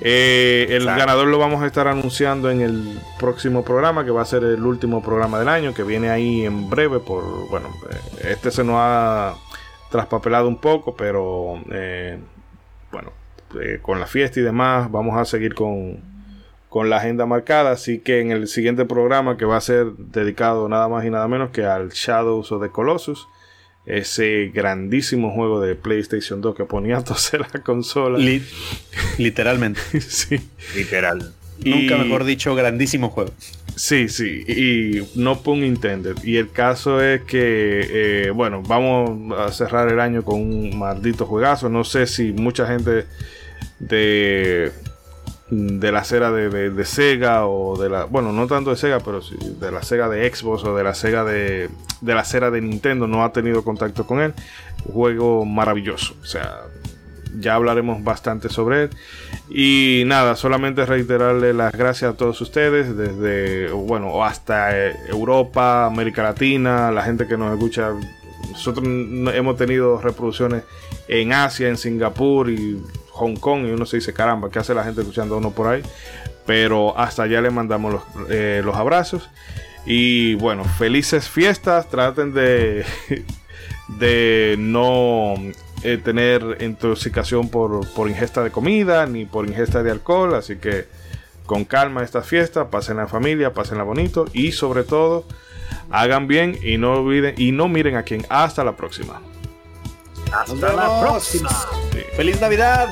[0.00, 1.00] Eh, el Exacto.
[1.00, 4.64] ganador lo vamos a estar anunciando en el próximo programa, que va a ser el
[4.64, 7.00] último programa del año, que viene ahí en breve.
[7.00, 9.34] Por bueno, eh, este se nos ha
[9.90, 12.18] traspapelado un poco, pero eh,
[12.92, 13.12] bueno,
[13.82, 16.00] con la fiesta y demás, vamos a seguir con,
[16.68, 17.70] con la agenda marcada.
[17.72, 21.26] Así que en el siguiente programa, que va a ser dedicado nada más y nada
[21.28, 23.26] menos que al Shadows of the Colossus,
[23.86, 28.18] ese grandísimo juego de PlayStation 2 que ponía a toser la consola.
[28.18, 28.44] Li-
[29.16, 29.80] literalmente.
[30.00, 30.38] sí.
[30.76, 31.32] Literal.
[31.64, 33.32] Nunca mejor dicho, grandísimo juego.
[33.74, 36.16] Sí, sí, y no pun intended.
[36.24, 41.26] Y el caso es que, eh, bueno, vamos a cerrar el año con un maldito
[41.26, 41.68] juegazo.
[41.68, 43.06] No sé si mucha gente
[43.78, 44.72] de,
[45.50, 49.20] de la acera de, de- Sega o de la, bueno, no tanto de Sega, pero
[49.20, 51.70] de la Sega de Xbox o de la Sega de,
[52.00, 54.34] de la acera de Nintendo no ha tenido contacto con él.
[54.92, 56.60] Juego maravilloso, o sea,
[57.38, 58.90] ya hablaremos bastante sobre él.
[59.50, 66.22] Y nada, solamente reiterarle las gracias a todos ustedes, desde, bueno, hasta eh, Europa, América
[66.22, 67.92] Latina, la gente que nos escucha.
[68.52, 70.64] Nosotros hemos tenido reproducciones
[71.06, 72.80] en Asia, en Singapur y
[73.18, 75.82] Hong Kong, y uno se dice, caramba, ¿qué hace la gente escuchando uno por ahí?
[76.46, 79.28] Pero hasta allá le mandamos los, eh, abrazos.
[79.84, 82.84] Y bueno, felices fiestas, traten de,
[83.98, 85.34] de no
[85.82, 90.34] eh, tener intoxicación por, por ingesta de comida ni por ingesta de alcohol.
[90.34, 90.86] Así que
[91.46, 95.24] con calma esta fiesta, pasen la familia, pasen la bonito y sobre todo
[95.90, 98.24] hagan bien y no olviden y no miren a quién.
[98.28, 99.20] Hasta la próxima.
[100.32, 101.50] Hasta la próxima.
[102.16, 102.88] ¡Feliz Navidad!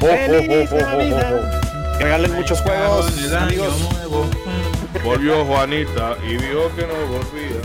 [0.00, 1.96] Oh, ¡Feliz Navidad!
[1.98, 3.74] Que regalen muchos juegos, amigos.
[5.04, 7.60] Volvió Juanita y dijo que no volvía.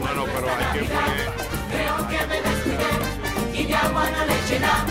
[0.00, 1.30] Bueno, pero hay que poner.
[1.70, 4.86] Creo que me descuidé y de agua no le nada.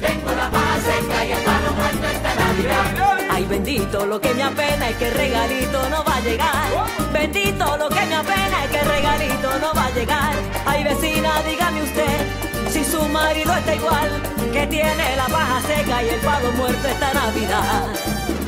[0.00, 3.21] Tengo la paja seca y el palo muerto esta Navidad.
[3.48, 6.68] Bendito lo que me apena es que regalito no va a llegar.
[7.12, 10.34] Bendito lo que me apena es que regalito no va a llegar.
[10.66, 12.16] Ay, vecina, dígame usted
[12.70, 14.10] si su marido está igual,
[14.52, 17.86] que tiene la paja seca y el palo muerto esta Navidad.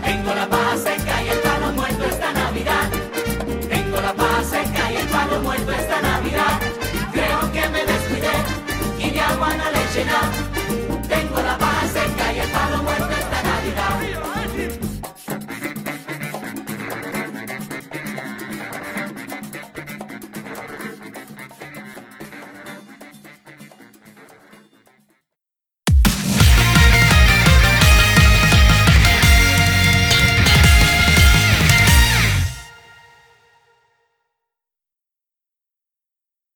[0.03, 2.89] Tengo la paja seca y el palo muerto esta Navidad.
[3.69, 6.61] Tengo la paja seca y el palo muerto esta Navidad.
[7.13, 8.37] Creo que me descuidé
[8.99, 9.85] y de agua no le.
[11.09, 11.74] Tengo la paja